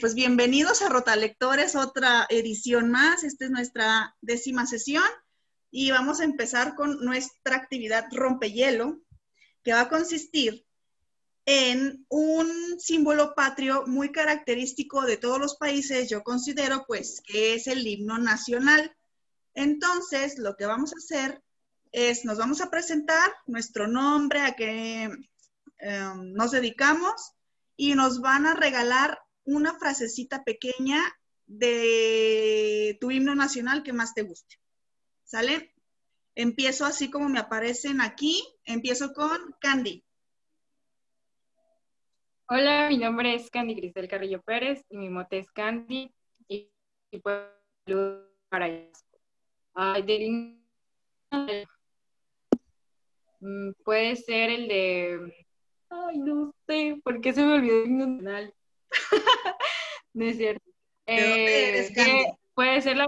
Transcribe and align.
pues 0.00 0.14
bienvenidos 0.14 0.80
a 0.80 0.88
Rotalectores, 0.88 1.76
otra 1.76 2.26
edición 2.30 2.90
más. 2.90 3.22
Esta 3.22 3.44
es 3.44 3.50
nuestra 3.50 4.16
décima 4.22 4.64
sesión 4.64 5.04
y 5.70 5.90
vamos 5.90 6.20
a 6.20 6.24
empezar 6.24 6.74
con 6.74 7.04
nuestra 7.04 7.56
actividad 7.56 8.06
rompehielo, 8.10 8.98
que 9.62 9.74
va 9.74 9.82
a 9.82 9.88
consistir 9.90 10.64
en 11.44 12.06
un 12.08 12.80
símbolo 12.80 13.34
patrio 13.34 13.84
muy 13.86 14.10
característico 14.10 15.02
de 15.02 15.18
todos 15.18 15.38
los 15.38 15.56
países, 15.56 16.08
yo 16.08 16.22
considero 16.22 16.84
pues 16.86 17.20
que 17.26 17.54
es 17.54 17.66
el 17.66 17.86
himno 17.86 18.16
nacional. 18.16 18.96
Entonces, 19.52 20.38
lo 20.38 20.56
que 20.56 20.64
vamos 20.64 20.94
a 20.94 20.98
hacer 20.98 21.42
es, 21.92 22.24
nos 22.24 22.38
vamos 22.38 22.62
a 22.62 22.70
presentar 22.70 23.30
nuestro 23.46 23.86
nombre, 23.86 24.40
a 24.40 24.52
qué 24.54 25.10
em, 25.78 26.32
nos 26.32 26.52
dedicamos 26.52 27.32
y 27.76 27.94
nos 27.94 28.22
van 28.22 28.46
a 28.46 28.54
regalar 28.54 29.18
una 29.44 29.78
frasecita 29.78 30.44
pequeña 30.44 31.00
de 31.46 32.96
tu 33.00 33.10
himno 33.10 33.34
nacional 33.34 33.82
que 33.82 33.92
más 33.92 34.14
te 34.14 34.22
guste. 34.22 34.56
¿Sale? 35.24 35.74
Empiezo 36.34 36.84
así 36.84 37.10
como 37.10 37.28
me 37.28 37.40
aparecen 37.40 38.00
aquí. 38.00 38.42
Empiezo 38.64 39.12
con 39.12 39.38
Candy. 39.60 40.04
Hola, 42.48 42.88
mi 42.88 42.98
nombre 42.98 43.34
es 43.34 43.50
Candy 43.50 43.76
Cristel 43.76 44.08
Carrillo 44.08 44.42
Pérez 44.42 44.84
y 44.90 44.96
mi 44.96 45.08
mote 45.08 45.38
es 45.38 45.50
Candy 45.52 46.12
y, 46.48 46.70
pues 47.22 47.46
para 48.48 48.68
eso. 48.68 49.04
Ay, 49.74 50.02
mm, 53.40 53.72
puede 53.84 54.16
ser 54.16 54.50
el 54.50 54.68
de 54.68 55.46
Ay, 55.90 56.18
no 56.18 56.54
sé, 56.66 57.00
¿por 57.02 57.20
qué 57.20 57.32
se 57.32 57.44
me 57.44 57.54
olvidó 57.54 57.82
el 57.82 57.88
himno 57.88 58.06
nacional? 58.06 58.54
no 60.14 60.24
es 60.24 60.36
cierto. 60.36 60.64
Eh, 61.06 61.92
puede 62.54 62.80
ser 62.82 62.96
la 62.96 63.06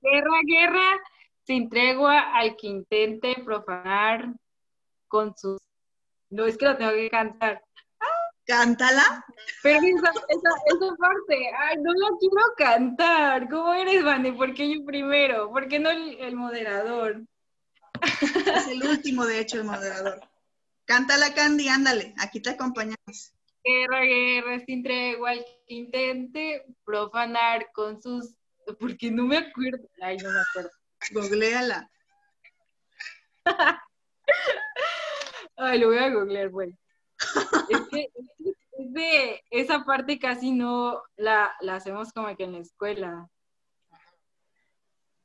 guerra, 0.00 0.40
guerra, 0.46 1.00
sin 1.44 1.68
tregua 1.68 2.34
al 2.34 2.56
que 2.56 2.68
intente 2.68 3.36
profanar 3.44 4.32
con 5.08 5.36
sus... 5.36 5.58
No, 6.30 6.44
es 6.44 6.56
que 6.56 6.66
lo 6.66 6.76
tengo 6.76 6.92
que 6.92 7.10
cantar. 7.10 7.62
Cántala. 8.46 9.24
Pero 9.62 9.78
esa, 9.78 10.10
esa, 10.28 10.96
parte, 10.96 11.50
ay, 11.58 11.78
no 11.78 11.92
la 11.92 12.08
quiero 12.20 12.54
cantar. 12.56 13.48
¿Cómo 13.48 13.74
eres, 13.74 14.04
Vane? 14.04 14.32
¿Por 14.32 14.54
qué 14.54 14.72
yo 14.72 14.84
primero? 14.84 15.50
¿Por 15.50 15.66
qué 15.66 15.80
no 15.80 15.90
el 15.90 16.36
moderador? 16.36 17.22
Es 18.02 18.68
el 18.68 18.82
último, 18.84 19.24
de 19.24 19.40
hecho, 19.40 19.56
el 19.56 19.64
moderador. 19.64 20.20
Cántala, 20.84 21.34
Candy, 21.34 21.68
ándale, 21.68 22.14
aquí 22.18 22.40
te 22.40 22.50
acompañamos. 22.50 23.32
Guerra, 23.66 24.00
guerra, 24.02 24.60
sin 24.64 24.82
tregua, 24.82 25.32
el 25.32 25.44
que 25.66 25.74
intente 25.74 26.64
profanar 26.84 27.72
con 27.72 28.00
sus... 28.00 28.36
Porque 28.78 29.10
no 29.10 29.24
me 29.24 29.38
acuerdo. 29.38 29.88
Ay, 30.00 30.18
no 30.18 30.30
me 30.30 30.40
acuerdo. 30.40 30.70
Googleala. 31.12 31.90
Ay, 35.56 35.78
lo 35.78 35.88
voy 35.88 35.98
a 35.98 36.10
googlear, 36.10 36.48
bueno. 36.50 36.76
es 37.68 37.80
que 37.90 38.08
es 38.78 38.92
de 38.92 39.42
esa 39.50 39.84
parte 39.84 40.18
casi 40.18 40.52
no 40.52 41.02
la, 41.16 41.52
la, 41.60 41.76
hacemos 41.76 42.12
como 42.12 42.34
que 42.36 42.44
en 42.44 42.52
la 42.52 42.58
escuela. 42.58 43.28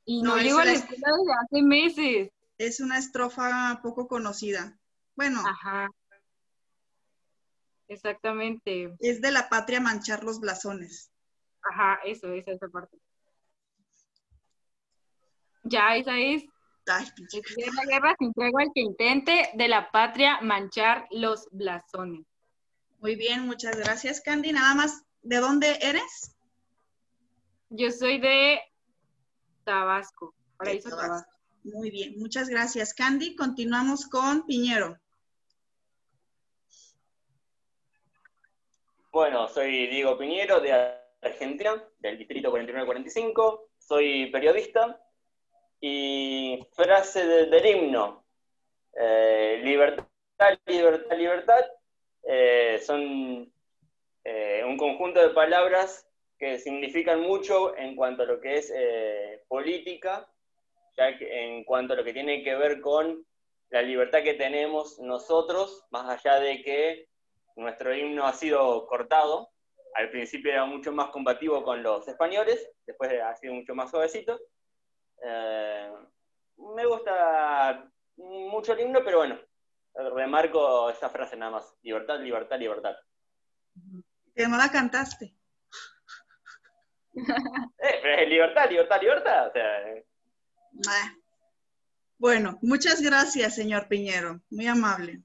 Y 0.06 0.22
no, 0.22 0.36
no 0.36 0.42
llego 0.42 0.60
a 0.60 0.66
la 0.66 0.74
escuela 0.74 1.08
desde 1.18 1.34
hace 1.34 1.62
meses. 1.62 2.32
Es 2.58 2.80
una 2.80 2.98
estrofa 2.98 3.80
poco 3.84 4.08
conocida. 4.08 4.78
Bueno. 5.16 5.44
Ajá. 5.46 5.90
Exactamente. 7.92 8.96
Es 9.00 9.20
de 9.20 9.32
la 9.32 9.50
patria 9.50 9.82
manchar 9.82 10.24
los 10.24 10.40
blasones. 10.40 11.12
Ajá, 11.62 12.00
eso, 12.06 12.32
esa 12.32 12.52
esa 12.52 12.70
parte. 12.70 12.98
Ya, 15.64 15.98
esa 15.98 16.18
es. 16.18 16.46
Ay, 16.88 17.06
es 17.34 17.76
la 17.76 17.86
guerra 17.86 18.16
sin 18.18 18.32
tregua 18.34 18.62
al 18.62 18.72
que 18.74 18.80
intente 18.80 19.50
de 19.56 19.68
la 19.68 19.92
patria 19.92 20.40
manchar 20.42 21.06
los 21.12 21.50
blasones. 21.52 22.26
Muy 23.00 23.18
bien, 23.18 23.46
muchas 23.46 23.76
gracias, 23.76 24.22
Candy. 24.22 24.54
Nada 24.54 24.74
más, 24.74 25.04
¿de 25.22 25.38
dónde 25.38 25.78
eres? 25.82 26.34
Yo 27.70 27.92
soy 27.92 28.22
de 28.22 28.62
Tabasco, 29.66 30.34
Paraíso 30.56 30.90
Tabasco. 30.90 31.30
Muy 31.66 31.92
bien, 31.92 32.18
muchas 32.18 32.48
gracias, 32.48 32.94
Candy. 32.94 33.36
Continuamos 33.36 34.08
con 34.08 34.46
Piñero. 34.46 34.98
Bueno, 39.12 39.50
soy 39.50 39.88
Diego 39.88 40.18
Piñero 40.18 40.62
de 40.62 40.72
Argentina, 41.22 41.84
del 42.00 42.18
distrito 42.18 42.50
4945. 42.50 43.68
Soy 43.78 44.28
periodista 44.32 45.02
y 45.82 46.66
frase 46.72 47.26
del 47.26 47.66
himno. 47.66 48.24
Eh, 48.98 49.60
libertad, 49.66 50.06
libertad, 50.66 51.18
libertad. 51.18 51.60
Eh, 52.24 52.82
son 52.86 53.52
eh, 54.24 54.64
un 54.66 54.78
conjunto 54.78 55.22
de 55.22 55.34
palabras 55.34 56.08
que 56.40 56.58
significan 56.58 57.20
mucho 57.20 57.76
en 57.76 57.98
cuanto 57.98 58.24
a 58.24 58.28
lo 58.28 58.40
que 58.40 58.60
es 58.60 58.74
política 59.50 60.26
ya 60.96 61.18
que 61.18 61.58
en 61.58 61.66
cuanto 61.66 61.94
a 61.94 61.96
lo 61.98 62.06
que 62.06 62.14
tiene 62.14 62.44
que 62.44 62.56
ver 62.56 62.80
con 62.80 63.26
la 63.72 63.82
libertad 63.82 64.24
que 64.24 64.36
tenemos 64.36 65.00
nosotros, 65.00 65.86
más 65.92 66.08
allá 66.10 66.40
de 66.40 66.62
que 66.62 67.11
nuestro 67.56 67.96
himno 67.96 68.26
ha 68.26 68.34
sido 68.34 68.86
cortado, 68.88 69.50
al 69.96 70.10
principio 70.10 70.52
era 70.52 70.66
mucho 70.66 70.92
más 70.92 71.10
combativo 71.10 71.64
con 71.64 71.84
los 71.84 72.08
españoles, 72.08 72.70
después 72.86 73.12
ha 73.22 73.36
sido 73.36 73.54
mucho 73.54 73.76
más 73.76 73.90
suavecito. 73.90 74.40
Eh, 75.24 75.92
me 76.76 76.86
gusta 76.86 77.90
mucho 78.18 78.74
el 78.74 78.82
himno, 78.82 79.04
pero 79.04 79.18
bueno, 79.20 79.40
remarco 80.16 80.90
esa 80.90 81.10
frase 81.10 81.36
nada 81.36 81.52
más, 81.52 81.76
libertad, 81.82 82.20
libertad, 82.20 82.60
libertad. 82.60 82.96
Que 84.36 84.48
no 84.48 84.58
la 84.58 84.70
cantaste. 84.72 85.36
Eh, 87.84 88.00
pero 88.02 88.22
es 88.22 88.30
libertad, 88.30 88.70
libertad, 88.70 89.02
libertad. 89.02 89.48
O 89.48 89.52
sea, 90.84 91.18
bueno, 92.18 92.60
muchas 92.62 93.02
gracias, 93.02 93.56
señor 93.56 93.88
Piñero. 93.88 94.40
Muy 94.50 94.68
amable. 94.68 95.24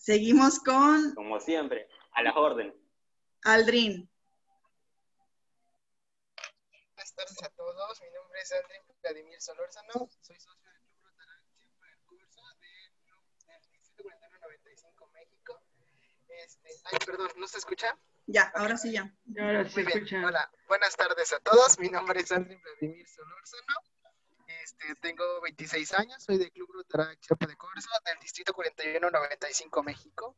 Seguimos 0.00 0.58
con... 0.60 1.14
Como 1.14 1.38
siempre, 1.40 1.86
a 2.12 2.22
las 2.22 2.34
órdenes. 2.34 2.74
Aldrin. 3.44 4.08
Buenas 6.94 7.14
tardes 7.14 7.42
a 7.42 7.50
todos. 7.50 8.00
Mi 8.00 8.10
nombre 8.10 8.40
es 8.40 8.50
Aldrin 8.50 8.82
Vladimir 9.02 9.38
Solórzano. 9.42 9.92
Soy 10.22 10.40
socio 10.40 10.70
del 10.70 10.80
Club 10.84 11.02
Rotarancia 11.04 11.68
para 11.78 11.92
el 11.92 11.98
curso 12.06 12.40
del 12.60 13.60
Distrito 13.72 14.04
4195 14.04 15.10
México. 15.12 15.60
Este, 16.28 16.70
ay, 16.84 16.98
perdón, 17.04 17.28
¿no 17.36 17.46
se 17.46 17.58
escucha? 17.58 17.94
Ya, 18.24 18.50
ahora 18.54 18.78
sí 18.78 18.92
ya. 18.92 19.14
Ahora 19.38 19.68
se 19.68 19.82
escucha. 19.82 20.24
Hola, 20.24 20.50
buenas 20.66 20.96
tardes 20.96 21.30
a 21.34 21.40
todos. 21.40 21.78
Mi 21.78 21.90
nombre 21.90 22.20
es 22.20 22.32
Aldrin 22.32 22.58
Vladimir 22.62 23.06
Solórzano. 23.06 23.74
Este, 24.70 24.94
tengo 25.00 25.24
26 25.42 25.94
años, 25.94 26.22
soy 26.22 26.38
del 26.38 26.52
Club 26.52 26.70
Rotaract 26.72 27.20
Chiapa 27.20 27.46
de 27.46 27.56
Corzo, 27.56 27.88
del 28.04 28.20
Distrito 28.20 28.52
4195 28.54 29.82
México. 29.82 30.36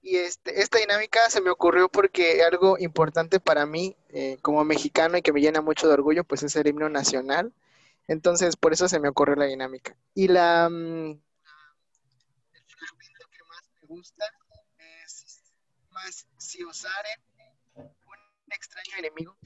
Y 0.00 0.16
este, 0.16 0.60
esta 0.60 0.78
dinámica 0.78 1.28
se 1.28 1.40
me 1.40 1.50
ocurrió 1.50 1.88
porque 1.88 2.44
algo 2.44 2.76
importante 2.78 3.40
para 3.40 3.66
mí 3.66 3.96
eh, 4.10 4.38
como 4.42 4.64
mexicano 4.64 5.16
y 5.16 5.22
que 5.22 5.32
me 5.32 5.40
llena 5.40 5.60
mucho 5.60 5.88
de 5.88 5.94
orgullo, 5.94 6.22
pues 6.22 6.44
es 6.44 6.54
el 6.54 6.68
himno 6.68 6.88
nacional. 6.88 7.52
Entonces, 8.06 8.54
por 8.56 8.72
eso 8.72 8.86
se 8.86 9.00
me 9.00 9.08
ocurrió 9.08 9.34
la 9.34 9.46
dinámica. 9.46 9.96
Y 10.14 10.28
la, 10.28 10.68
mm, 10.68 11.10
el 12.52 12.64
fragmento 12.66 13.26
que 13.30 13.42
más 13.48 13.70
me 13.80 13.88
gusta 13.88 14.24
es 15.04 15.40
más 15.90 16.26
si 16.38 16.62
osaren 16.62 17.20
un 17.74 18.52
extraño 18.52 18.98
enemigo. 18.98 19.36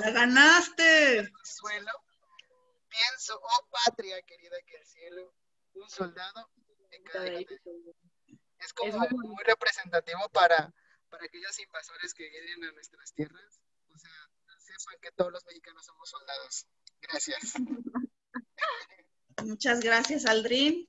¡La 0.00 0.10
ganaste! 0.10 1.30
Suelo 1.44 1.92
pienso, 2.90 3.40
oh 3.40 3.68
patria 3.70 4.20
querida 4.22 4.56
que 4.66 4.76
el 4.76 4.84
cielo, 4.84 5.34
un 5.74 5.88
soldado 5.88 6.50
en 6.90 7.04
cada 7.04 7.26
Es 8.58 8.72
como 8.74 8.98
muy 8.98 9.44
representativo 9.44 10.28
para, 10.32 10.72
para 11.08 11.24
aquellos 11.24 11.58
invasores 11.58 12.12
que 12.12 12.28
vienen 12.28 12.64
a 12.64 12.72
nuestras 12.72 13.12
tierras. 13.14 13.60
O 13.94 13.98
sea, 13.98 14.10
sepan 14.58 15.00
que 15.00 15.12
todos 15.12 15.32
los 15.32 15.44
mexicanos 15.46 15.86
somos 15.86 16.10
soldados. 16.10 16.66
Gracias. 17.00 17.54
Muchas 19.44 19.80
gracias, 19.80 20.26
Aldrin. 20.26 20.88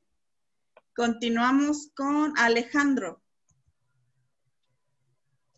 Continuamos 0.95 1.91
con 1.95 2.37
Alejandro. 2.37 3.21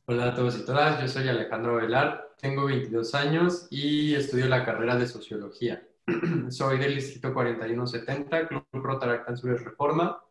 Hola 0.05 0.29
a 0.29 0.35
todos 0.35 0.57
y 0.57 0.65
todas, 0.65 1.01
yo 1.01 1.07
soy 1.07 1.29
Alejandro 1.29 1.77
Velar, 1.77 2.35
tengo 2.37 2.65
22 2.65 3.15
años 3.15 3.67
y 3.69 4.13
estudio 4.15 4.47
la 4.47 4.65
carrera 4.65 4.97
de 4.97 5.07
Sociología. 5.07 5.87
Soy 6.49 6.79
del 6.79 6.95
Distrito 6.95 7.33
4170, 7.33 8.47
Club 8.47 8.65
Rotaract 8.73 9.29
Anzures 9.29 9.63
Reforma, 9.63 10.21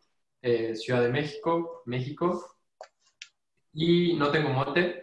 eh, 0.43 0.77
Ciudad 0.77 1.03
de 1.03 1.09
México, 1.09 1.83
México. 1.87 2.57
Y 3.73 4.15
no 4.17 4.31
tengo 4.31 4.51
mote, 4.51 5.03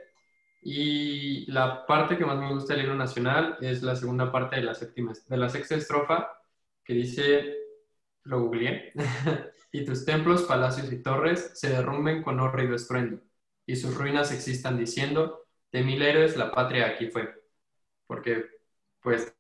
Y 0.61 1.49
la 1.51 1.85
parte 1.85 2.17
que 2.17 2.25
más 2.25 2.37
me 2.37 2.53
gusta 2.53 2.73
del 2.73 2.83
himno 2.83 2.95
nacional 2.95 3.57
es 3.61 3.81
la 3.81 3.95
segunda 3.95 4.31
parte 4.31 4.57
de 4.57 4.63
la, 4.63 4.75
séptima, 4.75 5.13
de 5.27 5.37
la 5.37 5.49
sexta 5.49 5.75
estrofa, 5.75 6.29
que 6.83 6.93
dice, 6.93 7.55
lo 8.23 8.41
googleé, 8.41 8.93
y 9.71 9.85
tus 9.85 10.05
templos, 10.05 10.43
palacios 10.43 10.91
y 10.91 11.01
torres 11.01 11.51
se 11.55 11.69
derrumben 11.69 12.23
con 12.23 12.39
horrido 12.39 12.75
estruendo, 12.75 13.21
y 13.65 13.75
sus 13.77 13.95
ruinas 13.95 14.31
existan 14.33 14.77
diciendo, 14.77 15.45
de 15.71 15.83
mil 15.83 16.01
héroes 16.01 16.37
la 16.37 16.51
patria 16.51 16.87
aquí 16.87 17.07
fue. 17.09 17.33
Porque, 18.07 18.45
pues, 19.01 19.33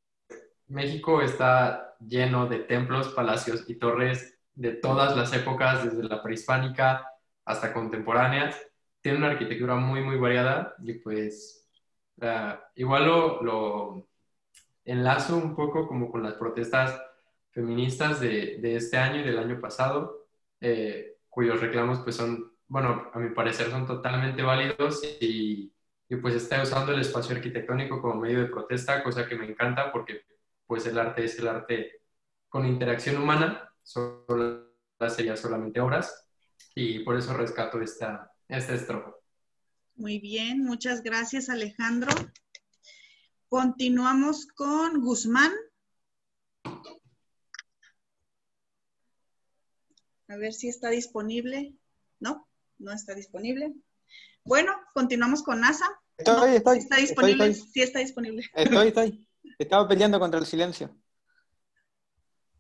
México 0.69 1.21
está 1.21 1.95
lleno 1.99 2.47
de 2.47 2.59
templos, 2.59 3.09
palacios 3.09 3.65
y 3.67 3.75
torres 3.75 4.39
de 4.53 4.71
todas 4.73 5.17
las 5.17 5.33
épocas, 5.33 5.83
desde 5.83 6.07
la 6.07 6.21
prehispánica 6.21 7.05
hasta 7.45 7.73
contemporánea. 7.73 8.55
Tiene 9.01 9.17
una 9.17 9.31
arquitectura 9.31 9.75
muy, 9.75 10.01
muy 10.01 10.17
variada 10.17 10.75
y 10.83 10.93
pues 10.93 11.67
igual 12.75 13.05
lo, 13.05 14.07
enlazo 14.85 15.37
un 15.37 15.55
poco 15.55 15.87
como 15.87 16.11
con 16.11 16.23
las 16.23 16.33
protestas 16.33 17.01
feministas 17.51 18.19
de, 18.19 18.59
este 18.75 18.97
año 18.97 19.21
y 19.21 19.23
del 19.23 19.39
año 19.39 19.59
pasado, 19.61 20.27
eh, 20.61 21.17
cuyos 21.29 21.59
reclamos 21.61 21.99
pues 21.99 22.15
son, 22.15 22.51
bueno, 22.67 23.09
a 23.13 23.19
mi 23.19 23.29
parecer 23.29 23.69
son 23.69 23.85
totalmente 23.85 24.41
válidos 24.41 25.01
y, 25.21 25.71
y 26.09 26.15
pues 26.17 26.35
está 26.35 26.61
usando 26.61 26.91
el 26.91 27.01
espacio 27.01 27.35
arquitectónico 27.35 28.01
como 28.01 28.21
medio 28.21 28.41
de 28.41 28.47
protesta, 28.47 29.03
cosa 29.03 29.27
que 29.27 29.35
me 29.35 29.45
encanta 29.45 29.91
porque 29.91 30.23
pues 30.69 30.85
el 30.85 30.99
arte 30.99 31.25
es 31.25 31.39
el 31.39 31.47
arte 31.47 32.03
con 32.47 32.63
interacción 32.67 33.19
humana, 33.19 33.73
solo 33.81 34.71
sería 35.09 35.35
solamente 35.35 35.79
obras, 35.79 36.27
y 36.75 36.99
por 36.99 37.17
eso 37.17 37.33
rescato 37.33 37.81
esta, 37.81 38.31
esta 38.47 38.75
estrofa. 38.75 39.15
Muy 39.95 40.19
bien, 40.19 40.63
muchas 40.63 41.01
gracias 41.01 41.49
Alejandro. 41.49 42.11
Continuamos 43.47 44.45
con 44.45 45.01
Guzmán. 45.01 45.51
A 50.27 50.37
ver 50.37 50.53
si 50.53 50.69
está 50.69 50.91
disponible. 50.91 51.73
No, 52.19 52.47
no 52.77 52.91
está 52.91 53.15
disponible. 53.15 53.73
Bueno, 54.43 54.79
continuamos 54.93 55.41
con 55.41 55.61
NASA. 55.61 55.99
Estoy, 56.15 56.57
estoy. 56.57 56.77
¿Está 56.77 56.97
disponible? 56.97 57.55
Sí, 57.55 57.81
está 57.81 57.97
disponible. 57.97 58.45
Estoy, 58.53 58.89
estoy. 58.89 59.28
Estaba 59.59 59.85
peleando 59.89 60.21
contra 60.21 60.39
el 60.39 60.45
silencio. 60.45 60.89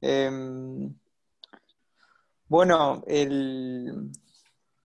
Em, 0.01 0.93
bueno, 2.49 3.01
el, 3.07 4.11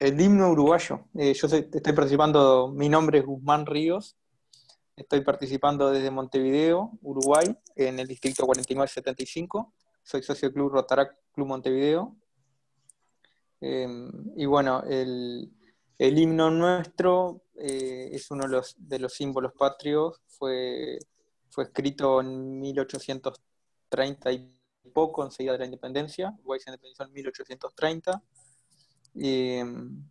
himno 0.00 0.52
uruguayo. 0.52 1.08
Eh, 1.16 1.34
yo 1.34 1.48
estoy 1.48 1.92
participando, 1.92 2.68
mi 2.72 2.88
nombre 2.88 3.18
es 3.18 3.26
Guzmán 3.26 3.66
Ríos. 3.66 4.16
Estoy 4.94 5.22
participando 5.22 5.90
desde 5.90 6.12
Montevideo, 6.12 6.92
Uruguay, 7.02 7.58
en 7.74 7.98
el 7.98 8.06
distrito 8.06 8.46
4975. 8.46 9.72
Soy 10.04 10.22
socio 10.22 10.48
del 10.48 10.54
Club 10.54 10.70
Rotarac 10.70 11.16
Club 11.32 11.48
Montevideo. 11.48 12.14
Em, 13.60 14.08
y 14.36 14.46
bueno, 14.46 14.84
el, 14.84 15.50
himno 15.98 16.48
nuestro 16.48 17.42
eh, 17.56 18.10
es 18.12 18.30
uno 18.30 18.44
de 18.44 18.50
los, 18.50 18.76
de 18.78 19.00
los 19.00 19.14
símbolos 19.14 19.52
patrios. 19.58 20.22
Fue 20.28 21.00
fue 21.54 21.64
escrito 21.64 22.20
en 22.20 22.58
1830 22.60 24.32
y 24.32 24.52
poco, 24.92 25.24
enseguida 25.24 25.52
de 25.52 25.60
la 25.60 25.64
independencia. 25.66 26.34
Uruguay 26.40 26.58
se 26.58 26.70
independizó 26.70 27.04
en 27.04 27.12
1830. 27.12 28.22
Mm, 29.14 30.02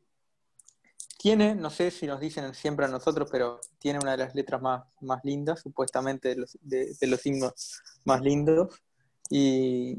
tiene, 1.18 1.56
no 1.56 1.70
sé 1.70 1.92
si 1.92 2.08
nos 2.08 2.22
dicen 2.22 2.54
siempre 2.54 2.86
a 2.86 2.88
nosotros, 2.88 3.28
pero 3.30 3.60
tiene 3.78 4.00
una 4.02 4.12
de 4.12 4.18
las 4.20 4.36
letras 4.36 4.62
más, 4.62 4.86
más 5.02 5.20
lindas, 5.26 5.60
supuestamente 5.60 6.30
de 6.30 6.36
los, 6.38 6.58
de, 6.62 6.96
los 7.08 7.26
himnos 7.26 7.82
más 8.06 8.22
lindos. 8.22 8.82
Y, 9.30 9.98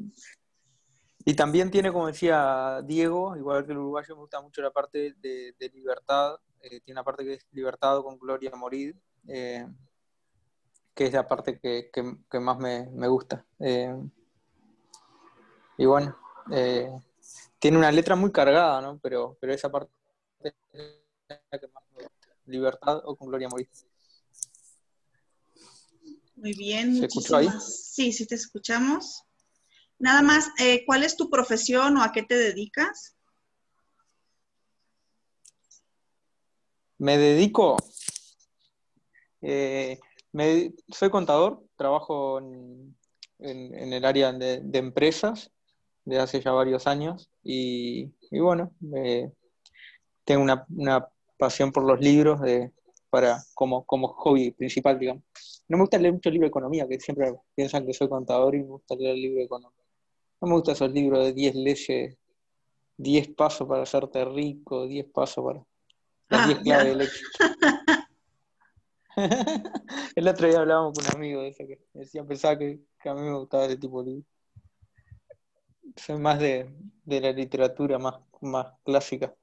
y, 1.26 1.34
también 1.34 1.70
tiene, 1.70 1.92
como 1.92 2.06
decía 2.06 2.80
Diego, 2.84 3.36
igual 3.36 3.66
que 3.66 3.72
el 3.72 3.78
uruguayo, 3.78 4.14
me 4.14 4.22
gusta 4.22 4.40
mucho 4.40 4.62
la 4.62 4.70
parte 4.70 5.14
de, 5.20 5.70
libertad. 5.74 6.36
Eh, 6.62 6.80
tiene 6.80 7.00
una 7.00 7.04
parte 7.04 7.22
que 7.22 7.34
es 7.34 7.46
libertad 7.52 8.02
con 8.02 8.18
gloria 8.18 8.50
a 8.50 8.56
morir. 8.56 8.96
Eh, 9.28 9.66
que 10.94 11.06
es 11.06 11.12
la 11.12 11.26
parte 11.26 11.58
que, 11.58 12.40
más 12.40 12.58
me, 12.58 13.08
gusta. 13.08 13.44
Eh, 13.58 13.94
y 15.76 15.86
bueno, 15.86 16.16
eh, 16.52 16.90
tiene 17.58 17.78
una 17.78 17.90
letra 17.90 18.14
muy 18.14 18.30
cargada, 18.30 18.80
¿no? 18.80 18.98
Pero, 19.02 19.36
pero 19.40 19.52
esa 19.52 19.70
parte 19.70 19.92
es 20.42 20.54
la 21.28 21.58
que 21.58 21.66
más 21.68 21.82
me 21.96 22.02
gusta. 22.04 22.28
Libertad 22.46 23.02
o 23.04 23.16
con 23.16 23.28
Gloria 23.28 23.48
Morir. 23.48 23.68
Muy 26.36 26.52
bien. 26.52 26.96
¿Se 26.96 27.06
escuchó 27.06 27.36
ahí? 27.36 27.48
Sí, 27.60 28.12
sí 28.12 28.26
te 28.26 28.36
escuchamos. 28.36 29.24
Nada 29.98 30.22
más, 30.22 30.50
eh, 30.58 30.84
¿cuál 30.86 31.02
es 31.02 31.16
tu 31.16 31.30
profesión 31.30 31.96
o 31.96 32.02
a 32.02 32.12
qué 32.12 32.22
te 32.22 32.36
dedicas? 32.36 33.16
Me 36.98 37.18
dedico, 37.18 37.76
soy 40.88 41.10
contador, 41.10 41.62
trabajo 41.76 42.38
en, 42.38 42.94
el 43.38 44.04
área 44.04 44.32
de, 44.32 44.62
empresas 44.72 45.50
desde 46.04 46.22
hace 46.22 46.40
ya 46.40 46.52
varios 46.52 46.86
años 46.86 47.30
y, 47.42 48.12
bueno, 48.30 48.72
tengo 50.24 50.42
una, 50.42 51.08
pasión 51.36 51.72
por 51.72 51.84
los 51.84 52.00
libros 52.00 52.40
de, 52.40 52.72
para, 53.10 53.42
como, 53.54 53.84
como 53.84 54.08
hobby 54.08 54.52
principal, 54.52 54.98
digamos. 54.98 55.22
No 55.68 55.76
me 55.76 55.82
gusta 55.82 55.98
leer 55.98 56.14
mucho 56.14 56.30
libro 56.30 56.46
de 56.46 56.50
economía, 56.50 56.86
que 56.88 57.00
siempre 57.00 57.34
piensan 57.54 57.84
que 57.84 57.92
soy 57.92 58.08
contador 58.08 58.54
y 58.54 58.60
me 58.60 58.68
gusta 58.68 58.94
leer 58.94 59.16
libros 59.16 59.38
de 59.38 59.44
economía. 59.44 59.84
No 60.40 60.48
me 60.48 60.54
gustan 60.54 60.74
esos 60.74 60.92
libros 60.92 61.24
de 61.24 61.32
10 61.32 61.54
leyes, 61.56 62.16
10 62.96 63.28
pasos 63.34 63.66
para 63.66 63.82
hacerte 63.82 64.24
rico, 64.24 64.86
10 64.86 65.06
pasos 65.12 65.44
para 65.44 65.64
las 66.28 66.46
10 66.48 66.58
ah, 66.58 66.62
claves 66.62 66.86
del 66.86 67.00
éxito. 67.02 67.28
el 70.16 70.28
otro 70.28 70.48
día 70.48 70.60
hablábamos 70.60 70.94
con 70.94 71.04
un 71.06 71.16
amigo 71.16 71.42
de 71.42 71.54
que 71.54 71.78
decía, 71.94 72.24
pensaba 72.24 72.58
que, 72.58 72.80
a 73.04 73.14
mí 73.14 73.20
me 73.20 73.36
gustaba 73.36 73.66
ese 73.66 73.76
tipo 73.76 74.02
de 74.02 74.10
libros. 74.10 74.26
Soy 75.96 76.18
más 76.18 76.38
de, 76.38 76.70
la 77.06 77.32
literatura 77.32 77.98
más, 77.98 78.16
más 78.40 78.72
clásica. 78.84 79.34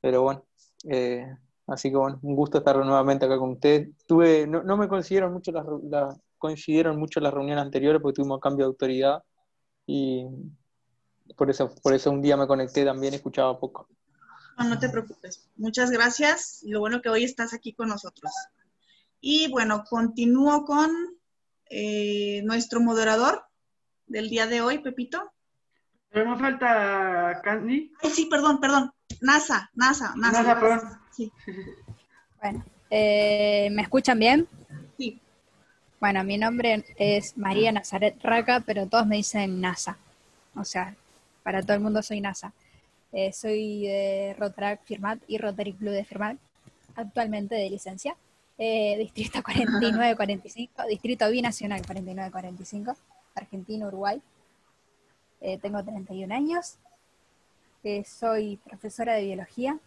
Pero 0.00 0.22
bueno, 0.22 0.44
eh, 0.90 1.26
así 1.66 1.90
que 1.90 1.96
bueno, 1.96 2.18
un 2.22 2.36
gusto 2.36 2.58
estar 2.58 2.76
nuevamente 2.76 3.24
acá 3.24 3.38
con 3.38 3.52
ustedes. 3.52 3.90
Tuve, 4.06 4.46
no, 4.46 4.62
no 4.62 4.76
me 4.76 4.88
coincidieron 4.88 5.32
mucho 5.32 5.52
las, 5.52 5.64
coincidieron 6.38 6.98
mucho 6.98 7.20
las 7.20 7.32
reuniones 7.32 7.62
anteriores 7.62 8.02
porque 8.02 8.16
tuvimos 8.16 8.40
cambio 8.40 8.66
de 8.66 8.70
autoridad 8.70 9.22
y 9.86 10.26
por 11.36 11.50
eso, 11.50 11.74
por 11.82 11.94
eso 11.94 12.10
un 12.10 12.20
día 12.20 12.36
me 12.36 12.46
conecté 12.46 12.84
también, 12.84 13.14
escuchaba 13.14 13.58
poco. 13.58 13.88
No, 14.58 14.68
no 14.68 14.78
te 14.78 14.88
preocupes. 14.88 15.48
Muchas 15.56 15.90
gracias. 15.90 16.60
Lo 16.64 16.80
bueno 16.80 17.00
que 17.00 17.08
hoy 17.08 17.24
estás 17.24 17.54
aquí 17.54 17.72
con 17.72 17.88
nosotros. 17.88 18.30
Y 19.24 19.48
bueno, 19.48 19.84
continúo 19.84 20.64
con 20.64 20.90
eh, 21.70 22.42
nuestro 22.42 22.80
moderador 22.80 23.44
del 24.08 24.28
día 24.28 24.48
de 24.48 24.60
hoy, 24.60 24.78
Pepito. 24.80 25.32
Pero 26.10 26.28
no 26.28 26.36
falta 26.36 27.40
Candy. 27.44 27.92
Ay, 28.02 28.10
sí, 28.10 28.26
perdón, 28.26 28.60
perdón. 28.60 28.92
NASA, 29.20 29.70
NASA, 29.74 30.12
NASA. 30.16 30.42
NASA, 30.42 30.60
perdón. 30.60 30.80
Sí. 31.10 31.32
Bueno, 32.42 32.64
eh, 32.90 33.68
¿me 33.70 33.82
escuchan 33.82 34.18
bien? 34.18 34.48
Sí. 34.98 35.20
Bueno, 36.00 36.24
mi 36.24 36.38
nombre 36.38 36.84
es 36.96 37.38
María 37.38 37.70
Nazaret 37.70 38.16
Raca, 38.20 38.64
pero 38.66 38.88
todos 38.88 39.06
me 39.06 39.14
dicen 39.14 39.60
NASA. 39.60 39.96
O 40.56 40.64
sea, 40.64 40.96
para 41.44 41.62
todo 41.62 41.74
el 41.74 41.82
mundo 41.84 42.02
soy 42.02 42.20
NASA. 42.20 42.52
Eh, 43.12 43.32
soy 43.32 43.82
de 43.82 44.34
Rotarac 44.36 44.82
Firmat 44.82 45.20
y 45.28 45.38
Rotary 45.38 45.74
Club 45.74 45.92
de 45.92 46.04
Firmat, 46.04 46.36
actualmente 46.96 47.54
de 47.54 47.70
licencia. 47.70 48.16
Eh, 48.58 48.96
distrito 48.98 49.38
49-45, 49.42 50.86
distrito 50.86 51.28
binacional 51.30 51.82
49-45, 51.82 52.96
Argentina, 53.34 53.86
Uruguay. 53.86 54.20
Eh, 55.40 55.58
tengo 55.58 55.82
31 55.82 56.34
años, 56.34 56.76
eh, 57.82 58.04
soy 58.04 58.58
profesora 58.58 59.14
de 59.14 59.24
biología, 59.24 59.78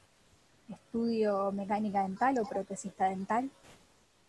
estudio 0.69 1.51
mecánica 1.51 2.01
dental 2.01 2.37
o 2.39 2.45
protesista 2.45 3.05
dental. 3.09 3.49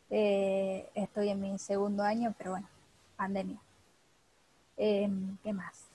estoy 0.08 1.30
en 1.30 1.40
mi 1.40 1.58
segundo 1.58 2.04
año, 2.04 2.32
pero 2.38 2.52
bueno, 2.52 2.68
pandemia. 3.16 3.58
¿Qué 4.76 5.52
más? 5.52 5.86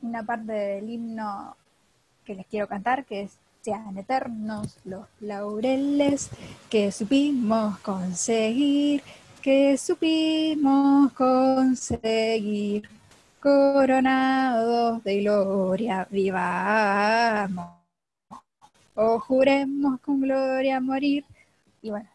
Una 0.00 0.22
parte 0.24 0.52
del 0.52 0.88
himno 0.88 1.56
que 2.24 2.34
les 2.34 2.46
quiero 2.46 2.66
cantar, 2.68 3.04
que 3.04 3.22
es 3.22 3.38
sean 3.66 3.98
eternos 3.98 4.76
los 4.84 5.08
laureles 5.18 6.30
que 6.70 6.92
supimos 6.92 7.76
conseguir, 7.80 9.02
que 9.42 9.76
supimos 9.76 11.12
conseguir. 11.14 12.88
Coronados 13.40 15.02
de 15.02 15.20
gloria 15.20 16.06
vivamos, 16.08 17.70
o 18.94 19.18
juremos 19.18 20.00
con 20.00 20.20
gloria 20.20 20.80
morir. 20.80 21.24
Y 21.82 21.90
bueno. 21.90 22.08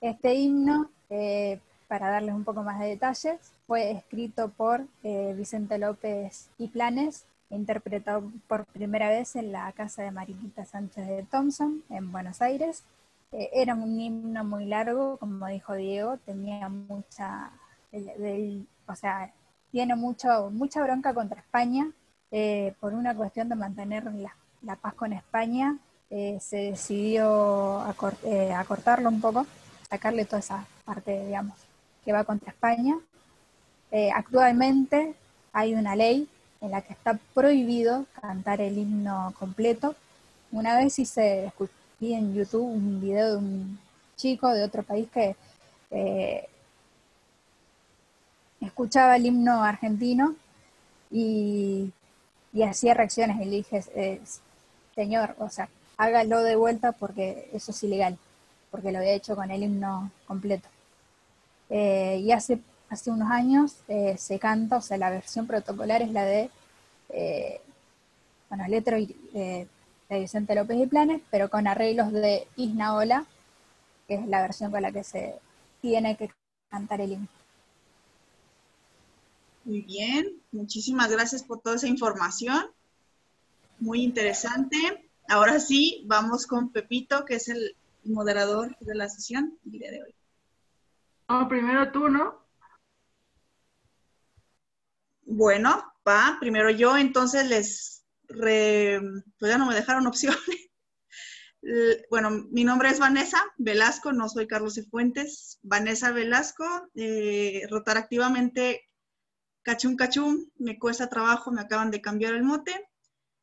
Este 0.00 0.34
himno, 0.34 0.90
eh, 1.10 1.58
para 1.88 2.08
darles 2.10 2.36
un 2.36 2.44
poco 2.44 2.62
más 2.62 2.78
de 2.78 2.86
detalles, 2.86 3.40
fue 3.66 3.90
escrito 3.90 4.48
por 4.48 4.86
eh, 5.02 5.34
Vicente 5.36 5.76
López 5.78 6.50
y 6.56 6.68
Planes, 6.68 7.24
interpretado 7.50 8.30
por 8.48 8.66
primera 8.66 9.08
vez 9.08 9.36
en 9.36 9.52
la 9.52 9.70
casa 9.72 10.02
de 10.02 10.10
Mariquita 10.10 10.64
Sánchez 10.64 11.06
de 11.06 11.22
Thompson, 11.24 11.82
en 11.90 12.12
Buenos 12.12 12.42
Aires. 12.42 12.82
Eh, 13.32 13.50
era 13.52 13.74
un 13.74 14.00
himno 14.00 14.44
muy 14.44 14.66
largo, 14.66 15.16
como 15.18 15.46
dijo 15.46 15.74
Diego, 15.74 16.18
tenía 16.18 16.68
mucha, 16.68 17.50
o 18.86 18.94
sea, 18.94 19.32
tiene 19.70 19.96
mucho, 19.96 20.50
mucha 20.50 20.82
bronca 20.82 21.14
contra 21.14 21.40
España 21.40 21.90
por 22.80 22.92
una 22.92 23.14
cuestión 23.14 23.48
de 23.48 23.54
mantener 23.54 24.04
la 24.62 24.76
paz 24.76 24.92
con 24.94 25.14
España 25.14 25.78
eh, 26.08 26.38
se 26.40 26.56
decidió 26.56 27.84
eh, 28.22 28.52
acortarlo 28.52 29.08
un 29.08 29.20
poco, 29.20 29.44
sacarle 29.90 30.24
toda 30.24 30.38
esa 30.38 30.64
parte, 30.84 31.24
digamos, 31.24 31.56
que 32.04 32.12
va 32.12 32.22
contra 32.24 32.50
España. 32.50 32.96
Eh, 33.90 34.10
actualmente 34.14 35.14
hay 35.52 35.74
una 35.74 35.96
ley 35.96 36.28
en 36.60 36.70
la 36.70 36.82
que 36.82 36.92
está 36.92 37.18
prohibido 37.34 38.06
cantar 38.20 38.60
el 38.60 38.78
himno 38.78 39.34
completo. 39.38 39.94
Una 40.52 40.76
vez 40.76 40.98
hice, 40.98 41.52
vi 42.00 42.14
en 42.14 42.34
YouTube 42.34 42.64
un 42.64 43.00
video 43.00 43.32
de 43.32 43.36
un 43.36 43.78
chico 44.16 44.48
de 44.48 44.64
otro 44.64 44.82
país 44.82 45.08
que 45.12 45.36
escuchaba 48.60 49.16
el 49.16 49.26
himno 49.26 49.62
argentino 49.62 50.34
y, 51.10 51.92
y 52.52 52.62
hacía 52.62 52.94
reacciones 52.94 53.36
y 53.40 53.44
le 53.44 53.56
dije, 53.56 53.84
señor, 54.94 55.36
o 55.38 55.50
sea, 55.50 55.68
hágalo 55.98 56.42
de 56.42 56.56
vuelta 56.56 56.92
porque 56.92 57.50
eso 57.52 57.70
es 57.70 57.82
ilegal, 57.82 58.18
porque 58.70 58.92
lo 58.92 58.98
había 58.98 59.12
hecho 59.12 59.36
con 59.36 59.50
el 59.50 59.62
himno 59.62 60.10
completo. 60.26 60.68
Eh, 61.68 62.20
y 62.22 62.32
hace, 62.32 62.58
hace 62.88 63.10
unos 63.10 63.30
años 63.30 63.76
eh, 63.88 64.16
se 64.18 64.38
canta, 64.38 64.76
o 64.76 64.80
sea, 64.80 64.98
la 64.98 65.10
versión 65.10 65.46
protocolar 65.46 66.02
es 66.02 66.10
la 66.12 66.24
de, 66.24 66.50
eh, 67.10 67.60
bueno, 68.48 68.66
letra 68.68 68.96
de 68.96 69.68
Vicente 70.08 70.54
López 70.54 70.78
y 70.78 70.86
Planes, 70.86 71.20
pero 71.30 71.50
con 71.50 71.66
arreglos 71.66 72.12
de 72.12 72.46
Isnaola, 72.56 73.26
que 74.06 74.14
es 74.14 74.26
la 74.26 74.42
versión 74.42 74.70
con 74.70 74.82
la 74.82 74.92
que 74.92 75.04
se 75.04 75.34
tiene 75.80 76.16
que 76.16 76.30
cantar 76.70 77.00
el 77.00 77.12
himno. 77.12 77.28
Muy 79.64 79.82
bien, 79.82 80.40
muchísimas 80.52 81.10
gracias 81.10 81.42
por 81.42 81.60
toda 81.60 81.74
esa 81.74 81.88
información. 81.88 82.66
Muy 83.80 84.04
interesante. 84.04 85.10
Ahora 85.28 85.58
sí, 85.58 86.04
vamos 86.06 86.46
con 86.46 86.70
Pepito, 86.70 87.24
que 87.24 87.34
es 87.34 87.48
el 87.48 87.74
moderador 88.04 88.76
de 88.78 88.94
la 88.94 89.08
sesión 89.08 89.58
el 89.66 89.72
día 89.72 89.90
de 89.90 90.04
hoy. 90.04 90.14
No, 91.28 91.48
primero 91.48 91.90
tú, 91.90 92.08
¿no? 92.08 92.45
Bueno, 95.28 95.82
va, 96.06 96.36
primero 96.38 96.70
yo, 96.70 96.96
entonces 96.96 97.48
les, 97.48 98.06
pues 98.28 99.00
ya 99.40 99.58
no 99.58 99.66
me 99.66 99.74
dejaron 99.74 100.06
opciones. 100.06 100.40
bueno, 102.10 102.30
mi 102.50 102.62
nombre 102.62 102.90
es 102.90 103.00
Vanessa 103.00 103.44
Velasco, 103.58 104.12
no 104.12 104.28
soy 104.28 104.46
Carlos 104.46 104.80
Fuentes. 104.88 105.58
Vanessa 105.62 106.12
Velasco, 106.12 106.64
eh, 106.94 107.66
rotar 107.68 107.98
activamente 107.98 108.84
cachum 109.62 109.96
cachum, 109.96 110.48
me 110.58 110.78
cuesta 110.78 111.08
trabajo, 111.08 111.50
me 111.50 111.62
acaban 111.62 111.90
de 111.90 112.00
cambiar 112.00 112.34
el 112.34 112.44
mote 112.44 112.88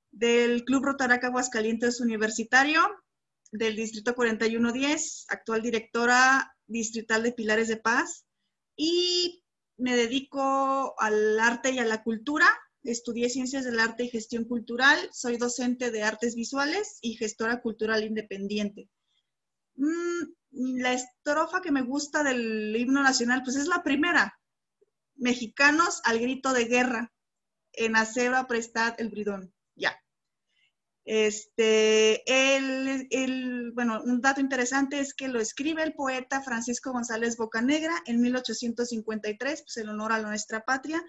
del 0.10 0.64
Club 0.64 0.86
Rotaraca 0.86 1.28
Aguascalientes 1.28 2.00
Universitario, 2.00 2.82
del 3.52 3.76
Distrito 3.76 4.16
4110, 4.16 5.26
actual 5.28 5.62
directora 5.62 6.56
distrital 6.66 7.24
de 7.24 7.34
Pilares 7.34 7.68
de 7.68 7.76
Paz, 7.76 8.26
y 8.78 9.44
me 9.78 9.96
dedico 9.96 11.00
al 11.00 11.40
arte 11.40 11.72
y 11.72 11.80
a 11.80 11.86
la 11.86 12.04
cultura. 12.04 12.48
Estudié 12.84 13.30
Ciencias 13.30 13.64
del 13.64 13.80
Arte 13.80 14.04
y 14.04 14.10
Gestión 14.10 14.44
Cultural, 14.44 14.98
soy 15.14 15.38
docente 15.38 15.90
de 15.90 16.04
artes 16.04 16.36
visuales 16.36 17.00
y 17.02 17.16
gestora 17.16 17.62
cultural 17.62 18.04
independiente. 18.04 18.90
Mm, 19.76 20.24
la 20.52 20.94
estrofa 20.94 21.62
que 21.62 21.72
me 21.72 21.82
gusta 21.82 22.24
del 22.24 22.76
himno 22.76 23.02
nacional, 23.02 23.42
pues 23.44 23.56
es 23.56 23.68
la 23.68 23.84
primera. 23.84 24.38
Mexicanos 25.16 26.02
al 26.04 26.20
grito 26.20 26.52
de 26.54 26.66
guerra, 26.66 27.14
en 27.72 27.96
aceba 27.96 28.48
prestad 28.48 28.96
el 28.98 29.10
bridón. 29.10 29.53
Este, 31.06 32.24
el, 32.26 33.72
bueno, 33.74 34.02
un 34.06 34.22
dato 34.22 34.40
interesante 34.40 35.00
es 35.00 35.14
que 35.14 35.28
lo 35.28 35.42
escribe 35.42 35.84
el 35.84 35.94
poeta 35.94 36.42
Francisco 36.42 36.94
González 36.94 37.36
Bocanegra 37.36 37.94
en 38.06 38.22
1853, 38.22 39.64
pues 39.64 39.78
en 39.78 39.90
honor 39.90 40.14
a 40.14 40.22
nuestra 40.22 40.62
patria, 40.62 41.04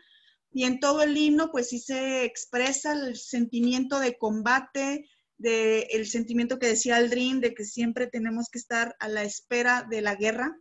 y 0.52 0.64
en 0.64 0.80
todo 0.80 1.02
el 1.02 1.16
himno 1.16 1.50
pues 1.50 1.68
sí 1.68 1.78
se 1.78 2.24
expresa 2.24 2.92
el 2.92 3.16
sentimiento 3.16 4.00
de 4.00 4.18
combate, 4.18 5.08
de 5.38 5.80
el 5.90 6.06
sentimiento 6.06 6.58
que 6.58 6.68
decía 6.68 6.96
Aldrin, 6.96 7.40
de 7.40 7.54
que 7.54 7.64
siempre 7.64 8.06
tenemos 8.06 8.48
que 8.50 8.58
estar 8.58 8.96
a 8.98 9.08
la 9.08 9.22
espera 9.22 9.86
de 9.88 10.00
la 10.00 10.16
guerra, 10.16 10.56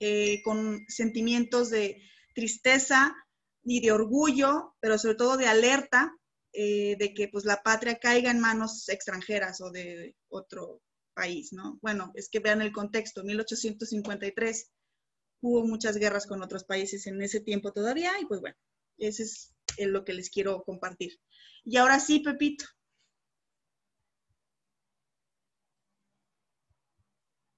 eh, 0.00 0.42
con 0.44 0.84
sentimientos 0.86 1.70
de 1.70 2.00
tristeza 2.34 3.16
y 3.64 3.80
de 3.80 3.90
orgullo, 3.90 4.76
pero 4.80 4.96
sobre 4.96 5.16
todo 5.16 5.36
de 5.36 5.48
alerta, 5.48 6.12
eh, 6.52 6.96
de 6.98 7.14
que 7.14 7.28
pues 7.28 7.44
la 7.44 7.62
patria 7.62 7.98
caiga 7.98 8.30
en 8.30 8.40
manos 8.40 8.88
extranjeras 8.88 9.60
o 9.60 9.70
de 9.70 10.16
otro 10.28 10.82
país, 11.14 11.52
¿no? 11.52 11.78
Bueno, 11.82 12.12
es 12.14 12.28
que 12.28 12.40
vean 12.40 12.62
el 12.62 12.72
contexto, 12.72 13.24
1853 13.24 14.70
hubo 15.40 15.64
muchas 15.64 15.96
guerras 15.96 16.26
con 16.26 16.42
otros 16.42 16.64
países 16.64 17.06
en 17.06 17.20
ese 17.22 17.40
tiempo 17.40 17.72
todavía 17.72 18.12
y 18.20 18.26
pues 18.26 18.40
bueno, 18.40 18.56
ese 18.98 19.22
es 19.22 19.54
lo 19.78 20.04
que 20.04 20.14
les 20.14 20.30
quiero 20.30 20.62
compartir. 20.64 21.12
Y 21.64 21.76
ahora 21.76 22.00
sí, 22.00 22.20
Pepito. 22.20 22.64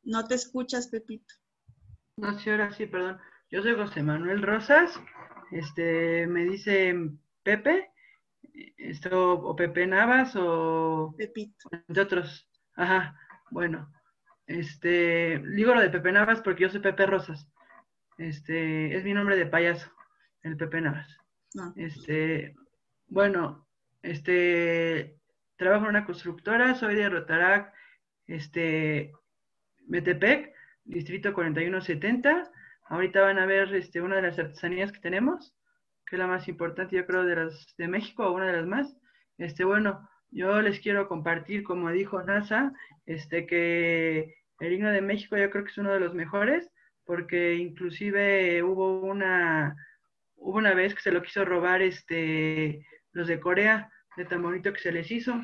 No 0.02 0.26
te 0.26 0.34
escuchas, 0.34 0.88
Pepito. 0.88 1.34
No, 2.16 2.38
sí, 2.38 2.50
ahora 2.50 2.74
sí, 2.74 2.86
perdón. 2.86 3.18
Yo 3.50 3.62
soy 3.62 3.74
José 3.74 4.02
Manuel 4.02 4.42
Rosas. 4.42 4.90
Este, 5.52 6.26
me 6.26 6.44
dice 6.44 6.94
Pepe 7.42 7.89
esto, 8.76 9.32
o 9.32 9.56
Pepe 9.56 9.86
Navas 9.86 10.34
o 10.36 11.14
Pepito. 11.16 11.70
De 11.88 12.00
otros. 12.00 12.48
Ajá, 12.74 13.18
bueno. 13.50 13.92
Este, 14.46 15.38
digo 15.54 15.74
lo 15.74 15.80
de 15.80 15.90
Pepe 15.90 16.12
Navas 16.12 16.40
porque 16.40 16.62
yo 16.62 16.70
soy 16.70 16.80
Pepe 16.80 17.06
Rosas. 17.06 17.48
Este, 18.18 18.96
es 18.96 19.04
mi 19.04 19.14
nombre 19.14 19.36
de 19.36 19.46
payaso, 19.46 19.90
el 20.42 20.56
Pepe 20.56 20.80
Navas. 20.80 21.16
Ah. 21.58 21.72
Este, 21.76 22.56
bueno, 23.06 23.66
este, 24.02 25.16
trabajo 25.56 25.84
en 25.84 25.90
una 25.90 26.04
constructora, 26.04 26.74
soy 26.74 26.96
de 26.96 27.08
Rotarac, 27.08 27.72
este, 28.26 29.12
Metepec, 29.86 30.52
distrito 30.84 31.32
4170. 31.32 32.50
Ahorita 32.88 33.22
van 33.22 33.38
a 33.38 33.46
ver 33.46 33.72
este, 33.74 34.00
una 34.00 34.16
de 34.16 34.22
las 34.22 34.38
artesanías 34.38 34.90
que 34.90 35.00
tenemos 35.00 35.54
que 36.10 36.16
es 36.16 36.20
la 36.20 36.26
más 36.26 36.48
importante, 36.48 36.96
yo 36.96 37.06
creo, 37.06 37.24
de 37.24 37.36
las 37.36 37.72
de 37.78 37.86
México, 37.86 38.32
una 38.32 38.48
de 38.48 38.54
las 38.54 38.66
más. 38.66 38.96
Este, 39.38 39.64
bueno, 39.64 40.10
yo 40.32 40.60
les 40.60 40.80
quiero 40.80 41.06
compartir, 41.06 41.62
como 41.62 41.90
dijo 41.92 42.20
NASA, 42.22 42.72
este, 43.06 43.46
que 43.46 44.34
el 44.58 44.72
himno 44.72 44.90
de 44.90 45.02
México 45.02 45.36
yo 45.36 45.48
creo 45.50 45.64
que 45.64 45.70
es 45.70 45.78
uno 45.78 45.92
de 45.92 46.00
los 46.00 46.12
mejores, 46.12 46.68
porque 47.04 47.54
inclusive 47.54 48.60
hubo 48.64 49.00
una, 49.00 49.76
hubo 50.34 50.58
una 50.58 50.74
vez 50.74 50.94
que 50.94 51.00
se 51.00 51.12
lo 51.12 51.22
quiso 51.22 51.44
robar 51.44 51.80
este, 51.80 52.84
los 53.12 53.28
de 53.28 53.38
Corea, 53.38 53.88
de 54.16 54.24
tan 54.24 54.42
bonito 54.42 54.72
que 54.72 54.80
se 54.80 54.92
les 54.92 55.10
hizo. 55.12 55.40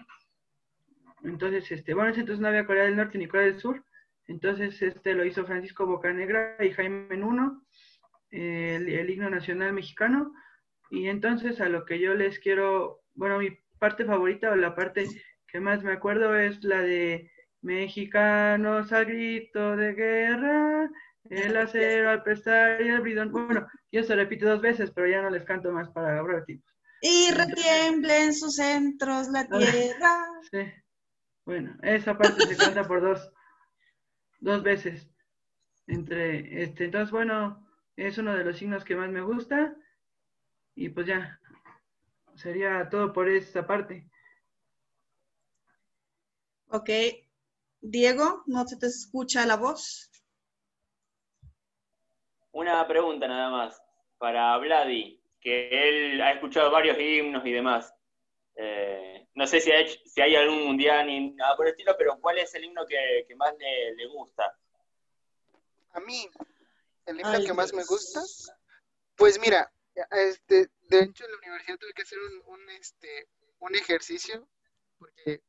Entonces, 1.23 1.71
este, 1.71 1.95
bueno, 1.95 2.11
entonces 2.11 2.41
no 2.41 2.49
había 2.49 2.67
Corea 2.67 2.85
del 2.85 2.97
Norte 2.97 3.19
ni 3.19 3.29
Corea 3.29 3.47
del 3.47 3.61
Sur. 3.61 3.85
Entonces, 4.27 4.83
este 4.83 5.15
lo 5.15 5.25
hizo 5.25 5.47
Francisco 5.47 5.87
Bocanegra 5.87 6.57
y 6.65 6.73
Jaime 6.73 7.17
Nuno, 7.17 7.65
el, 8.31 8.89
el 8.89 9.11
himno 9.11 9.31
nacional 9.31 9.73
mexicano. 9.73 10.35
Y 10.91 11.09
entonces 11.09 11.61
a 11.61 11.69
lo 11.69 11.85
que 11.85 11.99
yo 11.99 12.15
les 12.15 12.39
quiero, 12.39 13.03
bueno, 13.15 13.39
mi 13.39 13.51
parte 13.79 14.05
favorita 14.05 14.51
o 14.51 14.57
la 14.57 14.75
parte 14.75 15.07
que 15.49 15.61
más 15.61 15.83
me 15.83 15.93
acuerdo 15.93 16.37
es 16.39 16.63
la 16.65 16.81
de 16.81 17.31
mexicanos 17.63 18.93
al 18.93 19.07
grito 19.07 19.77
de 19.77 19.95
guerra, 19.95 20.91
el 21.31 21.57
acero 21.57 22.11
al 22.11 22.23
prestar 22.23 22.81
y 22.81 22.89
el 22.89 23.01
bridón. 23.01 23.33
Bueno, 23.33 23.67
yo 23.91 24.03
se 24.03 24.15
repito 24.15 24.47
dos 24.47 24.61
veces, 24.61 24.91
pero 24.91 25.09
ya 25.09 25.23
no 25.23 25.31
les 25.31 25.45
canto 25.45 25.73
más 25.73 25.89
para 25.91 26.19
ahorrar 26.19 26.45
tiempo. 26.45 26.67
Y 27.03 27.31
retiemble 27.33 28.25
en 28.25 28.35
sus 28.35 28.57
centros 28.57 29.29
la 29.29 29.47
tierra. 29.47 30.25
Sí. 30.51 30.59
Bueno, 31.45 31.77
esa 31.83 32.17
parte 32.17 32.47
se 32.47 32.57
canta 32.57 32.87
por 32.87 33.01
dos, 33.01 33.33
dos 34.41 34.63
veces. 34.63 35.09
Entre, 35.87 36.63
este, 36.63 36.87
entonces, 36.87 37.13
bueno, 37.13 37.65
es 37.97 38.19
uno 38.19 38.35
de 38.35 38.45
los 38.45 38.57
signos 38.59 38.85
que 38.85 38.97
más 38.97 39.11
me 39.11 39.21
gusta. 39.21 39.77
Y 40.77 40.91
pues 40.91 41.07
ya, 41.07 41.41
sería 42.35 42.87
todo 42.91 43.11
por 43.13 43.29
esta 43.31 43.67
parte. 43.67 44.07
Ok, 46.69 46.91
Diego, 47.81 48.43
no 48.47 48.67
se 48.69 48.77
te 48.77 48.87
escucha 48.87 49.47
la 49.47 49.57
voz. 49.57 50.11
Una 52.53 52.87
pregunta 52.87 53.27
nada 53.27 53.51
más 53.51 53.83
para 54.19 54.57
Vladi, 54.59 55.19
que 55.41 55.89
él 55.89 56.21
ha 56.21 56.33
escuchado 56.33 56.71
varios 56.71 56.99
himnos 56.99 57.45
y 57.47 57.53
demás. 57.53 57.95
Eh, 58.55 59.29
no 59.35 59.47
sé 59.47 59.61
si, 59.61 59.71
si, 60.05 60.21
hay 60.21 60.37
algún 60.37 60.65
mundial 60.65 61.07
ni 61.07 61.31
nada 61.31 61.57
por 61.57 61.67
el 61.67 61.73
estilo, 61.73 61.95
pero 61.97 62.19
¿cuál 62.21 62.39
es 62.39 62.55
el 62.55 62.65
himno 62.65 62.87
que, 62.87 63.27
más 63.37 63.55
le, 63.59 64.07
gusta? 64.09 64.59
A 65.93 66.01
mí, 66.01 66.29
el 67.07 67.21
himno 67.21 67.45
que 67.47 67.53
más 67.55 67.73
me 67.73 67.85
gusta, 67.85 68.21
pues 69.15 69.39
mira, 69.39 69.71
este, 70.11 70.71
de 70.89 71.01
hecho 71.01 71.25
en 71.25 71.33
la 71.33 71.39
universidad 71.39 71.79
tuve 71.79 71.93
que 71.95 72.03
hacer 72.03 72.19
un, 72.47 72.71
este, 72.71 73.29
un 73.61 73.75
ejercicio, 73.75 74.49
porque 74.99 75.43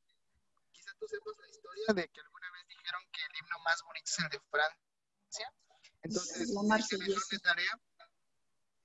quizá 0.71 0.91
tú 0.99 1.07
sepas 1.07 1.37
la 1.39 1.49
historia 1.49 1.93
de 1.93 2.07
que 2.09 2.21
alguna 2.21 2.51
vez 2.51 2.67
dijeron 2.67 3.01
que 3.11 3.21
el 3.21 3.37
himno 3.39 3.59
más 3.63 3.83
bonito 3.83 4.05
es 4.05 4.19
el 4.19 4.29
de 4.29 4.39
Francia. 4.49 5.53
Entonces, 6.03 6.49
la 6.49 6.77
de 6.77 7.39
tarea 7.39 7.81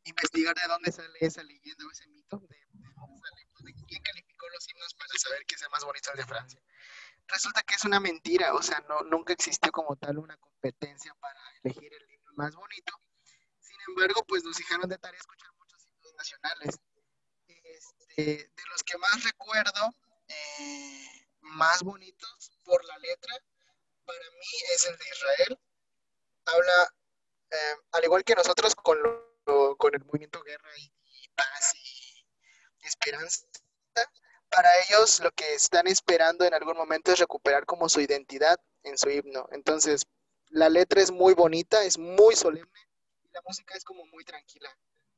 investigar 0.05 0.55
de 0.55 0.67
dónde 0.67 0.91
sale 0.91 1.17
esa 1.21 1.43
leyenda 1.43 1.87
o 1.87 1.91
ese 1.91 2.09
mito, 2.09 2.39
de, 2.49 2.57
de, 2.57 3.75
quién 3.87 4.03
calificó 4.03 4.49
los 4.49 4.69
himnos 4.69 4.95
para 4.95 5.19
saber 5.19 5.45
que 5.47 5.55
es 5.55 5.63
el 5.63 5.71
más 5.71 5.85
bonito 5.85 6.11
el 6.11 6.17
de 6.17 6.27
Francia. 6.27 6.61
Resulta 7.29 7.63
que 7.63 7.75
es 7.75 7.85
una 7.85 8.01
mentira, 8.01 8.53
o 8.55 8.63
sea, 8.63 8.81
no, 8.89 9.03
nunca 9.03 9.33
existió 9.33 9.71
como 9.71 9.97
tal 9.97 10.19
una 10.19 10.37
competencia 10.39 11.15
para 11.21 11.41
elegir 11.63 11.93
el 11.95 12.11
himno 12.11 12.33
más 12.35 12.55
bonito. 12.55 12.93
Sin 13.61 13.77
embargo, 13.89 14.25
pues 14.27 14.43
nos 14.43 14.57
dejaron 14.57 14.89
de 14.89 14.99
tarea 14.99 15.21
escuchar 15.21 15.52
muchos 16.23 16.33
himnos 16.33 16.79
nacionales. 16.79 16.81
Este, 17.47 18.25
de 18.25 18.63
los 18.71 18.83
que 18.85 18.99
más 18.99 19.25
recuerdo, 19.25 19.95
eh, 20.29 21.27
más 21.41 21.83
bonitos 21.83 22.53
por 22.65 22.85
la 22.85 22.99
letra, 22.99 23.35
para 24.05 24.31
mí 24.31 24.47
es 24.75 24.87
el 24.87 24.97
de 24.97 25.05
Israel. 25.11 25.61
Habla, 26.45 26.95
eh, 27.51 27.77
al 27.93 28.05
igual 28.05 28.25
que 28.25 28.35
nosotros, 28.35 28.75
con 28.75 29.03
lo 29.03 29.33
con 29.77 29.93
el 29.95 30.05
movimiento 30.05 30.41
Guerra 30.45 30.71
y, 30.79 30.93
Paz 31.35 31.75
y 31.75 32.87
Esperanza, 32.87 33.45
para 34.49 34.71
ellos 34.89 35.19
lo 35.19 35.33
que 35.33 35.55
están 35.55 35.89
esperando 35.89 36.45
en 36.45 36.55
algún 36.55 36.77
momento 36.77 37.11
es 37.11 37.19
recuperar 37.19 37.67
como 37.67 37.89
su 37.89 38.01
identidad 38.01 38.57
en 38.85 38.97
su 38.97 39.11
himno. 39.11 39.49
Entonces, 39.51 40.03
la 40.51 40.69
letra 40.69 41.01
es 41.01 41.11
muy 41.11 41.35
bonita, 41.35 41.83
es 41.83 41.99
muy 41.99 42.37
solemne 42.37 42.89
y 43.25 43.31
la 43.33 43.41
música 43.45 43.75
es 43.75 43.83
como 43.83 44.05
muy 44.07 44.25
tranquila. 44.25 44.71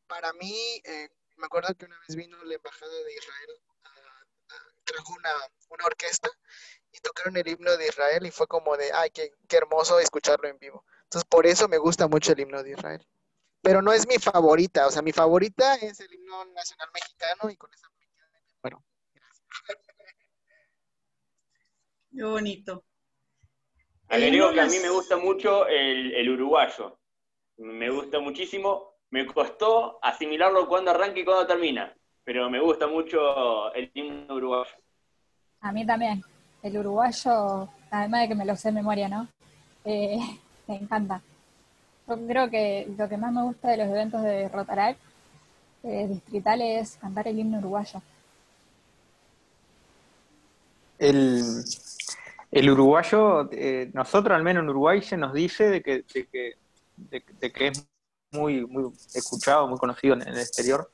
Para 0.07 0.33
mí, 0.35 0.81
eh, 0.85 1.09
me 1.37 1.47
acuerdo 1.47 1.75
que 1.75 1.87
una 1.87 1.99
vez 2.07 2.17
vino 2.17 2.43
la 2.45 2.55
embajada 2.55 2.93
de 2.93 3.15
Israel, 3.15 3.51
trajo 4.85 5.15
una, 5.15 5.33
una, 5.71 5.87
orquesta 5.87 6.29
y 6.93 6.99
tocaron 6.99 7.37
el 7.37 7.49
himno 7.49 7.77
de 7.77 7.89
Israel 7.89 8.27
y 8.27 8.31
fue 8.31 8.47
como 8.47 8.77
de, 8.77 8.93
ay, 8.93 9.11
qué, 9.11 9.33
qué 9.49 9.57
hermoso 9.57 9.99
escucharlo 9.99 10.49
en 10.49 10.59
vivo. 10.59 10.85
Entonces, 11.05 11.27
por 11.29 11.47
eso 11.47 11.69
me 11.69 11.79
gusta 11.79 12.07
mucho 12.07 12.33
el 12.33 12.41
himno 12.41 12.63
de 12.63 12.73
Israel 12.73 13.07
pero 13.65 13.81
no 13.81 13.93
es 13.93 14.07
mi 14.07 14.19
favorita. 14.19 14.87
O 14.87 14.91
sea, 14.91 15.01
mi 15.01 15.13
favorita 15.13 15.75
es 15.77 15.99
el 15.99 16.13
himno 16.13 16.45
nacional 16.53 16.89
mexicano 16.93 17.51
y 17.51 17.57
con 17.57 17.73
esa 17.73 17.89
bueno, 18.63 18.85
Qué 22.15 22.23
bonito. 22.23 22.85
Que 24.09 24.61
a 24.61 24.67
mí 24.67 24.79
me 24.79 24.91
gusta 24.91 25.17
mucho 25.17 25.67
el, 25.67 26.29
uruguayo. 26.31 26.99
Me 27.57 27.91
gusta 27.91 28.21
muchísimo. 28.21 28.94
Me 29.15 29.25
costó 29.27 30.01
asimilarlo 30.03 30.67
cuando 30.67 30.91
arranca 30.91 31.21
y 31.21 31.25
cuando 31.25 31.47
termina, 31.47 31.95
pero 32.25 32.51
me 32.51 32.59
gusta 32.59 32.89
mucho 32.89 33.73
el 33.73 33.89
himno 33.95 34.35
uruguayo. 34.35 34.73
A 35.61 35.71
mí 35.71 35.87
también. 35.87 36.21
El 36.61 36.79
uruguayo, 36.79 37.69
además 37.93 38.23
de 38.23 38.29
que 38.29 38.35
me 38.35 38.45
lo 38.45 38.57
sé 38.57 38.71
de 38.71 38.75
memoria, 38.75 39.09
¿no? 39.09 39.29
Eh, 39.85 40.19
me 40.67 40.75
encanta. 40.79 41.23
Yo 42.09 42.27
creo 42.27 42.51
que 42.51 42.89
lo 42.99 43.09
que 43.09 43.17
más 43.17 43.33
me 43.33 43.45
gusta 43.45 43.69
de 43.69 43.77
los 43.77 43.87
eventos 43.87 44.21
de 44.21 44.49
Rotarac 44.49 44.97
eh, 45.85 46.09
distrital 46.09 46.61
es 46.63 46.97
cantar 46.97 47.29
el 47.29 47.39
himno 47.39 47.59
uruguayo. 47.59 48.03
El, 50.99 51.65
uruguayo, 52.69 53.49
eh, 53.53 53.91
nosotros 53.93 54.35
al 54.35 54.43
menos 54.43 54.65
en 54.65 54.71
Uruguay 54.71 55.03
se 55.03 55.17
nos 55.17 55.33
dice 55.33 55.71
de 55.71 55.83
que, 55.83 56.05
de 56.97 57.53
que, 57.53 57.69
es 57.69 57.94
muy, 58.35 58.67
muy 58.67 58.93
escuchado, 59.15 59.67
muy 59.67 59.79
conocido 59.79 60.15
en, 60.15 60.23
el 60.23 60.39
exterior, 60.39 60.91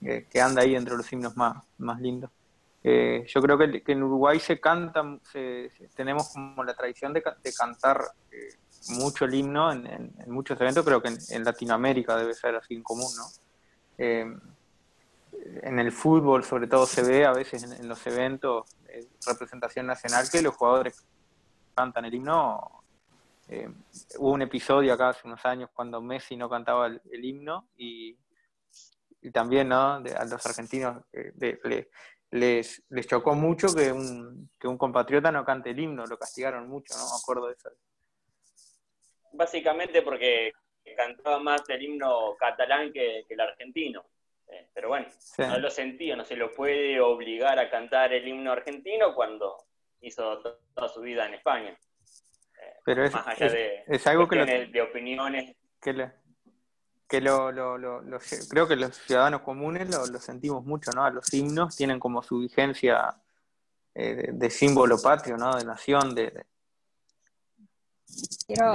que 0.00 0.40
anda 0.40 0.62
ahí 0.62 0.74
entre 0.76 0.96
los 0.96 1.12
himnos 1.12 1.36
más, 1.36 1.62
más 1.76 2.00
lindos. 2.00 2.30
Eh, 2.82 3.26
yo 3.26 3.42
creo 3.42 3.58
que, 3.58 3.82
en 3.86 4.02
Uruguay 4.02 4.38
se 4.38 4.60
canta, 4.60 5.02
tenemos 5.94 6.30
como 6.30 6.62
la 6.64 6.74
tradición 6.74 7.12
de, 7.12 7.22
cantar 7.56 8.00
eh, 8.30 8.54
mucho 8.90 9.24
el 9.24 9.34
himno 9.34 9.72
en, 9.72 10.14
muchos 10.28 10.60
eventos, 10.60 10.84
creo 10.84 11.02
que 11.02 11.08
en, 11.30 11.44
Latinoamérica 11.44 12.16
debe 12.16 12.34
ser 12.34 12.54
así 12.54 12.74
en 12.74 12.82
común, 12.82 13.10
¿no? 13.16 13.24
Eh, 13.98 14.32
en 15.62 15.78
el 15.78 15.92
fútbol 15.92 16.44
sobre 16.44 16.66
todo 16.66 16.86
se 16.86 17.02
ve 17.02 17.24
a 17.24 17.32
veces 17.32 17.62
en, 17.64 17.88
los 17.88 18.06
eventos 18.06 18.66
representación 19.26 19.86
nacional 19.86 20.28
que 20.30 20.40
los 20.40 20.54
jugadores 20.54 21.04
cantan 21.74 22.04
el 22.04 22.14
himno. 22.14 22.77
Eh, 23.48 23.68
hubo 24.18 24.32
un 24.32 24.42
episodio 24.42 24.92
acá 24.92 25.10
hace 25.10 25.26
unos 25.26 25.44
años 25.44 25.70
cuando 25.72 26.02
Messi 26.02 26.36
no 26.36 26.50
cantaba 26.50 26.86
el, 26.86 27.24
himno 27.24 27.68
y, 27.76 28.16
también 29.32 29.68
¿no? 29.68 29.94
a 29.94 30.24
los 30.30 30.46
argentinos 30.46 31.02
eh, 31.12 31.32
les, 32.30 32.82
les 32.88 33.06
chocó 33.06 33.34
mucho 33.34 33.68
que 33.74 33.90
un, 33.90 34.50
que 34.58 34.68
un 34.68 34.76
compatriota 34.76 35.32
no 35.32 35.44
cante 35.44 35.70
el 35.70 35.80
himno, 35.80 36.06
lo 36.06 36.18
castigaron 36.18 36.68
mucho, 36.68 36.94
¿no? 36.94 37.04
Me 37.04 37.16
acuerdo 37.22 37.46
de 37.48 37.54
eso 37.54 37.70
básicamente 39.38 40.02
porque 40.02 40.52
cantaba 40.96 41.38
más 41.38 41.62
el 41.68 41.82
himno 41.82 42.34
catalán 42.38 42.92
que, 42.92 43.24
el 43.28 43.40
argentino. 43.40 44.04
Eh, 44.48 44.68
pero 44.74 44.88
bueno, 44.88 45.06
no 45.38 45.58
lo 45.58 45.70
sentía, 45.70 46.16
no 46.16 46.24
se 46.24 46.36
lo 46.36 46.50
puede 46.50 47.00
obligar 47.00 47.58
a 47.58 47.70
cantar 47.70 48.12
el 48.12 48.26
himno 48.26 48.50
argentino 48.50 49.14
cuando 49.14 49.56
hizo 50.00 50.40
toda 50.74 50.88
su 50.88 51.00
vida 51.00 51.26
en 51.26 51.34
España. 51.34 51.78
Pero 52.88 53.04
es, 53.04 53.12
más 53.12 53.26
allá 53.26 53.50
de, 53.50 54.00
algo 54.06 54.26
que 54.26 54.36
de 54.72 54.80
opiniones. 54.80 55.54
Que, 55.78 56.10
que 57.06 57.20
lo, 57.20 57.52
creo 58.48 58.66
que 58.66 58.76
los 58.76 58.96
ciudadanos 58.96 59.42
comunes 59.42 59.90
lo, 59.90 60.18
sentimos 60.18 60.64
mucho, 60.64 60.90
¿no? 60.92 61.10
Los 61.10 61.30
himnos 61.34 61.76
tienen 61.76 62.00
como 62.00 62.22
su 62.22 62.38
vigencia 62.38 63.14
eh, 63.94 64.30
de, 64.32 64.48
símbolo 64.48 64.96
patrio, 65.02 65.36
¿no? 65.36 65.54
De 65.54 65.66
nación, 65.66 66.14
de 66.14 66.46
Quiero 68.46 68.74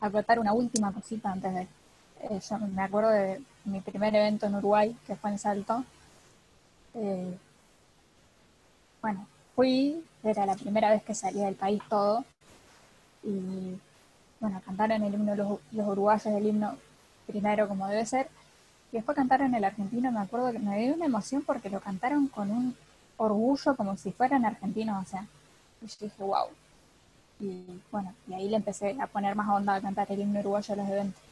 acotar 0.00 0.40
una 0.40 0.52
última 0.52 0.92
cosita 0.92 1.30
antes 1.30 1.54
de... 1.54 1.68
Eh, 2.22 2.40
yo 2.50 2.58
me 2.58 2.82
acuerdo 2.82 3.10
de 3.10 3.40
mi 3.64 3.80
primer 3.80 4.12
evento 4.12 4.46
en 4.46 4.56
Uruguay, 4.56 4.96
que 5.06 5.14
fue 5.14 5.30
en 5.30 5.38
Salto. 5.38 5.84
Eh, 6.94 7.38
bueno, 9.00 9.28
fui, 9.62 10.04
era 10.24 10.44
la 10.44 10.56
primera 10.56 10.90
vez 10.90 11.04
que 11.04 11.14
salía 11.14 11.44
del 11.44 11.54
país 11.54 11.80
todo. 11.88 12.24
Y 13.22 13.78
bueno, 14.40 14.60
cantaron 14.66 15.04
el 15.04 15.14
himno 15.14 15.36
los, 15.36 15.60
los 15.70 15.86
uruguayos, 15.86 16.26
el 16.26 16.46
himno 16.46 16.76
primero 17.28 17.68
como 17.68 17.86
debe 17.86 18.04
ser. 18.04 18.28
Y 18.90 18.96
después 18.96 19.14
cantaron 19.14 19.54
el 19.54 19.62
argentino, 19.62 20.10
me 20.10 20.18
acuerdo 20.18 20.50
que 20.50 20.58
me 20.58 20.80
dio 20.80 20.94
una 20.94 21.06
emoción 21.06 21.42
porque 21.42 21.70
lo 21.70 21.80
cantaron 21.80 22.26
con 22.26 22.50
un 22.50 22.76
orgullo 23.16 23.76
como 23.76 23.96
si 23.96 24.10
fueran 24.10 24.44
argentinos, 24.44 25.00
o 25.00 25.08
sea, 25.08 25.26
y 25.80 25.86
yo 25.86 25.96
dije, 26.00 26.22
wow, 26.24 26.48
y 27.38 27.64
bueno, 27.92 28.12
y 28.26 28.34
ahí 28.34 28.48
le 28.48 28.56
empecé 28.56 28.96
a 29.00 29.06
poner 29.06 29.36
más 29.36 29.48
onda 29.48 29.76
a 29.76 29.80
cantar 29.80 30.10
el 30.10 30.22
himno 30.22 30.40
uruguayo 30.40 30.74
a 30.74 30.76
los 30.76 30.88
eventos. 30.88 31.22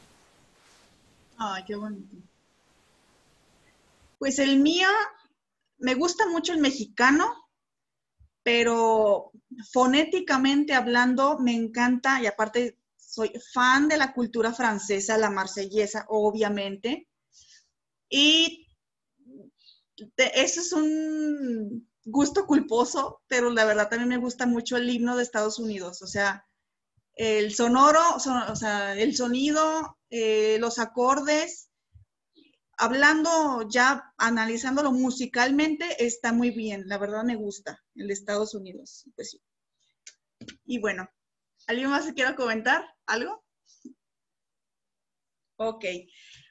Ay, 1.37 1.63
qué 1.67 1.75
bonito. 1.75 2.15
Pues 4.19 4.39
el 4.39 4.57
mío, 4.59 4.87
me 5.79 5.95
gusta 5.95 6.27
mucho 6.29 6.53
el 6.53 6.61
mexicano, 6.61 7.25
pero 8.43 9.31
fonéticamente 9.71 10.73
hablando 10.73 11.37
me 11.39 11.53
encanta 11.53 12.21
y 12.21 12.27
aparte 12.27 12.77
soy 12.97 13.31
fan 13.53 13.87
de 13.87 13.97
la 13.97 14.13
cultura 14.13 14.53
francesa, 14.53 15.17
la 15.17 15.29
marsellesa, 15.29 16.05
obviamente. 16.07 17.07
Y 18.09 18.67
eso 20.17 20.61
es 20.61 20.73
un 20.73 21.89
gusto 22.05 22.45
culposo, 22.45 23.21
pero 23.27 23.49
la 23.49 23.65
verdad 23.65 23.89
también 23.89 24.09
me 24.09 24.17
gusta 24.17 24.45
mucho 24.45 24.77
el 24.77 24.89
himno 24.89 25.15
de 25.15 25.23
Estados 25.23 25.59
Unidos, 25.59 26.01
o 26.01 26.07
sea, 26.07 26.45
el 27.13 27.53
sonoro, 27.53 27.99
o 28.15 28.55
sea, 28.55 28.95
el 28.97 29.15
sonido, 29.15 29.97
eh, 30.09 30.57
los 30.59 30.79
acordes, 30.79 31.70
hablando 32.81 33.69
ya, 33.69 34.11
analizándolo 34.17 34.91
musicalmente, 34.91 36.03
está 36.03 36.33
muy 36.33 36.49
bien, 36.49 36.87
la 36.87 36.97
verdad 36.97 37.23
me 37.23 37.35
gusta 37.35 37.79
el 37.93 38.09
Estados 38.09 38.55
Unidos, 38.55 39.05
pues 39.15 39.29
sí. 39.29 39.41
Y 40.65 40.79
bueno, 40.79 41.07
¿alguien 41.67 41.91
más 41.91 42.05
se 42.05 42.15
quiere 42.15 42.35
comentar 42.35 42.83
algo? 43.05 43.45
Ok, 45.57 45.85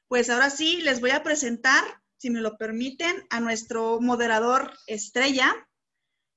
pues 0.06 0.30
ahora 0.30 0.50
sí 0.50 0.82
les 0.82 1.00
voy 1.00 1.10
a 1.10 1.24
presentar 1.24 1.82
si 2.16 2.30
me 2.30 2.40
lo 2.40 2.56
permiten, 2.56 3.26
a 3.30 3.40
nuestro 3.40 4.00
moderador 4.00 4.72
estrella, 4.86 5.52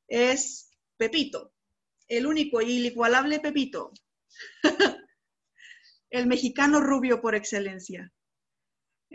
es 0.07 0.71
Pepito. 0.97 1.53
el 2.07 2.25
único 2.25 2.61
y 2.61 2.77
el 2.77 2.85
igualable 2.85 3.39
Pepito. 3.41 3.91
el 6.09 6.25
mexicano 6.25 6.79
rubio 6.79 7.21
por 7.21 7.35
excelencia. 7.35 8.11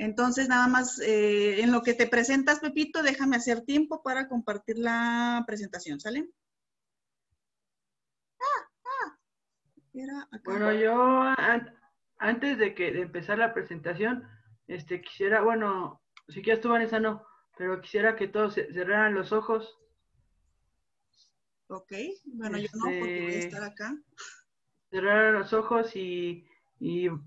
Entonces, 0.00 0.48
nada 0.48 0.68
más, 0.68 1.00
eh, 1.00 1.60
en 1.60 1.72
lo 1.72 1.82
que 1.82 1.92
te 1.92 2.06
presentas, 2.06 2.60
Pepito, 2.60 3.02
déjame 3.02 3.34
hacer 3.34 3.62
tiempo 3.62 4.00
para 4.00 4.28
compartir 4.28 4.78
la 4.78 5.42
presentación, 5.44 5.98
¿sale? 5.98 6.30
Ah, 8.40 8.70
ah. 8.84 9.18
Bueno, 10.44 10.72
yo 10.72 11.34
antes 12.18 12.58
de 12.58 12.76
que 12.76 12.92
de 12.92 13.02
empezar 13.02 13.38
la 13.38 13.52
presentación, 13.52 14.22
este 14.68 15.00
quisiera, 15.00 15.40
bueno, 15.42 16.00
si 16.28 16.42
quieres 16.42 16.60
tú, 16.60 16.68
Vanessa, 16.68 17.00
no, 17.00 17.26
pero 17.56 17.80
quisiera 17.80 18.14
que 18.14 18.28
todos 18.28 18.54
cerraran 18.54 19.14
los 19.14 19.32
ojos. 19.32 19.80
Ok, 21.66 21.92
bueno, 22.26 22.56
yo 22.56 22.68
no, 22.74 22.84
porque 22.84 23.00
voy 23.00 23.08
a 23.08 23.28
este, 23.30 23.48
estar 23.48 23.64
acá. 23.64 24.00
Cerrar 24.90 25.34
los 25.34 25.52
ojos 25.52 25.96
y, 25.96 26.46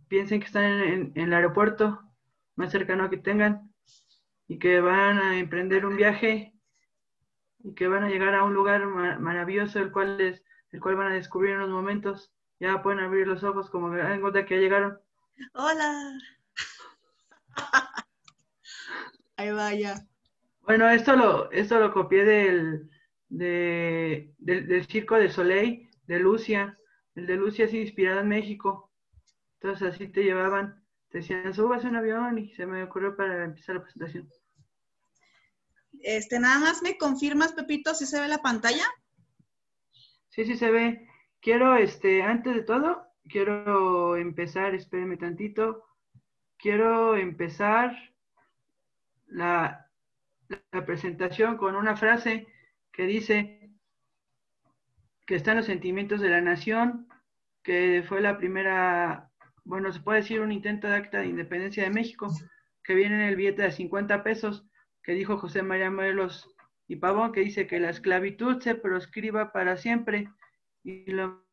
piensen 0.08 0.40
que 0.40 0.46
están 0.46 0.64
en, 0.64 1.12
el 1.16 1.34
aeropuerto 1.34 2.11
más 2.56 2.72
cercano 2.72 3.10
que 3.10 3.18
tengan 3.18 3.72
y 4.48 4.60
que 4.60 4.80
van 4.82 5.18
a 5.18 5.38
emprender 5.38 5.86
un 5.86 5.96
viaje 5.96 6.54
y 7.64 7.74
que 7.74 7.88
van 7.88 8.04
a 8.04 8.10
llegar 8.10 8.34
a 8.36 8.44
un 8.44 8.54
lugar 8.54 8.86
maravilloso 9.20 9.80
el 9.80 9.92
cual 9.92 10.20
es, 10.20 10.44
el 10.72 10.80
cual 10.80 10.96
van 10.96 11.12
a 11.12 11.16
descubrir 11.16 11.52
en 11.52 11.58
unos 11.58 11.70
momentos. 11.70 12.34
Ya 12.60 12.82
pueden 12.82 13.00
abrir 13.00 13.28
los 13.28 13.44
ojos 13.44 13.70
como 13.70 13.92
que 13.92 14.00
en 14.00 14.22
cuenta 14.22 14.46
que 14.46 14.56
ya 14.56 14.62
llegaron. 14.62 15.00
Hola. 15.54 16.20
Ahí 19.38 19.52
vaya. 19.52 19.96
Bueno, 20.62 20.90
esto 20.90 21.16
lo, 21.16 21.52
esto 21.52 21.80
lo 21.80 21.92
copié 21.92 22.24
del, 22.24 22.90
del, 23.30 24.86
Circo 24.88 25.16
de 25.16 25.30
Soleil 25.30 25.90
de 26.06 26.20
Lucia. 26.20 26.78
El 27.16 27.26
de 27.26 27.36
Lucia 27.36 27.66
es 27.66 27.74
inspirado 27.74 28.22
en 28.22 28.28
México. 28.28 28.92
Entonces 29.60 29.94
así 29.94 30.08
te 30.08 30.24
llevaban, 30.24 30.81
decían, 31.19 31.54
subas 31.54 31.84
un 31.84 31.95
avión 31.95 32.38
y 32.38 32.54
se 32.56 32.65
me 32.65 32.84
ocurrió 32.84 33.15
para 33.15 33.43
empezar 33.43 33.76
la 33.76 33.84
presentación. 33.84 34.30
Este, 36.02 36.39
nada 36.39 36.60
más 36.60 36.82
me 36.82 36.97
confirmas, 36.97 37.54
Pepito, 37.54 37.93
si 37.93 38.06
se 38.06 38.19
ve 38.19 38.28
la 38.28 38.41
pantalla. 38.41 38.86
Sí, 40.30 40.45
sí 40.45 40.58
se 40.58 40.71
ve. 40.71 41.08
Quiero, 41.41 41.76
este, 41.76 42.24
antes 42.24 42.56
de 42.56 42.63
todo, 42.63 43.08
quiero 43.28 44.15
empezar, 44.15 44.74
espérenme 44.74 45.17
tantito. 45.17 45.86
Quiero 46.58 47.17
empezar 47.17 47.97
la, 49.28 49.89
la 50.71 50.86
presentación 50.86 51.58
con 51.58 51.76
una 51.76 51.97
frase 51.97 52.47
que 52.91 53.04
dice 53.04 53.71
que 55.26 55.36
están 55.36 55.58
los 55.58 55.65
sentimientos 55.65 56.21
de 56.21 56.30
la 56.30 56.41
nación, 56.41 57.08
que 57.63 58.04
fue 58.08 58.21
la 58.21 58.38
primera, 58.38 59.31
bueno, 59.63 59.91
se 59.91 60.00
puede 60.00 60.21
decir 60.21 60.41
un 60.41 60.52
intento 60.52 60.88
de 60.88 60.95
acta 60.95 61.19
de 61.19 61.28
independencia 61.28 61.84
de 61.84 61.89
México, 61.89 62.32
que 62.84 62.95
viene 62.95 63.15
en 63.15 63.21
el 63.21 63.36
billete 63.36 63.63
de 63.63 63.71
50 63.71 64.24
pesos, 64.24 64.65
que 65.04 65.13
dijo 65.13 65.38
José 65.38 65.63
María 65.63 65.91
Morelos 65.91 66.54
y 66.88 66.97
Pavón, 66.97 67.32
que 67.32 67.41
dice 67.41 67.67
que 67.67 67.80
la 67.80 67.89
esclavitud 67.89 68.62
se 68.62 68.76
proscriba 68.76 69.52
para 69.52 69.78
siempre, 69.78 70.30
y 70.84 71.12
lo 71.12 71.45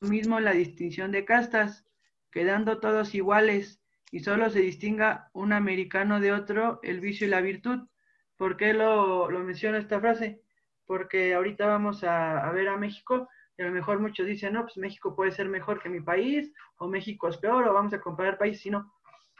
mismo 0.00 0.40
la 0.40 0.52
distinción 0.52 1.12
de 1.12 1.24
castas, 1.24 1.84
quedando 2.30 2.80
todos 2.80 3.14
iguales, 3.14 3.80
y 4.10 4.20
solo 4.20 4.50
se 4.50 4.60
distinga 4.60 5.30
un 5.32 5.52
americano 5.52 6.20
de 6.20 6.32
otro 6.32 6.80
el 6.82 7.00
vicio 7.00 7.26
y 7.26 7.30
la 7.30 7.40
virtud. 7.40 7.88
¿Por 8.36 8.56
qué 8.56 8.72
lo, 8.72 9.30
lo 9.30 9.40
menciona 9.40 9.78
esta 9.78 10.00
frase? 10.00 10.42
porque 10.86 11.34
ahorita 11.34 11.66
vamos 11.66 12.04
a, 12.04 12.50
ver 12.52 12.68
a 12.68 12.76
México 12.76 13.28
y 13.58 13.62
a 13.62 13.66
lo 13.66 13.72
mejor 13.72 14.00
muchos 14.00 14.26
dicen, 14.26 14.52
no, 14.52 14.62
pues 14.62 14.76
México 14.76 15.14
puede 15.14 15.32
ser 15.32 15.48
mejor 15.48 15.82
que 15.82 15.88
mi 15.88 16.00
país, 16.00 16.52
o 16.78 16.88
México 16.88 17.28
es 17.28 17.38
peor, 17.38 17.66
o 17.66 17.74
vamos 17.74 17.92
a 17.94 18.00
comparar 18.00 18.38
países, 18.38 18.62
sino 18.62 18.92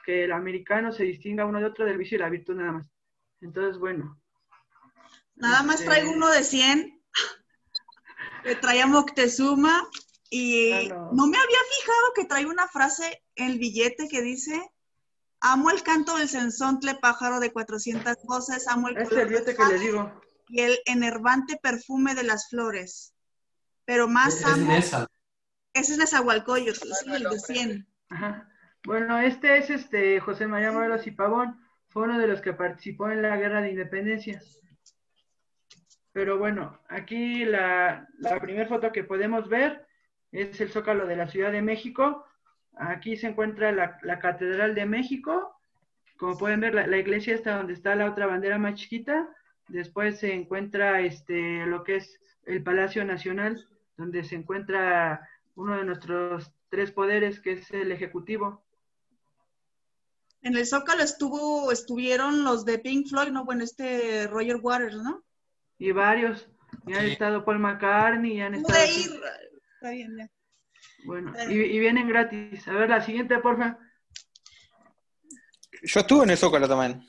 que 0.04 0.24
el 0.24 0.32
americano 0.32 0.92
se 0.92 1.04
distinga 1.04 1.44
uno 1.44 1.58
de 1.58 1.66
otro 1.66 1.84
del 1.84 1.98
vicio 1.98 2.16
y 2.16 2.20
la 2.20 2.30
virtud 2.30 2.54
nada 2.54 2.72
más. 2.72 2.86
Entonces, 3.40 3.78
bueno. 3.78 4.18
Nada 5.34 5.62
más 5.62 5.80
este, 5.80 5.86
traigo 5.86 6.12
uno 6.12 6.30
de 6.30 6.42
100, 6.42 7.02
que 8.44 8.54
traía 8.56 8.86
Moctezuma, 8.86 9.86
y 10.30 10.72
ah, 10.72 11.10
no. 11.12 11.26
me 11.26 11.36
había 11.36 11.58
fijado 11.76 12.12
que 12.14 12.24
trae 12.24 12.46
una 12.46 12.66
frase 12.68 13.22
en 13.34 13.52
el 13.52 13.58
billete 13.58 14.08
que 14.08 14.22
dice, 14.22 14.60
amo 15.40 15.70
el 15.70 15.82
canto 15.82 16.16
del 16.16 16.28
sensontle 16.28 16.94
pájaro 16.96 17.38
de 17.38 17.52
400 17.52 18.16
voces, 18.24 18.66
amo 18.66 18.88
el... 18.88 18.96
Es 18.96 19.12
el 19.12 19.28
billete 19.28 19.54
que 19.54 19.64
le 19.66 19.78
digo 19.78 20.10
y 20.48 20.60
el 20.60 20.78
enervante 20.86 21.58
perfume 21.60 22.14
de 22.14 22.24
las 22.24 22.48
flores. 22.48 23.12
Pero 23.86 24.08
más 24.08 24.40
es, 24.40 24.44
amo... 24.44 24.72
Ese 25.72 25.92
es 25.92 25.98
Nezahualcóyotl, 25.98 26.88
es 26.90 27.06
el 27.06 27.22
de 27.22 27.38
100. 27.38 27.88
Bueno, 28.84 29.18
este 29.18 29.56
es 29.58 29.70
este 29.70 30.20
José 30.20 30.46
María 30.46 30.72
Morelos 30.72 31.06
y 31.06 31.10
Pavón, 31.10 31.60
fue 31.88 32.04
uno 32.04 32.18
de 32.18 32.26
los 32.26 32.40
que 32.40 32.52
participó 32.52 33.10
en 33.10 33.22
la 33.22 33.36
Guerra 33.36 33.62
de 33.62 33.70
Independencia. 33.70 34.42
Pero 36.12 36.38
bueno, 36.38 36.80
aquí 36.88 37.44
la, 37.44 38.06
la 38.18 38.40
primera 38.40 38.68
foto 38.68 38.92
que 38.92 39.04
podemos 39.04 39.48
ver 39.48 39.86
es 40.32 40.60
el 40.60 40.70
zócalo 40.70 41.06
de 41.06 41.16
la 41.16 41.28
Ciudad 41.28 41.52
de 41.52 41.62
México. 41.62 42.26
Aquí 42.76 43.16
se 43.16 43.28
encuentra 43.28 43.72
la, 43.72 43.98
la 44.02 44.18
Catedral 44.18 44.74
de 44.74 44.86
México. 44.86 45.56
Como 46.16 46.38
pueden 46.38 46.60
ver, 46.60 46.74
la, 46.74 46.86
la 46.86 46.98
iglesia 46.98 47.34
está 47.34 47.56
donde 47.56 47.72
está 47.72 47.94
la 47.94 48.10
otra 48.10 48.26
bandera 48.26 48.58
más 48.58 48.74
chiquita 48.74 49.28
Después 49.68 50.20
se 50.20 50.32
encuentra 50.32 51.00
este, 51.00 51.66
lo 51.66 51.82
que 51.82 51.96
es 51.96 52.20
el 52.44 52.62
Palacio 52.62 53.04
Nacional, 53.04 53.66
donde 53.96 54.24
se 54.24 54.34
encuentra 54.34 55.28
uno 55.54 55.76
de 55.76 55.84
nuestros 55.84 56.52
tres 56.68 56.92
poderes, 56.92 57.40
que 57.40 57.52
es 57.52 57.70
el 57.70 57.92
Ejecutivo. 57.92 58.64
En 60.42 60.56
el 60.56 60.66
Zócalo 60.66 61.02
estuvo, 61.02 61.72
estuvieron 61.72 62.44
los 62.44 62.64
de 62.64 62.78
Pink 62.78 63.08
Floyd, 63.08 63.30
¿no? 63.30 63.44
Bueno, 63.44 63.64
este 63.64 64.26
Roger 64.28 64.56
Waters, 64.56 64.96
¿no? 64.96 65.24
Y 65.78 65.92
varios. 65.92 66.48
Y 66.86 66.94
han 66.94 67.06
estado 67.06 67.44
Paul 67.44 67.58
McCartney, 67.58 68.34
y 68.34 68.40
han 68.40 68.54
estado... 68.54 68.84
Ir. 68.84 69.20
Está 69.74 69.90
bien, 69.90 70.16
ya. 70.18 70.30
Bueno, 71.04 71.32
Y, 71.48 71.54
y, 71.54 71.78
vienen 71.78 72.08
gratis. 72.08 72.66
A 72.68 72.72
ver, 72.72 72.90
la 72.90 73.00
siguiente, 73.00 73.38
porfa. 73.38 73.78
Yo 75.82 76.00
estuve 76.00 76.24
en 76.24 76.30
el 76.30 76.36
Zócalo 76.36 76.68
también. 76.68 77.06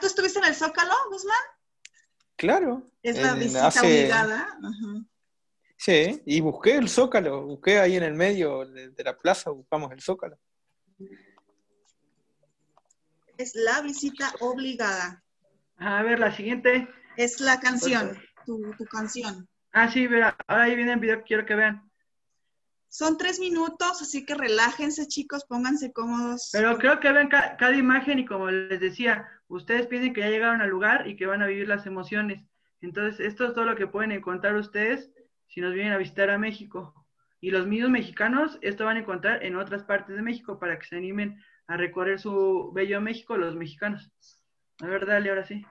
¿Tú 0.00 0.06
estuviste 0.06 0.38
en 0.38 0.46
el 0.46 0.54
Zócalo, 0.54 0.94
Guzmán? 1.10 1.36
Claro. 2.36 2.90
Es 3.02 3.20
la 3.20 3.34
visita 3.34 3.70
obligada. 3.80 4.58
Sí, 5.76 6.22
y 6.24 6.40
busqué 6.40 6.76
el 6.76 6.88
Zócalo, 6.88 7.44
busqué 7.44 7.78
ahí 7.78 7.96
en 7.96 8.02
el 8.02 8.14
medio 8.14 8.64
de, 8.66 9.04
la 9.04 9.16
plaza, 9.16 9.50
buscamos 9.50 9.92
el 9.92 10.00
Zócalo. 10.00 10.38
Es 13.36 13.54
la 13.54 13.82
visita 13.82 14.32
obligada. 14.40 15.22
A 15.76 16.02
ver, 16.02 16.18
la 16.18 16.34
siguiente. 16.34 16.88
Es 17.16 17.40
la 17.40 17.60
canción, 17.60 18.18
tu, 18.46 18.60
canción. 18.90 19.46
Ah, 19.72 19.90
sí, 19.90 20.06
verá, 20.06 20.36
ahora 20.46 20.64
ahí 20.64 20.76
viene 20.76 20.94
el 20.94 21.00
video 21.00 21.18
que 21.18 21.24
quiero 21.24 21.46
que 21.46 21.54
vean. 21.54 21.90
Son 22.88 23.18
tres 23.18 23.38
minutos, 23.38 24.00
así 24.00 24.24
que 24.24 24.34
relájense, 24.34 25.06
chicos, 25.06 25.44
pónganse 25.44 25.92
cómodos. 25.92 26.48
Pero 26.52 26.78
creo 26.78 26.98
que 26.98 27.12
ven 27.12 27.28
cada 27.28 27.76
imagen 27.76 28.18
y 28.18 28.24
como 28.24 28.50
les 28.50 28.80
decía, 28.80 29.28
ustedes 29.48 29.86
piensen 29.86 30.12
que 30.12 30.20
ya 30.20 30.28
llegaron 30.28 30.60
al 30.60 30.70
lugar 30.70 31.08
y 31.08 31.16
que 31.16 31.26
van 31.26 31.42
a 31.42 31.46
vivir 31.46 31.68
las 31.68 31.86
emociones. 31.86 32.44
Entonces, 32.80 33.20
esto 33.20 33.46
es 33.46 33.54
todo 33.54 33.64
lo 33.64 33.76
que 33.76 33.86
pueden 33.86 34.12
encontrar 34.12 34.54
ustedes 34.56 35.10
si 35.48 35.60
nos 35.60 35.74
vienen 35.74 35.92
a 35.92 35.98
visitar 35.98 36.30
a 36.30 36.38
México. 36.38 37.06
Y 37.40 37.50
los 37.50 37.66
mismos 37.66 37.90
mexicanos, 37.90 38.58
esto 38.62 38.84
van 38.84 38.96
a 38.96 39.00
encontrar 39.00 39.44
en 39.44 39.56
otras 39.56 39.84
partes 39.84 40.16
de 40.16 40.22
México 40.22 40.58
para 40.58 40.78
que 40.78 40.86
se 40.86 40.96
animen 40.96 41.42
a 41.66 41.76
recorrer 41.76 42.18
su 42.18 42.72
bello 42.72 43.00
México 43.00 43.36
los 43.36 43.54
mexicanos. 43.54 44.10
A 44.80 44.86
ver, 44.86 45.06
dale, 45.06 45.30
ahora 45.30 45.44
sí. 45.44 45.64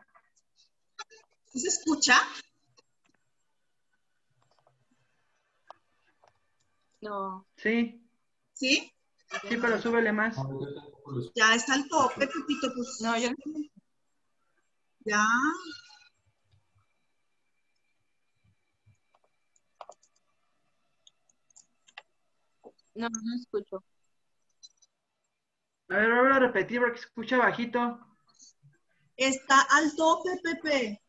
¿Se 1.45 1.67
escucha? 1.67 2.15
No. 7.01 7.45
Sí. 7.57 8.01
¿Sí? 8.53 8.94
Sí, 9.41 9.57
pero 9.57 9.81
súbele 9.81 10.11
más. 10.11 10.37
Ya 11.35 11.55
está 11.55 11.75
el 11.75 11.87
tope, 11.87 12.27
Pepito, 12.27 12.71
pues. 12.73 12.99
No, 13.01 13.17
yo 13.17 13.29
Ya. 15.05 15.23
No, 22.95 23.09
no 23.09 23.35
escucho. 23.35 23.83
A 25.89 25.97
ver, 25.97 26.09
voy 26.09 26.31
a 26.31 26.39
repetir 26.39 26.79
porque 26.79 26.97
se 26.97 27.05
escucha 27.05 27.37
bajito. 27.37 27.99
Está 29.15 29.61
al 29.69 29.95
tope, 29.95 30.29
Pepe. 30.43 31.04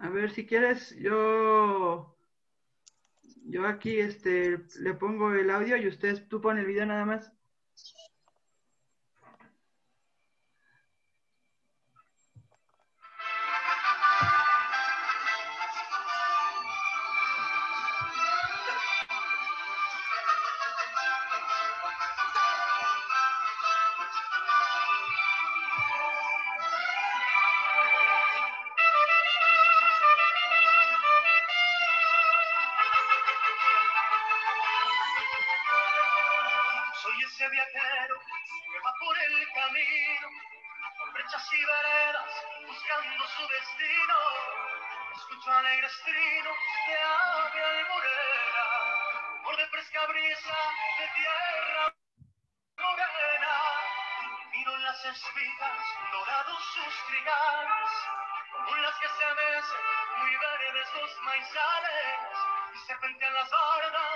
A 0.00 0.08
ver, 0.08 0.30
si 0.30 0.46
quieres, 0.46 0.96
yo 0.96 2.16
Yo 3.46 3.66
aquí 3.66 3.98
este, 3.98 4.58
le 4.80 4.94
pongo 4.94 5.32
el 5.32 5.50
audio 5.50 5.76
y 5.76 5.88
ustedes, 5.88 6.28
tú 6.28 6.40
pones 6.40 6.62
el 6.62 6.68
video 6.68 6.86
nada 6.86 7.04
más. 7.04 7.32
Viajero 37.50 38.20
que 38.72 38.78
va 38.80 38.92
por 39.00 39.18
el 39.18 39.52
camino, 39.52 40.28
por 40.98 41.12
brechas 41.14 41.52
y 41.52 41.64
veredas, 41.64 42.44
buscando 42.66 43.26
su 43.26 43.48
destino. 43.48 44.16
Escucho 45.16 45.50
alegres 45.50 45.92
trinos 46.04 46.56
de 46.86 46.94
ave 47.00 47.64
alborera, 47.64 48.66
por 49.44 49.56
de 49.56 49.66
fresca 49.68 50.06
brisa 50.06 50.58
de 50.98 51.08
tierra 51.16 51.94
morena. 52.76 53.54
Miro 54.52 54.74
en 54.74 54.82
las 54.84 55.04
espigas 55.06 55.78
dorados 56.12 56.62
sus 56.74 57.06
trigales, 57.06 57.90
como 58.52 58.76
las 58.76 58.94
que 58.98 59.08
se 59.08 59.34
mecen 59.34 59.84
muy 60.18 60.36
verdes 60.36 60.94
los 61.00 61.16
maizales, 61.22 62.18
y 62.74 62.78
serpentean 62.86 63.34
las 63.34 63.50
bardas 63.50 64.07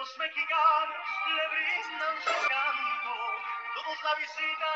los 0.00 0.18
mexicanos 0.18 1.06
le 1.36 1.44
brindan 1.48 2.16
su 2.22 2.48
canto, 2.48 3.14
todos 3.74 3.98
la 4.04 4.14
visitan 4.14 4.69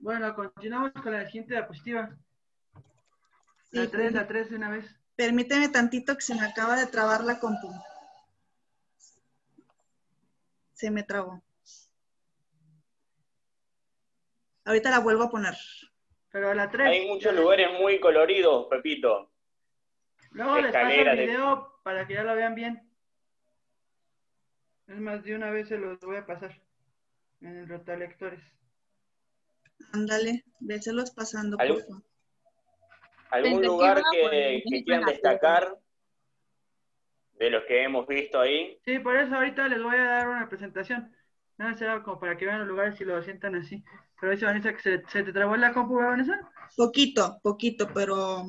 Bueno, 0.00 0.34
continuamos 0.34 0.92
con 0.92 1.12
la 1.12 1.24
siguiente 1.26 1.54
diapositiva. 1.54 2.10
Sí, 3.70 3.76
La 3.78 3.90
3, 3.90 4.08
sí. 4.08 4.14
la 4.14 4.26
3 4.26 4.50
de 4.50 4.56
una 4.56 4.70
vez. 4.70 4.96
Permíteme 5.14 5.68
tantito 5.68 6.14
que 6.14 6.22
se 6.22 6.34
me 6.34 6.42
acaba 6.46 6.76
de 6.76 6.86
trabar 6.86 7.22
la 7.22 7.38
compu. 7.38 7.70
Se 10.72 10.90
me 10.90 11.02
trabó. 11.02 11.42
Ahorita 14.64 14.90
la 14.90 15.00
vuelvo 15.00 15.24
a 15.24 15.30
poner. 15.30 15.54
Pero 16.30 16.54
la 16.54 16.70
3. 16.70 16.88
Hay 16.88 17.06
muchos 17.08 17.34
lugares 17.34 17.68
muy 17.78 18.00
coloridos, 18.00 18.66
Pepito. 18.70 19.30
Luego 20.30 20.56
les 20.60 20.72
paso 20.72 20.78
el 20.86 20.90
escalera 20.92 21.14
de- 21.14 21.26
video 21.26 21.80
para 21.82 22.06
que 22.06 22.14
ya 22.14 22.22
lo 22.22 22.34
vean 22.34 22.54
bien. 22.54 22.88
Es 24.86 24.98
más, 24.98 25.22
de 25.22 25.34
una 25.34 25.50
vez 25.50 25.68
se 25.68 25.76
los 25.76 25.98
voy 26.00 26.16
a 26.16 26.26
pasar 26.26 26.58
en 27.42 27.56
el 27.58 27.68
rotalectores. 27.68 28.40
Ándale, 29.92 30.44
véselos 30.60 31.10
pasando, 31.10 31.56
¿Algo? 31.58 31.76
por 31.76 31.84
favor. 31.84 32.02
¿Algún 33.30 33.60
Desde 33.60 33.66
lugar 33.66 34.02
que, 34.12 34.62
quieran 34.84 35.04
destacar 35.06 35.78
de 37.38 37.50
los 37.50 37.64
que 37.64 37.84
hemos 37.84 38.06
visto 38.06 38.40
ahí? 38.40 38.78
Sí, 38.84 38.98
por 38.98 39.16
eso 39.16 39.34
ahorita 39.34 39.68
les 39.68 39.82
voy 39.82 39.96
a 39.96 40.04
dar 40.04 40.28
una 40.28 40.48
presentación. 40.48 41.14
Nada, 41.56 41.76
será 41.76 42.02
como 42.02 42.18
para 42.18 42.36
que 42.36 42.46
vean 42.46 42.60
los 42.60 42.68
lugares 42.68 43.00
y 43.00 43.04
lo 43.04 43.22
sientan 43.22 43.54
así. 43.54 43.84
Pero 44.20 44.32
dice 44.32 44.46
Vanessa 44.46 44.72
que 44.72 44.82
se, 44.82 45.02
se 45.08 45.22
te 45.22 45.32
trabó 45.32 45.56
la 45.56 45.72
compu, 45.72 45.96
¿verdad, 45.96 46.10
Vanessa? 46.10 46.50
Poquito, 46.76 47.38
poquito, 47.42 47.88
pero 47.94 48.46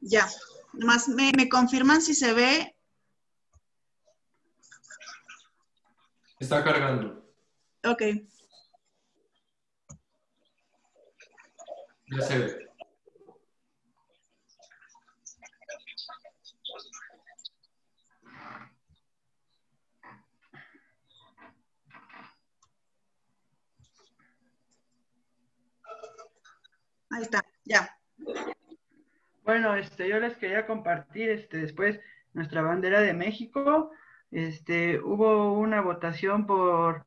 ya. 0.00 0.26
Nomás 0.72 1.08
me, 1.08 1.32
me 1.36 1.48
confirman 1.48 2.00
si 2.00 2.14
se 2.14 2.32
ve. 2.32 2.76
Está 6.40 6.62
cargando. 6.62 7.24
Ok. 7.84 8.02
Ya 12.10 12.20
se 12.22 12.38
ve. 12.38 12.68
Ahí 27.10 27.22
está, 27.22 27.44
ya. 27.64 27.98
Bueno, 29.42 29.74
este, 29.74 30.08
yo 30.08 30.20
les 30.20 30.36
quería 30.36 30.66
compartir 30.66 31.30
este, 31.30 31.56
después 31.56 31.98
nuestra 32.32 32.62
bandera 32.62 33.00
de 33.00 33.12
México. 33.12 33.90
Este, 34.30 35.00
hubo 35.00 35.54
una 35.58 35.80
votación 35.80 36.46
por 36.46 37.06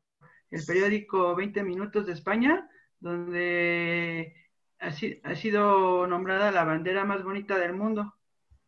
el 0.50 0.64
periódico 0.66 1.34
20 1.36 1.62
Minutos 1.62 2.06
de 2.06 2.12
España, 2.12 2.68
donde 3.00 4.34
ha, 4.78 4.92
si- 4.92 5.20
ha 5.24 5.34
sido 5.34 6.06
nombrada 6.06 6.50
la 6.52 6.64
bandera 6.64 7.04
más 7.04 7.22
bonita 7.24 7.58
del 7.58 7.74
mundo. 7.74 8.14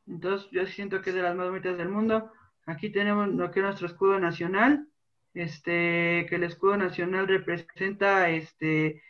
Entonces, 0.07 0.49
yo 0.53 0.67
siento 0.67 1.01
que 1.03 1.11
es 1.11 1.17
de 1.17 1.23
las 1.23 1.35
más 1.37 1.49
bonitas 1.49 1.77
del 1.79 1.89
mundo. 1.89 2.33
Aquí 2.67 2.91
tenemos 2.91 3.29
lo 3.29 3.51
que 3.51 3.61
es 3.61 3.65
nuestro 3.65 3.87
escudo 3.87 4.19
nacional, 4.21 4.89
este, 5.35 6.27
que 6.29 6.37
el 6.37 6.45
escudo 6.45 6.77
nacional 6.77 7.27
representa, 7.29 8.29
este, 8.31 9.03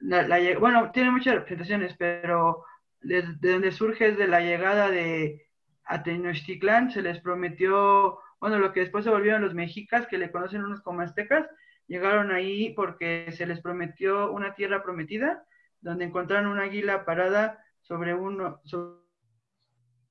la, 0.00 0.26
bueno, 0.58 0.90
tiene 0.92 1.10
muchas 1.10 1.34
representaciones, 1.34 1.94
pero 1.98 2.64
de, 3.00 3.22
de 3.40 3.52
donde 3.52 3.72
surge 3.72 4.08
es 4.08 4.18
de 4.18 4.28
la 4.28 4.40
llegada 4.40 4.90
de 4.90 5.46
a 5.84 6.02
Tenochtitlán, 6.02 6.90
se 6.90 7.02
les 7.02 7.20
prometió, 7.20 8.18
bueno, 8.40 8.58
lo 8.58 8.72
que 8.72 8.80
después 8.80 9.04
se 9.04 9.10
volvieron 9.10 9.42
los 9.42 9.54
mexicas, 9.54 10.06
que 10.06 10.18
le 10.18 10.30
conocen 10.30 10.64
unos 10.64 10.80
como 10.80 11.00
aztecas, 11.00 11.48
llegaron 11.86 12.30
ahí 12.30 12.72
porque 12.74 13.32
se 13.32 13.46
les 13.46 13.60
prometió 13.60 14.30
una 14.32 14.54
tierra 14.54 14.82
prometida, 14.82 15.44
donde 15.80 16.04
encontraron 16.04 16.50
una 16.50 16.64
águila 16.64 17.04
parada 17.04 17.64
sobre, 17.80 18.14
uno, 18.14 18.60
sobre 18.64 18.98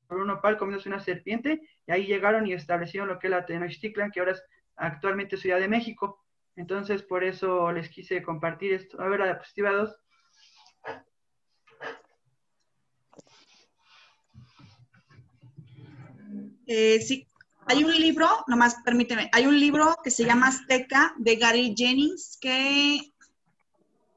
un 0.09 0.29
opal 0.29 0.57
comiéndose 0.57 0.89
una 0.89 0.99
serpiente, 0.99 1.61
y 1.85 1.91
ahí 1.91 2.05
llegaron 2.05 2.47
y 2.47 2.53
establecieron 2.53 3.07
lo 3.07 3.19
que 3.19 3.27
es 3.27 3.31
la 3.31 3.45
Tenochtitlan, 3.45 4.11
que 4.11 4.19
ahora 4.19 4.33
es 4.33 4.43
actualmente 4.75 5.37
Ciudad 5.37 5.59
de 5.59 5.67
México. 5.67 6.23
Entonces, 6.55 7.03
por 7.03 7.23
eso 7.23 7.71
les 7.71 7.89
quise 7.89 8.23
compartir 8.23 8.73
esto. 8.73 8.99
A 8.99 9.07
ver, 9.07 9.19
la 9.19 9.27
diapositiva 9.27 9.71
2. 9.71 9.95
Eh, 16.65 16.99
sí, 16.99 17.27
hay 17.67 17.83
un 17.83 17.93
libro, 17.93 18.43
nomás 18.47 18.75
permíteme, 18.83 19.29
hay 19.33 19.45
un 19.45 19.59
libro 19.59 19.95
que 20.03 20.11
se 20.11 20.23
llama 20.23 20.47
Azteca 20.47 21.13
de 21.17 21.35
Gary 21.35 21.73
Jennings 21.77 22.37
que 22.39 23.13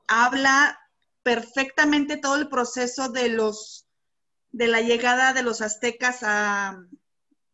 habla 0.07 0.79
perfectamente 1.23 2.17
todo 2.17 2.37
el 2.37 2.49
proceso 2.49 3.11
de 3.11 3.29
los 3.29 3.87
de 4.53 4.67
la 4.67 4.81
llegada 4.81 5.33
de 5.33 5.43
los 5.43 5.61
aztecas 5.61 6.19
a, 6.23 6.77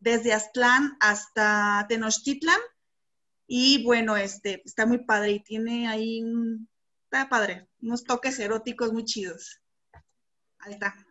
desde 0.01 0.33
Aztlán 0.33 0.97
hasta 1.01 1.85
Tenochtitlan. 1.89 2.61
Y 3.47 3.85
bueno, 3.85 4.17
este 4.17 4.63
está 4.65 4.87
muy 4.87 5.05
padre 5.05 5.33
y 5.33 5.41
tiene 5.41 5.89
ahí 5.89 6.23
está 7.05 7.29
padre, 7.29 7.69
unos 7.81 8.05
toques 8.05 8.39
eróticos 8.39 8.93
muy 8.93 9.05
chidos. 9.05 9.61
Ahí 10.59 10.73
está. 10.73 11.06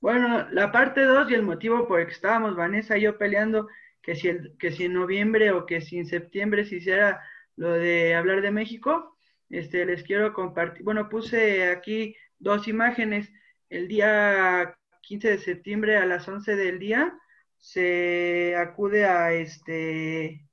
Bueno, 0.00 0.46
la 0.50 0.70
parte 0.72 1.02
2 1.02 1.30
y 1.30 1.34
el 1.34 1.42
motivo 1.42 1.88
por 1.88 2.00
el 2.00 2.06
que 2.06 2.12
estábamos 2.12 2.54
Vanessa 2.54 2.98
y 2.98 3.02
yo 3.02 3.18
peleando, 3.18 3.68
que 4.02 4.14
si, 4.14 4.30
que 4.58 4.70
si 4.70 4.84
en 4.84 4.92
noviembre 4.92 5.50
o 5.50 5.66
que 5.66 5.80
si 5.80 5.98
en 5.98 6.06
septiembre 6.06 6.64
se 6.64 6.76
hiciera 6.76 7.22
lo 7.56 7.72
de 7.72 8.14
hablar 8.14 8.42
de 8.42 8.50
México, 8.50 9.16
este, 9.48 9.84
les 9.86 10.02
quiero 10.02 10.32
compartir, 10.32 10.82
bueno, 10.84 11.08
puse 11.08 11.68
aquí 11.68 12.14
dos 12.38 12.68
imágenes. 12.68 13.32
El 13.70 13.88
día 13.88 14.76
15 15.02 15.30
de 15.30 15.38
septiembre 15.38 15.96
a 15.96 16.06
las 16.06 16.28
11 16.28 16.56
del 16.56 16.78
día 16.78 17.18
se 17.56 18.54
acude 18.56 19.06
a 19.06 19.32
este, 19.32 20.46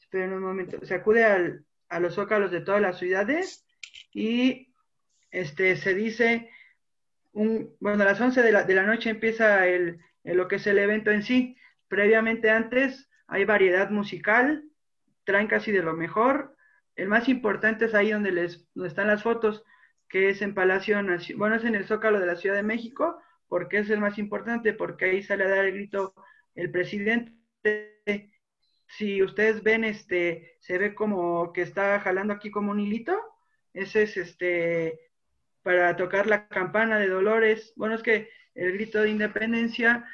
esperen 0.00 0.32
un 0.32 0.42
momento, 0.42 0.84
se 0.84 0.94
acude 0.94 1.24
a 1.24 2.00
los 2.00 2.14
zócalos 2.14 2.50
de 2.50 2.60
todas 2.60 2.80
las 2.80 2.98
ciudades 2.98 3.66
y 4.12 4.72
este, 5.30 5.76
se 5.76 5.94
dice 5.94 6.50
bueno, 7.36 8.02
a 8.02 8.06
las 8.06 8.20
11 8.20 8.42
de 8.42 8.52
la, 8.52 8.82
noche 8.86 9.10
empieza 9.10 9.64
lo 10.24 10.48
que 10.48 10.56
es 10.56 10.66
el 10.66 10.78
evento 10.78 11.10
en 11.10 11.22
sí. 11.22 11.56
Previamente 11.88 12.50
antes 12.50 13.10
hay 13.26 13.44
variedad 13.44 13.90
musical, 13.90 14.64
traen 15.24 15.46
casi 15.46 15.70
de 15.70 15.82
lo 15.82 15.92
mejor. 15.92 16.56
El 16.94 17.08
más 17.08 17.28
importante 17.28 17.84
es 17.84 17.94
ahí 17.94 18.10
donde, 18.10 18.32
les, 18.32 18.66
donde 18.74 18.88
están 18.88 19.08
las 19.08 19.22
fotos, 19.22 19.64
que 20.08 20.30
es 20.30 20.40
en 20.40 20.54
Palacio 20.54 21.02
Nacional, 21.02 21.38
bueno, 21.38 21.56
es 21.56 21.64
en 21.64 21.74
el 21.74 21.84
Zócalo 21.84 22.20
de 22.20 22.26
la 22.26 22.36
Ciudad 22.36 22.56
de 22.56 22.62
México, 22.62 23.20
porque 23.48 23.78
es 23.78 23.90
el 23.90 24.00
más 24.00 24.18
importante, 24.18 24.72
porque 24.72 25.04
ahí 25.04 25.22
sale 25.22 25.44
a 25.44 25.48
dar 25.48 25.66
el 25.66 25.74
grito 25.74 26.14
el 26.54 26.70
presidente. 26.70 27.34
Si 28.88 29.22
ustedes 29.22 29.62
ven, 29.62 29.84
este, 29.84 30.56
se 30.60 30.78
ve 30.78 30.94
como 30.94 31.52
que 31.52 31.62
está 31.62 32.00
jalando 32.00 32.32
aquí 32.32 32.50
como 32.50 32.70
un 32.70 32.80
hilito, 32.80 33.20
ese 33.74 34.04
es 34.04 34.16
este 34.16 35.05
para 35.66 35.96
tocar 35.96 36.28
la 36.28 36.46
campana 36.46 36.96
de 36.96 37.08
Dolores. 37.08 37.72
Bueno, 37.74 37.96
es 37.96 38.02
que 38.04 38.30
el 38.54 38.74
grito 38.74 39.02
de 39.02 39.10
independencia 39.10 40.06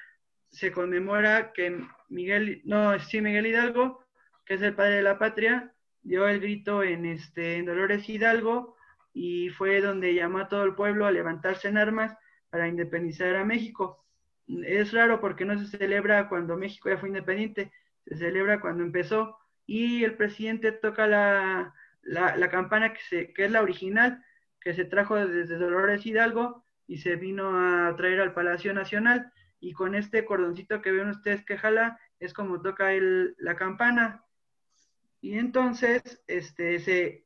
se 0.48 0.72
conmemora 0.72 1.52
que 1.52 1.78
Miguel, 2.08 2.62
no, 2.64 2.98
sí, 3.00 3.20
Miguel 3.20 3.48
Hidalgo, 3.48 4.02
que 4.46 4.54
es 4.54 4.62
el 4.62 4.74
padre 4.74 4.94
de 4.94 5.02
la 5.02 5.18
patria, 5.18 5.70
dio 6.00 6.26
el 6.26 6.40
grito 6.40 6.82
en, 6.82 7.04
este, 7.04 7.56
en 7.56 7.66
Dolores 7.66 8.08
Hidalgo 8.08 8.78
y 9.12 9.50
fue 9.50 9.82
donde 9.82 10.14
llamó 10.14 10.38
a 10.38 10.48
todo 10.48 10.64
el 10.64 10.74
pueblo 10.74 11.04
a 11.04 11.12
levantarse 11.12 11.68
en 11.68 11.76
armas 11.76 12.16
para 12.48 12.66
independizar 12.66 13.36
a 13.36 13.44
México. 13.44 14.06
Es 14.48 14.90
raro 14.94 15.20
porque 15.20 15.44
no 15.44 15.58
se 15.58 15.76
celebra 15.76 16.30
cuando 16.30 16.56
México 16.56 16.88
ya 16.88 16.96
fue 16.96 17.10
independiente, 17.10 17.70
se 18.06 18.16
celebra 18.16 18.58
cuando 18.58 18.84
empezó 18.84 19.36
y 19.66 20.02
el 20.02 20.16
presidente 20.16 20.72
toca 20.72 21.06
la, 21.06 21.74
la, 22.04 22.48
campana 22.48 22.94
que, 22.94 23.00
se, 23.10 23.34
que 23.34 23.44
es 23.44 23.50
la 23.50 23.60
original, 23.60 24.24
que 24.62 24.74
se 24.74 24.84
trajo 24.84 25.16
desde 25.16 25.58
Dolores 25.58 26.06
Hidalgo 26.06 26.64
y 26.86 26.98
se 26.98 27.16
vino 27.16 27.50
a 27.58 27.94
traer 27.96 28.20
al 28.20 28.34
Palacio 28.34 28.72
Nacional. 28.74 29.32
Y 29.60 29.72
con 29.72 29.94
este 29.94 30.24
cordoncito 30.24 30.82
que 30.82 30.92
ven 30.92 31.08
ustedes 31.08 31.44
que 31.44 31.56
jala, 31.56 31.98
es 32.18 32.32
como 32.32 32.62
toca 32.62 32.92
el, 32.92 33.34
la 33.38 33.56
campana. 33.56 34.24
Y 35.20 35.38
entonces 35.38 36.22
este, 36.26 36.80
se, 36.80 37.24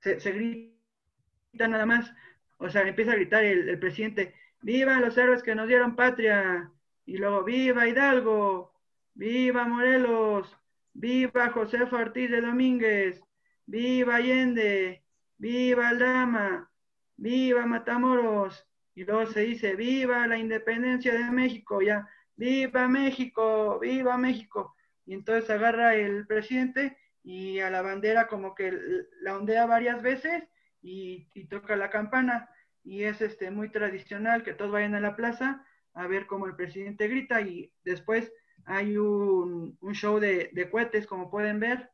se, 0.00 0.32
grita 0.32 1.68
nada 1.68 1.86
más, 1.86 2.12
o 2.58 2.68
sea, 2.68 2.82
empieza 2.86 3.12
a 3.12 3.16
gritar 3.16 3.44
el, 3.44 3.68
el 3.68 3.78
presidente, 3.78 4.34
viva 4.62 5.00
los 5.00 5.18
héroes 5.18 5.42
que 5.42 5.54
nos 5.54 5.66
dieron 5.66 5.96
patria, 5.96 6.70
y 7.06 7.18
luego 7.18 7.44
viva 7.44 7.86
Hidalgo, 7.86 8.72
viva 9.14 9.66
Morelos, 9.66 10.56
viva 10.92 11.50
José 11.50 11.82
Ortiz 11.82 12.30
de 12.30 12.40
Domínguez, 12.40 13.22
viva 13.66 14.16
Allende, 14.16 15.03
viva 15.38 15.90
el 15.90 15.98
drama, 15.98 16.70
viva 17.16 17.66
Matamoros, 17.66 18.66
y 18.94 19.04
luego 19.04 19.26
se 19.26 19.40
dice, 19.40 19.74
viva 19.74 20.26
la 20.26 20.38
independencia 20.38 21.12
de 21.12 21.30
México, 21.30 21.82
ya, 21.82 22.08
viva 22.36 22.88
México, 22.88 23.78
viva 23.80 24.16
México. 24.16 24.76
Y 25.04 25.14
entonces 25.14 25.50
agarra 25.50 25.96
el 25.96 26.26
presidente 26.26 26.96
y 27.22 27.58
a 27.60 27.70
la 27.70 27.82
bandera 27.82 28.28
como 28.28 28.54
que 28.54 28.72
la 29.20 29.36
ondea 29.36 29.66
varias 29.66 30.00
veces 30.02 30.44
y, 30.80 31.28
toca 31.46 31.76
la 31.76 31.90
campana. 31.90 32.48
Y 32.84 33.04
es 33.04 33.20
este 33.20 33.50
muy 33.50 33.70
tradicional 33.70 34.42
que 34.42 34.54
todos 34.54 34.70
vayan 34.70 34.94
a 34.94 35.00
la 35.00 35.16
plaza 35.16 35.64
a 35.94 36.06
ver 36.06 36.26
cómo 36.26 36.46
el 36.46 36.56
presidente 36.56 37.08
grita 37.08 37.40
y 37.40 37.72
después 37.84 38.32
hay 38.66 38.96
un, 38.96 39.76
show 39.92 40.18
de, 40.18 40.50
de 40.52 40.70
cohetes, 40.70 41.06
como 41.06 41.30
pueden 41.30 41.60
ver, 41.60 41.90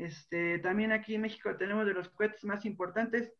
este, 0.00 0.58
también 0.60 0.92
aquí 0.92 1.14
en 1.14 1.20
México 1.20 1.54
tenemos 1.56 1.84
de 1.84 1.92
los 1.92 2.08
cohetes 2.08 2.42
más 2.44 2.64
importantes. 2.64 3.34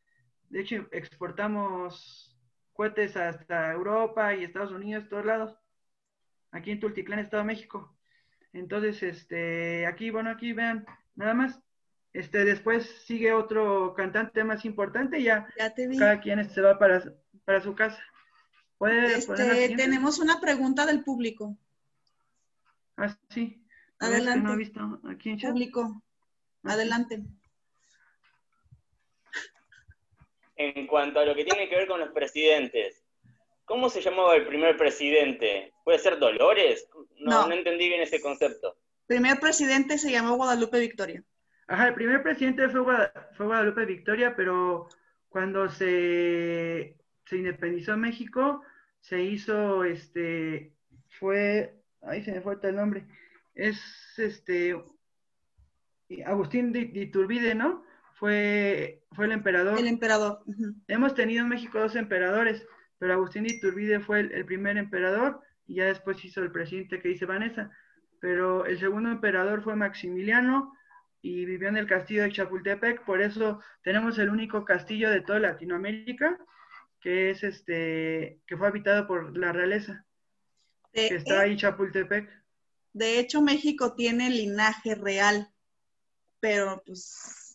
De 0.51 0.61
hecho, 0.61 0.87
exportamos 0.93 2.39
cohetes 2.75 3.17
hasta 3.17 3.73
Europa 3.73 4.35
y 4.35 4.45
Estados 4.45 4.71
Unidos, 4.71 5.09
todos 5.09 5.25
lados. 5.25 5.59
Aquí 6.51 6.71
en 6.71 6.79
Tultitlán, 6.79 7.21
Estado 7.21 7.45
de 7.45 7.47
México. 7.47 7.97
Entonces, 8.53 9.03
este, 9.03 9.87
aquí, 9.87 10.11
bueno, 10.11 10.29
aquí 10.29 10.53
vean, 10.53 10.85
nada 11.15 11.33
más. 11.33 11.59
Este, 12.13 12.45
después 12.45 13.05
sigue 13.07 13.33
otro 13.33 13.95
cantante 13.95 14.45
más 14.45 14.65
importante, 14.67 15.23
ya, 15.23 15.49
ya 15.57 15.73
cada 15.99 16.21
quien 16.21 16.51
se 16.51 16.61
va 16.61 16.79
para, 16.79 17.03
para 17.47 17.63
su 17.63 17.75
casa. 17.75 18.03
Este, 18.81 19.77
tenemos 19.77 20.19
una 20.19 20.41
pregunta 20.41 20.85
del 20.85 21.05
público. 21.05 21.57
Ah, 22.99 23.17
sí. 23.31 23.65
Adelante. 23.99 24.41
no 24.41 24.53
he 24.53 24.57
visto 24.57 25.01
aquí 25.09 25.31
en 25.31 25.39
chat. 25.39 25.53
Público. 25.53 26.03
Adelante. 26.65 27.23
En 30.57 30.87
cuanto 30.87 31.21
a 31.21 31.25
lo 31.25 31.35
que 31.35 31.45
tiene 31.45 31.69
que 31.69 31.77
ver 31.77 31.89
con 31.89 32.01
los 32.01 32.11
presidentes, 32.11 33.03
¿cómo 33.65 33.89
se 33.89 34.03
llamaba 34.03 34.37
el 34.37 34.47
primer 34.47 34.77
presidente? 34.77 35.73
¿Puede 35.85 35.99
ser 35.99 36.19
Dolores? 36.19 36.87
No, 37.19 37.47
no, 37.47 37.55
entendí 37.55 37.89
bien 37.89 38.03
ese 38.03 38.21
concepto. 38.21 38.77
Primer 39.07 39.41
presidente 39.41 39.97
se 39.97 40.11
llamó 40.11 40.37
Guadalupe 40.37 40.79
Victoria. 40.79 41.25
Ajá, 41.67 41.89
el 41.89 41.95
primer 41.95 42.23
presidente 42.23 42.69
fue, 42.69 42.83
Guadalupe 43.39 43.87
Victoria, 43.87 44.35
pero 44.37 44.89
cuando 45.29 45.69
se, 45.69 46.97
se 47.25 47.37
independizó 47.37 47.97
México, 47.97 48.63
se 49.01 49.23
hizo, 49.23 49.85
este, 49.85 50.75
fue, 51.09 51.75
ahí 52.03 52.23
se 52.23 52.33
me 52.33 52.41
falta 52.41 52.69
el 52.69 52.77
nombre, 52.77 53.07
es 53.55 53.81
este 54.19 54.75
Agustín 56.25 56.73
de, 56.73 56.81
Iturbide, 56.81 57.55
¿no? 57.55 57.85
Fue, 58.15 59.03
fue 59.13 59.27
el 59.27 59.33
emperador. 59.33 59.79
El 59.79 59.87
emperador. 59.87 60.43
Hemos 60.89 61.15
tenido 61.15 61.43
en 61.43 61.49
México 61.49 61.79
dos 61.79 61.97
emperadores, 61.97 62.67
pero 62.99 63.15
Agustín 63.15 63.45
de 63.45 63.55
Iturbide 63.55 64.01
fue 64.01 64.21
el, 64.21 64.45
primer 64.45 64.77
emperador 64.77 65.41
y 65.67 65.77
ya 65.77 65.87
después 65.87 66.25
hizo 66.25 66.43
el 66.43 66.53
presidente 66.53 67.01
que 67.01 67.09
dice 67.09 67.27
Vanessa. 67.27 67.71
Pero 68.21 68.67
el 68.67 68.79
segundo 68.79 69.11
emperador 69.11 69.63
fue 69.63 69.77
Maximiliano 69.77 70.75
y 71.23 71.45
vivió 71.45 71.69
en 71.69 71.77
el 71.77 71.87
castillo 71.87 72.23
de 72.23 72.33
Chapultepec, 72.33 73.05
por 73.05 73.21
eso 73.21 73.61
tenemos 73.83 74.19
el 74.19 74.31
único 74.31 74.65
castillo 74.65 75.11
de 75.11 75.21
toda 75.21 75.39
Latinoamérica 75.39 76.39
que 77.01 77.31
es 77.31 77.43
este 77.43 78.41
que 78.47 78.57
fue 78.57 78.69
habitado 78.69 79.07
por 79.07 79.37
la 79.37 79.53
realeza. 79.53 80.05
que 80.93 81.15
está 81.17 81.41
ahí 81.41 81.57
Chapultepec. 81.57 82.29
De 82.93 83.19
hecho, 83.19 83.41
México 83.41 83.95
tiene 83.95 84.31
linaje 84.31 84.95
real 84.95 85.49
pero 86.41 86.83
pues 86.85 87.51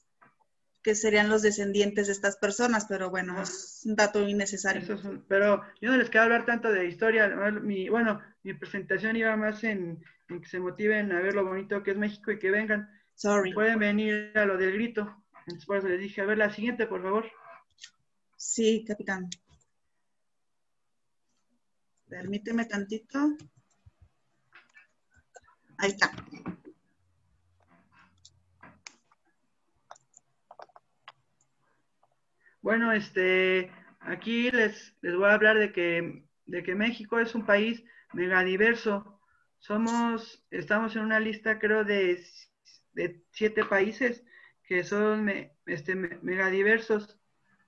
que 0.86 0.94
serían 0.94 1.30
los 1.30 1.42
descendientes 1.42 2.06
de 2.06 2.14
estas 2.14 2.38
personas, 2.38 2.86
pero 2.88 3.10
bueno, 3.10 3.42
es 3.42 3.82
un 3.86 3.96
dato 3.96 4.22
innecesario. 4.28 5.24
pero 5.28 5.64
yo 5.82 5.90
no 5.90 5.98
les 5.98 6.12
quiero 6.12 6.26
hablar 6.26 6.46
tanto 6.46 6.72
de 6.72 6.86
historia, 6.86 7.28
mi, 7.28 7.90
bueno, 7.90 8.22
mi 8.44 8.54
presentación 8.54 9.16
iba 9.16 9.36
más 9.36 9.64
en, 9.64 10.04
que 10.28 10.48
se 10.48 10.60
motiven 10.60 11.12
a 11.12 11.22
ver 11.22 11.34
lo 11.34 11.44
bonito 11.44 11.82
que 11.82 11.92
es 11.92 11.98
México 11.98 12.32
y 12.32 12.38
que 12.38 12.52
vengan. 12.52 12.88
Sorry. 13.16 13.52
Pueden 13.52 13.80
venir 13.80 14.32
a 14.36 14.46
lo 14.46 14.58
del 14.58 14.74
grito. 14.74 15.24
Entonces 15.48 15.90
les 15.90 16.00
dije, 16.00 16.22
a 16.22 16.26
ver 16.26 16.38
la 16.38 16.54
siguiente, 16.54 16.86
por 16.86 17.02
favor. 17.02 17.32
Sí, 18.36 18.86
capitán. 18.88 19.28
Permíteme 22.08 22.66
tantito. 22.66 23.36
Ahí 25.80 25.90
está. 25.90 26.12
Bueno, 32.66 32.92
este, 32.94 33.70
aquí 34.00 34.50
les, 34.50 34.96
les 35.04 35.16
voy 35.16 35.26
a 35.26 35.36
hablar 35.36 35.60
de 35.60 35.72
que 35.72 36.24
de 36.48 36.64
que 36.64 36.74
México 36.74 37.20
es 37.20 37.36
un 37.36 37.46
país 37.46 37.84
megadiverso. 38.12 39.22
Somos, 39.60 40.44
estamos 40.50 40.96
en 40.96 41.04
una 41.04 41.20
lista 41.20 41.60
creo 41.60 41.84
de, 41.84 42.20
de 42.94 43.22
siete 43.30 43.64
países 43.66 44.24
que 44.64 44.84
son 44.84 45.30
este, 45.68 45.94
megadiversos. 45.94 47.20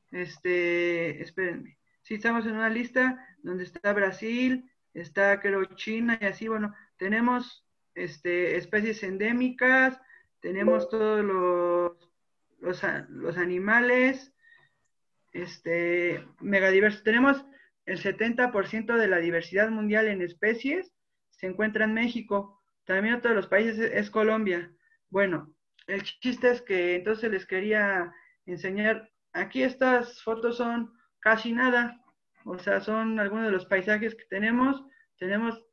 Este, 0.10 1.22
espérenme. 1.22 1.78
Sí, 2.02 2.16
estamos 2.16 2.48
en 2.48 2.56
una 2.56 2.70
lista 2.70 3.24
donde 3.44 3.66
está 3.66 3.94
Brasil, 3.94 4.68
está 4.96 5.40
creo 5.40 5.64
China 5.76 6.18
y 6.20 6.26
así, 6.26 6.48
bueno, 6.48 6.74
tenemos 6.98 7.68
este, 7.94 8.58
especies 8.58 9.04
endémicas, 9.04 10.02
tenemos 10.40 10.90
todos 10.90 11.24
los, 11.24 12.10
los, 12.62 12.84
los 13.10 13.38
animales, 13.38 14.34
este, 15.42 16.26
megadiversos. 16.40 17.04
Tenemos 17.04 17.46
el 17.86 18.02
70% 18.02 18.98
de 18.98 19.08
la 19.08 19.18
diversidad 19.18 19.70
mundial 19.70 20.08
en 20.08 20.22
especies 20.22 20.94
se 21.38 21.48
encuentra 21.48 21.86
en 21.86 21.94
México. 21.94 22.60
También 22.86 23.16
otro 23.16 23.30
de 23.30 23.36
los 23.36 23.48
países 23.48 23.80
es, 23.80 24.10
Colombia. 24.10 24.72
Bueno, 25.10 25.54
el 25.88 26.04
chiste 26.04 26.50
es 26.50 26.62
que 26.62 26.96
entonces 26.96 27.32
les 27.32 27.46
quería 27.46 28.12
enseñar. 28.46 29.10
Aquí 29.34 29.64
estas 29.64 30.22
fotos 30.24 30.58
son 30.58 30.94
casi 31.20 31.54
nada. 31.54 32.02
O 32.46 32.58
sea, 32.58 32.82
son 32.82 33.20
algunos 33.20 33.46
de 33.46 33.52
los 33.52 33.66
paisajes 33.66 34.16
que 34.16 34.26
tenemos. 34.26 34.84
Tenemos 35.18 35.64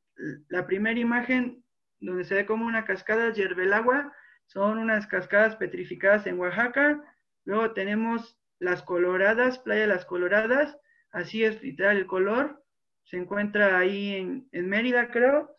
la 0.49 0.67
primera 0.67 0.99
imagen 0.99 1.65
donde 2.01 2.25
se 2.25 2.35
ve 2.35 2.47
como 2.47 2.67
una 2.67 2.85
cascada, 2.85 3.33
agua 3.73 4.12
Son 4.47 4.79
unas 4.79 5.07
cascadas 5.07 5.57
petrificadas 5.57 6.27
en 6.27 6.39
Oaxaca. 6.39 7.03
Luego 7.45 7.73
tenemos 7.73 8.39
las 8.65 8.83
Coloradas, 8.83 9.59
Playa 9.59 9.87
Las 9.87 10.05
Coloradas, 10.05 10.77
así 11.12 11.45
es 11.45 11.62
literal 11.62 11.99
el 11.99 12.07
color, 12.07 12.65
se 13.05 13.19
encuentra 13.19 13.79
ahí 13.79 14.47
en, 14.51 14.69
Mérida, 14.69 15.11
creo, 15.11 15.55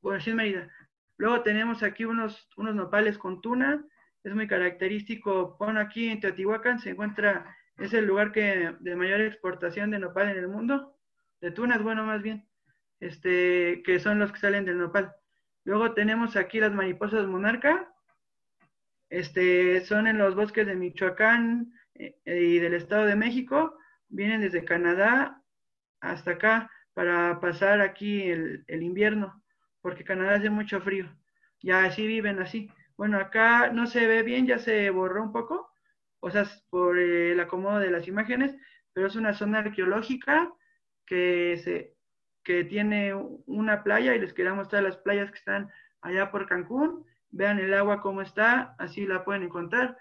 bueno, 0.00 0.20
sí 0.20 0.30
en 0.30 0.36
Mérida. 0.36 0.70
Luego 1.16 1.42
tenemos 1.42 1.82
aquí 1.82 2.04
unos, 2.04 2.48
unos 2.56 2.74
nopales 2.74 3.18
con 3.18 3.40
tuna, 3.40 3.84
es 4.24 4.34
muy 4.34 4.48
característico, 4.48 5.56
bueno, 5.58 5.80
aquí 5.80 6.08
en 6.08 6.20
Teotihuacán 6.20 6.80
se 6.80 6.90
encuentra, 6.90 7.56
es 7.76 7.92
el 7.92 8.06
lugar 8.06 8.32
que 8.32 8.74
de 8.80 8.96
mayor 8.96 9.20
exportación 9.20 9.90
de 9.90 9.98
nopal 9.98 10.30
en 10.30 10.38
el 10.38 10.48
mundo, 10.48 10.96
de 11.40 11.50
tunas, 11.50 11.82
bueno, 11.82 12.04
más 12.04 12.22
bien, 12.22 12.48
este, 13.00 13.82
que 13.84 14.00
son 14.00 14.18
los 14.18 14.32
que 14.32 14.40
salen 14.40 14.64
del 14.64 14.78
nopal. 14.78 15.14
Luego 15.64 15.92
tenemos 15.92 16.36
aquí 16.36 16.58
las 16.58 16.72
mariposas 16.72 17.26
monarca, 17.26 17.92
este, 19.10 19.84
son 19.84 20.06
en 20.06 20.18
los 20.18 20.34
bosques 20.34 20.66
de 20.66 20.76
Michoacán, 20.76 21.72
y 22.24 22.58
del 22.58 22.74
Estado 22.74 23.06
de 23.06 23.16
México 23.16 23.76
vienen 24.08 24.40
desde 24.40 24.64
Canadá 24.64 25.42
hasta 26.00 26.32
acá 26.32 26.70
para 26.94 27.40
pasar 27.40 27.80
aquí 27.80 28.22
el, 28.30 28.64
invierno, 28.68 29.42
porque 29.80 30.04
Canadá 30.04 30.36
hace 30.36 30.50
mucho 30.50 30.80
frío. 30.80 31.06
Ya 31.62 31.84
así 31.84 32.06
viven 32.06 32.40
así. 32.40 32.70
Bueno, 32.96 33.18
acá 33.18 33.70
no 33.70 33.86
se 33.86 34.06
ve 34.06 34.22
bien, 34.22 34.46
ya 34.46 34.58
se 34.58 34.90
borró 34.90 35.22
un 35.22 35.32
poco, 35.32 35.70
o 36.20 36.30
sea, 36.30 36.44
por 36.68 36.98
el 36.98 37.38
acomodo 37.40 37.78
de 37.78 37.90
las 37.90 38.08
imágenes, 38.08 38.54
pero 38.92 39.06
es 39.06 39.16
una 39.16 39.32
zona 39.32 39.60
arqueológica 39.60 40.52
que, 41.06 41.58
se, 41.62 41.94
que 42.44 42.64
tiene 42.64 43.14
una 43.14 43.82
playa 43.82 44.14
y 44.14 44.20
les 44.20 44.32
quería 44.32 44.54
mostrar 44.54 44.82
las 44.82 44.98
playas 44.98 45.30
que 45.30 45.38
están 45.38 45.70
allá 46.02 46.30
por 46.30 46.46
Cancún. 46.46 47.06
Vean 47.30 47.58
el 47.58 47.72
agua 47.72 48.02
cómo 48.02 48.22
está, 48.22 48.74
así 48.78 49.06
la 49.06 49.24
pueden 49.24 49.44
encontrar. 49.44 49.96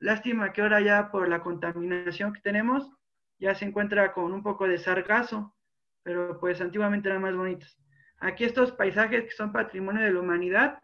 Lástima 0.00 0.52
que 0.52 0.62
ahora 0.62 0.80
ya 0.80 1.10
por 1.10 1.28
la 1.28 1.40
contaminación 1.40 2.32
que 2.32 2.40
tenemos, 2.40 2.90
ya 3.38 3.54
se 3.54 3.64
encuentra 3.64 4.12
con 4.12 4.32
un 4.32 4.42
poco 4.42 4.66
de 4.66 4.78
sargazo, 4.78 5.54
pero 6.02 6.38
pues 6.38 6.60
antiguamente 6.60 7.08
eran 7.08 7.22
más 7.22 7.34
bonitos. 7.34 7.78
Aquí 8.18 8.44
estos 8.44 8.72
paisajes 8.72 9.24
que 9.24 9.30
son 9.30 9.52
patrimonio 9.52 10.04
de 10.04 10.12
la 10.12 10.20
humanidad, 10.20 10.80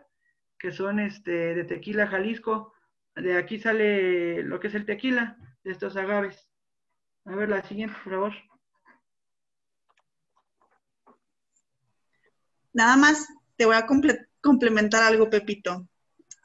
que 0.59 0.73
son 0.73 1.01
este, 1.01 1.55
de 1.55 1.65
Tequila, 1.65 2.07
Jalisco, 2.07 2.75
de 3.17 3.37
aquí 3.37 3.59
sale 3.59 4.43
lo 4.43 4.59
que 4.59 4.67
es 4.69 4.75
el 4.75 4.87
tequila, 4.87 5.37
de 5.63 5.71
estos 5.71 5.97
agaves. 5.97 6.49
A 7.25 7.35
ver 7.35 7.49
la 7.49 7.63
siguiente, 7.63 7.97
por 8.03 8.13
favor. 8.13 8.33
Nada 12.73 12.97
más 12.97 13.29
te 13.57 13.67
voy 13.67 13.77
a 13.77 13.87
complementar 14.41 15.03
algo, 15.05 15.31
Pepito. 15.31 15.87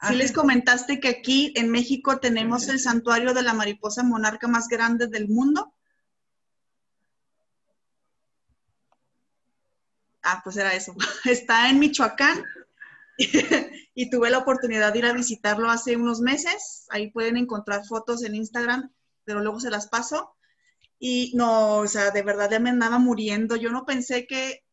Sí 0.08 0.14
les 0.14 0.32
comentaste 0.32 0.98
que 0.98 1.08
aquí 1.08 1.52
en 1.56 1.70
México 1.70 2.20
tenemos 2.20 2.68
el 2.68 2.80
santuario 2.80 3.34
de 3.34 3.42
la 3.42 3.52
mariposa 3.52 4.02
monarca 4.02 4.48
más 4.48 4.68
grande 4.68 5.08
del 5.08 5.28
mundo. 5.28 5.74
Ah, 10.22 10.40
pues 10.42 10.56
era 10.56 10.74
eso. 10.74 10.94
Está 11.24 11.68
en 11.68 11.78
Michoacán 11.78 12.42
y 13.94 14.08
tuve 14.08 14.30
la 14.30 14.38
oportunidad 14.38 14.92
de 14.92 15.00
ir 15.00 15.06
a 15.06 15.12
visitarlo 15.12 15.70
hace 15.70 15.96
unos 15.96 16.20
meses. 16.20 16.86
Ahí 16.88 17.10
pueden 17.10 17.36
encontrar 17.36 17.84
fotos 17.84 18.22
en 18.22 18.34
Instagram, 18.34 18.90
pero 19.24 19.40
luego 19.40 19.60
se 19.60 19.70
las 19.70 19.88
paso. 19.88 20.34
Y 20.98 21.32
no, 21.34 21.76
o 21.76 21.86
sea, 21.86 22.10
de 22.10 22.22
verdad 22.22 22.50
ya 22.50 22.58
me 22.58 22.70
andaba 22.70 22.98
muriendo. 22.98 23.56
Yo 23.56 23.70
no 23.70 23.84
pensé 23.84 24.26
que 24.26 24.64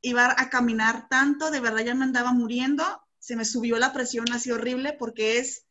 iba 0.00 0.34
a 0.36 0.48
caminar 0.48 1.08
tanto, 1.08 1.50
de 1.50 1.60
verdad 1.60 1.84
ya 1.84 1.94
me 1.94 2.04
andaba 2.04 2.32
muriendo 2.32 3.02
se 3.22 3.36
me 3.36 3.44
subió 3.44 3.78
la 3.78 3.92
presión 3.92 4.32
así 4.32 4.50
horrible 4.50 4.94
porque 4.94 5.38
es 5.38 5.64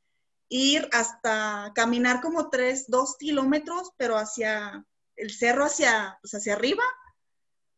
ir 0.48 0.88
hasta 0.94 1.74
caminar 1.76 2.22
como 2.22 2.50
tres, 2.50 2.86
dos 2.88 3.18
kilómetros, 3.18 3.92
pero 3.98 4.16
hacia 4.18 4.86
el 5.18 5.32
cerro, 5.32 5.66
hacia, 5.66 6.18
pues 6.22 6.34
hacia 6.34 6.54
arriba, 6.54 6.84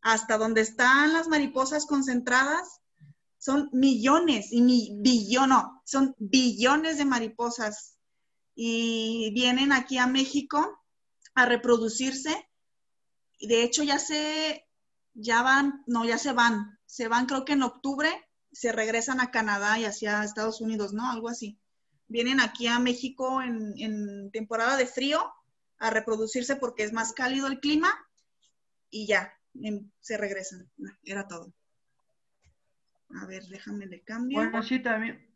hasta 0.02 0.38
donde 0.38 0.62
están 0.62 1.14
las 1.14 1.28
mariposas 1.28 1.88
concentradas. 1.88 2.82
Son 3.40 3.70
millones 3.74 4.52
y 4.52 4.62
mi 4.62 4.96
billón, 5.02 5.50
no, 5.50 5.82
son 5.86 6.16
billones 6.20 7.00
de 7.00 7.06
mariposas 7.06 7.98
y 8.54 9.32
vienen 9.34 9.72
aquí 9.72 9.98
a 9.98 10.06
México 10.06 10.84
a 11.34 11.48
reproducirse. 11.48 12.48
Y 13.40 13.48
de 13.48 13.64
hecho 13.64 13.82
ya 13.82 13.98
se, 13.98 14.68
ya 15.16 15.42
van, 15.42 15.84
no, 15.88 16.06
ya 16.06 16.20
se 16.20 16.32
van, 16.32 16.78
se 16.86 17.08
van 17.08 17.26
creo 17.26 17.44
que 17.44 17.54
en 17.54 17.64
octubre 17.64 18.24
se 18.54 18.72
regresan 18.72 19.20
a 19.20 19.32
Canadá 19.32 19.80
y 19.80 19.86
hacia 19.86 20.24
Estados 20.24 20.62
Unidos, 20.62 20.94
¿no? 20.94 21.12
Algo 21.12 21.28
así. 21.28 21.60
Vienen 22.08 22.40
aquí 22.40 22.68
a 22.68 22.80
México 22.80 23.42
en, 23.42 24.32
temporada 24.32 24.78
de 24.78 24.86
frío 24.86 25.34
a 25.80 25.90
reproducirse 25.90 26.56
porque 26.56 26.84
es 26.84 26.94
más 26.94 27.14
cálido 27.14 27.48
el 27.48 27.60
clima 27.60 27.90
y 28.90 29.08
ya, 29.08 29.34
se 30.00 30.18
regresan. 30.18 30.70
Era 31.04 31.28
todo. 31.28 31.52
A 33.22 33.26
ver, 33.26 33.44
déjame 33.46 33.88
le 33.88 34.02
cambio. 34.02 34.38
Bueno, 34.40 34.64
sí, 34.64 34.80
también. 34.80 35.28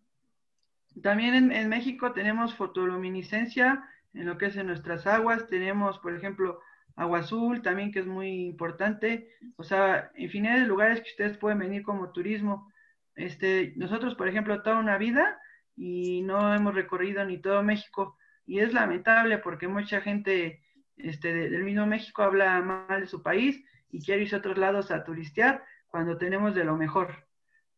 También 1.02 1.34
en, 1.36 1.52
en, 1.52 1.70
México 1.70 2.14
tenemos 2.14 2.56
fotoluminiscencia 2.56 3.88
en 4.14 4.26
lo 4.26 4.38
que 4.38 4.48
es 4.48 4.58
en 4.58 4.68
nuestras 4.68 5.06
aguas. 5.06 5.48
Tenemos, 5.48 6.00
por 6.00 6.16
ejemplo, 6.16 6.60
agua 6.96 7.20
azul 7.20 7.62
también, 7.62 7.92
que 7.92 8.00
es 8.00 8.08
muy 8.08 8.46
importante. 8.46 9.30
O 9.56 9.64
sea, 9.64 10.12
infinidad 10.16 10.60
de 10.60 10.66
lugares 10.66 11.02
que 11.02 11.12
ustedes 11.12 11.38
pueden 11.38 11.60
venir 11.60 11.84
como 11.84 12.12
turismo. 12.12 12.72
Este, 13.18 13.74
nosotros, 13.76 14.14
por 14.16 14.30
ejemplo, 14.30 14.62
toda 14.62 14.78
una 14.78 14.98
vida 15.00 15.42
y 15.76 16.22
no 16.22 16.54
hemos 16.54 16.76
recorrido 16.76 17.26
ni 17.26 17.40
todo 17.40 17.64
México. 17.64 18.16
Y 18.46 18.60
es 18.60 18.74
lamentable 18.74 19.40
porque 19.40 19.68
mucha 19.68 20.02
gente 20.02 20.64
este, 20.96 21.34
del 21.50 21.64
mismo 21.64 21.86
México 21.88 22.22
habla 22.22 22.62
mal 22.62 23.02
de 23.02 23.08
su 23.08 23.24
país 23.24 23.62
y 23.90 24.06
quiere 24.06 24.22
irse 24.22 24.36
a 24.36 24.40
otros 24.40 24.58
lados 24.58 24.92
a 24.92 25.04
turistear 25.04 25.66
cuando 25.88 26.18
tenemos 26.18 26.54
de 26.54 26.64
lo 26.64 26.78
mejor. 26.78 27.28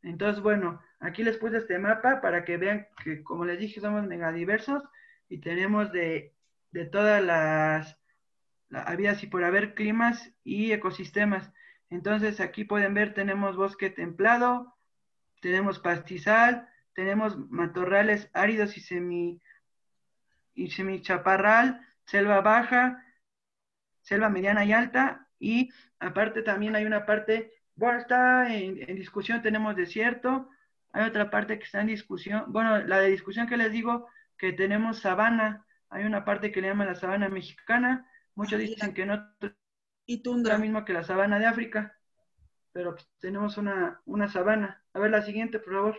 Entonces, 0.03 0.43
bueno, 0.43 0.81
aquí 0.99 1.23
les 1.23 1.37
puse 1.37 1.57
este 1.57 1.79
mapa 1.79 2.19
para 2.21 2.43
que 2.43 2.57
vean 2.57 2.87
que, 3.03 3.23
como 3.23 3.45
les 3.45 3.59
dije, 3.59 3.79
somos 3.79 4.05
megadiversos 4.05 4.83
y 5.29 5.39
tenemos 5.39 5.91
de, 5.93 6.33
de 6.71 6.85
todas 6.85 7.23
las 7.23 7.97
habidas 8.71 9.23
y 9.23 9.27
por 9.27 9.45
haber 9.45 9.73
climas 9.73 10.33
y 10.43 10.73
ecosistemas. 10.73 11.53
Entonces, 11.89 12.41
aquí 12.41 12.65
pueden 12.65 12.93
ver, 12.93 13.13
tenemos 13.13 13.55
bosque 13.55 13.89
templado, 13.89 14.75
tenemos 15.39 15.79
pastizal, 15.79 16.67
tenemos 16.93 17.37
matorrales 17.49 18.29
áridos 18.33 18.77
y 18.77 18.81
semi 18.81 19.41
y 20.53 20.71
semichaparral, 20.71 21.81
selva 22.05 22.41
baja, 22.41 23.05
selva 24.01 24.29
mediana 24.29 24.65
y 24.65 24.73
alta, 24.73 25.27
y 25.39 25.71
aparte 25.99 26.41
también 26.41 26.75
hay 26.75 26.85
una 26.85 27.05
parte, 27.05 27.53
bueno, 27.75 27.99
está 27.99 28.53
en, 28.53 28.75
discusión, 28.95 29.41
tenemos 29.41 29.75
desierto, 29.75 30.49
hay 30.91 31.07
otra 31.07 31.29
parte 31.29 31.57
que 31.57 31.63
está 31.63 31.81
en 31.81 31.87
discusión, 31.87 32.45
bueno, 32.47 32.79
la 32.79 32.99
de 32.99 33.09
discusión 33.09 33.47
que 33.47 33.57
les 33.57 33.71
digo, 33.71 34.07
que 34.37 34.51
tenemos 34.51 34.99
sabana, 34.99 35.65
hay 35.89 36.03
una 36.03 36.25
parte 36.25 36.51
que 36.51 36.61
le 36.61 36.67
llaman 36.67 36.87
la 36.87 36.95
sabana 36.95 37.29
mexicana, 37.29 38.09
muchos 38.35 38.59
dicen 38.59 38.93
que 38.93 39.05
no 39.05 39.33
y 40.05 40.23
tundra. 40.23 40.57
mismo 40.57 40.85
que 40.85 40.93
la 40.93 41.03
sabana 41.03 41.37
de 41.37 41.45
África, 41.45 41.98
pero 42.79 42.95
tenemos 43.19 43.57
una, 43.57 44.01
una 44.05 44.29
sabana. 44.29 44.81
A 44.93 44.99
ver 44.99 45.11
la 45.11 45.21
siguiente, 45.21 45.59
por 45.59 45.73
favor. 45.73 45.97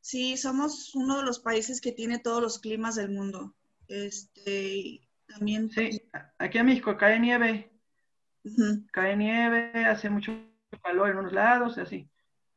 Sí, 0.00 0.38
somos 0.38 0.94
uno 0.94 1.18
de 1.18 1.22
los 1.22 1.38
países 1.38 1.82
que 1.82 1.92
tiene 1.92 2.18
todos 2.18 2.40
los 2.40 2.58
climas 2.60 2.94
del 2.94 3.10
mundo. 3.10 3.54
Este, 3.88 5.06
también. 5.26 5.68
Sí, 5.70 6.00
aquí 6.38 6.56
en 6.56 6.64
México 6.64 6.96
cae 6.96 7.20
nieve. 7.20 7.70
cae 8.90 9.18
nieve, 9.18 9.84
hace 9.84 10.08
mucho 10.08 10.32
calor 10.82 11.10
en 11.10 11.18
unos 11.18 11.34
lados, 11.34 11.76
así. 11.76 12.08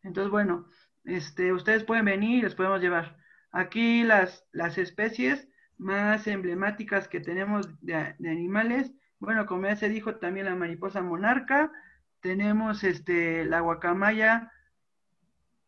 Entonces, 0.02 0.32
bueno, 0.32 0.66
este, 1.04 1.52
ustedes 1.52 1.84
pueden 1.84 2.06
venir 2.06 2.39
y 2.39 2.41
les 2.43 2.56
podemos 2.56 2.80
llevar. 2.80 3.18
Aquí 3.52 4.04
las, 4.04 4.45
las 4.54 4.78
especies 4.78 5.49
más 5.78 6.26
emblemáticas 6.26 7.10
que 7.10 7.20
tenemos 7.20 7.68
de, 7.82 8.16
animales, 8.30 8.93
bueno, 9.20 9.45
como 9.45 9.68
ya 9.68 9.76
se 9.76 9.89
dijo, 9.89 10.16
también 10.16 10.45
la 10.45 10.56
mariposa 10.56 11.02
monarca, 11.02 11.70
tenemos 12.22 12.84
este, 12.84 13.45
la 13.45 13.59
guacamaya, 13.59 14.51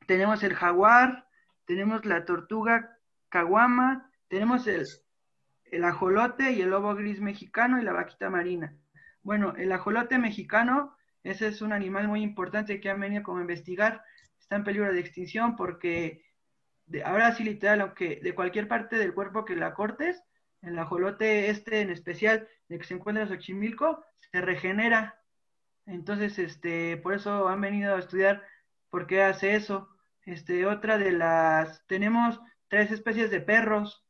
tenemos 0.07 0.43
el 0.43 0.53
jaguar, 0.53 1.27
tenemos 1.65 2.05
la 2.05 2.25
tortuga 2.25 2.97
caguama, 3.29 4.09
tenemos 4.27 4.67
el, 4.67 4.85
el 5.65 5.83
ajolote 5.83 6.51
y 6.51 6.61
el 6.61 6.69
lobo 6.69 6.95
gris 6.95 7.19
mexicano 7.19 7.79
y 7.79 7.83
la 7.83 7.93
vaquita 7.93 8.29
marina. 8.29 8.75
Bueno, 9.23 9.53
el 9.57 9.71
ajolote 9.71 10.17
mexicano, 10.19 10.95
ese 11.23 11.47
es 11.47 11.61
un 11.61 11.73
animal 11.73 12.07
muy 12.07 12.21
importante 12.21 12.79
que 12.79 12.89
han 12.89 12.99
venido 12.99 13.23
como 13.23 13.39
a 13.39 13.41
investigar, 13.41 14.03
está 14.39 14.55
en 14.55 14.63
peligro 14.63 14.91
de 14.93 14.99
extinción 14.99 15.55
porque 15.55 16.25
ahora 17.05 17.33
sí 17.33 17.43
literal, 17.43 17.81
aunque 17.81 18.19
de 18.21 18.35
cualquier 18.35 18.67
parte 18.67 18.97
del 18.97 19.13
cuerpo 19.13 19.45
que 19.45 19.55
la 19.55 19.73
cortes, 19.73 20.21
el 20.61 20.77
ajolote 20.77 21.49
este 21.49 21.81
en 21.81 21.89
especial, 21.89 22.47
de 22.67 22.77
que 22.77 22.85
se 22.85 22.93
encuentra 22.93 23.23
en 23.23 23.29
Xochimilco, 23.29 24.03
se 24.31 24.41
regenera. 24.41 25.19
Entonces, 25.86 26.39
este, 26.39 26.97
por 26.97 27.13
eso 27.13 27.47
han 27.47 27.61
venido 27.61 27.95
a 27.95 27.99
estudiar 27.99 28.43
por 28.89 29.07
qué 29.07 29.23
hace 29.23 29.55
eso. 29.55 29.89
Este, 30.25 30.65
otra 30.65 30.97
de 30.97 31.11
las, 31.11 31.86
tenemos 31.88 32.39
tres 32.67 32.91
especies 32.91 33.29
de 33.31 33.41
perros, 33.41 34.05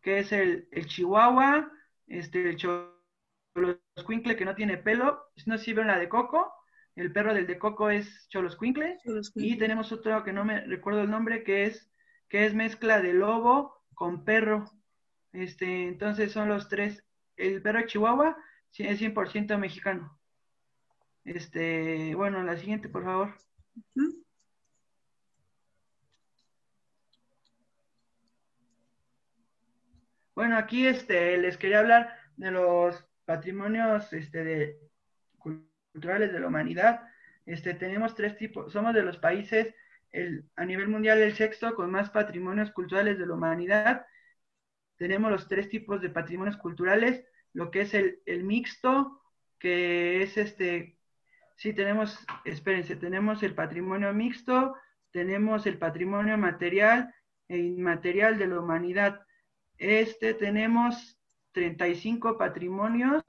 que 0.00 0.18
es 0.18 0.32
el, 0.32 0.68
el 0.72 0.86
chihuahua, 0.86 1.70
este, 2.06 2.48
el 2.50 2.56
choloscuincle 2.56 4.36
que 4.36 4.44
no 4.44 4.54
tiene 4.54 4.76
pelo, 4.76 5.30
no 5.46 5.58
sé 5.58 5.64
si 5.64 5.74
la 5.74 5.98
de 5.98 6.08
coco, 6.08 6.52
el 6.96 7.12
perro 7.12 7.32
del 7.32 7.46
de 7.46 7.58
coco 7.58 7.90
es 7.90 8.28
choloscuincle, 8.28 8.98
y 9.36 9.56
tenemos 9.56 9.92
otro 9.92 10.24
que 10.24 10.32
no 10.32 10.44
me 10.44 10.60
recuerdo 10.66 11.02
el 11.02 11.10
nombre, 11.10 11.42
que 11.44 11.64
es 11.64 11.92
que 12.28 12.46
es 12.46 12.54
mezcla 12.54 13.00
de 13.02 13.12
lobo 13.12 13.82
con 13.94 14.24
perro. 14.24 14.64
Este, 15.32 15.86
entonces 15.86 16.32
son 16.32 16.48
los 16.48 16.68
tres. 16.68 17.04
El 17.36 17.60
perro 17.60 17.86
chihuahua 17.86 18.36
es 18.78 19.00
100% 19.00 19.58
mexicano. 19.58 20.18
Este, 21.24 22.14
bueno, 22.14 22.42
la 22.42 22.56
siguiente, 22.56 22.88
por 22.88 23.04
favor. 23.04 23.34
Bueno, 30.34 30.56
aquí 30.56 30.86
este, 30.86 31.36
les 31.38 31.56
quería 31.56 31.80
hablar 31.80 32.16
de 32.36 32.50
los 32.50 33.04
patrimonios 33.24 34.12
este, 34.12 34.44
de, 34.44 34.78
culturales 35.38 36.32
de 36.32 36.40
la 36.40 36.48
humanidad. 36.48 37.02
Este, 37.46 37.74
tenemos 37.74 38.14
tres 38.14 38.36
tipos, 38.36 38.72
somos 38.72 38.94
de 38.94 39.02
los 39.02 39.18
países 39.18 39.74
a 40.56 40.64
nivel 40.64 40.88
mundial 40.88 41.20
el 41.20 41.34
sexto 41.34 41.74
con 41.74 41.90
más 41.90 42.10
patrimonios 42.10 42.70
culturales 42.70 43.18
de 43.18 43.26
la 43.26 43.34
humanidad. 43.34 44.06
Tenemos 44.96 45.30
los 45.30 45.48
tres 45.48 45.68
tipos 45.68 46.00
de 46.00 46.10
patrimonios 46.10 46.56
culturales, 46.56 47.24
lo 47.54 47.70
que 47.70 47.82
es 47.82 47.94
el, 47.94 48.44
mixto, 48.44 49.22
que 49.58 50.22
es 50.22 50.36
este, 50.36 50.98
sí 51.62 51.72
tenemos, 51.72 52.18
espérense, 52.44 52.96
tenemos 52.96 53.40
el 53.44 53.54
patrimonio 53.54 54.12
mixto, 54.12 54.74
tenemos 55.12 55.64
el 55.64 55.78
patrimonio 55.78 56.36
material 56.36 57.14
e 57.46 57.56
inmaterial 57.56 58.36
de 58.36 58.48
la 58.48 58.58
humanidad. 58.58 59.20
Este 59.78 60.34
tenemos 60.34 61.20
35 61.52 62.36
patrimonios. 62.36 63.22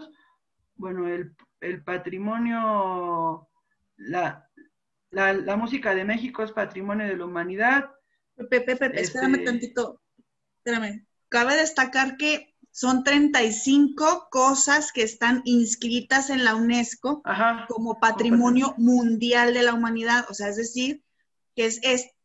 Bueno, 0.74 1.08
el, 1.08 1.36
el 1.62 1.84
patrimonio, 1.84 3.48
la, 3.98 4.50
la, 5.12 5.56
música 5.56 5.94
de 5.94 6.04
México 6.04 6.42
es 6.42 6.52
patrimonio 6.52 7.06
de 7.06 7.18
la 7.18 7.26
humanidad. 7.26 7.92
Pepe, 8.36 8.62
Pepe, 8.62 9.00
espérame 9.00 9.36
este, 9.36 9.46
tantito. 9.46 10.02
Espérame. 10.58 11.06
Cabe 11.30 11.56
destacar 11.56 12.18
que 12.18 12.53
son 12.74 13.04
35 13.04 14.30
cosas 14.32 14.92
que 14.92 15.04
están 15.04 15.44
inscritas 15.46 16.32
en 16.32 16.44
la 16.44 16.56
UNESCO 16.56 17.22
como 17.68 18.00
patrimonio 18.00 18.74
mundial 18.80 19.54
de 19.54 19.62
la 19.62 19.76
humanidad. 19.76 20.26
O 20.28 20.34
sea, 20.34 20.50
es 20.50 20.58
decir, 20.58 21.04
que 21.56 21.68
es, 21.68 21.80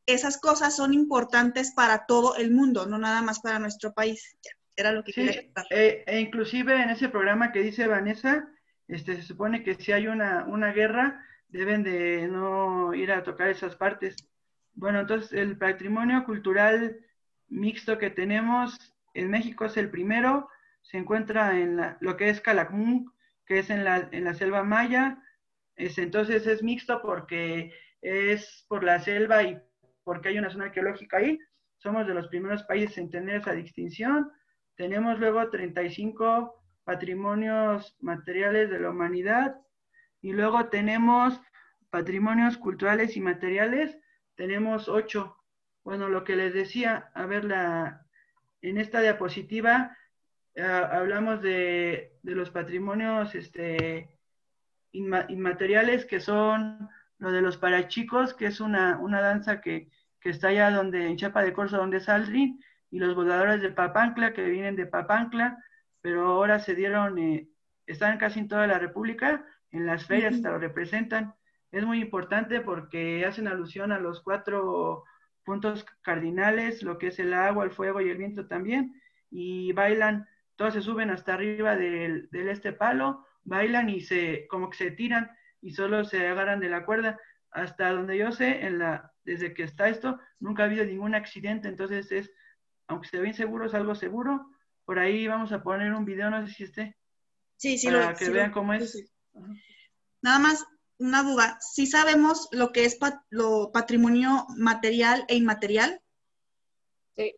esas 0.07 0.41
cosas 0.41 0.75
son 0.75 0.95
importantes 0.95 1.73
para 1.73 2.07
todo 2.07 2.35
el 2.37 2.51
mundo, 2.51 2.87
no 2.87 2.97
nada 2.97 3.21
más 3.21 3.41
para 3.41 3.59
nuestro 3.59 3.93
país. 3.93 4.39
era 4.75 4.91
lo 4.91 5.05
que 5.05 5.13
quería 5.13 5.43
contar. 5.43 5.67
Eh, 5.69 6.03
e 6.07 6.19
inclusive 6.19 6.83
en 6.83 6.89
ese 6.89 7.11
programa 7.11 7.53
que 7.53 7.61
dice 7.61 7.87
Vanessa, 7.87 8.49
este, 8.89 9.17
se 9.17 9.23
supone 9.25 9.63
que 9.63 9.75
si 9.75 9.93
hay 9.93 10.07
una, 10.07 10.47
una 10.47 10.73
guerra, 10.73 11.23
deben 11.49 11.83
de 11.83 12.27
no 12.27 12.95
ir 12.95 13.13
a 13.13 13.23
tocar 13.23 13.49
esas 13.51 13.77
partes. 13.77 14.17
Bueno, 14.73 15.01
entonces 15.01 15.31
el 15.35 15.59
patrimonio 15.59 16.25
cultural 16.25 16.97
mixto 17.49 17.99
que 17.99 18.09
tenemos 18.09 18.95
en 19.15 19.31
México 19.31 19.65
es 19.65 19.77
el 19.77 19.91
primero, 19.91 20.49
se 20.83 20.99
encuentra 20.99 21.59
en 21.59 21.81
lo 22.01 22.17
que 22.17 22.31
es 22.31 22.41
Calakmul, 22.41 23.13
que 23.47 23.61
es 23.61 23.71
en 23.71 23.85
la, 23.85 24.35
selva 24.35 24.63
maya, 24.63 25.23
es, 25.77 25.99
entonces 25.99 26.47
es 26.47 26.63
mixto 26.63 27.01
porque 27.03 27.73
es 28.03 28.65
por 28.69 28.85
la 28.85 29.01
selva 29.01 29.43
y 29.43 29.59
porque 30.05 30.29
hay 30.29 30.39
una 30.39 30.51
zona 30.51 30.67
arqueológica 30.67 31.19
ahí, 31.19 31.39
somos 31.79 32.07
de 32.07 32.15
los 32.15 32.29
primeros 32.29 32.63
países 32.65 32.99
en 32.99 33.11
tener 33.11 33.37
esa 33.37 33.53
distinción, 33.53 34.31
tenemos 34.77 35.19
luego 35.19 35.49
35 35.51 36.55
patrimonios 36.85 37.97
materiales 38.01 38.71
de 38.71 38.81
la 38.81 38.91
humanidad, 38.91 39.57
y 40.21 40.33
luego 40.33 40.69
tenemos 40.69 41.41
patrimonios 41.91 42.59
culturales 42.59 43.17
y 43.17 43.21
materiales, 43.21 43.99
tenemos 44.35 44.89
ocho. 44.89 45.37
Bueno, 45.85 46.09
lo 46.09 46.25
que 46.25 46.37
les 46.37 46.53
decía, 46.53 47.11
a 47.15 47.27
ver, 47.27 47.45
la, 47.45 48.07
en 48.63 48.79
esta 48.79 49.01
diapositiva 49.01 49.97
eh, 50.55 50.63
hablamos 50.63 51.41
de, 51.43 52.19
los 52.23 52.51
patrimonios 52.51 53.35
este, 53.35 54.19
inmateriales 54.93 56.05
que 56.05 56.21
son 56.21 56.89
lo 57.19 57.31
de 57.31 57.43
los 57.43 57.57
parachicos, 57.57 58.35
que 58.35 58.47
es 58.47 58.61
una, 58.61 58.99
una 58.99 59.21
danza 59.21 59.61
que, 59.61 59.91
que, 60.21 60.31
está 60.31 60.49
allá 60.49 60.71
donde, 60.71 61.07
en 61.07 61.17
Chapa 61.17 61.43
de 61.43 61.53
Corzo, 61.53 61.77
donde 61.77 61.99
es 61.99 62.09
Aldrin, 62.09 62.61
y 62.91 62.99
los 62.99 63.15
voladores 63.15 63.61
de 63.61 63.71
Papancla, 63.71 64.33
que 64.33 64.45
vienen 64.45 64.77
de 64.77 64.87
Papancla, 64.87 65.63
pero 66.01 66.27
ahora 66.27 66.59
se 66.59 66.75
dieron, 66.75 67.19
eh, 67.19 67.49
están 67.87 68.19
casi 68.19 68.41
en 68.41 68.49
toda 68.49 68.67
la 68.67 68.79
República, 68.79 69.45
en 69.71 69.87
las 69.87 70.07
ferias 70.07 70.35
hasta 70.35 70.51
lo 70.51 70.59
representan. 70.59 71.35
Es 71.71 71.85
muy 71.85 72.01
importante 72.01 72.61
porque 72.61 73.25
hacen 73.27 73.47
alusión 73.47 73.93
a 73.93 73.99
los 73.99 74.23
cuatro 74.23 75.05
puntos 75.49 75.87
cardinales, 76.03 76.83
lo 76.83 76.99
que 76.99 77.07
es 77.07 77.19
el 77.19 77.33
agua, 77.33 77.65
el 77.65 77.71
fuego 77.71 78.03
y 78.03 78.11
el 78.11 78.19
viento 78.19 78.47
también, 78.47 79.01
y 79.31 79.73
bailan, 79.73 80.29
todos 80.57 80.75
se 80.75 80.83
suben 80.83 81.09
hasta 81.09 81.33
arriba 81.33 81.75
del, 81.75 82.29
este 82.31 82.75
palo, 82.75 83.27
bailan 83.45 83.89
y 83.89 84.03
se, 84.03 84.47
como 84.51 84.69
que 84.69 84.77
se 84.77 84.91
tiran 84.91 85.31
y 85.63 85.71
solo 85.71 86.05
se 86.05 86.29
agarran 86.29 86.61
de 86.61 86.69
la 86.69 86.85
cuerda. 86.85 87.19
Hasta 87.51 87.93
donde 87.93 88.19
yo 88.19 88.31
sé, 88.31 88.67
en 88.67 88.79
la, 88.79 89.11
desde 89.25 89.55
que 89.55 89.63
está 89.63 89.89
esto, 89.89 90.21
nunca 90.39 90.65
ha 90.65 90.67
habido 90.67 90.85
ningún 90.85 91.15
accidente, 91.15 91.67
entonces 91.67 92.13
es, 92.13 92.31
aunque 92.87 93.09
se 93.09 93.19
ve 93.19 93.29
inseguro, 93.29 93.65
es 93.65 93.73
algo 93.73 93.95
seguro. 93.95 94.51
Por 94.85 94.99
ahí 94.99 95.27
vamos 95.29 95.51
a 95.53 95.63
poner 95.63 95.95
un 95.95 96.05
video, 96.05 96.29
no 96.29 96.47
sé 96.47 96.53
si 96.53 96.65
esté. 96.65 96.95
Sí, 97.57 97.79
sí, 97.79 97.87
para 97.87 98.13
que 98.13 98.29
vean 98.29 98.53
cómo 98.53 98.75
es. 98.75 99.15
Nada 100.21 100.41
más 100.41 100.67
una 100.99 101.23
duda, 101.23 101.59
¿sí 101.61 101.87
sabemos 101.87 102.49
lo 102.53 102.73
que 102.73 102.85
es 102.85 102.99
lo 103.31 103.71
patrimonio 103.73 104.47
material 104.57 105.25
e 105.29 105.37
inmaterial? 105.37 106.01
Sí. 107.17 107.35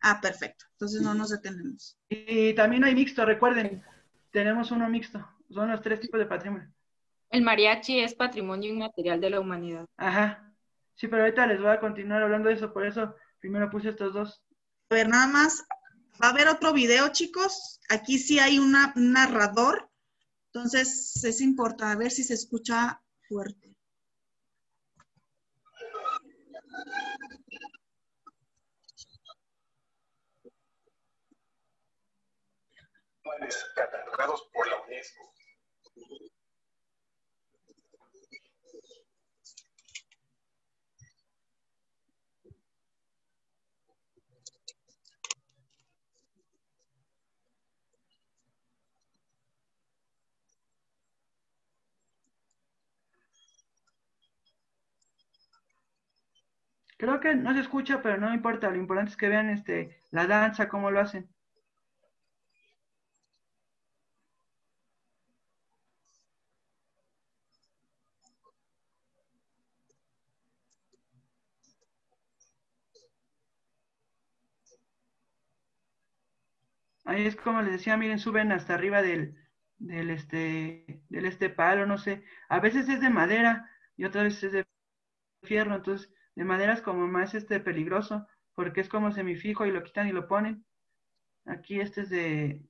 Ah, 0.00 0.20
perfecto. 0.20 0.64
Entonces 0.72 1.02
no 1.02 1.14
nos 1.14 1.30
detenemos. 1.30 1.96
Y 2.08 2.54
también 2.54 2.84
hay 2.84 2.94
mixto, 2.94 3.24
recuerden, 3.24 3.82
tenemos 4.30 4.70
uno 4.70 4.88
mixto. 4.88 5.26
Son 5.50 5.70
los 5.70 5.80
tres 5.80 6.00
tipos 6.00 6.18
de 6.18 6.26
patrimonio. 6.26 6.72
El 7.30 7.42
mariachi 7.42 8.00
es 8.00 8.14
patrimonio 8.14 8.70
inmaterial 8.70 9.20
de 9.20 9.30
la 9.30 9.40
humanidad. 9.40 9.86
Ajá. 9.96 10.52
Sí, 10.94 11.08
pero 11.08 11.22
ahorita 11.22 11.46
les 11.46 11.60
voy 11.60 11.70
a 11.70 11.80
continuar 11.80 12.22
hablando 12.22 12.48
de 12.48 12.54
eso, 12.54 12.72
por 12.72 12.86
eso 12.86 13.14
primero 13.38 13.70
puse 13.70 13.90
estos 13.90 14.14
dos. 14.14 14.42
A 14.90 14.94
ver, 14.94 15.08
nada 15.08 15.26
más, 15.26 15.64
va 16.22 16.28
a 16.28 16.30
haber 16.30 16.48
otro 16.48 16.72
video, 16.72 17.08
chicos. 17.08 17.80
Aquí 17.88 18.18
sí 18.18 18.38
hay 18.38 18.58
un 18.58 18.74
narrador 18.94 19.90
entonces, 20.56 21.22
es 21.22 21.42
importante 21.42 21.98
ver 21.98 22.10
si 22.10 22.24
se 22.24 22.32
escucha 22.32 23.02
fuerte. 23.28 23.74
catalogados 33.74 34.48
por 34.54 34.66
la 34.66 34.80
UNESCO. 34.80 35.35
Creo 56.98 57.20
que 57.20 57.34
no 57.34 57.54
se 57.54 57.60
escucha, 57.60 58.02
pero 58.02 58.18
no 58.18 58.34
importa. 58.34 58.68
Lo 58.68 58.76
importante 58.76 59.10
es 59.12 59.16
que 59.16 59.30
vean 59.30 59.48
este, 59.48 59.96
la 60.10 60.26
danza, 60.26 60.68
cómo 60.68 60.90
lo 60.90 61.00
hacen. 61.00 61.26
Ahí 77.04 77.26
es 77.26 77.36
como 77.36 77.62
les 77.62 77.72
decía, 77.72 77.96
miren, 77.96 78.18
suben 78.18 78.52
hasta 78.52 78.74
arriba 78.74 79.00
del, 79.02 79.36
del 79.78 80.10
este, 80.10 81.02
del 81.08 81.26
este 81.26 81.48
palo, 81.50 81.86
no 81.86 81.98
sé. 81.98 82.24
A 82.48 82.60
veces 82.60 82.88
es 82.88 83.00
de 83.00 83.10
madera 83.10 83.70
y 83.96 84.04
otras 84.04 84.24
veces 84.24 84.44
es 84.44 84.52
de 84.52 84.66
fierro, 85.44 85.76
entonces 85.76 86.10
de 86.36 86.44
madera 86.44 86.74
es 86.74 86.82
como 86.82 87.08
más 87.08 87.34
este 87.34 87.58
peligroso, 87.60 88.26
porque 88.54 88.80
es 88.80 88.88
como 88.88 89.10
semifijo 89.12 89.66
y 89.66 89.72
lo 89.72 89.82
quitan 89.82 90.08
y 90.08 90.12
lo 90.12 90.28
ponen. 90.28 90.64
Aquí 91.46 91.80
este 91.80 92.02
es 92.02 92.10
de 92.10 92.62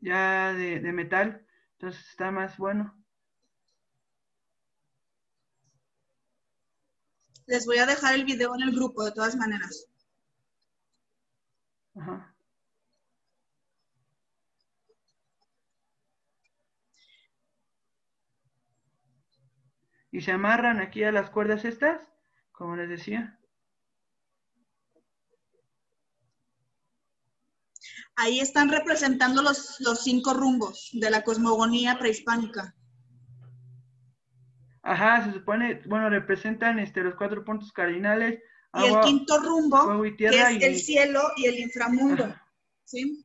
ya 0.00 0.52
de, 0.54 0.80
de 0.80 0.92
metal, 0.92 1.46
entonces 1.72 2.08
está 2.08 2.30
más 2.30 2.56
bueno. 2.58 2.94
Les 7.46 7.66
voy 7.66 7.78
a 7.78 7.86
dejar 7.86 8.14
el 8.14 8.24
video 8.24 8.54
en 8.54 8.62
el 8.62 8.74
grupo, 8.74 9.04
de 9.04 9.12
todas 9.12 9.36
maneras. 9.36 9.88
Ajá. 11.94 12.32
y 20.12 20.20
se 20.20 20.30
amarran 20.30 20.78
aquí 20.78 21.02
a 21.02 21.10
las 21.10 21.30
cuerdas 21.30 21.64
estas, 21.64 22.11
como 22.52 22.76
les 22.76 22.88
decía. 22.88 23.38
Ahí 28.14 28.40
están 28.40 28.68
representando 28.68 29.42
los, 29.42 29.80
los 29.80 30.04
cinco 30.04 30.34
rumbos 30.34 30.90
de 30.92 31.10
la 31.10 31.24
cosmogonía 31.24 31.98
prehispánica. 31.98 32.74
Ajá, 34.82 35.24
se 35.24 35.32
supone, 35.32 35.80
bueno, 35.86 36.10
representan 36.10 36.78
este, 36.78 37.02
los 37.02 37.14
cuatro 37.14 37.44
puntos 37.44 37.72
cardinales. 37.72 38.40
y 38.74 38.84
el 38.84 39.00
quinto 39.00 39.38
rumbo, 39.40 40.02
que 40.16 40.26
es 40.26 40.62
el 40.62 40.78
cielo 40.78 41.20
y 41.36 41.46
el 41.46 41.58
inframundo. 41.60 42.34
¿sí? 42.84 43.24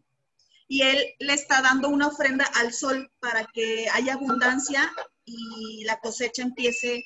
Y 0.67 0.81
él 0.83 1.03
le 1.19 1.33
está 1.33 1.61
dando 1.61 1.89
una 1.89 2.07
ofrenda 2.07 2.45
al 2.55 2.73
sol 2.73 3.11
para 3.19 3.45
que 3.53 3.87
haya 3.93 4.13
abundancia 4.13 4.91
y 5.25 5.83
la 5.85 5.99
cosecha 5.99 6.43
empiece 6.43 7.03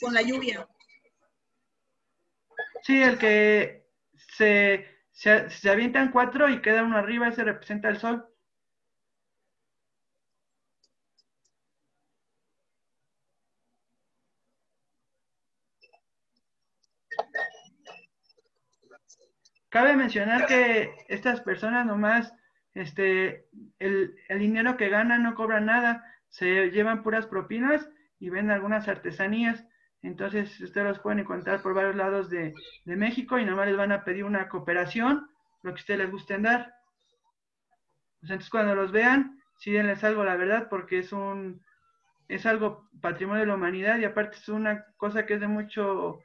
con 0.00 0.14
la 0.14 0.22
lluvia. 0.22 0.66
Sí, 2.82 3.02
el 3.02 3.18
que 3.18 3.86
se, 4.16 4.86
se, 5.12 5.70
avientan 5.70 6.10
cuatro 6.12 6.48
y 6.48 6.60
queda 6.62 6.82
uno 6.84 6.96
arriba, 6.98 7.28
ese 7.28 7.44
representa 7.44 7.88
el 7.88 7.98
sol. 7.98 8.26
Cabe 19.70 19.96
mencionar 19.96 20.46
que 20.46 20.94
estas 21.08 21.40
personas 21.40 21.86
nomás, 21.86 22.34
este, 22.74 23.46
el, 23.78 24.16
el 24.28 24.38
dinero 24.38 24.76
que 24.76 24.88
ganan 24.88 25.22
no 25.22 25.34
cobran 25.34 25.66
nada, 25.66 26.04
se 26.28 26.70
llevan 26.70 27.02
puras 27.02 27.26
propinas 27.26 27.88
y 28.18 28.30
ven 28.30 28.50
algunas 28.50 28.88
artesanías. 28.88 29.64
Entonces, 30.02 30.58
ustedes 30.60 30.86
los 30.86 30.98
pueden 30.98 31.20
encontrar 31.20 31.62
por 31.62 31.74
varios 31.74 31.96
lados 31.96 32.30
de, 32.30 32.54
México 32.84 33.38
y 33.38 33.44
nomás 33.44 33.66
les 33.66 33.76
van 33.76 33.92
a 33.92 34.04
pedir 34.04 34.24
una 34.24 34.48
cooperación, 34.48 35.28
lo 35.62 35.74
que 35.74 35.80
ustedes 35.80 36.00
les 36.00 36.10
gusten 36.10 36.42
dar. 36.42 36.74
Pues 38.20 38.30
entonces, 38.30 38.50
cuando 38.50 38.74
los 38.74 38.92
vean, 38.92 39.40
sí 39.58 39.72
denles 39.72 40.02
algo, 40.04 40.24
la 40.24 40.36
verdad, 40.36 40.68
porque 40.68 40.98
es 40.98 41.12
un 41.12 41.62
es 42.30 42.46
algo 42.46 42.88
patrimonio 43.00 43.40
de 43.40 43.46
la 43.48 43.56
humanidad 43.56 43.98
y 43.98 44.04
aparte 44.04 44.36
es 44.36 44.48
una 44.48 44.84
cosa 44.96 45.26
que 45.26 45.34
es 45.34 45.40
de 45.40 45.48
mucho, 45.48 46.20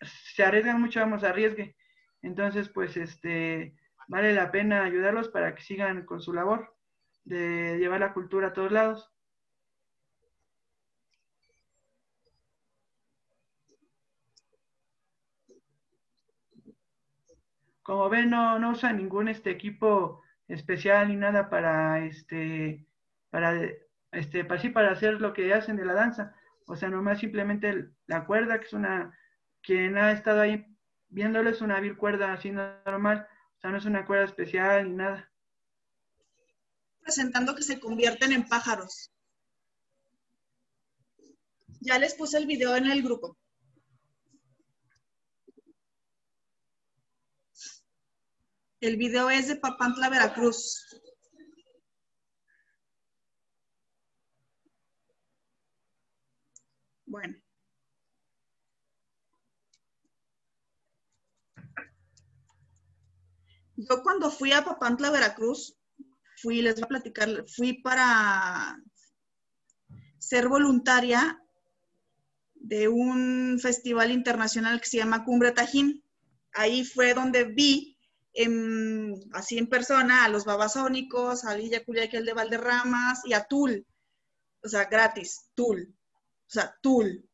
se 0.00 0.44
arriesgan 0.44 0.80
mucho, 0.80 1.00
vamos, 1.00 1.24
arriesgue. 1.24 1.76
Entonces, 2.22 2.68
pues, 2.68 2.96
este, 2.96 3.74
vale 4.08 4.32
la 4.32 4.52
pena 4.52 4.84
ayudarlos 4.84 5.28
para 5.28 5.54
que 5.54 5.62
sigan 5.62 6.04
con 6.06 6.20
su 6.20 6.32
labor 6.32 6.76
de 7.24 7.76
llevar 7.78 8.00
la 8.00 8.12
cultura 8.12 8.48
a 8.48 8.52
todos 8.52 8.70
lados. 8.70 9.12
Como 17.86 18.08
ven, 18.08 18.30
no, 18.30 18.58
no 18.58 18.70
usan 18.70 18.96
ningún 18.96 19.28
este 19.28 19.50
equipo 19.50 20.20
especial 20.48 21.06
ni 21.06 21.14
nada 21.14 21.48
para 21.48 22.04
este 22.04 22.84
para 23.30 23.54
este 24.10 24.44
para, 24.44 24.60
para 24.72 24.90
hacer 24.90 25.20
lo 25.20 25.32
que 25.32 25.54
hacen 25.54 25.76
de 25.76 25.84
la 25.84 25.94
danza. 25.94 26.34
O 26.66 26.74
sea, 26.74 26.88
nomás 26.88 27.20
simplemente 27.20 27.90
la 28.08 28.26
cuerda, 28.26 28.58
que 28.58 28.66
es 28.66 28.72
una, 28.72 29.16
quien 29.62 29.96
ha 29.98 30.10
estado 30.10 30.40
ahí 30.40 30.66
viéndolo 31.10 31.48
es 31.48 31.60
una 31.60 31.78
vil 31.78 31.96
cuerda 31.96 32.32
así 32.32 32.50
normal, 32.50 33.28
o 33.56 33.60
sea, 33.60 33.70
no 33.70 33.78
es 33.78 33.84
una 33.84 34.04
cuerda 34.04 34.24
especial 34.24 34.88
ni 34.90 34.96
nada. 34.96 35.30
Presentando 37.02 37.54
que 37.54 37.62
se 37.62 37.78
convierten 37.78 38.32
en 38.32 38.48
pájaros. 38.48 39.12
Ya 41.78 42.00
les 42.00 42.16
puse 42.16 42.36
el 42.36 42.46
video 42.46 42.74
en 42.74 42.90
el 42.90 43.00
grupo. 43.00 43.36
El 48.86 48.96
video 48.96 49.28
es 49.30 49.48
de 49.48 49.56
Papantla, 49.56 50.08
Veracruz. 50.08 50.86
Bueno. 57.04 57.34
Yo 63.74 64.02
cuando 64.04 64.30
fui 64.30 64.52
a 64.52 64.64
Papantla, 64.64 65.10
Veracruz, 65.10 65.76
fui, 66.40 66.62
les 66.62 66.76
voy 66.76 66.84
a 66.84 66.86
platicar, 66.86 67.44
fui 67.48 67.82
para 67.82 68.80
ser 70.20 70.46
voluntaria 70.46 71.42
de 72.54 72.86
un 72.86 73.58
festival 73.60 74.12
internacional 74.12 74.80
que 74.80 74.86
se 74.86 74.98
llama 74.98 75.24
Cumbre 75.24 75.50
Tajín. 75.50 76.04
Ahí 76.52 76.84
fue 76.84 77.14
donde 77.14 77.42
vi 77.46 77.95
así 79.32 79.58
en 79.58 79.68
persona 79.68 80.24
a 80.24 80.28
los 80.28 80.44
babasónicos, 80.44 81.44
a 81.44 81.56
Lilla 81.56 81.82
el 81.86 82.26
de 82.26 82.32
Valderramas 82.32 83.22
y 83.24 83.32
a 83.32 83.44
Tul. 83.44 83.86
O 84.62 84.68
sea, 84.68 84.84
gratis, 84.84 85.50
Tul. 85.54 85.94
O 86.46 86.50
sea, 86.50 86.76
Tul. 86.82 87.28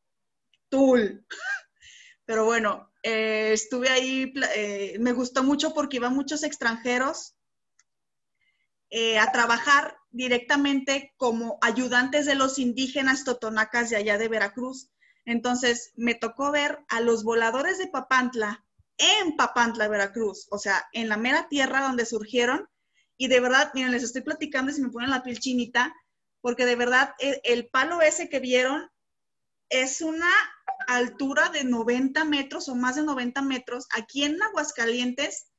Tul. 0.68 1.26
Pero 2.24 2.44
bueno, 2.44 2.92
eh, 3.02 3.50
estuve 3.52 3.88
ahí, 3.88 4.32
eh, 4.54 4.96
me 5.00 5.12
gustó 5.12 5.42
mucho 5.42 5.74
porque 5.74 5.96
iban 5.96 6.14
muchos 6.14 6.44
extranjeros 6.44 7.34
eh, 8.90 9.18
a 9.18 9.32
trabajar 9.32 9.96
directamente 10.10 11.14
como 11.16 11.58
ayudantes 11.62 12.26
de 12.26 12.34
los 12.34 12.58
indígenas 12.58 13.24
totonacas 13.24 13.90
de 13.90 13.96
allá 13.96 14.18
de 14.18 14.28
Veracruz. 14.28 14.90
Entonces, 15.24 15.92
me 15.96 16.14
tocó 16.14 16.52
ver 16.52 16.78
a 16.88 17.00
los 17.00 17.24
voladores 17.24 17.78
de 17.78 17.88
Papantla 17.88 18.64
en 19.20 19.36
Papantla, 19.36 19.88
Veracruz, 19.88 20.46
o 20.50 20.58
sea, 20.58 20.84
en 20.92 21.08
la 21.08 21.16
mera 21.16 21.48
tierra 21.48 21.82
donde 21.82 22.06
surgieron. 22.06 22.68
Y 23.16 23.28
de 23.28 23.40
verdad, 23.40 23.70
miren, 23.74 23.92
les 23.92 24.02
estoy 24.02 24.22
platicando 24.22 24.70
y 24.70 24.74
se 24.74 24.82
me 24.82 24.90
ponen 24.90 25.10
la 25.10 25.22
piel 25.22 25.38
chinita, 25.38 25.94
porque 26.40 26.66
de 26.66 26.76
verdad 26.76 27.14
el, 27.18 27.40
el 27.44 27.68
palo 27.68 28.00
ese 28.00 28.28
que 28.28 28.40
vieron 28.40 28.90
es 29.68 30.00
una 30.00 30.30
altura 30.86 31.48
de 31.48 31.64
90 31.64 32.24
metros 32.24 32.68
o 32.68 32.74
más 32.74 32.96
de 32.96 33.02
90 33.02 33.42
metros. 33.42 33.86
Aquí 33.96 34.24
en 34.24 34.42
Aguascalientes 34.42 35.52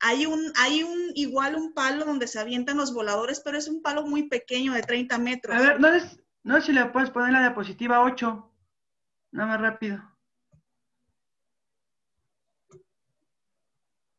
hay 0.00 0.26
un, 0.26 0.52
hay 0.56 0.82
un, 0.82 1.12
igual 1.14 1.56
un 1.56 1.74
palo 1.74 2.04
donde 2.04 2.26
se 2.26 2.38
avientan 2.38 2.78
los 2.78 2.94
voladores, 2.94 3.40
pero 3.44 3.58
es 3.58 3.68
un 3.68 3.82
palo 3.82 4.06
muy 4.06 4.28
pequeño 4.28 4.72
de 4.72 4.82
30 4.82 5.18
metros. 5.18 5.56
A 5.56 5.60
ver, 5.60 5.80
no, 5.80 5.88
es, 5.88 6.18
no 6.42 6.60
si 6.60 6.72
le 6.72 6.86
puedes 6.86 7.10
poner 7.10 7.32
la 7.32 7.40
diapositiva 7.40 8.02
8, 8.02 8.52
nada 9.32 9.48
más 9.48 9.60
rápido. 9.60 10.02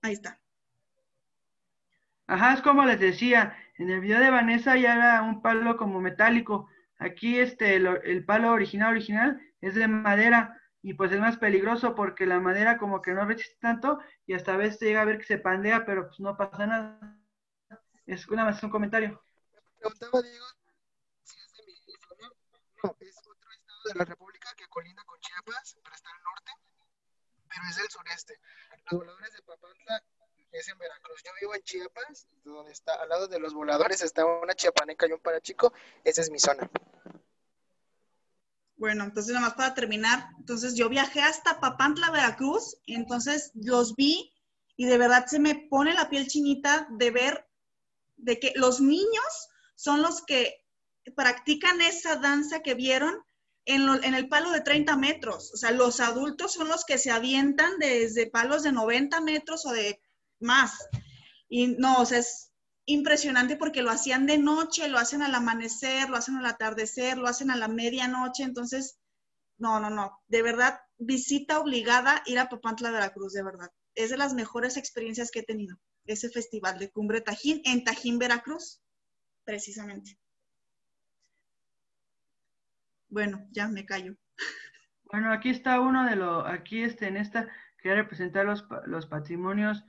Ahí 0.02 0.14
está. 0.14 0.39
Ajá, 2.28 2.54
es 2.54 2.62
como 2.62 2.86
les 2.86 2.99
decía, 2.99 3.56
en 3.78 3.89
el 3.89 3.99
video 3.99 4.20
de 4.20 4.30
Vanessa 4.30 4.78
ya 4.78 4.95
era 4.95 5.22
un 5.22 5.41
palo 5.41 5.78
como 5.78 5.99
metálico. 5.99 6.70
Aquí 6.97 7.39
este, 7.39 7.76
el, 7.76 8.26
palo 8.26 8.52
original, 8.52 8.91
original 8.91 9.41
es 9.60 9.76
de 9.76 9.88
madera 9.88 10.60
y 10.82 10.93
pues 10.93 11.12
es 11.12 11.20
más 11.20 11.38
peligroso 11.38 11.93
porque 11.93 12.26
la 12.26 12.39
madera 12.39 12.78
como 12.78 13.02
que 13.02 13.12
no 13.12 13.26
resiste 13.26 13.58
tanto 13.60 13.99
y 14.26 14.34
hasta 14.34 14.54
a 14.54 14.58
veces 14.58 14.80
llega 14.80 15.02
a 15.02 15.06
ver 15.06 15.18
que 15.18 15.26
se 15.26 15.38
pandea, 15.38 15.86
pero 15.86 16.08
pues 16.08 16.20
no 16.20 16.38
pasa 16.38 16.66
nada. 16.66 17.18
Es 18.06 18.28
una 18.28 18.45
más 18.45 18.64
un 18.64 18.70
comentario. 18.70 19.22
Preguntaba 19.80 20.22
Diego 20.22 20.45
si 21.24 21.39
es 21.39 21.54
de 21.54 21.64
mi 21.66 21.74
No, 22.84 22.95
es 22.99 23.18
otro 23.28 23.52
estado 23.52 23.84
de 23.86 23.95
la 23.95 24.06
República 24.06 24.49
que 24.56 24.68
colinda 24.68 25.04
con 25.04 25.20
Chiapas, 25.20 25.78
pero 25.84 25.95
está 25.95 26.10
al 26.12 26.24
norte 26.24 26.52
pero 27.52 27.68
es 27.70 27.76
del 27.76 27.89
sureste. 27.89 28.39
Los 28.90 29.00
voladores 29.00 29.34
de 29.34 29.42
Papantla 29.44 30.04
es 30.52 30.68
en 30.68 30.78
Veracruz. 30.78 31.22
Yo 31.24 31.32
vivo 31.40 31.56
en 31.56 31.62
Chiapas, 31.64 32.28
donde 32.44 32.72
está, 32.72 32.96
al 32.96 33.10
lado 33.10 33.28
de 33.28 33.40
los 33.40 33.54
voladores 33.54 34.02
está 34.02 34.26
una 34.26 34.54
chiapaneca 34.54 35.08
y 35.08 35.12
un 35.12 35.20
parachico. 35.20 35.74
Esa 36.04 36.22
es 36.22 36.30
mi 36.30 36.40
zona. 36.40 36.70
Bueno, 38.76 39.04
entonces 39.04 39.34
nada 39.34 39.46
más 39.46 39.56
para 39.56 39.76
terminar, 39.76 40.32
entonces 40.40 40.74
yo 40.76 40.90
viajé 40.90 41.22
hasta 41.22 41.60
Papantla, 41.60 42.10
Veracruz, 42.10 42.78
entonces 42.88 43.52
los 43.54 43.96
vi 43.96 44.34
y 44.76 44.88
de 44.88 44.98
verdad 44.98 45.28
se 45.28 45.38
me 45.38 45.68
pone 45.70 45.94
la 45.94 46.10
piel 46.10 46.28
chinita 46.28 46.88
de 46.90 47.12
ver 47.12 47.48
de 48.18 48.40
que 48.40 48.54
los 48.56 48.82
niños 48.82 49.50
son 49.76 50.02
los 50.02 50.24
que 50.24 50.66
practican 51.16 51.80
esa 51.82 52.16
danza 52.16 52.62
que 52.62 52.74
vieron 52.74 53.24
en, 53.66 53.88
en, 54.03 54.14
el 54.14 54.28
palo 54.28 54.51
de 54.51 54.62
30 54.62 54.95
metros. 54.97 55.51
O 55.53 55.57
sea, 55.57 55.72
los 55.72 55.99
adultos 55.99 56.53
son 56.53 56.68
los 56.68 56.86
que 56.86 56.97
se 56.97 57.12
avientan 57.12 57.78
desde 57.80 58.30
palos 58.30 58.64
de 58.64 58.72
90 58.72 59.22
metros 59.22 59.66
o 59.66 59.72
de 59.72 59.99
más. 60.39 60.88
Y 61.47 61.68
no, 61.68 62.01
o 62.01 62.05
sea, 62.05 62.20
es 62.20 62.51
impresionante 62.86 63.57
porque 63.57 63.82
lo 63.82 63.91
hacían 63.91 64.26
de 64.26 64.38
noche, 64.38 64.88
lo 64.88 64.97
hacen 64.97 65.22
al 65.22 65.36
amanecer, 65.36 66.09
lo 66.09 66.18
hacen 66.18 66.38
al 66.38 66.45
atardecer, 66.45 67.18
lo 67.18 67.28
hacen 67.28 67.51
a 67.51 67.55
la 67.55 67.68
medianoche. 67.68 68.43
Entonces, 68.43 68.97
no, 69.57 69.80
no, 69.80 69.89
no. 69.89 70.20
De 70.28 70.41
verdad, 70.41 70.80
visita 70.97 71.59
obligada 71.59 72.24
ir 72.26 72.39
a 72.39 72.49
Papantla, 72.49 72.91
Veracruz, 72.91 73.34
de 73.34 73.43
verdad. 73.43 73.70
Es 73.95 74.09
de 74.09 74.18
las 74.18 74.34
mejores 74.34 74.78
experiencias 74.78 75.32
que 75.32 75.39
he 75.39 75.43
tenido, 75.43 75.78
ese 76.05 76.30
festival 76.30 76.80
de 76.80 76.89
Cumbre 76.89 77.22
Tajín 77.22 77.62
en 77.66 77.84
Tajín, 77.84 78.18
Veracruz, 78.18 78.82
precisamente. 79.43 80.18
Bueno, 83.12 83.45
ya 83.51 83.68
me 83.68 83.86
callo. 83.86 84.16
Bueno, 85.12 85.34
aquí 85.34 85.49
está 85.49 85.82
uno 85.82 86.05
de 86.05 86.16
los, 86.16 86.45
aquí 86.47 86.82
este, 86.82 87.07
en 87.07 87.18
esta, 87.18 87.49
quería 87.78 87.97
representar 87.97 88.45
los, 88.45 88.66
los 88.86 89.05
patrimonios 89.05 89.84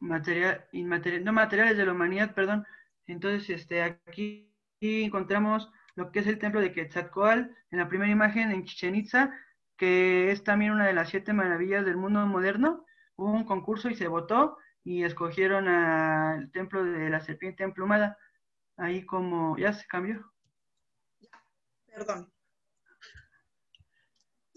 material, 0.00 0.66
inmaterial, 0.72 1.24
no 1.24 1.32
materiales 1.32 1.78
de 1.78 1.86
la 1.86 1.92
humanidad, 1.92 2.34
perdón. 2.34 2.66
Entonces, 3.06 3.48
este, 3.50 3.82
aquí 3.82 4.52
encontramos 4.80 5.70
lo 5.94 6.10
que 6.10 6.18
es 6.18 6.26
el 6.26 6.40
templo 6.40 6.60
de 6.60 6.72
Quetzalcoatl, 6.72 7.52
en 7.70 7.78
la 7.78 7.88
primera 7.88 8.10
imagen 8.10 8.50
en 8.50 8.64
Chichen 8.64 8.96
Itza, 8.96 9.32
que 9.76 10.32
es 10.32 10.42
también 10.42 10.72
una 10.72 10.86
de 10.88 10.92
las 10.92 11.08
siete 11.08 11.32
maravillas 11.32 11.84
del 11.84 11.96
mundo 11.96 12.26
moderno. 12.26 12.84
Hubo 13.14 13.30
un 13.30 13.44
concurso 13.44 13.88
y 13.88 13.94
se 13.94 14.08
votó 14.08 14.58
y 14.82 15.04
escogieron 15.04 15.68
al 15.68 16.50
templo 16.50 16.82
de 16.82 17.10
la 17.10 17.20
serpiente 17.20 17.62
emplumada. 17.62 18.18
Ahí 18.76 19.06
como, 19.06 19.56
ya 19.56 19.72
se 19.72 19.86
cambió. 19.86 20.32
Perdón 21.86 22.32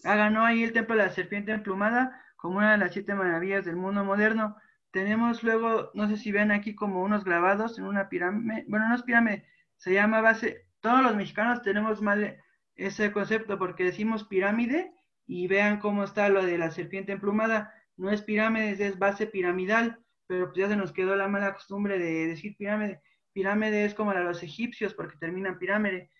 ganó 0.03 0.45
ahí 0.45 0.63
el 0.63 0.73
templo 0.73 0.95
de 0.95 1.03
la 1.03 1.09
serpiente 1.09 1.51
emplumada 1.51 2.21
como 2.35 2.57
una 2.57 2.73
de 2.73 2.77
las 2.77 2.93
siete 2.93 3.15
maravillas 3.15 3.65
del 3.65 3.77
mundo 3.77 4.03
moderno. 4.03 4.57
Tenemos 4.91 5.43
luego, 5.43 5.91
no 5.93 6.07
sé 6.07 6.17
si 6.17 6.31
ven 6.31 6.51
aquí 6.51 6.75
como 6.75 7.01
unos 7.01 7.23
grabados 7.23 7.79
en 7.79 7.85
una 7.85 8.09
pirámide, 8.09 8.65
bueno, 8.67 8.89
no 8.89 8.95
es 8.95 9.03
pirámide, 9.03 9.47
se 9.77 9.93
llama 9.93 10.21
base, 10.21 10.67
todos 10.81 11.01
los 11.01 11.15
mexicanos 11.15 11.61
tenemos 11.61 12.01
mal 12.01 12.37
ese 12.75 13.11
concepto 13.11 13.57
porque 13.57 13.85
decimos 13.85 14.25
pirámide 14.25 14.93
y 15.25 15.47
vean 15.47 15.79
cómo 15.79 16.03
está 16.03 16.29
lo 16.29 16.45
de 16.45 16.57
la 16.57 16.69
serpiente 16.71 17.13
emplumada, 17.13 17.73
no 17.95 18.09
es 18.11 18.21
pirámide, 18.21 18.71
es 18.71 18.99
base 18.99 19.25
piramidal, 19.27 19.99
pero 20.27 20.47
pues 20.47 20.57
ya 20.57 20.67
se 20.67 20.75
nos 20.75 20.91
quedó 20.91 21.15
la 21.15 21.27
mala 21.27 21.53
costumbre 21.53 21.97
de 21.97 22.27
decir 22.27 22.55
pirámide. 22.57 23.01
Pirámide 23.31 23.85
es 23.85 23.93
como 23.93 24.13
la 24.13 24.19
de 24.19 24.25
los 24.25 24.43
egipcios 24.43 24.93
porque 24.93 25.17
terminan 25.17 25.59
pirámide. 25.59 26.11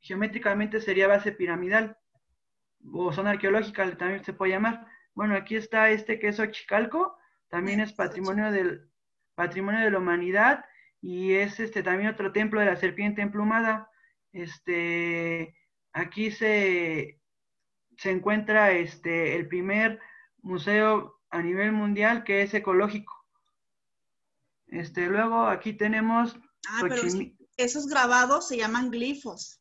Geométricamente 0.00 0.80
sería 0.80 1.08
base 1.08 1.32
piramidal 1.32 1.96
o 2.92 3.12
zona 3.12 3.30
arqueológica 3.30 3.96
también 3.96 4.24
se 4.24 4.32
puede 4.32 4.52
llamar. 4.52 4.86
Bueno, 5.14 5.34
aquí 5.34 5.56
está 5.56 5.90
este 5.90 6.18
que 6.18 6.28
es 6.28 6.40
Ochicalco, 6.40 7.16
también 7.48 7.80
es 7.80 7.92
patrimonio 7.92 8.50
del 8.50 8.90
patrimonio 9.34 9.80
de 9.80 9.90
la 9.90 9.98
humanidad 9.98 10.64
y 11.00 11.34
es 11.34 11.60
este 11.60 11.82
también 11.82 12.10
otro 12.10 12.32
templo 12.32 12.60
de 12.60 12.66
la 12.66 12.76
serpiente 12.76 13.22
emplumada. 13.22 13.90
Este 14.32 15.56
aquí 15.92 16.30
se, 16.30 17.20
se 17.96 18.10
encuentra 18.10 18.72
este 18.72 19.36
el 19.36 19.48
primer 19.48 20.00
museo 20.42 21.20
a 21.30 21.42
nivel 21.42 21.72
mundial 21.72 22.24
que 22.24 22.42
es 22.42 22.54
ecológico. 22.54 23.14
Este, 24.68 25.06
luego 25.06 25.46
aquí 25.46 25.72
tenemos 25.72 26.38
Ah, 26.68 26.80
pero 26.82 27.02
esos 27.56 27.86
grabados 27.86 28.48
se 28.48 28.56
llaman 28.56 28.90
glifos 28.90 29.60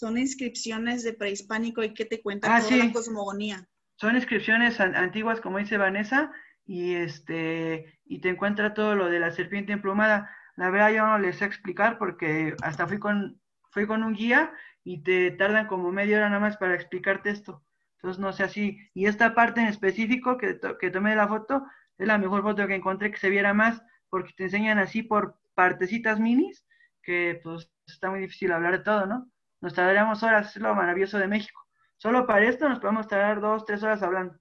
son 0.00 0.16
inscripciones 0.16 1.04
de 1.04 1.12
prehispánico 1.12 1.82
y 1.82 1.92
que 1.92 2.06
te 2.06 2.22
cuentan 2.22 2.52
ah, 2.52 2.60
toda 2.60 2.76
la 2.78 2.90
cosmogonía. 2.90 3.68
Son 3.96 4.16
inscripciones 4.16 4.80
antiguas, 4.80 5.42
como 5.42 5.58
dice 5.58 5.76
Vanessa, 5.76 6.32
y 6.64 6.94
este 6.94 8.00
y 8.06 8.20
te 8.22 8.30
encuentra 8.30 8.72
todo 8.72 8.96
lo 8.96 9.10
de 9.10 9.20
la 9.20 9.30
serpiente 9.30 9.74
emplumada. 9.74 10.30
La 10.56 10.70
verdad 10.70 10.90
yo 10.90 11.06
no 11.06 11.18
les 11.18 11.36
sé 11.36 11.44
explicar 11.44 11.98
porque 11.98 12.56
hasta 12.62 12.86
fui 12.86 12.98
con 12.98 13.38
fui 13.72 13.86
con 13.86 14.02
un 14.02 14.14
guía 14.14 14.54
y 14.84 15.02
te 15.02 15.32
tardan 15.32 15.66
como 15.66 15.92
media 15.92 16.16
hora 16.16 16.30
nada 16.30 16.40
más 16.40 16.56
para 16.56 16.74
explicarte 16.74 17.28
esto. 17.28 17.62
Entonces 17.96 18.18
no 18.18 18.32
sé 18.32 18.44
así. 18.44 18.78
Y 18.94 19.04
esta 19.04 19.34
parte 19.34 19.60
en 19.60 19.66
específico 19.66 20.38
que, 20.38 20.58
que 20.80 20.90
tomé 20.90 21.14
la 21.14 21.28
foto 21.28 21.66
es 21.98 22.06
la 22.06 22.16
mejor 22.16 22.42
foto 22.42 22.66
que 22.66 22.74
encontré 22.74 23.10
que 23.10 23.18
se 23.18 23.28
viera 23.28 23.52
más 23.52 23.82
porque 24.08 24.32
te 24.34 24.44
enseñan 24.44 24.78
así 24.78 25.02
por 25.02 25.36
partecitas 25.54 26.18
minis 26.18 26.64
que 27.02 27.38
pues 27.42 27.70
está 27.86 28.08
muy 28.08 28.20
difícil 28.20 28.50
hablar 28.52 28.78
de 28.78 28.84
todo, 28.84 29.04
¿no? 29.04 29.30
Nos 29.60 29.74
tardaríamos 29.74 30.22
horas, 30.22 30.56
es 30.56 30.62
lo 30.62 30.74
maravilloso 30.74 31.18
de 31.18 31.28
México. 31.28 31.66
Solo 31.96 32.26
para 32.26 32.46
esto 32.46 32.68
nos 32.68 32.80
podemos 32.80 33.08
tardar 33.08 33.40
dos, 33.40 33.64
tres 33.66 33.82
horas 33.82 34.02
hablando. 34.02 34.38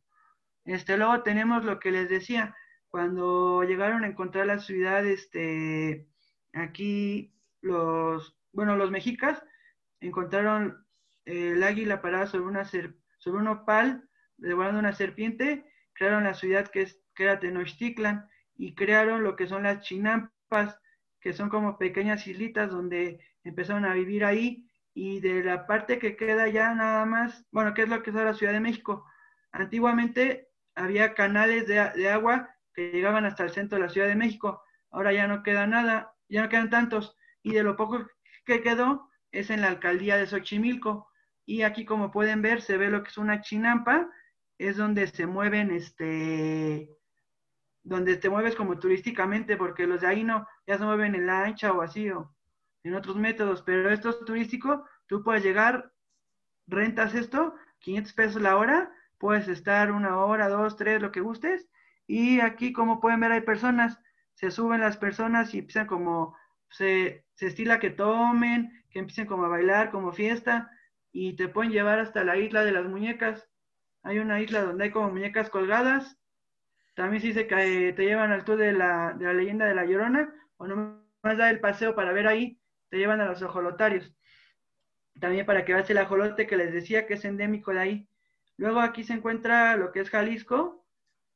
Este, 0.66 0.98
luego 0.98 1.24
tenemos 1.24 1.66
lo 1.66 1.80
que 1.80 1.92
les 1.92 2.10
decía, 2.10 2.56
cuando 2.90 3.64
llegaron 3.64 4.04
a 4.04 4.08
encontrar 4.08 4.48
la 4.48 4.60
ciudad, 4.60 5.06
este, 5.06 6.08
aquí 6.54 7.34
los, 7.62 8.38
bueno, 8.54 8.76
los 8.76 8.92
mexicas 8.92 9.44
encontraron 10.00 10.86
el 11.26 11.62
águila 11.64 12.02
parada 12.02 12.28
sobre 12.28 12.46
una 12.46 12.66
sobre 12.66 13.42
un 13.42 13.48
opal, 13.48 14.08
devorando 14.38 14.80
una 14.80 14.94
serpiente, 14.94 15.66
crearon 15.94 16.24
la 16.24 16.34
ciudad 16.34 16.68
que, 16.68 16.84
es, 16.84 17.02
que 17.14 17.24
era 17.24 17.40
Tenochtitlan 17.40 18.28
y 18.56 18.74
crearon 18.74 19.24
lo 19.24 19.36
que 19.36 19.48
son 19.48 19.64
las 19.64 19.82
chinampas, 19.82 20.80
que 21.20 21.34
son 21.34 21.50
como 21.50 21.78
pequeñas 21.78 22.26
islitas 22.26 22.72
donde 22.72 23.20
empezaron 23.44 23.86
a 23.86 23.94
vivir 23.94 24.24
ahí 24.24 24.69
y 24.94 25.20
de 25.20 25.44
la 25.44 25.68
parte 25.68 26.00
que 26.00 26.16
queda 26.16 26.48
ya 26.48 26.74
nada 26.74 27.06
más, 27.06 27.46
bueno, 27.52 27.74
¿qué 27.74 27.84
es 27.84 27.90
lo 27.90 28.02
que 28.04 28.10
es 28.10 28.16
ahora 28.16 28.34
Ciudad 28.34 28.54
de 28.54 28.60
México? 28.60 29.06
Antiguamente 29.52 30.50
había 30.76 31.14
canales 31.14 31.68
de, 31.68 31.76
de, 31.96 32.10
agua 32.10 32.50
que 32.74 32.92
llegaban 32.92 33.26
hasta 33.26 33.44
el 33.44 33.52
centro 33.52 33.78
de 33.78 33.86
la 33.86 33.90
Ciudad 33.90 34.08
de 34.08 34.16
México, 34.16 34.64
ahora 34.92 35.14
ya 35.14 35.28
no 35.28 35.44
queda 35.44 35.68
nada, 35.68 36.14
ya 36.28 36.42
no 36.42 36.50
quedan 36.50 36.70
tantos, 36.70 37.16
y 37.44 37.54
de 37.54 37.64
lo 37.64 37.76
poco 37.76 38.08
que 38.46 38.62
quedó 38.62 39.10
es 39.32 39.50
en 39.50 39.62
la 39.62 39.68
alcaldía 39.68 40.18
de 40.18 40.28
Xochimilco, 40.28 41.10
y 41.46 41.64
aquí 41.64 41.86
como 41.86 42.12
pueden 42.12 42.42
ver 42.42 42.62
se 42.62 42.78
ve 42.78 42.90
lo 42.90 43.04
que 43.04 43.10
es 43.10 43.18
una 43.18 43.42
chinampa, 43.42 44.10
es 44.58 44.78
donde 44.78 45.08
se 45.08 45.26
mueven, 45.26 45.72
este, 45.72 46.90
donde 47.84 48.18
te 48.18 48.30
mueves 48.30 48.56
como 48.56 48.78
turísticamente, 48.78 49.58
porque 49.58 49.88
los 49.88 50.02
de 50.02 50.08
ahí 50.08 50.24
no, 50.24 50.48
ya 50.68 50.78
se 50.78 50.84
mueven 50.84 51.16
en 51.16 51.26
la 51.26 51.46
ancha 51.46 51.72
o 51.72 51.82
así, 51.82 52.10
o 52.10 52.36
en 52.84 52.96
otros 52.96 53.16
métodos, 53.16 53.62
pero 53.62 53.90
esto 53.92 54.10
es 54.10 54.26
turístico, 54.26 54.86
tú 55.08 55.24
puedes 55.24 55.44
llegar, 55.44 55.92
rentas 56.68 57.14
esto, 57.14 57.56
500 57.80 58.14
pesos 58.14 58.42
la 58.42 58.58
hora, 58.58 58.92
puedes 59.18 59.48
estar 59.48 59.92
una 59.92 60.18
hora, 60.20 60.50
dos, 60.50 60.76
tres, 60.78 61.02
lo 61.02 61.12
que 61.12 61.22
gustes, 61.22 61.68
y 62.08 62.40
aquí 62.40 62.74
como 62.74 63.00
pueden 63.00 63.20
ver 63.20 63.32
hay 63.32 63.42
personas, 63.42 64.00
se 64.34 64.52
suben 64.52 64.82
las 64.82 64.98
personas 64.98 65.54
y 65.54 65.60
empiezan 65.60 65.88
como, 65.88 66.36
se, 66.70 67.26
se 67.36 67.48
estila 67.48 67.80
que 67.80 67.90
tomen, 67.90 68.84
que 68.90 69.00
empiecen 69.00 69.28
como 69.28 69.46
a 69.46 69.50
bailar, 69.50 69.92
como 69.92 70.12
fiesta, 70.12 70.72
y 71.12 71.34
te 71.36 71.48
pueden 71.48 71.72
llevar 71.72 72.00
hasta 72.00 72.24
la 72.24 72.38
isla 72.38 72.64
de 72.64 72.72
las 72.72 72.86
muñecas. 72.86 73.48
Hay 74.04 74.20
una 74.20 74.40
isla 74.42 74.64
donde 74.64 74.86
hay 74.86 74.92
como 74.92 75.10
muñecas 75.10 75.50
colgadas. 75.50 76.18
También 76.96 77.22
se 77.22 77.28
dice 77.28 77.48
que 77.48 77.94
te 77.96 78.06
llevan 78.06 78.32
al 78.32 78.46
tour 78.46 78.58
de 78.58 78.74
la, 78.74 79.14
de 79.14 79.26
la 79.26 79.34
leyenda 79.34 79.66
de 79.66 79.76
la 79.76 79.86
Llorona, 79.86 80.34
o 80.58 80.68
no 80.68 81.04
más 81.22 81.38
da 81.38 81.50
el 81.50 81.60
paseo 81.60 81.96
para 81.96 82.14
ver 82.14 82.28
ahí 82.28 82.60
te 82.90 82.98
llevan 82.98 83.22
a 83.22 83.26
los 83.26 83.42
ajolotarios. 83.42 84.14
También 85.20 85.46
para 85.46 85.66
que 85.66 85.74
veas 85.74 85.90
el 85.90 85.98
ajolote 85.98 86.48
que 86.48 86.58
les 86.58 86.74
decía 86.74 87.06
que 87.06 87.16
es 87.16 87.26
endémico 87.26 87.72
de 87.72 87.80
ahí. 87.80 88.10
Luego 88.58 88.80
aquí 88.80 89.04
se 89.04 89.14
encuentra 89.14 89.76
lo 89.76 89.92
que 89.92 90.02
es 90.02 90.10
Jalisco, 90.10 90.86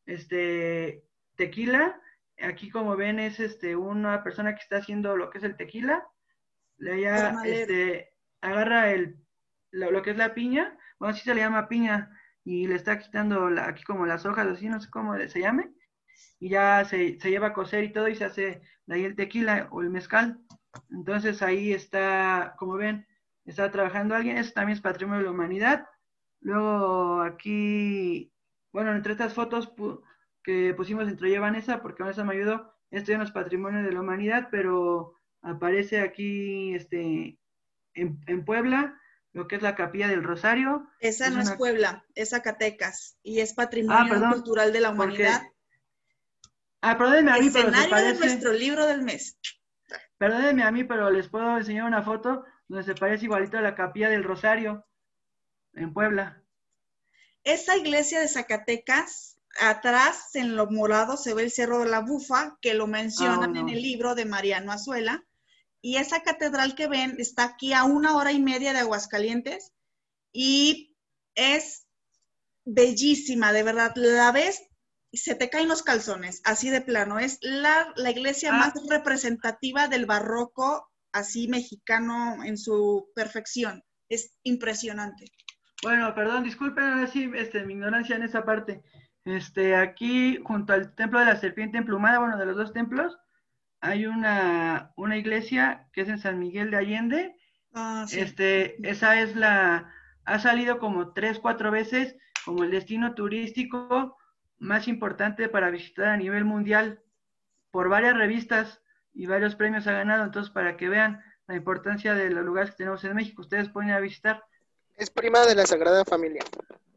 este, 0.05 1.03
tequila. 1.35 1.99
Aquí 2.41 2.69
como 2.69 2.95
ven 2.95 3.19
es 3.19 3.39
este, 3.39 3.75
una 3.75 4.23
persona 4.23 4.55
que 4.55 4.61
está 4.61 4.77
haciendo 4.77 5.15
lo 5.15 5.29
que 5.29 5.37
es 5.37 5.43
el 5.43 5.55
tequila. 5.55 6.07
Le 6.77 7.01
ya, 7.01 7.35
este, 7.45 8.13
agarra 8.41 8.91
el, 8.91 9.17
lo, 9.73 10.01
que 10.01 10.11
es 10.11 10.17
la 10.17 10.33
piña, 10.33 10.77
bueno, 10.99 11.13
así 11.13 11.23
se 11.23 11.33
le 11.33 11.41
llama 11.41 11.67
piña, 11.67 12.11
y 12.43 12.67
le 12.67 12.75
está 12.75 12.99
quitando 12.99 13.47
aquí 13.61 13.83
como 13.83 14.05
las 14.05 14.25
hojas, 14.25 14.47
así, 14.47 14.67
no 14.67 14.79
sé 14.79 14.89
cómo 14.89 15.17
se 15.17 15.39
llame, 15.39 15.71
y 16.39 16.49
ya 16.49 16.85
se, 16.85 17.19
se 17.19 17.29
lleva 17.29 17.47
a 17.47 17.53
cocer 17.53 17.83
y 17.83 17.91
todo, 17.91 18.07
y 18.07 18.15
se 18.15 18.25
hace 18.25 18.61
de 18.85 18.95
ahí 18.95 19.05
el 19.05 19.15
tequila 19.15 19.67
o 19.71 19.81
el 19.81 19.89
mezcal. 19.89 20.39
Entonces 20.91 21.41
ahí 21.41 21.73
está, 21.73 22.55
como 22.57 22.73
ven, 22.73 23.07
está 23.45 23.71
trabajando 23.71 24.15
alguien, 24.15 24.37
eso 24.37 24.53
también 24.53 24.77
es 24.77 24.81
patrimonio 24.81 25.19
de 25.19 25.25
la 25.25 25.31
humanidad. 25.31 25.87
Luego 26.41 27.21
aquí, 27.21 28.31
bueno, 28.71 28.93
entre 28.95 29.13
estas 29.13 29.33
fotos 29.33 29.71
que 30.43 30.73
pusimos 30.73 31.07
entre 31.07 31.29
y 31.29 31.37
Vanessa, 31.37 31.81
porque 31.81 32.03
Vanessa 32.03 32.23
me 32.23 32.33
ayudó, 32.33 32.73
esto 32.91 33.11
en 33.11 33.19
los 33.19 33.31
patrimonios 33.31 33.85
de 33.85 33.91
la 33.91 34.01
humanidad, 34.01 34.49
pero 34.51 35.15
aparece 35.41 36.01
aquí 36.01 36.75
este, 36.75 37.39
en, 37.93 38.45
Puebla, 38.45 38.99
lo 39.31 39.47
que 39.47 39.55
es 39.55 39.61
la 39.61 39.75
capilla 39.75 40.07
del 40.07 40.23
Rosario. 40.23 40.87
Esa 40.99 41.29
no 41.29 41.41
es 41.41 41.51
Puebla, 41.51 42.05
es 42.13 42.31
Zacatecas 42.31 43.17
y 43.23 43.39
es 43.39 43.53
patrimonio 43.53 44.13
ah, 44.15 44.31
cultural 44.31 44.71
de 44.73 44.81
la 44.81 44.91
humanidad. 44.91 45.41
Ah, 46.81 46.97
perdónenme 46.97 47.31
a 47.31 47.37
mí, 47.37 47.49
pero 47.51 47.71
de 47.71 48.13
nuestro 48.15 48.53
libro 48.53 48.85
del 48.85 49.01
mes. 49.01 49.39
Perdónenme 50.17 50.63
a 50.63 50.71
mí, 50.71 50.83
pero 50.83 51.09
les 51.09 51.27
puedo 51.27 51.57
enseñar 51.57 51.85
una 51.85 52.03
foto 52.03 52.45
donde 52.67 52.83
se 52.83 52.95
parece 52.95 53.25
igualito 53.25 53.57
a 53.57 53.61
la 53.61 53.75
capilla 53.75 54.09
del 54.09 54.23
Rosario 54.23 54.85
en 55.73 55.93
Puebla. 55.93 56.41
Esa 57.43 57.75
iglesia 57.75 58.21
de 58.21 58.27
Zacatecas, 58.27 59.37
atrás 59.59 60.35
en 60.35 60.55
lo 60.55 60.71
morado 60.71 61.17
se 61.17 61.33
ve 61.33 61.43
el 61.43 61.51
Cerro 61.51 61.79
de 61.79 61.89
la 61.89 61.99
Bufa, 61.99 62.57
que 62.61 62.73
lo 62.73 62.87
mencionan 62.87 63.55
ah, 63.55 63.59
en 63.59 63.69
el 63.69 63.81
libro 63.81 64.15
de 64.15 64.25
Mariano 64.25 64.71
Azuela. 64.71 65.23
Y 65.81 65.97
esa 65.97 66.23
catedral 66.23 66.75
que 66.75 66.87
ven 66.87 67.15
está 67.19 67.43
aquí 67.43 67.73
a 67.73 67.83
una 67.83 68.15
hora 68.15 68.31
y 68.31 68.41
media 68.41 68.71
de 68.71 68.79
Aguascalientes 68.79 69.73
y 70.31 70.95
es 71.35 71.85
bellísima, 72.63 73.51
de 73.51 73.63
verdad. 73.63 73.91
La 73.95 74.31
ves 74.31 74.61
se 75.17 75.35
te 75.35 75.49
caen 75.49 75.67
los 75.67 75.83
calzones, 75.83 76.41
así 76.43 76.69
de 76.69 76.81
plano. 76.81 77.19
Es 77.19 77.39
la, 77.41 77.93
iglesia 78.09 78.51
ah. 78.53 78.57
más 78.57 78.73
representativa 78.89 79.87
del 79.87 80.05
barroco, 80.05 80.91
así 81.11 81.47
mexicano 81.47 82.43
en 82.43 82.57
su 82.57 83.11
perfección. 83.15 83.83
Es 84.09 84.37
impresionante. 84.43 85.25
Bueno, 85.83 86.13
perdón, 86.15 86.43
disculpen 86.43 87.07
este, 87.35 87.65
mi 87.65 87.73
ignorancia 87.73 88.15
en 88.15 88.23
esa 88.23 88.43
parte. 88.43 88.81
Este, 89.25 89.75
aquí, 89.75 90.39
junto 90.43 90.73
al 90.73 90.95
templo 90.95 91.19
de 91.19 91.25
la 91.25 91.39
serpiente 91.39 91.77
emplumada, 91.77 92.19
bueno, 92.19 92.37
de 92.37 92.45
los 92.45 92.57
dos 92.57 92.73
templos, 92.73 93.17
hay 93.81 94.05
una, 94.05 94.93
una 94.95 95.17
iglesia 95.17 95.89
que 95.93 96.01
es 96.01 96.09
en 96.09 96.19
San 96.19 96.39
Miguel 96.39 96.71
de 96.71 96.77
Allende. 96.77 97.35
Ah, 97.73 98.05
este, 98.11 98.77
esa 98.87 99.19
es 99.19 99.35
la, 99.35 99.93
ha 100.25 100.39
salido 100.39 100.79
como 100.79 101.13
tres, 101.13 101.39
cuatro 101.39 101.69
veces 101.69 102.15
como 102.45 102.63
el 102.63 102.71
destino 102.71 103.13
turístico 103.13 104.17
más 104.59 104.87
importante 104.87 105.49
para 105.49 105.69
visitar 105.69 106.07
a 106.07 106.17
nivel 106.17 106.45
mundial 106.45 107.01
por 107.71 107.89
varias 107.89 108.15
revistas 108.15 108.81
y 109.13 109.25
varios 109.25 109.55
premios 109.55 109.87
ha 109.87 109.93
ganado. 109.93 110.23
Entonces, 110.23 110.51
para 110.51 110.77
que 110.77 110.89
vean 110.89 111.23
la 111.47 111.55
importancia 111.55 112.13
de 112.13 112.29
los 112.29 112.45
lugares 112.45 112.71
que 112.71 112.77
tenemos 112.77 113.03
en 113.03 113.15
México, 113.15 113.41
ustedes 113.41 113.69
pueden 113.69 113.89
ir 113.89 113.95
a 113.95 113.99
visitar. 113.99 114.43
Es 114.95 115.09
prima 115.09 115.45
de 115.45 115.55
la 115.55 115.65
Sagrada 115.65 116.05
Familia. 116.05 116.43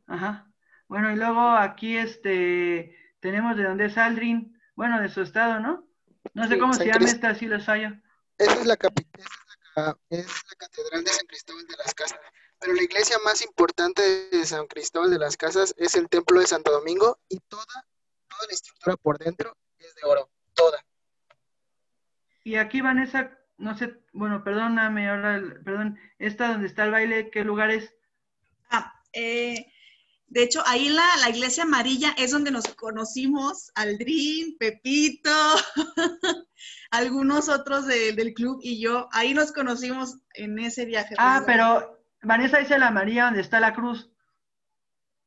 Ajá. 0.07 0.47
Bueno, 0.89 1.11
y 1.11 1.17
luego 1.17 1.41
aquí 1.41 1.97
este 1.97 2.97
tenemos 3.21 3.57
de 3.57 3.65
dónde 3.65 3.87
es 3.87 3.99
Aldrin, 3.99 4.61
bueno, 4.77 5.01
de 5.01 5.09
su 5.09 5.23
estado, 5.23 5.59
¿no? 5.59 5.89
No 6.35 6.47
sé 6.47 6.59
cómo 6.59 6.75
se 6.75 6.87
llama 6.87 7.07
esta, 7.07 7.35
si 7.35 7.47
los 7.47 7.65
fallo. 7.65 7.91
Esa 8.39 8.53
es 8.53 8.67
la, 8.67 8.75
es 8.75 10.27
la 10.27 10.57
catedral 10.59 11.05
de 11.05 11.11
San 11.11 11.27
Cristóbal 11.27 11.67
de 11.67 11.77
las 11.79 11.95
Casas. 11.95 12.21
Pero 12.59 12.73
la 12.75 12.83
iglesia 12.83 13.19
más 13.25 13.43
importante 13.43 14.29
de 14.31 14.47
San 14.47 14.67
Cristóbal 14.67 15.11
de 15.11 15.19
las 15.19 15.37
Casas 15.37 15.75
es 15.77 15.95
el 15.95 16.09
templo 16.09 16.41
de 16.41 16.47
Santo 16.47 16.73
Domingo 16.73 17.19
y 17.29 17.39
toda, 17.41 17.65
toda 18.29 18.47
la 18.49 18.55
estructura 18.55 18.97
por 18.97 19.19
dentro 19.19 19.57
es 19.79 19.95
de 19.95 20.03
oro, 20.05 20.31
toda. 20.55 20.85
Y 22.45 22.57
aquí 22.57 22.81
Vanessa, 22.81 23.37
no 23.59 23.77
sé, 23.77 23.99
bueno, 24.13 24.43
perdóname 24.43 25.09
ahora, 25.09 25.43
perdón, 25.65 25.99
esta 26.19 26.49
donde 26.49 26.69
está 26.69 26.85
el 26.85 26.93
baile, 26.93 27.31
¿qué 27.31 27.45
lugar 27.45 27.71
es? 27.71 27.93
Ah, 28.71 29.01
eh, 29.13 29.67
de 30.29 30.43
hecho, 30.43 30.63
ahí 30.67 30.89
la, 30.89 31.05
la 31.21 31.31
iglesia 31.31 31.63
amarilla 31.63 32.15
es 32.19 32.33
donde 32.33 32.51
nos 32.51 32.67
conocimos, 32.75 33.71
Aldrin, 33.75 34.57
Pepito, 34.59 35.31
algunos 36.91 37.49
otros 37.49 37.87
del 37.87 38.35
club 38.35 38.59
y 38.63 38.81
yo. 38.81 39.09
Ahí 39.13 39.35
nos 39.35 39.53
conocimos 39.53 40.17
en 40.35 40.59
ese 40.59 40.85
viaje. 40.85 41.15
Ah, 41.19 41.45
pero 41.47 41.96
Vanessa 42.27 42.59
dice 42.59 42.79
la 42.79 42.91
María 42.91 43.25
donde 43.27 43.41
está 43.41 43.61
la 43.61 43.75
cruz. 43.75 44.11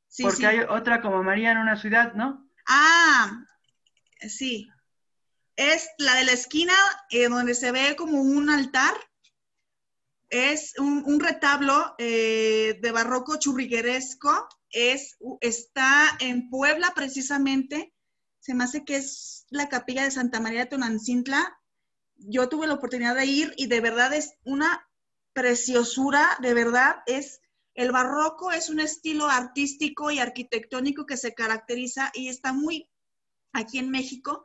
Sí, 0.08 0.24
porque 0.24 0.48
hay 0.48 0.60
otra 0.60 1.02
como 1.02 1.24
María 1.24 1.52
en 1.52 1.60
una 1.60 1.76
ciudad, 1.76 2.14
¿no? 2.14 2.50
Ah, 2.68 3.46
sí. 4.28 4.70
Es 5.56 5.90
la 5.98 6.16
de 6.16 6.26
la 6.26 6.32
esquina 6.32 6.74
eh, 7.10 7.28
donde 7.30 7.54
se 7.54 7.72
ve 7.72 7.96
como 7.96 8.22
un 8.22 8.50
altar 8.50 8.94
es 10.30 10.78
un, 10.78 11.20
retablo 11.20 11.96
eh, 11.98 12.78
de 12.82 12.92
barroco 12.92 13.38
churrigueresco. 13.40 14.48
Es, 14.70 15.18
está 15.42 16.18
en 16.20 16.50
Puebla 16.50 16.94
precisamente. 16.96 17.94
Se 18.40 18.54
me 18.54 18.66
hace 18.66 18.86
que 18.86 18.98
es 18.98 19.48
la 19.50 19.70
capilla 19.70 20.04
de 20.04 20.12
Santa 20.12 20.40
María 20.40 20.62
de 20.62 20.66
Tonancintla. 20.68 21.60
Yo 22.16 22.48
tuve 22.48 22.68
la 22.68 22.76
oportunidad 22.76 23.16
de 23.16 23.26
ir 23.26 23.54
y 23.58 23.68
de 23.68 23.82
verdad 23.82 24.14
es 24.14 24.34
una 24.44 24.89
preciosura, 25.40 26.38
de 26.42 26.54
verdad 26.54 26.98
es... 27.06 27.42
El 27.76 27.94
barroco 27.94 28.52
es 28.52 28.70
un 28.70 28.82
estilo 28.82 29.28
artístico 29.28 30.12
y 30.12 30.20
arquitectónico 30.20 31.06
que 31.06 31.16
se 31.16 31.34
caracteriza 31.34 32.12
y 32.14 32.28
está 32.28 32.52
muy 32.52 32.90
aquí 33.54 33.78
en 33.78 33.90
México, 33.90 34.44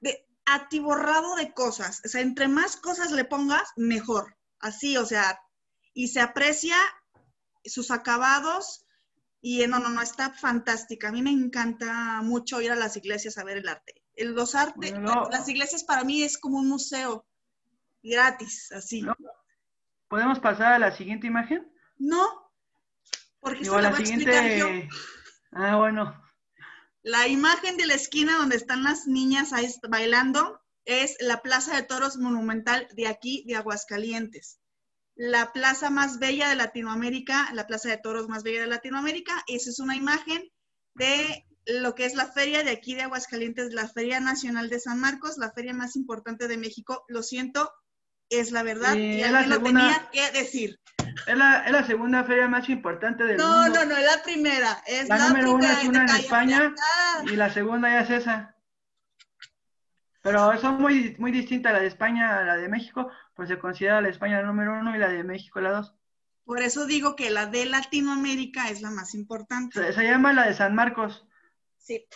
de, 0.00 0.26
atiborrado 0.46 1.34
de 1.36 1.52
cosas. 1.52 2.00
O 2.06 2.08
sea, 2.08 2.22
entre 2.22 2.48
más 2.48 2.76
cosas 2.76 3.10
le 3.10 3.26
pongas, 3.26 3.68
mejor 3.76 4.38
así, 4.60 4.96
o 4.96 5.04
sea, 5.04 5.38
y 5.92 6.08
se 6.08 6.20
aprecia 6.20 6.76
sus 7.64 7.90
acabados 7.90 8.86
y 9.42 9.66
no, 9.66 9.78
no, 9.78 9.90
no, 9.90 10.00
está 10.00 10.32
fantástica. 10.32 11.08
A 11.08 11.12
mí 11.12 11.20
me 11.20 11.32
encanta 11.32 12.22
mucho 12.22 12.62
ir 12.62 12.72
a 12.72 12.76
las 12.76 12.96
iglesias 12.96 13.36
a 13.36 13.44
ver 13.44 13.58
el 13.58 13.68
arte. 13.68 14.02
Los 14.16 14.54
artes, 14.54 14.94
las 15.30 15.48
iglesias 15.50 15.84
para 15.84 16.02
mí 16.02 16.22
es 16.22 16.38
como 16.38 16.58
un 16.60 16.68
museo 16.68 17.26
gratis, 18.02 18.72
así. 18.72 19.04
¿Podemos 20.08 20.38
pasar 20.40 20.72
a 20.72 20.78
la 20.78 20.92
siguiente 20.92 21.26
imagen? 21.26 21.70
No, 21.98 22.52
porque 23.40 23.64
se 23.64 23.70
la, 23.70 23.90
voy 23.90 24.00
a 24.00 24.02
explicar 24.02 24.56
yo. 24.56 24.68
Ah, 25.52 25.76
bueno. 25.76 26.20
La 27.02 27.28
imagen 27.28 27.76
de 27.76 27.86
la 27.86 27.94
esquina 27.94 28.38
donde 28.38 28.56
están 28.56 28.82
las 28.82 29.06
niñas 29.06 29.50
bailando 29.88 30.60
es 30.86 31.16
la 31.20 31.42
Plaza 31.42 31.76
de 31.76 31.82
Toros 31.82 32.16
Monumental 32.16 32.88
de 32.94 33.06
aquí, 33.06 33.44
de 33.46 33.56
Aguascalientes. 33.56 34.60
La 35.14 35.52
plaza 35.52 35.90
más 35.90 36.18
bella 36.18 36.48
de 36.48 36.56
Latinoamérica, 36.56 37.50
la 37.52 37.66
Plaza 37.66 37.90
de 37.90 37.98
Toros 37.98 38.28
más 38.28 38.42
bella 38.42 38.62
de 38.62 38.66
Latinoamérica. 38.66 39.44
Esa 39.46 39.70
es 39.70 39.78
una 39.78 39.94
imagen 39.94 40.50
de 40.94 41.46
lo 41.66 41.94
que 41.94 42.04
es 42.04 42.14
la 42.14 42.32
feria 42.32 42.62
de 42.62 42.70
aquí 42.70 42.94
de 42.94 43.02
Aguascalientes, 43.02 43.72
la 43.72 43.88
Feria 43.88 44.20
Nacional 44.20 44.68
de 44.68 44.80
San 44.80 45.00
Marcos, 45.00 45.38
la 45.38 45.52
feria 45.52 45.72
más 45.72 45.96
importante 45.96 46.48
de 46.48 46.56
México. 46.56 47.04
Lo 47.08 47.22
siento, 47.22 47.70
es 48.30 48.52
la 48.52 48.62
verdad 48.62 48.94
y 48.94 49.22
alguien 49.22 49.50
lo 49.50 49.62
tenía 49.62 50.08
que 50.12 50.30
decir. 50.32 50.80
Es 51.26 51.36
la, 51.36 51.86
segunda 51.86 52.24
feria 52.24 52.48
más 52.48 52.68
importante 52.68 53.24
del 53.24 53.38
mundo. 53.38 53.68
No, 53.68 53.68
no, 53.68 53.84
no, 53.84 53.96
es 53.96 54.04
la 54.04 54.22
primera. 54.22 54.82
Es 54.86 55.08
la, 55.08 55.28
número 55.28 55.52
uno 55.52 55.64
es 55.64 55.84
una 55.84 56.02
en 56.02 56.08
España 56.08 56.74
y 57.24 57.36
la 57.36 57.52
segunda 57.52 57.88
ya 57.88 58.00
es 58.00 58.10
esa. 58.10 58.56
Pero 60.22 60.58
son 60.58 60.80
muy, 60.80 61.14
muy 61.18 61.30
distintas 61.32 61.72
la 61.72 61.80
de 61.80 61.86
España 61.86 62.38
a 62.38 62.44
la 62.44 62.56
de 62.56 62.68
México, 62.68 63.10
pues 63.34 63.48
se 63.48 63.58
considera 63.58 64.00
la 64.00 64.08
España 64.08 64.40
la 64.40 64.46
número 64.46 64.72
uno 64.78 64.96
y 64.96 64.98
la 64.98 65.08
de 65.08 65.22
México 65.22 65.60
la 65.60 65.72
dos. 65.72 65.94
Por 66.44 66.62
eso 66.62 66.86
digo 66.86 67.14
que 67.16 67.30
la 67.30 67.46
de 67.46 67.66
Latinoamérica 67.66 68.68
es 68.70 68.82
la 68.82 68.90
más 68.90 69.14
importante. 69.14 69.92
Se, 69.92 70.02
llama 70.02 70.32
la 70.32 70.46
de 70.46 70.54
San 70.54 70.74
Marcos. 70.74 71.26
Sí. 71.78 72.06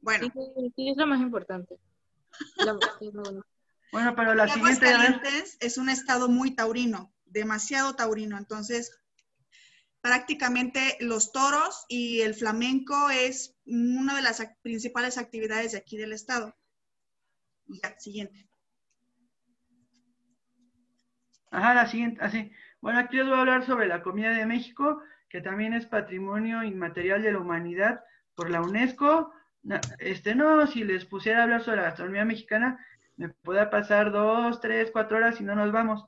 Bueno. 0.00 0.32
Sí, 0.76 0.90
es 0.90 0.96
la 0.96 1.06
más 1.06 1.20
importante. 1.20 1.76
Bueno, 3.92 4.14
pero 4.14 4.34
la 4.34 4.48
siguiente... 4.48 4.88
es 5.60 5.78
un 5.78 5.88
estado 5.88 6.28
muy 6.28 6.54
taurino, 6.54 7.12
demasiado 7.24 7.94
taurino. 7.94 8.38
Entonces, 8.38 9.00
prácticamente 10.00 10.96
los 11.00 11.32
toros 11.32 11.84
y 11.88 12.22
el 12.22 12.34
flamenco 12.34 13.10
es 13.10 13.56
una 13.66 14.16
de 14.16 14.22
las 14.22 14.42
principales 14.62 15.18
actividades 15.18 15.72
de 15.72 15.78
aquí 15.78 15.96
del 15.96 16.12
estado. 16.12 16.56
Ya, 17.66 17.98
siguiente. 17.98 18.48
Ajá, 21.50 21.74
la 21.74 21.86
siguiente, 21.88 22.22
así. 22.22 22.52
Bueno, 22.80 23.00
aquí 23.00 23.16
les 23.16 23.26
voy 23.26 23.36
a 23.36 23.40
hablar 23.40 23.66
sobre 23.66 23.88
la 23.88 24.02
comida 24.02 24.30
de 24.30 24.46
México, 24.46 25.02
que 25.28 25.40
también 25.40 25.74
es 25.74 25.86
patrimonio 25.86 26.62
inmaterial 26.62 27.22
de 27.22 27.32
la 27.32 27.38
humanidad 27.38 28.04
por 28.34 28.50
la 28.50 28.62
UNESCO. 28.62 29.32
Este, 29.98 30.34
no, 30.34 30.66
si 30.66 30.84
les 30.84 31.04
pusiera 31.04 31.40
a 31.40 31.42
hablar 31.42 31.62
sobre 31.62 31.78
la 31.78 31.82
gastronomía 31.84 32.24
mexicana, 32.24 32.84
me 33.20 33.28
pueda 33.28 33.68
pasar 33.68 34.12
dos, 34.12 34.62
tres, 34.62 34.90
cuatro 34.90 35.18
horas 35.18 35.38
y 35.42 35.44
no 35.44 35.54
nos 35.54 35.70
vamos. 35.72 36.06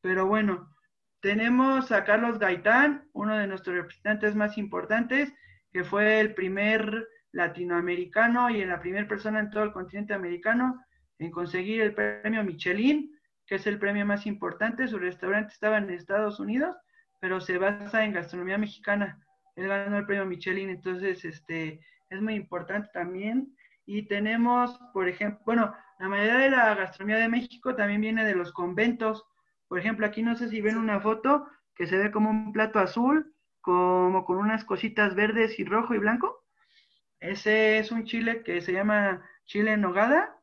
Pero 0.00 0.26
bueno, 0.26 0.72
tenemos 1.20 1.90
a 1.90 2.04
Carlos 2.04 2.38
Gaitán, 2.38 3.08
uno 3.14 3.36
de 3.36 3.48
nuestros 3.48 3.74
representantes 3.74 4.36
más 4.36 4.56
importantes, 4.56 5.32
que 5.72 5.82
fue 5.82 6.20
el 6.20 6.34
primer 6.34 7.08
latinoamericano 7.32 8.48
y 8.48 8.64
la 8.64 8.78
primera 8.78 9.08
persona 9.08 9.40
en 9.40 9.50
todo 9.50 9.64
el 9.64 9.72
continente 9.72 10.14
americano 10.14 10.80
en 11.18 11.32
conseguir 11.32 11.80
el 11.80 11.94
premio 11.94 12.44
Michelin, 12.44 13.10
que 13.44 13.56
es 13.56 13.66
el 13.66 13.80
premio 13.80 14.06
más 14.06 14.24
importante. 14.24 14.86
Su 14.86 15.00
restaurante 15.00 15.52
estaba 15.52 15.78
en 15.78 15.90
Estados 15.90 16.38
Unidos, 16.38 16.76
pero 17.20 17.40
se 17.40 17.58
basa 17.58 18.04
en 18.04 18.12
gastronomía 18.12 18.56
mexicana. 18.56 19.20
él 19.56 19.66
ganó 19.66 19.98
el 19.98 20.06
premio 20.06 20.26
Michelin, 20.26 20.70
entonces 20.70 21.24
este, 21.24 21.80
es 22.08 22.22
muy 22.22 22.34
importante 22.34 22.88
también. 22.92 23.52
Y 23.84 24.02
tenemos, 24.02 24.78
por 24.92 25.08
ejemplo, 25.08 25.42
bueno, 25.44 25.74
la 26.02 26.08
mayoría 26.08 26.38
de 26.38 26.50
la 26.50 26.74
gastronomía 26.74 27.18
de 27.18 27.28
México 27.28 27.76
también 27.76 28.00
viene 28.00 28.24
de 28.24 28.34
los 28.34 28.50
conventos. 28.50 29.24
Por 29.68 29.78
ejemplo, 29.78 30.04
aquí 30.04 30.20
no 30.24 30.34
sé 30.34 30.48
si 30.48 30.60
ven 30.60 30.76
una 30.76 31.00
foto 31.00 31.46
que 31.76 31.86
se 31.86 31.96
ve 31.96 32.10
como 32.10 32.28
un 32.28 32.52
plato 32.52 32.80
azul, 32.80 33.32
como 33.60 34.24
con 34.24 34.38
unas 34.38 34.64
cositas 34.64 35.14
verdes 35.14 35.60
y 35.60 35.64
rojo 35.64 35.94
y 35.94 35.98
blanco. 35.98 36.44
Ese 37.20 37.78
es 37.78 37.92
un 37.92 38.02
chile 38.04 38.42
que 38.42 38.60
se 38.62 38.72
llama 38.72 39.24
chile 39.44 39.74
en 39.74 39.82
nogada, 39.82 40.36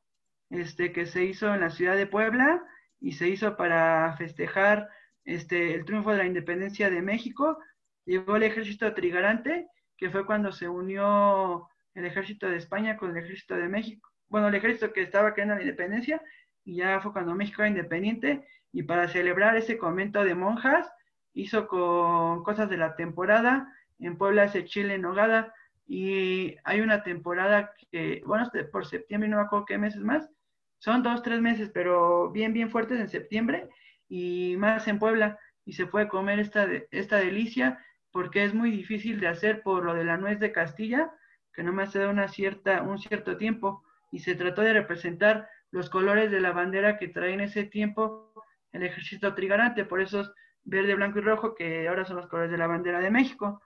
este, 0.50 0.94
que 0.94 1.06
se 1.06 1.26
hizo 1.26 1.54
en 1.54 1.60
la 1.60 1.72
ciudad 1.72 1.98
de 1.98 2.08
Puebla 2.08 2.64
y 3.02 3.12
se 3.12 3.28
hizo 3.28 3.58
para 3.58 4.16
festejar 4.16 4.88
este, 5.26 5.74
el 5.76 5.84
triunfo 5.84 6.12
de 6.12 6.20
la 6.20 6.26
independencia 6.26 6.90
de 6.90 7.02
México. 7.02 7.60
Llegó 8.06 8.38
el 8.38 8.44
ejército 8.44 8.94
trigarante, 8.94 9.68
que 9.98 10.10
fue 10.10 10.26
cuando 10.26 10.54
se 10.54 10.70
unió 10.70 11.68
el 11.96 12.06
ejército 12.06 12.48
de 12.48 12.56
España 12.56 12.96
con 12.96 13.12
el 13.12 13.26
ejército 13.26 13.56
de 13.56 13.68
México. 13.68 14.10
Bueno, 14.30 14.48
el 14.48 14.56
ejército 14.56 14.94
que 14.94 15.02
estaba 15.02 15.34
creando 15.34 15.56
la 15.56 15.62
independencia, 15.62 16.22
y 16.64 16.78
ya 16.78 17.00
fue 17.02 17.12
cuando 17.12 17.36
México 17.36 17.62
era 17.62 17.70
independiente, 17.70 18.46
y 18.72 18.84
para 18.84 19.08
celebrar 19.08 19.58
ese 19.58 19.78
convento 19.78 20.24
de 20.24 20.36
monjas, 20.36 20.92
hizo 21.34 21.68
con 21.68 22.44
cosas 22.44 22.70
de 22.70 22.78
la 22.78 22.96
temporada, 22.96 23.74
en 24.00 24.18
Puebla 24.18 24.46
ese 24.46 24.66
chile 24.66 24.96
en 24.96 25.02
nogada, 25.02 25.54
y 25.88 26.56
hay 26.64 26.82
una 26.82 27.02
temporada 27.02 27.74
que, 27.92 28.22
bueno, 28.26 28.44
este, 28.44 28.64
por 28.64 28.86
septiembre, 28.86 29.30
no 29.30 29.38
me 29.38 29.44
acuerdo 29.44 29.66
qué 29.66 29.78
meses 29.78 30.02
más, 30.02 30.30
son 30.78 31.04
dos, 31.04 31.24
tres 31.24 31.42
meses, 31.42 31.72
pero 31.74 32.32
bien, 32.32 32.54
bien 32.54 32.70
fuertes 32.70 33.00
en 33.00 33.10
septiembre 33.10 33.68
y 34.08 34.56
más 34.58 34.88
en 34.88 35.00
Puebla, 35.00 35.40
y 35.66 35.74
se 35.74 35.88
puede 35.88 36.08
comer 36.08 36.40
esta, 36.40 36.68
esta 36.92 37.18
delicia 37.18 37.84
porque 38.12 38.44
es 38.44 38.54
muy 38.54 38.72
difícil 38.72 39.20
de 39.20 39.28
hacer 39.28 39.62
por 39.62 39.84
lo 39.84 39.94
de 39.94 40.04
la 40.04 40.18
nuez 40.18 40.40
de 40.40 40.52
Castilla, 40.52 41.12
que 41.54 41.64
nomás 41.64 41.92
se 41.92 42.00
da 42.00 42.10
una 42.10 42.28
cierta, 42.28 42.82
un 42.82 42.98
cierto 42.98 43.38
tiempo, 43.38 43.84
y 44.12 44.20
se 44.20 44.36
trató 44.36 44.62
de 44.62 44.74
representar 44.74 45.48
los 45.72 45.90
colores 45.90 46.32
de 46.32 46.42
la 46.42 46.52
bandera 46.52 46.98
que 46.98 47.08
trae 47.08 47.34
en 47.34 47.42
ese 47.42 47.64
tiempo 47.64 48.34
el 48.72 48.84
ejército 48.84 49.34
trigarante, 49.34 49.86
por 49.86 50.02
eso 50.02 50.22
es 50.22 50.32
verde, 50.64 50.96
blanco 50.96 51.20
y 51.20 51.22
rojo, 51.22 51.56
que 51.56 51.88
ahora 51.88 52.06
son 52.06 52.18
los 52.18 52.28
colores 52.28 52.52
de 52.52 52.58
la 52.58 52.68
bandera 52.68 53.00
de 53.00 53.12
México. 53.12 53.62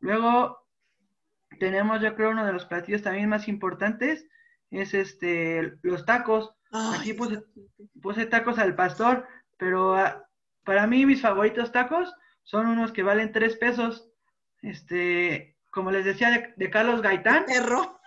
Luego 0.00 0.66
tenemos, 1.58 2.00
yo 2.00 2.14
creo, 2.14 2.30
uno 2.30 2.46
de 2.46 2.52
los 2.52 2.66
platillos 2.66 3.02
también 3.02 3.28
más 3.28 3.48
importantes, 3.48 4.26
es 4.70 4.94
este, 4.94 5.74
los 5.82 6.04
tacos. 6.04 6.52
Aquí 6.72 7.14
puse, 7.14 8.26
tacos 8.26 8.58
al 8.58 8.74
pastor, 8.74 9.26
pero 9.56 9.94
ah, 9.94 10.26
para 10.64 10.86
mí 10.86 11.06
mis 11.06 11.22
favoritos 11.22 11.72
tacos 11.72 12.12
son 12.42 12.66
unos 12.66 12.92
que 12.92 13.02
valen 13.02 13.32
tres 13.32 13.56
pesos. 13.56 14.10
Este, 14.62 15.56
como 15.70 15.90
les 15.90 16.04
decía, 16.04 16.52
de, 16.56 16.70
Carlos 16.70 17.02
Gaitán. 17.02 17.44
Perro. 17.46 18.00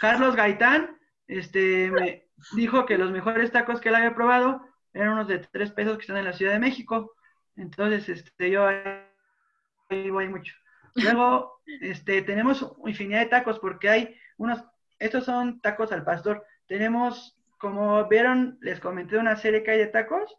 Carlos 0.00 0.36
Gaitán, 0.36 0.98
este, 1.30 1.92
me 1.92 2.26
dijo 2.54 2.86
que 2.86 2.98
los 2.98 3.12
mejores 3.12 3.52
tacos 3.52 3.80
que 3.80 3.88
él 3.88 3.94
había 3.94 4.16
probado 4.16 4.66
eran 4.92 5.10
unos 5.10 5.28
de 5.28 5.38
tres 5.38 5.70
pesos 5.70 5.96
que 5.96 6.02
están 6.02 6.16
en 6.16 6.24
la 6.24 6.32
Ciudad 6.32 6.52
de 6.52 6.58
México. 6.58 7.14
Entonces, 7.54 8.08
este, 8.08 8.50
yo 8.50 8.66
ahí 8.66 10.10
voy 10.10 10.28
mucho. 10.28 10.52
Luego, 10.96 11.60
este, 11.80 12.22
tenemos 12.22 12.74
infinidad 12.84 13.20
de 13.20 13.26
tacos 13.26 13.60
porque 13.60 13.88
hay 13.88 14.16
unos, 14.38 14.64
estos 14.98 15.24
son 15.24 15.60
tacos 15.60 15.92
al 15.92 16.02
pastor. 16.02 16.44
Tenemos, 16.66 17.38
como 17.58 18.08
vieron, 18.08 18.58
les 18.60 18.80
comenté 18.80 19.16
una 19.16 19.36
serie 19.36 19.62
que 19.62 19.70
hay 19.70 19.78
de 19.78 19.86
tacos, 19.86 20.36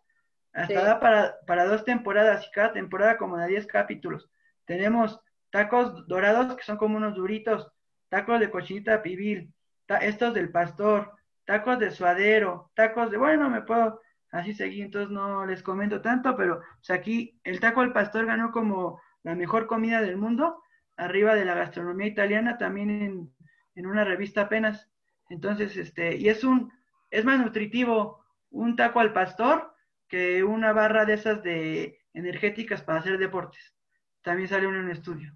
hasta 0.52 1.00
para, 1.00 1.38
para 1.48 1.68
dos 1.68 1.86
temporadas 1.86 2.46
y 2.46 2.52
cada 2.52 2.74
temporada 2.74 3.18
como 3.18 3.38
de 3.38 3.48
10 3.48 3.66
capítulos. 3.68 4.30
Tenemos 4.66 5.22
tacos 5.52 6.06
dorados 6.08 6.54
que 6.58 6.64
son 6.64 6.76
como 6.76 6.98
unos 6.98 7.16
duritos, 7.16 7.72
tacos 8.10 8.42
de 8.42 8.52
cochinita 8.52 9.02
pibil, 9.02 9.54
estos 9.98 10.34
del 10.34 10.52
pastor, 10.52 11.14
tacos 11.46 11.80
de 11.80 11.92
suadero, 11.92 12.72
tacos 12.76 13.12
de, 13.12 13.18
bueno, 13.18 13.50
me 13.50 13.62
puedo 13.62 14.02
así 14.32 14.54
seguir, 14.54 14.86
entonces 14.86 15.12
no 15.12 15.46
les 15.46 15.62
comento 15.62 16.02
tanto, 16.02 16.36
pero 16.38 16.62
aquí 16.90 17.40
el 17.44 17.60
taco 17.60 17.82
al 17.82 17.94
pastor 17.94 18.26
ganó 18.26 18.52
como 18.52 19.02
la 19.24 19.36
mejor 19.36 19.68
comida 19.68 20.02
del 20.02 20.18
mundo, 20.18 20.64
arriba 20.98 21.36
de 21.36 21.46
la 21.46 21.56
gastronomía 21.56 22.08
italiana, 22.08 22.58
también 22.58 22.90
en, 22.90 23.34
en 23.76 23.86
una 23.86 24.04
revista 24.04 24.42
apenas. 24.42 24.90
Entonces, 25.30 25.78
este, 25.78 26.16
y 26.16 26.30
es 26.30 26.44
un, 26.44 26.72
es 27.10 27.26
más 27.26 27.40
nutritivo 27.40 28.26
un 28.50 28.76
taco 28.76 29.00
al 29.00 29.14
pastor 29.14 29.74
que 30.08 30.44
una 30.44 30.74
barra 30.74 31.06
de 31.06 31.14
esas 31.14 31.42
de 31.42 32.00
energéticas 32.14 32.82
para 32.82 33.00
hacer 33.00 33.18
deportes. 33.18 33.76
También 34.22 34.50
sale 34.50 34.68
en 34.68 34.76
un 34.76 34.92
estudio. 34.92 35.34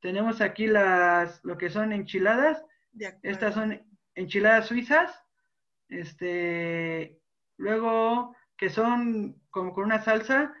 Tenemos 0.00 0.40
aquí 0.40 0.66
las, 0.66 1.42
lo 1.44 1.58
que 1.58 1.70
son 1.70 1.92
enchiladas. 1.92 2.64
Estas 3.22 3.54
son 3.54 3.80
enchiladas 4.14 4.66
suizas. 4.66 5.22
Este, 5.88 7.18
luego 7.56 8.34
que 8.56 8.70
son 8.70 9.40
como 9.50 9.72
con 9.72 9.84
una 9.84 10.02
salsa 10.02 10.54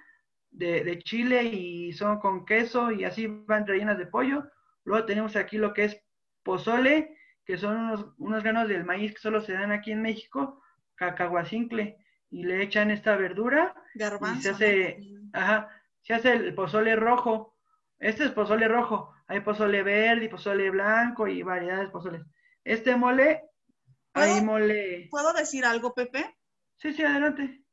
de, 0.50 0.98
chile 1.04 1.44
y 1.44 1.92
son 1.92 2.20
con 2.20 2.44
queso 2.44 2.92
y 2.92 3.04
así 3.04 3.26
van 3.26 3.66
rellenas 3.66 3.98
de 3.98 4.06
pollo. 4.06 4.50
Luego 4.84 5.06
tenemos 5.06 5.36
aquí 5.36 5.56
lo 5.56 5.74
que 5.74 5.84
es 5.84 6.02
pozole, 6.42 7.16
que 7.44 7.56
son 7.56 7.76
unos, 7.76 8.06
unos 8.18 8.42
granos 8.42 8.68
del 8.68 8.84
maíz 8.84 9.14
que 9.14 9.20
solo 9.20 9.40
se 9.40 9.54
dan 9.54 9.72
aquí 9.72 9.92
en 9.92 10.02
México, 10.02 10.62
cacahuacincle, 10.94 11.98
y 12.30 12.44
le 12.44 12.62
echan 12.62 12.90
esta 12.90 13.16
verdura. 13.16 13.74
Garbanzo. 13.94 14.38
Y 14.38 14.42
se 14.42 14.50
hace, 14.50 14.98
ajá, 15.32 15.70
se 16.02 16.14
hace 16.14 16.32
el 16.32 16.54
pozole 16.54 16.96
rojo. 16.96 17.56
Este 17.98 18.24
es 18.24 18.30
pozole 18.30 18.68
rojo. 18.68 19.13
Hay 19.26 19.40
pozole 19.40 19.82
verde 19.82 20.26
y 20.26 20.28
pozole 20.28 20.70
blanco 20.70 21.26
y 21.26 21.42
variedades 21.42 21.86
de 21.86 21.92
pozoles. 21.92 22.22
Este 22.62 22.96
mole, 22.96 23.42
hay 24.12 24.40
mole. 24.42 25.08
¿Puedo 25.10 25.32
decir 25.32 25.64
algo, 25.64 25.94
Pepe? 25.94 26.36
Sí, 26.76 26.92
sí, 26.92 27.02
adelante 27.02 27.64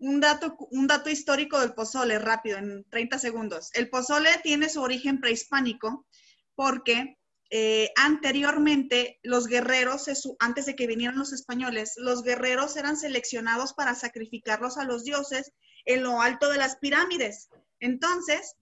un 0.00 0.18
dato, 0.18 0.56
un 0.70 0.86
dato 0.86 1.10
histórico 1.10 1.60
del 1.60 1.74
pozole, 1.74 2.18
rápido, 2.18 2.58
en 2.58 2.84
30 2.90 3.18
segundos. 3.18 3.70
El 3.74 3.90
pozole 3.90 4.30
tiene 4.42 4.68
su 4.68 4.82
origen 4.82 5.20
prehispánico 5.20 6.06
porque 6.54 7.18
eh, 7.50 7.90
anteriormente 7.96 9.18
los 9.22 9.46
guerreros, 9.46 10.06
antes 10.38 10.66
de 10.66 10.74
que 10.74 10.86
vinieran 10.86 11.18
los 11.18 11.32
españoles, 11.32 11.94
los 11.96 12.22
guerreros 12.22 12.76
eran 12.76 12.96
seleccionados 12.96 13.74
para 13.74 13.94
sacrificarlos 13.94 14.78
a 14.78 14.84
los 14.84 15.04
dioses 15.04 15.52
en 15.84 16.02
lo 16.02 16.22
alto 16.22 16.48
de 16.50 16.58
las 16.58 16.76
pirámides. 16.76 17.50
Entonces, 17.78 18.56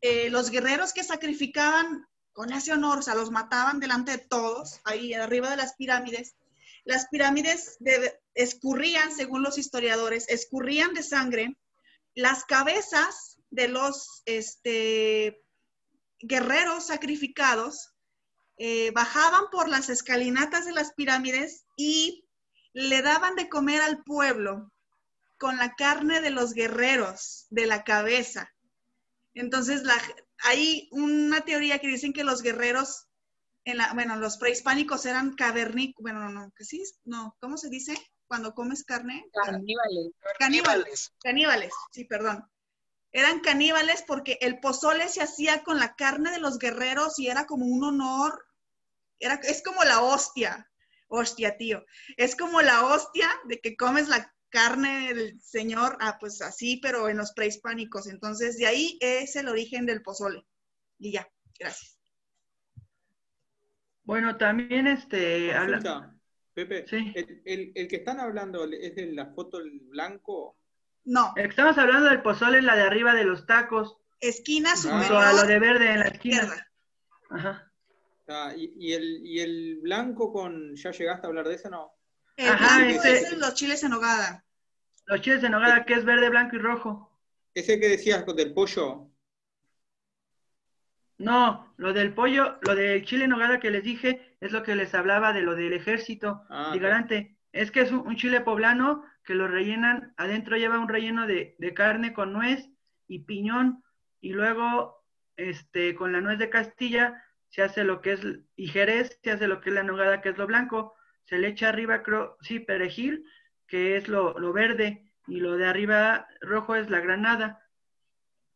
eh, 0.00 0.30
los 0.30 0.50
guerreros 0.50 0.92
que 0.92 1.04
sacrificaban 1.04 2.06
con 2.32 2.52
ese 2.52 2.72
honor, 2.72 2.98
o 2.98 3.02
sea, 3.02 3.14
los 3.14 3.30
mataban 3.30 3.80
delante 3.80 4.12
de 4.12 4.18
todos, 4.18 4.80
ahí 4.84 5.14
arriba 5.14 5.50
de 5.50 5.56
las 5.56 5.74
pirámides, 5.74 6.36
las 6.86 7.08
pirámides 7.08 7.78
escurrían, 8.34 9.12
según 9.12 9.42
los 9.42 9.58
historiadores, 9.58 10.28
escurrían 10.28 10.94
de 10.94 11.02
sangre. 11.02 11.58
Las 12.14 12.44
cabezas 12.44 13.40
de 13.50 13.66
los 13.66 14.22
este, 14.24 15.42
guerreros 16.20 16.86
sacrificados 16.86 17.92
eh, 18.58 18.92
bajaban 18.92 19.50
por 19.50 19.68
las 19.68 19.88
escalinatas 19.88 20.64
de 20.64 20.72
las 20.72 20.92
pirámides 20.92 21.66
y 21.76 22.28
le 22.72 23.02
daban 23.02 23.34
de 23.34 23.48
comer 23.48 23.82
al 23.82 24.04
pueblo 24.04 24.72
con 25.38 25.56
la 25.56 25.74
carne 25.74 26.20
de 26.20 26.30
los 26.30 26.54
guerreros, 26.54 27.46
de 27.50 27.66
la 27.66 27.82
cabeza. 27.82 28.54
Entonces, 29.36 29.82
hay 30.38 30.88
una 30.92 31.42
teoría 31.42 31.78
que 31.78 31.88
dicen 31.88 32.12
que 32.12 32.24
los 32.24 32.42
guerreros 32.42 33.06
bueno, 33.94 34.16
los 34.16 34.36
prehispánicos 34.36 35.06
eran 35.06 35.34
cavernícolas, 35.34 36.02
bueno, 36.02 36.20
no, 36.20 36.28
no, 36.28 36.52
que 36.56 36.64
sí, 36.64 36.82
no, 37.04 37.36
¿cómo 37.40 37.56
se 37.56 37.68
dice? 37.68 37.96
Cuando 38.28 38.54
comes 38.54 38.84
carne. 38.84 39.28
Caníbales. 39.44 40.12
Caníbales. 40.38 41.12
Caníbales, 41.20 41.72
sí, 41.90 42.04
perdón. 42.04 42.48
Eran 43.12 43.40
caníbales 43.40 44.04
porque 44.06 44.38
el 44.40 44.60
pozole 44.60 45.08
se 45.08 45.22
hacía 45.22 45.64
con 45.64 45.78
la 45.78 45.94
carne 45.96 46.30
de 46.30 46.38
los 46.38 46.58
guerreros 46.58 47.18
y 47.18 47.28
era 47.28 47.46
como 47.46 47.66
un 47.66 47.82
honor. 47.82 48.46
Era, 49.18 49.34
es 49.42 49.62
como 49.62 49.82
la 49.84 50.02
hostia. 50.02 50.70
Hostia, 51.08 51.56
tío. 51.56 51.84
Es 52.16 52.36
como 52.36 52.62
la 52.62 52.84
hostia 52.84 53.28
de 53.44 53.60
que 53.60 53.76
comes 53.76 54.08
la 54.08 54.34
carne 54.50 55.12
del 55.14 55.40
Señor, 55.40 55.96
ah, 56.00 56.16
pues 56.20 56.40
así, 56.42 56.78
pero 56.82 57.08
en 57.08 57.16
los 57.16 57.32
prehispánicos. 57.32 58.06
Entonces, 58.06 58.56
de 58.58 58.66
ahí 58.66 58.98
es 59.00 59.36
el 59.36 59.48
origen 59.48 59.86
del 59.86 60.02
pozole. 60.02 60.46
Y 60.98 61.12
ya, 61.12 61.28
gracias. 61.58 61.98
Bueno, 64.04 64.36
también 64.36 64.86
este... 64.86 65.52
Pepe, 66.54 66.86
sí. 66.88 67.12
el, 67.44 67.72
el, 67.74 67.86
que 67.86 67.96
están 67.96 68.18
hablando 68.18 68.64
es 68.64 68.96
de 68.96 69.12
la 69.12 69.26
foto 69.26 69.58
el 69.58 69.78
blanco. 69.80 70.56
No. 71.04 71.34
Estamos 71.36 71.76
hablando 71.76 72.08
del 72.08 72.22
pozole, 72.22 72.62
la 72.62 72.76
de 72.76 72.82
arriba 72.82 73.12
de 73.12 73.24
los 73.24 73.44
tacos. 73.44 73.98
Esquina 74.20 74.70
ah. 74.72 74.76
superior. 74.76 75.22
a 75.22 75.32
lo 75.34 75.42
de 75.42 75.58
verde 75.58 75.90
en 75.90 76.00
la 76.00 76.06
esquina. 76.06 76.66
Ajá. 77.28 77.70
Ah, 78.28 78.54
y, 78.56 78.72
y, 78.78 78.92
el, 78.94 79.26
¿Y 79.26 79.40
el 79.40 79.80
blanco 79.82 80.32
con, 80.32 80.74
ya 80.76 80.92
llegaste 80.92 81.26
a 81.26 81.28
hablar 81.28 81.46
de 81.46 81.56
eso, 81.56 81.68
no? 81.68 81.95
El 82.36 82.48
Ajá, 82.48 82.86
ese, 82.88 83.12
es 83.18 83.38
los 83.38 83.54
chiles 83.54 83.82
en 83.82 83.92
hogada. 83.92 84.44
Los 85.06 85.20
chiles 85.20 85.42
en 85.42 85.54
hogada, 85.54 85.84
que 85.84 85.94
es 85.94 86.04
verde, 86.04 86.28
blanco 86.28 86.56
y 86.56 86.58
rojo. 86.58 87.10
Ese 87.54 87.80
que 87.80 87.88
decías 87.88 88.24
con 88.24 88.36
del 88.36 88.52
pollo. 88.52 89.10
No, 91.18 91.72
lo 91.78 91.94
del 91.94 92.12
pollo, 92.12 92.58
lo 92.60 92.74
del 92.74 93.04
chile 93.06 93.24
en 93.24 93.30
nogada 93.30 93.58
que 93.58 93.70
les 93.70 93.82
dije 93.82 94.36
es 94.40 94.52
lo 94.52 94.62
que 94.62 94.74
les 94.74 94.94
hablaba 94.94 95.32
de 95.32 95.40
lo 95.40 95.54
del 95.54 95.72
ejército. 95.72 96.42
Ah, 96.50 96.72
y 96.74 96.78
garante, 96.78 97.38
es 97.52 97.70
que 97.70 97.80
es 97.80 97.90
un, 97.90 98.00
un 98.00 98.16
chile 98.16 98.42
poblano 98.42 99.02
que 99.24 99.34
lo 99.34 99.48
rellenan, 99.48 100.12
adentro 100.18 100.56
lleva 100.56 100.78
un 100.78 100.88
relleno 100.88 101.26
de, 101.26 101.56
de 101.58 101.74
carne 101.74 102.12
con 102.12 102.34
nuez 102.34 102.68
y 103.08 103.20
piñón, 103.20 103.82
y 104.20 104.32
luego 104.32 105.04
este, 105.36 105.94
con 105.94 106.12
la 106.12 106.20
nuez 106.20 106.38
de 106.38 106.50
Castilla 106.50 107.22
se 107.48 107.62
hace 107.62 107.84
lo 107.84 108.02
que 108.02 108.12
es, 108.12 108.20
y 108.54 108.68
Jerez 108.68 109.18
se 109.22 109.30
hace 109.30 109.46
lo 109.46 109.60
que 109.60 109.70
es 109.70 109.74
la 109.74 109.82
nogada, 109.82 110.20
que 110.20 110.28
es 110.28 110.36
lo 110.36 110.46
blanco, 110.46 110.94
se 111.26 111.38
le 111.38 111.48
echa 111.48 111.68
arriba, 111.68 112.02
creo, 112.02 112.36
sí, 112.40 112.58
perejil, 112.60 113.24
que 113.66 113.96
es 113.96 114.08
lo, 114.08 114.38
lo 114.38 114.52
verde, 114.52 115.12
y 115.26 115.36
lo 115.40 115.56
de 115.56 115.66
arriba 115.66 116.26
rojo 116.40 116.74
es 116.74 116.88
la 116.90 117.00
granada. 117.00 117.62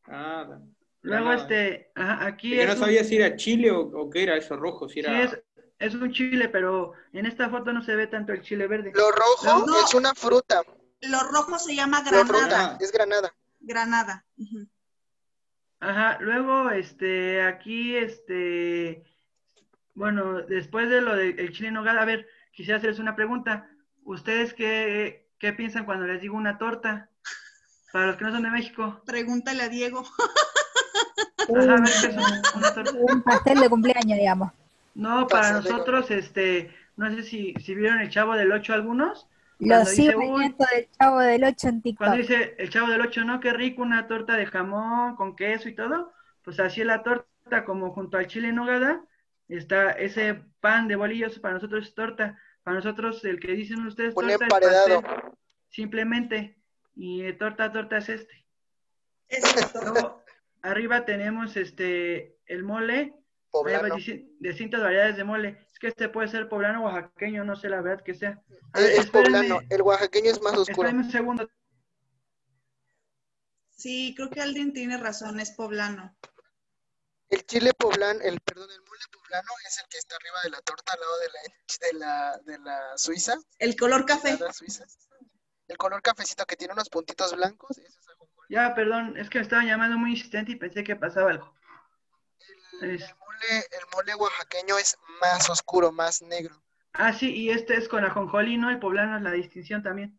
Ah, 0.07 0.59
Luego, 1.03 1.27
granada. 1.31 1.43
este, 1.43 1.93
ajá, 1.95 2.27
aquí 2.27 2.51
Yo 2.57 2.65
no 2.67 2.73
es 2.73 2.79
un- 2.79 2.85
sabía 2.85 3.05
si 3.05 3.17
era 3.17 3.37
chile 3.37 3.71
o, 3.71 3.81
o 3.81 4.11
qué 4.11 4.23
era 4.23 4.37
eso 4.37 4.57
rojo, 4.57 4.89
si 4.89 4.95
sí, 4.95 5.01
era... 5.01 5.23
es, 5.25 5.43
es 5.79 5.95
un 5.95 6.13
chile, 6.13 6.49
pero 6.49 6.93
en 7.13 7.27
esta 7.27 7.49
foto 7.49 7.73
no 7.73 7.83
se 7.83 7.97
ve 7.97 8.07
tanto 8.07 8.33
el 8.33 8.43
chile 8.43 8.67
verde. 8.67 8.93
Lo 8.95 9.11
rojo 9.11 9.67
No. 9.67 9.81
es 9.85 9.95
una 9.95 10.15
fruta. 10.15 10.63
Lo 11.03 11.21
rojo 11.33 11.59
se 11.59 11.75
llama 11.75 12.03
Lo 12.05 12.11
granada. 12.25 12.27
fruta 12.27 12.79
es 12.81 12.93
granada. 12.93 13.35
Granada. 13.61 14.25
Ajá, 15.81 16.19
luego, 16.21 16.71
este, 16.71 17.41
aquí, 17.43 17.97
este, 17.97 19.03
bueno, 19.95 20.43
después 20.43 20.91
de 20.91 21.01
lo 21.01 21.17
del 21.17 21.53
chile 21.53 21.69
en 21.69 21.75
nogada, 21.75 22.03
a 22.03 22.05
ver, 22.05 22.29
quisiera 22.53 22.79
hacerles 22.79 22.99
una 22.99 23.17
pregunta. 23.17 23.69
¿Ustedes 24.05 24.55
qué, 24.55 25.29
qué 25.39 25.53
piensan 25.53 25.85
cuando 25.85 26.07
les 26.07 26.21
digo 26.21 26.37
una 26.37 26.59
torta? 26.59 27.09
Para 27.93 28.07
los 28.09 28.17
que 28.17 28.25
no 28.25 28.33
son 28.33 28.43
de 28.45 28.51
México. 28.51 29.03
Pregúntale 29.05 29.63
a 29.65 29.69
Diego. 29.69 30.05
Ajá, 31.39 31.75
a 31.75 31.81
ver, 31.81 31.85
¿qué 32.01 32.07
es 32.09 32.17
una, 32.17 32.43
una 32.57 32.75
torta? 32.75 32.93
Un 32.93 33.23
pastel 33.23 33.61
de 33.61 33.69
cumpleaños, 33.69 34.19
digamos. 34.19 34.53
No, 34.95 35.27
para 35.27 35.53
nosotros, 35.53 36.11
este, 36.11 36.75
no 36.97 37.11
sé 37.11 37.23
si, 37.23 37.55
si 37.55 37.75
vieron 37.75 38.01
el 38.01 38.11
Chavo 38.11 38.35
del 38.35 38.53
Ocho 38.53 38.73
algunos. 38.75 39.27
Lo 39.59 39.69
Cuando 39.69 39.91
sigo 39.91 40.21
dice, 40.21 40.33
"Uy", 40.33 40.39
viendo 40.41 40.67
del 40.75 40.89
chavo 40.99 41.19
del 41.21 41.45
8 41.45 41.69
en 41.69 41.81
Cuando 41.81 42.17
TikTok. 42.17 42.29
dice 42.29 42.55
el 42.59 42.71
Chavo 42.71 42.89
del 42.89 43.01
Ocho, 43.03 43.25
no, 43.25 43.41
qué 43.41 43.53
rico, 43.53 43.83
una 43.83 44.07
torta 44.07 44.35
de 44.35 44.47
jamón 44.47 45.17
con 45.17 45.37
queso 45.37 45.69
y 45.69 45.75
todo, 45.75 46.13
pues 46.43 46.59
así 46.61 46.81
es 46.81 46.87
la 46.87 47.03
torta, 47.03 47.65
como 47.67 47.93
junto 47.93 48.17
al 48.17 48.27
chile 48.27 48.49
en 48.49 48.55
nogada, 48.55 49.03
está 49.57 49.93
ese 49.93 50.43
pan 50.61 50.89
de 50.89 50.97
bolillos, 50.97 51.39
para 51.39 51.55
nosotros 51.55 51.87
es 51.89 51.95
torta, 51.95 52.39
para 52.63 52.77
nosotros 52.77 53.25
el 53.25 53.41
que 53.41 53.53
dicen 53.53 53.87
ustedes 53.87 54.15
Un 54.17 54.23
torta 54.29 54.35
es 54.35 54.41
emparedado. 54.43 55.03
pastel, 55.03 55.21
simplemente, 55.71 56.59
y 56.95 57.23
eh, 57.23 57.33
torta, 57.33 57.73
torta 57.73 57.99
es 57.99 58.09
este. 58.09 58.47
Esa 59.29 59.49
es 59.49 59.57
la 59.57 59.69
torta. 59.73 59.91
Luego, 59.91 60.25
arriba 60.63 61.05
tenemos 61.05 61.57
este, 61.57 62.39
el 62.47 62.63
mole, 62.65 63.15
Poblano. 63.51 63.97
distintas 64.39 64.81
variedades 64.83 65.17
de 65.17 65.25
mole, 65.25 65.67
es 65.73 65.79
que 65.79 65.89
este 65.89 66.09
puede 66.09 66.29
ser 66.29 66.49
poblano 66.49 66.83
o 66.83 66.85
oaxaqueño, 66.87 67.45
no 67.45 67.57
sé 67.57 67.69
la 67.69 67.81
verdad 67.81 68.05
que 68.05 68.15
sea. 68.15 68.41
A 68.73 68.79
Es, 68.79 68.85
ver, 68.85 68.93
es 68.93 68.99
espérenme, 69.07 69.39
poblano. 69.49 69.61
El 69.71 69.83
oaxaqueño 69.83 70.31
es 70.31 70.41
más 70.43 70.53
oscuro. 70.57 70.89
espérenme 70.89 71.03
un 71.07 71.11
segundo, 71.11 71.51
Sí, 73.71 74.13
creo 74.15 74.29
que 74.29 74.43
alguien 74.43 74.73
tiene 74.75 74.99
razón, 74.99 75.41
es 75.41 75.53
poblano. 75.53 76.15
El 77.31 77.47
chile 77.47 77.73
poblano, 77.75 78.21
el 78.23 78.41
perdón, 78.41 78.69
el 78.71 78.81
mole 78.81 79.05
poblano 79.13 79.49
es 79.67 79.79
el 79.79 79.87
que 79.89 79.99
está 79.99 80.17
arriba 80.17 80.37
de 80.45 80.51
la 80.51 80.61
torta 80.63 80.93
al 80.95 81.01
lado 81.01 81.19
de 81.21 81.29
la 81.29 81.41
de 81.81 81.99
la, 81.99 82.39
de 82.45 82.59
la 82.59 82.99
suiza, 82.99 83.37
El 83.59 83.77
color 83.77 84.05
café. 84.05 84.37
la 84.39 84.53
suiza. 84.53 84.85
El 85.69 85.77
color 85.77 86.03
cafecito 86.03 86.45
que 86.45 86.57
tiene 86.57 86.73
unos 86.75 86.89
puntitos 86.89 87.35
blancos, 87.37 87.79
ese 87.79 87.87
es. 87.89 88.07
Ya, 88.49 88.75
perdón, 88.75 89.17
es 89.17 89.31
que 89.31 89.39
me 89.39 89.43
estaban 89.45 89.67
llamando 89.67 89.97
muy 89.97 90.11
insistente 90.11 90.51
y 90.51 90.57
pensé 90.57 90.83
que 90.83 90.97
pasaba 90.97 91.31
algo. 91.31 91.55
El, 92.81 92.91
Es- 92.97 93.03
el 93.09 93.15
mole, 93.15 93.59
el 93.71 93.87
mole 93.95 94.15
oaxaqueño 94.17 94.77
es 94.79 94.97
más 95.21 95.49
oscuro, 95.49 95.93
más 95.93 96.23
negro. 96.23 96.61
Ah, 96.95 97.13
sí, 97.13 97.33
y 97.33 97.51
este 97.51 97.77
es 97.77 97.89
con 97.89 98.05
ajonjolí, 98.05 98.57
¿no? 98.57 98.69
El 98.71 98.81
poblano 98.81 99.17
es 99.17 99.23
la 99.23 99.31
distinción 99.31 99.85
también. 99.85 100.19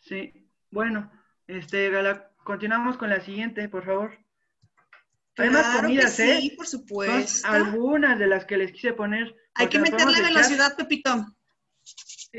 Sí, 0.00 0.50
bueno, 0.70 1.12
este, 1.46 1.88
Gala, 1.90 2.32
continuamos 2.42 2.96
con 2.96 3.10
la 3.10 3.20
siguiente, 3.20 3.68
por 3.68 3.84
favor. 3.86 4.18
Hay 5.36 5.50
más 5.50 5.62
Claro 5.62 5.74
que 5.74 5.82
comidas, 5.82 6.14
sí, 6.14 6.22
¿eh? 6.22 6.54
por 6.56 6.66
supuesto. 6.66 7.48
algunas 7.48 8.18
de 8.18 8.26
las 8.28 8.44
que 8.44 8.56
les 8.56 8.72
quise 8.72 8.92
poner. 8.92 9.34
Hay 9.54 9.68
que 9.68 9.80
meterle 9.80 10.22
velocidad, 10.22 10.76
Pepito. 10.76 11.26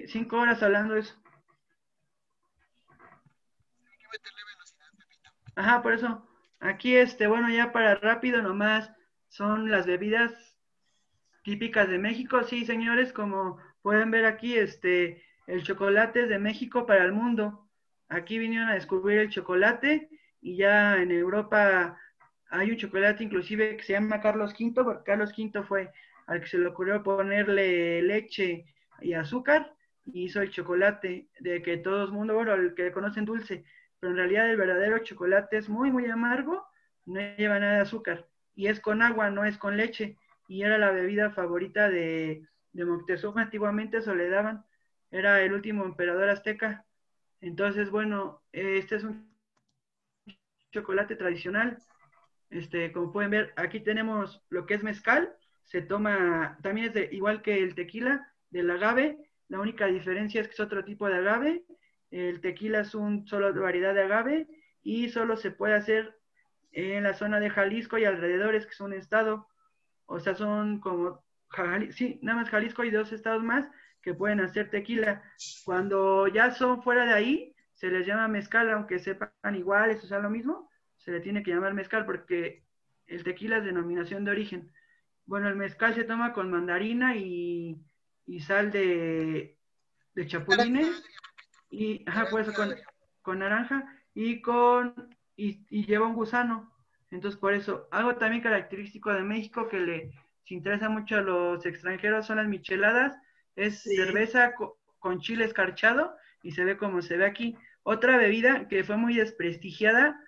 Cinco 0.07 0.37
horas 0.37 0.61
hablando 0.63 0.93
de 0.93 1.01
eso. 1.01 1.21
Ajá, 5.55 5.81
por 5.81 5.93
eso. 5.93 6.27
Aquí, 6.59 6.95
este, 6.95 7.27
bueno, 7.27 7.49
ya 7.49 7.71
para 7.71 7.95
rápido 7.95 8.41
nomás, 8.41 8.91
son 9.29 9.69
las 9.71 9.85
bebidas 9.85 10.57
típicas 11.43 11.89
de 11.89 11.99
México. 11.99 12.43
Sí, 12.43 12.65
señores, 12.65 13.13
como 13.13 13.57
pueden 13.81 14.09
ver 14.11 14.25
aquí, 14.25 14.57
este, 14.57 15.23
el 15.47 15.63
chocolate 15.63 16.23
es 16.23 16.29
de 16.29 16.39
México 16.39 16.85
para 16.85 17.03
el 17.03 17.11
mundo. 17.11 17.69
Aquí 18.09 18.37
vinieron 18.37 18.69
a 18.69 18.75
descubrir 18.75 19.19
el 19.19 19.29
chocolate 19.29 20.09
y 20.41 20.57
ya 20.57 20.97
en 20.97 21.11
Europa 21.11 21.97
hay 22.57 22.71
un 22.71 22.77
chocolate 22.77 23.23
inclusive 23.23 23.77
que 23.77 23.83
se 23.83 23.93
llama 23.93 24.21
Carlos 24.21 24.53
V, 24.59 24.83
porque 24.83 25.03
Carlos 25.03 25.33
V 25.37 25.63
fue 25.63 25.91
al 26.27 26.41
que 26.41 26.47
se 26.47 26.57
le 26.57 26.67
ocurrió 26.67 27.03
ponerle 27.03 28.01
leche 28.01 28.65
y 29.01 29.13
azúcar 29.13 29.73
y 30.05 30.23
hizo 30.25 30.41
el 30.41 30.51
chocolate 30.51 31.27
de 31.39 31.61
que 31.61 31.77
todo 31.77 32.03
el 32.05 32.11
mundo, 32.11 32.33
bueno, 32.33 32.53
el 32.53 32.73
que 32.75 32.91
conocen 32.91 33.25
dulce, 33.25 33.65
pero 33.99 34.11
en 34.11 34.17
realidad 34.17 34.49
el 34.49 34.57
verdadero 34.57 34.99
chocolate 34.99 35.57
es 35.57 35.69
muy, 35.69 35.91
muy 35.91 36.05
amargo, 36.05 36.65
no 37.05 37.19
lleva 37.37 37.59
nada 37.59 37.75
de 37.75 37.81
azúcar 37.81 38.27
y 38.55 38.67
es 38.67 38.79
con 38.79 39.01
agua, 39.01 39.29
no 39.29 39.45
es 39.45 39.57
con 39.57 39.77
leche 39.77 40.17
y 40.47 40.63
era 40.63 40.77
la 40.77 40.91
bebida 40.91 41.31
favorita 41.31 41.89
de, 41.89 42.45
de 42.73 42.85
Moctezuma, 42.85 43.43
antiguamente 43.43 43.97
eso 43.97 44.13
le 44.13 44.29
daban, 44.29 44.63
era 45.11 45.41
el 45.41 45.53
último 45.53 45.85
emperador 45.85 46.29
azteca. 46.29 46.85
Entonces, 47.41 47.89
bueno, 47.89 48.41
este 48.51 48.95
es 48.95 49.03
un 49.03 49.29
chocolate 50.71 51.15
tradicional. 51.15 51.77
Este, 52.49 52.91
como 52.91 53.11
pueden 53.11 53.31
ver, 53.31 53.53
aquí 53.55 53.79
tenemos 53.79 54.43
lo 54.49 54.65
que 54.65 54.75
es 54.75 54.83
mezcal, 54.83 55.35
se 55.63 55.81
toma, 55.81 56.57
también 56.61 56.91
es 56.95 57.13
igual 57.13 57.41
que 57.41 57.63
el 57.63 57.75
tequila, 57.75 58.31
del 58.49 58.69
agave, 58.71 59.17
la 59.49 59.59
única 59.59 59.87
diferencia 59.87 60.41
es 60.41 60.47
que 60.47 60.53
es 60.53 60.59
otro 60.59 60.85
tipo 60.85 61.07
de 61.07 61.15
agave, 61.15 61.65
el 62.11 62.39
tequila 62.41 62.81
es 62.81 62.95
un 62.95 63.27
solo 63.27 63.53
variedad 63.53 63.93
de 63.93 64.03
agave 64.03 64.47
y 64.81 65.09
solo 65.09 65.35
se 65.35 65.51
puede 65.51 65.73
hacer 65.73 66.17
en 66.71 67.03
la 67.03 67.13
zona 67.13 67.39
de 67.39 67.49
Jalisco 67.49 67.97
y 67.97 68.05
alrededores, 68.05 68.65
que 68.65 68.71
es 68.71 68.79
un 68.79 68.93
estado, 68.93 69.47
o 70.05 70.19
sea, 70.19 70.35
son 70.35 70.79
como, 70.79 71.23
sí, 71.91 72.19
nada 72.21 72.39
más 72.39 72.49
Jalisco 72.49 72.83
y 72.83 72.91
dos 72.91 73.11
estados 73.11 73.43
más 73.43 73.67
que 74.01 74.13
pueden 74.13 74.39
hacer 74.39 74.69
tequila. 74.69 75.23
Cuando 75.63 76.27
ya 76.27 76.51
son 76.51 76.83
fuera 76.83 77.05
de 77.05 77.13
ahí, 77.13 77.55
se 77.73 77.89
les 77.89 78.05
llama 78.05 78.27
mezcal, 78.27 78.69
aunque 78.69 78.99
sepan 78.99 79.55
iguales, 79.55 80.03
o 80.03 80.07
sea, 80.07 80.19
lo 80.19 80.29
mismo, 80.29 80.69
se 81.05 81.11
le 81.11 81.21
tiene 81.21 81.43
que 81.43 81.51
llamar 81.51 81.75
mezcal 81.75 82.05
porque 82.05 82.65
el 83.07 83.23
tequila 83.23 83.59
es 83.59 83.65
denominación 83.65 84.25
de 84.25 84.31
origen. 84.31 84.73
Bueno, 85.25 85.49
el 85.49 85.55
mezcal 85.55 85.95
se 85.95 86.03
toma 86.05 86.33
con 86.33 86.51
mandarina 86.51 87.15
y, 87.17 87.77
y 88.27 88.39
sal 88.41 88.71
de, 88.71 89.59
de 90.15 90.27
chapulines 90.27 91.03
y, 91.69 92.03
ajá, 92.09 92.29
pues 92.29 92.51
con, 92.51 92.75
con 93.21 93.39
naranja 93.39 93.85
y 94.13 94.41
con, 94.41 94.93
y, 95.35 95.65
y 95.69 95.85
lleva 95.85 96.07
un 96.07 96.15
gusano. 96.15 96.71
Entonces, 97.11 97.39
por 97.39 97.53
eso, 97.53 97.87
algo 97.91 98.15
también 98.17 98.43
característico 98.43 99.13
de 99.13 99.21
México 99.23 99.67
que 99.69 99.79
le 99.79 100.11
interesa 100.49 100.89
mucho 100.89 101.17
a 101.17 101.21
los 101.21 101.65
extranjeros 101.65 102.25
son 102.25 102.37
las 102.37 102.47
micheladas, 102.47 103.17
es 103.55 103.83
Sí. 103.83 103.95
cerveza 103.95 104.53
co- 104.55 104.79
con 104.99 105.19
chile 105.19 105.45
escarchado 105.45 106.15
y 106.43 106.51
se 106.51 106.63
ve 106.65 106.77
como 106.77 107.01
se 107.01 107.17
ve 107.17 107.25
aquí. 107.25 107.57
Otra 107.83 108.17
bebida 108.17 108.67
que 108.67 108.83
fue 108.83 108.97
muy 108.97 109.15
desprestigiada 109.15 110.19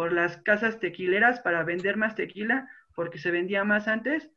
por 0.00 0.12
las 0.14 0.38
casas 0.38 0.80
tequileras 0.80 1.40
para 1.40 1.62
vender 1.62 1.98
más 1.98 2.14
tequila, 2.14 2.66
porque 2.94 3.18
se 3.18 3.30
vendía 3.30 3.64
más 3.64 3.86
antes 3.86 4.30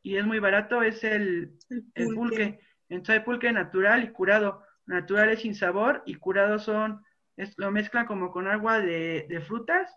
y 0.00 0.16
es 0.16 0.24
muy 0.24 0.38
barato, 0.38 0.84
es 0.84 1.02
el, 1.02 1.58
el 1.96 2.14
pulque. 2.14 2.60
Entonces 2.88 3.16
hay 3.18 3.24
pulque 3.24 3.50
natural 3.50 4.04
y 4.04 4.12
curado. 4.12 4.62
Natural 4.86 5.28
es 5.30 5.40
sin 5.40 5.56
sabor 5.56 6.04
y 6.06 6.14
curado 6.14 6.60
son, 6.60 7.04
es- 7.36 7.52
lo 7.58 7.72
mezclan 7.72 8.06
como 8.06 8.30
con 8.30 8.46
agua 8.46 8.78
de, 8.78 9.26
de 9.28 9.40
frutas 9.40 9.92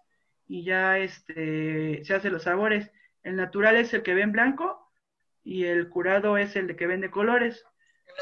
y 0.47 0.63
ya 0.63 0.97
este, 0.97 2.03
se 2.03 2.15
hacen 2.15 2.33
los 2.33 2.41
sabores. 2.41 2.89
El 3.21 3.35
natural 3.35 3.75
es 3.75 3.93
el 3.93 4.01
que 4.01 4.15
ven 4.15 4.31
blanco 4.31 4.91
y 5.43 5.65
el 5.65 5.87
curado 5.89 6.35
es 6.35 6.55
el 6.55 6.65
de 6.65 6.75
que 6.75 6.87
ven 6.87 7.01
de 7.01 7.11
colores. 7.11 7.63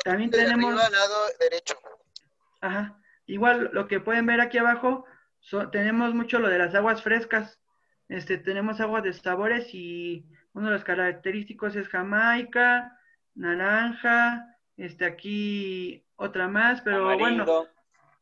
También 0.03 0.31
tenemos... 0.31 0.65
arriba 0.65 0.85
al 0.85 0.91
lado 0.91 1.15
derecho. 1.39 1.76
Ajá. 2.59 2.99
Igual 3.26 3.69
lo 3.71 3.88
que 3.88 4.01
pueden 4.01 4.26
ver 4.26 4.41
aquí 4.41 4.57
abajo, 4.57 5.05
so- 5.39 5.69
tenemos 5.69 6.13
mucho 6.13 6.39
lo 6.39 6.49
de 6.49 6.57
las 6.59 6.75
aguas 6.75 7.03
frescas. 7.03 7.59
Este, 8.07 8.37
tenemos 8.37 8.79
aguas 8.81 9.03
de 9.03 9.13
sabores 9.13 9.73
y 9.73 10.25
uno 10.53 10.67
de 10.67 10.73
los 10.73 10.83
característicos 10.83 11.75
es 11.75 11.87
Jamaica, 11.89 12.97
naranja, 13.35 14.55
este 14.77 15.05
aquí 15.05 16.05
otra 16.15 16.47
más, 16.47 16.81
pero 16.81 17.17
bueno, 17.17 17.43
Tamarindo. 17.43 17.67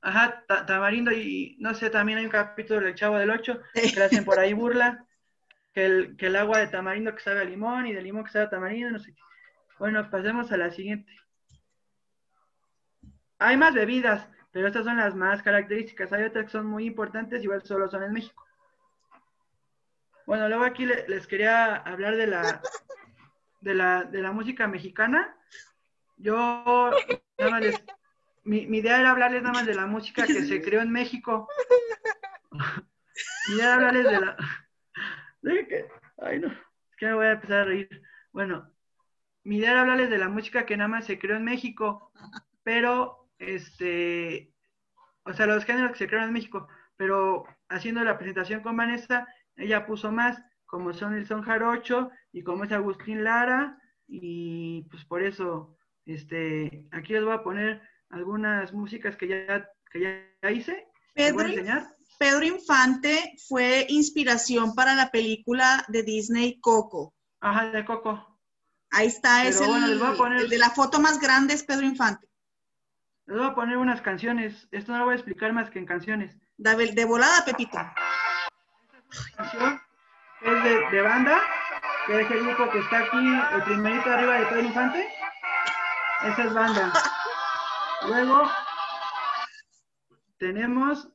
ajá, 0.01 0.43
ta- 0.47 0.65
tamarindo 0.65 1.11
y 1.11 1.57
no 1.59 1.73
sé, 1.73 1.89
también 1.89 2.19
hay 2.19 2.25
un 2.25 2.31
capítulo 2.31 2.81
del 2.81 2.95
Chavo 2.95 3.17
del 3.17 3.29
Ocho 3.31 3.61
que 3.91 3.99
le 3.99 4.05
hacen 4.05 4.25
por 4.25 4.39
ahí 4.39 4.53
burla, 4.53 5.05
que 5.73 5.85
el, 5.85 6.17
que 6.17 6.27
el 6.27 6.35
agua 6.37 6.59
de 6.59 6.67
tamarindo 6.67 7.13
que 7.15 7.21
sabe 7.21 7.41
a 7.41 7.45
limón 7.45 7.87
y 7.87 7.93
de 7.93 8.01
limón 8.01 8.25
que 8.25 8.31
sabe 8.31 8.45
a 8.45 8.49
tamarindo, 8.49 8.91
no 8.91 8.99
sé 8.99 9.13
qué. 9.15 9.21
Bueno, 9.79 10.09
pasemos 10.09 10.51
a 10.51 10.57
la 10.57 10.71
siguiente. 10.71 11.11
Hay 13.39 13.57
más 13.57 13.73
bebidas, 13.73 14.27
pero 14.57 14.69
estas 14.69 14.85
son 14.85 14.97
las 14.97 15.13
más 15.13 15.43
características. 15.43 16.11
Hay 16.13 16.23
otras 16.23 16.45
que 16.45 16.51
son 16.51 16.65
muy 16.65 16.85
importantes, 16.87 17.43
igual 17.43 17.61
solo 17.61 17.87
son 17.87 18.01
en 18.01 18.11
México. 18.11 18.43
Bueno, 20.25 20.49
luego 20.49 20.63
aquí 20.63 20.83
le- 20.83 21.07
les 21.07 21.27
quería 21.27 21.75
hablar 21.75 22.15
de 22.15 22.25
la, 22.25 22.59
de 23.61 23.75
la, 23.75 24.03
de 24.05 24.19
la 24.19 24.31
música 24.31 24.67
mexicana. 24.67 25.37
Yo, 26.17 26.89
nada 27.37 27.51
más 27.51 27.61
mi 28.45 28.77
idea 28.79 28.99
era 28.99 29.11
hablarles 29.11 29.43
nada 29.43 29.53
más 29.53 29.67
de 29.67 29.75
la 29.75 29.85
música 29.85 30.25
que 30.25 30.41
se 30.41 30.59
creó 30.63 30.81
en 30.81 30.89
México. 30.91 31.47
mi 32.51 33.53
idea 33.57 33.65
era 33.65 33.73
hablarles 33.75 34.05
de 34.09 34.19
la... 34.19 34.37
de 35.43 35.67
que- 35.67 35.85
ay, 36.19 36.39
no, 36.39 36.47
es 36.47 36.95
que 36.97 37.05
me 37.05 37.13
voy 37.13 37.27
a 37.27 37.31
empezar 37.33 37.59
a 37.59 37.65
reír. 37.65 38.01
Bueno, 38.31 38.71
mi 39.43 39.57
idea 39.57 39.69
era 39.69 39.81
hablarles 39.81 40.09
de 40.09 40.17
la 40.17 40.29
música 40.29 40.65
que 40.65 40.77
nada 40.77 40.87
más 40.87 41.05
se 41.05 41.19
creó 41.19 41.35
en 41.37 41.43
México, 41.43 42.11
pero, 42.63 43.26
este, 43.39 44.53
o 45.23 45.33
sea, 45.33 45.45
los 45.45 45.65
géneros 45.65 45.91
que 45.91 45.99
se 45.99 46.07
crearon 46.07 46.29
en 46.29 46.33
México, 46.33 46.67
pero 46.95 47.45
haciendo 47.69 48.03
la 48.03 48.17
presentación 48.17 48.61
con 48.61 48.77
Vanessa, 48.77 49.27
ella 49.55 49.85
puso 49.85 50.11
más, 50.11 50.41
como 50.65 50.93
son 50.93 51.13
el 51.15 51.27
son 51.27 51.43
jarocho 51.43 52.09
y 52.31 52.43
como 52.43 52.63
es 52.63 52.71
Agustín 52.71 53.23
Lara, 53.23 53.77
y 54.07 54.83
pues 54.89 55.05
por 55.05 55.21
eso, 55.21 55.77
este, 56.05 56.87
aquí 56.91 57.13
les 57.13 57.23
voy 57.23 57.33
a 57.33 57.43
poner 57.43 57.81
algunas 58.09 58.73
músicas 58.73 59.15
que 59.15 59.27
ya, 59.27 59.69
que 59.91 60.29
ya 60.41 60.51
hice. 60.51 60.87
Pedro. 61.13 61.45
Pedro 62.19 62.45
Infante 62.45 63.35
fue 63.47 63.85
inspiración 63.89 64.73
para 64.73 64.95
la 64.95 65.11
película 65.11 65.85
de 65.87 66.03
Disney 66.03 66.59
Coco. 66.59 67.13
Ajá, 67.41 67.69
de 67.69 67.85
Coco. 67.85 68.39
Ahí 68.89 69.07
está, 69.07 69.45
es 69.45 69.59
bueno, 69.59 70.39
el 70.39 70.49
de 70.49 70.57
la 70.57 70.69
foto 70.69 70.99
más 70.99 71.19
grande 71.19 71.53
es 71.53 71.63
Pedro 71.63 71.85
Infante. 71.85 72.27
Les 73.27 73.37
voy 73.37 73.45
a 73.47 73.53
poner 73.55 73.77
unas 73.77 74.01
canciones. 74.01 74.67
Esto 74.71 74.91
no 74.91 74.99
lo 74.99 75.05
voy 75.05 75.13
a 75.13 75.17
explicar 75.17 75.53
más 75.53 75.69
que 75.69 75.79
en 75.79 75.85
canciones. 75.85 76.37
De, 76.57 76.75
de 76.93 77.05
volada, 77.05 77.45
Pepito. 77.45 77.77
canción 79.35 79.81
es 80.41 80.63
de, 80.63 80.89
de 80.91 81.01
banda, 81.01 81.39
que 82.05 82.21
es 82.21 82.31
el 82.31 82.45
grupo 82.45 82.69
que 82.71 82.79
está 82.79 82.99
aquí, 82.99 83.17
el 83.53 83.63
primerito 83.63 84.09
arriba 84.11 84.39
de 84.39 84.45
Pedro 84.47 84.61
Infante. 84.61 85.07
Esa 86.23 86.43
es 86.45 86.53
banda. 86.53 86.93
Luego 88.07 88.49
tenemos 90.37 91.09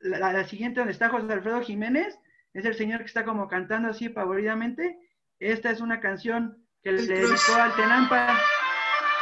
la, 0.00 0.18
la- 0.18 0.32
la 0.32 0.44
siguiente 0.44 0.80
donde 0.80 0.92
está 0.92 1.08
José 1.08 1.32
Alfredo 1.32 1.62
Jiménez. 1.62 2.18
Es 2.54 2.64
el 2.64 2.74
señor 2.74 3.00
que 3.00 3.06
está 3.06 3.24
como 3.24 3.48
cantando 3.48 3.88
así 3.90 4.08
pavoridamente. 4.08 4.98
Esta 5.38 5.70
es 5.70 5.80
una 5.80 6.00
canción 6.00 6.58
que 6.82 6.92
le 6.92 7.02
dedicó 7.06 7.54
al 7.54 7.74
Tenampa. 7.74 8.38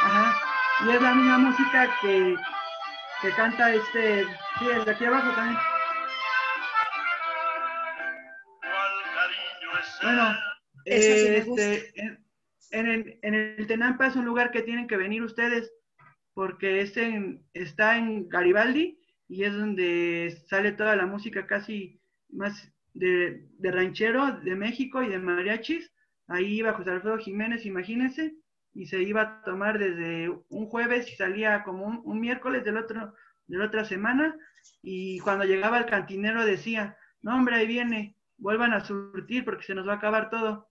Ajá. 0.03 0.40
Y 0.85 0.89
es 0.89 1.01
la 1.01 1.13
misma 1.13 1.37
música 1.37 1.89
que, 2.01 2.35
que 3.21 3.29
canta 3.35 3.73
este, 3.73 4.25
sí, 4.59 4.65
el 4.73 4.83
de 4.85 4.91
aquí 4.91 5.05
abajo 5.05 5.31
también. 5.35 5.57
Bueno, 10.01 10.35
sí 10.85 10.91
me 11.29 11.37
este, 11.37 12.01
en, 12.01 12.25
en 12.71 12.87
el, 12.87 13.19
en 13.21 13.33
el 13.35 13.67
Tenampa 13.67 14.07
es 14.07 14.15
un 14.15 14.25
lugar 14.25 14.51
que 14.51 14.61
tienen 14.63 14.87
que 14.87 14.97
venir 14.97 15.21
ustedes 15.23 15.71
porque 16.33 16.81
es 16.81 16.97
en- 16.97 17.43
está 17.53 17.97
en 17.97 18.27
Garibaldi 18.29 18.99
y 19.27 19.43
es 19.43 19.53
donde 19.53 20.35
sale 20.47 20.71
toda 20.71 20.95
la 20.95 21.05
música 21.05 21.45
casi 21.45 22.01
más 22.29 22.71
de, 22.93 23.45
de 23.59 23.71
ranchero 23.71 24.31
de 24.39 24.55
México 24.55 25.03
y 25.03 25.09
de 25.09 25.19
mariachis. 25.19 25.91
Ahí 26.27 26.57
iba 26.59 26.73
José 26.73 26.91
Alfredo 26.91 27.17
Jiménez, 27.17 27.65
imagínense, 27.65 28.35
y 28.73 28.85
se 28.85 29.01
iba 29.01 29.21
a 29.21 29.41
tomar 29.43 29.79
desde 29.79 30.29
un 30.49 30.65
jueves 30.67 31.11
y 31.11 31.15
salía 31.15 31.63
como 31.63 31.85
un, 31.85 32.19
miércoles 32.19 32.63
del 32.63 32.77
otro, 32.77 33.13
de 33.47 33.57
la 33.57 33.65
otra 33.65 33.85
semana. 33.85 34.35
Y 34.81 35.19
cuando 35.19 35.45
llegaba 35.45 35.77
el 35.77 35.85
cantinero 35.85 36.45
decía, 36.45 36.97
no 37.21 37.35
hombre, 37.35 37.55
ahí 37.55 37.67
viene, 37.67 38.15
vuelvan 38.37 38.73
a 38.73 38.83
surtir 38.83 39.45
porque 39.45 39.63
se 39.63 39.75
nos 39.75 39.87
va 39.87 39.93
a 39.93 39.97
acabar 39.97 40.29
todo. 40.29 40.69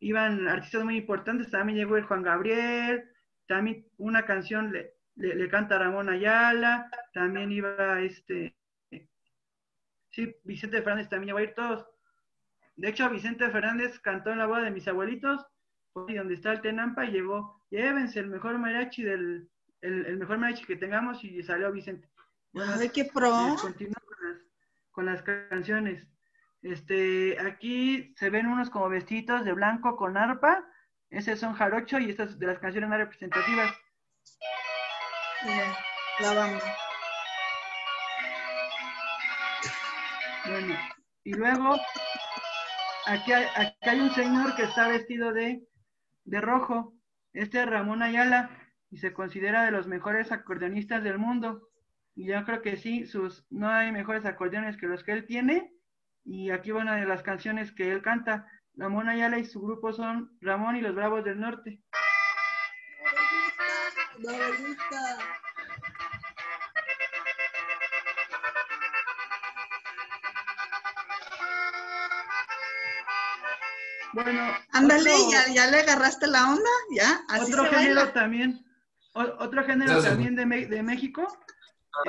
Iban 0.00 0.46
artistas 0.46 0.84
muy 0.84 0.96
importantes, 0.96 1.50
también 1.50 1.78
llegó 1.78 1.96
el 1.96 2.04
Juan 2.04 2.22
Gabriel, 2.22 3.04
también 3.46 3.86
una 3.96 4.24
canción 4.24 4.72
le, 4.72 4.94
le, 5.16 5.34
le 5.34 5.48
canta 5.48 5.78
Ramón 5.78 6.08
Ayala, 6.08 6.88
también 7.12 7.50
iba 7.50 8.00
este, 8.00 8.54
sí, 10.10 10.34
Vicente 10.44 10.82
Fernández 10.82 11.08
también 11.08 11.28
llegó 11.28 11.38
a 11.38 11.42
ir 11.42 11.54
todos. 11.54 11.86
De 12.76 12.88
hecho, 12.88 13.10
Vicente 13.10 13.48
Fernández 13.50 13.98
cantó 13.98 14.30
en 14.30 14.38
la 14.38 14.46
boda 14.46 14.62
de 14.62 14.70
mis 14.70 14.86
abuelitos, 14.86 15.44
y 16.08 16.14
donde 16.14 16.34
está 16.34 16.52
el 16.52 16.60
Tenampa, 16.60 17.04
llegó, 17.04 17.62
llévense 17.70 18.20
el 18.20 18.28
mejor 18.28 18.58
mariachi 18.58 19.02
del, 19.02 19.48
el, 19.80 20.06
el 20.06 20.18
mejor 20.18 20.38
mariachi 20.38 20.64
que 20.64 20.76
tengamos, 20.76 21.24
y 21.24 21.42
salió 21.42 21.72
Vicente. 21.72 22.08
Bueno, 22.52 22.72
Ay, 22.78 22.88
qué 22.90 23.04
pro. 23.04 23.50
les 23.50 23.60
continúo 23.60 23.94
con 24.06 24.28
las, 24.28 24.42
con 24.90 25.06
las 25.06 25.22
canciones. 25.22 26.06
Este, 26.62 27.38
aquí 27.40 28.14
se 28.16 28.30
ven 28.30 28.46
unos 28.46 28.70
como 28.70 28.88
vestidos 28.88 29.44
de 29.44 29.52
blanco 29.52 29.96
con 29.96 30.16
arpa. 30.16 30.64
Ese 31.10 31.36
son 31.36 31.54
jarocho 31.54 31.98
y 31.98 32.10
estas 32.10 32.38
de 32.38 32.46
las 32.46 32.58
canciones 32.58 32.90
más 32.90 32.98
representativas. 32.98 33.72
La 36.20 36.34
banda. 36.34 36.76
Bueno, 40.46 40.74
y 41.24 41.34
luego 41.34 41.76
aquí 43.06 43.32
hay, 43.32 43.46
aquí 43.54 43.88
hay 43.88 44.00
un 44.00 44.10
señor 44.10 44.56
que 44.56 44.64
está 44.64 44.88
vestido 44.88 45.32
de, 45.32 45.62
de 46.28 46.40
rojo. 46.40 46.94
Este 47.32 47.60
es 47.60 47.66
Ramón 47.66 48.02
Ayala 48.02 48.50
y 48.90 48.98
se 48.98 49.12
considera 49.12 49.64
de 49.64 49.70
los 49.70 49.86
mejores 49.86 50.32
acordeonistas 50.32 51.02
del 51.02 51.18
mundo. 51.18 51.68
Y 52.14 52.26
yo 52.26 52.44
creo 52.44 52.62
que 52.62 52.76
sí, 52.76 53.06
sus, 53.06 53.46
no 53.50 53.68
hay 53.68 53.92
mejores 53.92 54.24
acordeones 54.24 54.76
que 54.76 54.86
los 54.86 55.04
que 55.04 55.12
él 55.12 55.26
tiene. 55.26 55.72
Y 56.24 56.50
aquí 56.50 56.70
va 56.70 56.82
una 56.82 56.96
de 56.96 57.06
las 57.06 57.22
canciones 57.22 57.72
que 57.72 57.90
él 57.90 58.02
canta. 58.02 58.46
Ramón 58.74 59.08
Ayala 59.08 59.38
y 59.38 59.44
su 59.44 59.60
grupo 59.60 59.92
son 59.92 60.36
Ramón 60.40 60.76
y 60.76 60.80
los 60.80 60.94
Bravos 60.94 61.24
del 61.24 61.40
Norte. 61.40 61.80
Bueno, 74.12 74.40
Ándale, 74.72 75.10
otro- 75.14 75.30
ya, 75.30 75.52
ya 75.54 75.70
le 75.70 75.80
agarraste 75.80 76.26
la 76.26 76.50
onda, 76.50 76.70
ya, 76.94 77.20
así 77.28 77.52
otro 77.52 77.64
se 77.64 77.70
género 77.76 77.96
baila. 77.96 78.12
también, 78.12 78.64
o- 79.12 79.34
otro 79.44 79.64
género 79.64 80.02
también 80.02 80.34
de, 80.36 80.46
Me- 80.46 80.66
de 80.66 80.82
México, 80.82 81.26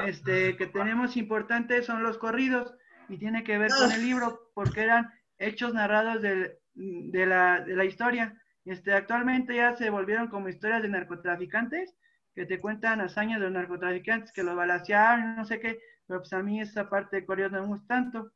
este, 0.05 0.55
que 0.55 0.67
tenemos 0.67 1.17
importante 1.17 1.81
son 1.83 2.03
los 2.03 2.17
corridos 2.17 2.73
y 3.09 3.17
tiene 3.17 3.43
que 3.43 3.57
ver 3.57 3.71
con 3.71 3.91
el 3.91 4.01
libro 4.01 4.51
porque 4.53 4.81
eran 4.83 5.11
hechos 5.37 5.73
narrados 5.73 6.21
del- 6.21 6.53
de, 6.73 7.25
la, 7.25 7.61
de 7.61 7.75
la 7.75 7.85
historia. 7.85 8.33
Este, 8.65 8.93
actualmente 8.93 9.55
ya 9.55 9.75
se 9.75 9.89
volvieron 9.89 10.27
como 10.27 10.47
historias 10.49 10.81
de 10.81 10.89
narcotraficantes 10.89 11.95
que 12.35 12.45
te 12.45 12.59
cuentan 12.59 13.01
hazañas 13.01 13.39
de 13.39 13.45
los 13.45 13.53
narcotraficantes 13.53 14.31
que 14.31 14.43
los 14.43 14.55
balacearon, 14.55 15.35
no 15.35 15.43
sé 15.45 15.59
qué, 15.59 15.79
pero 16.07 16.19
pues 16.21 16.31
a 16.33 16.41
mí 16.43 16.61
esa 16.61 16.87
parte 16.89 17.17
de 17.17 17.25
corridos 17.25 17.51
no 17.51 17.61
me 17.61 17.67
gusta 17.67 17.87
tanto. 17.95 18.31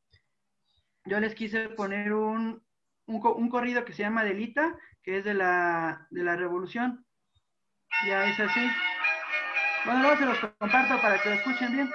Yo 1.05 1.19
les 1.19 1.35
quise 1.35 1.69
poner 1.69 2.13
un, 2.13 2.61
un, 3.05 3.21
un 3.25 3.49
corrido 3.49 3.85
que 3.85 3.93
se 3.93 4.03
llama 4.03 4.23
Delita, 4.23 4.77
que 5.01 5.17
es 5.17 5.25
de 5.25 5.33
la, 5.33 6.07
de 6.09 6.23
la 6.23 6.35
revolución. 6.35 7.05
Ya 8.07 8.25
es 8.25 8.39
así. 8.39 8.61
Bueno, 9.85 10.01
luego 10.01 10.17
se 10.17 10.25
los 10.25 10.39
comparto 10.39 11.01
para 11.01 11.21
que 11.21 11.29
lo 11.29 11.35
escuchen 11.35 11.73
bien, 11.73 11.91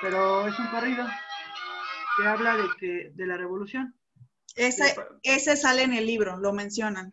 pero 0.00 0.46
es 0.46 0.58
un 0.58 0.66
corrido 0.68 1.06
que 2.16 2.26
habla 2.26 2.56
de, 2.56 2.68
que, 2.78 3.10
de 3.14 3.26
la 3.26 3.36
revolución. 3.36 3.94
Ese, 4.54 4.96
ese 5.22 5.56
sale 5.56 5.82
en 5.82 5.92
el 5.94 6.06
libro, 6.06 6.36
lo 6.36 6.52
mencionan. 6.52 7.12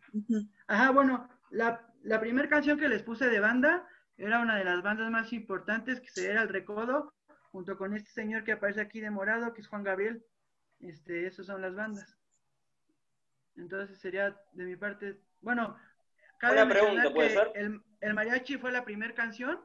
Ajá, 0.68 0.92
bueno, 0.92 1.30
la, 1.50 1.88
la 2.04 2.20
primera 2.20 2.50
canción 2.50 2.80
que 2.80 2.90
les 2.90 3.04
puse 3.04 3.28
de 3.28 3.40
banda 3.40 3.88
era 4.18 4.40
una 4.40 4.56
de 4.56 4.64
las 4.64 4.82
bandas 4.82 5.12
más 5.12 5.34
importantes, 5.34 6.00
que 6.00 6.10
se 6.10 6.32
era 6.32 6.44
El 6.44 6.50
Recodo, 6.50 7.14
junto 7.52 7.78
con 7.78 7.96
este 7.96 8.12
señor 8.12 8.44
que 8.44 8.54
aparece 8.54 8.82
aquí 8.82 9.00
de 9.02 9.12
morado, 9.12 9.54
que 9.54 9.62
es 9.62 9.68
Juan 9.68 9.84
Gabriel. 9.84 10.24
Este, 10.80 11.28
esas 11.28 11.46
son 11.46 11.62
las 11.62 11.76
bandas. 11.76 12.18
Entonces 13.58 13.98
sería 14.00 14.38
de 14.54 14.66
mi 14.66 14.76
parte, 14.76 15.20
bueno, 15.42 15.78
cabe 16.40 16.62
Una 16.64 16.74
pregunta, 16.74 17.14
¿puede 17.14 17.30
que 17.30 17.34
ser? 17.36 17.52
El, 17.56 17.82
el 18.02 18.14
mariachi 18.14 18.58
fue 18.58 18.72
la 18.72 18.84
primera 18.84 19.14
canción 19.14 19.60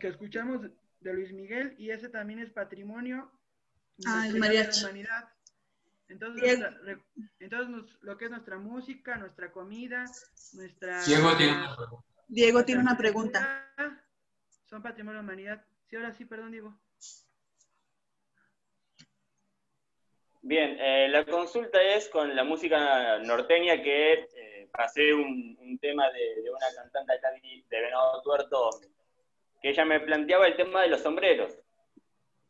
que 0.00 0.08
escuchamos 0.08 0.62
de 1.00 1.12
Luis 1.14 1.32
Miguel 1.32 1.74
y 1.78 1.90
ese 1.90 2.08
también 2.08 2.38
es 2.40 2.50
patrimonio 2.50 3.30
Ah, 4.06 4.26
el 4.26 4.36
inmaterial 4.36 4.66
de 4.66 4.72
la 4.72 4.78
mariachi. 4.78 4.80
humanidad. 4.84 5.28
Entonces, 6.08 6.58
nuestra- 6.58 7.02
entonces 7.40 7.68
nos- 7.68 8.02
lo 8.02 8.16
que 8.16 8.24
es 8.26 8.30
nuestra 8.30 8.58
música, 8.58 9.16
nuestra 9.16 9.50
comida, 9.52 10.04
nuestra... 10.52 11.02
Diego 11.04 11.36
tiene 11.36 11.52
una 11.52 11.76
pregunta. 11.76 12.04
Diego 12.28 12.64
tiene 12.64 12.80
una 12.82 12.96
pregunta. 12.96 13.72
Son 14.64 14.82
patrimonio 14.82 15.20
de 15.20 15.26
la 15.26 15.32
humanidad. 15.32 15.64
Sí, 15.88 15.96
ahora 15.96 16.12
sí, 16.12 16.24
perdón, 16.24 16.52
Diego. 16.52 16.78
Bien, 20.48 20.76
eh, 20.78 21.08
la 21.08 21.24
consulta 21.24 21.82
es 21.82 22.08
con 22.08 22.36
la 22.36 22.44
música 22.44 23.18
norteña 23.18 23.82
que 23.82 24.12
eh, 24.12 24.68
pasé 24.70 25.12
un, 25.12 25.76
tema 25.80 26.08
de, 26.12 26.48
una 26.48 26.66
cantante 26.72 27.14
de 27.68 27.80
Venado 27.80 28.22
Tuerto 28.22 28.70
que 29.60 29.70
ella 29.70 29.84
me 29.84 29.98
planteaba 29.98 30.46
el 30.46 30.54
tema 30.54 30.82
de 30.82 30.88
los 30.90 31.00
sombreros. 31.00 31.52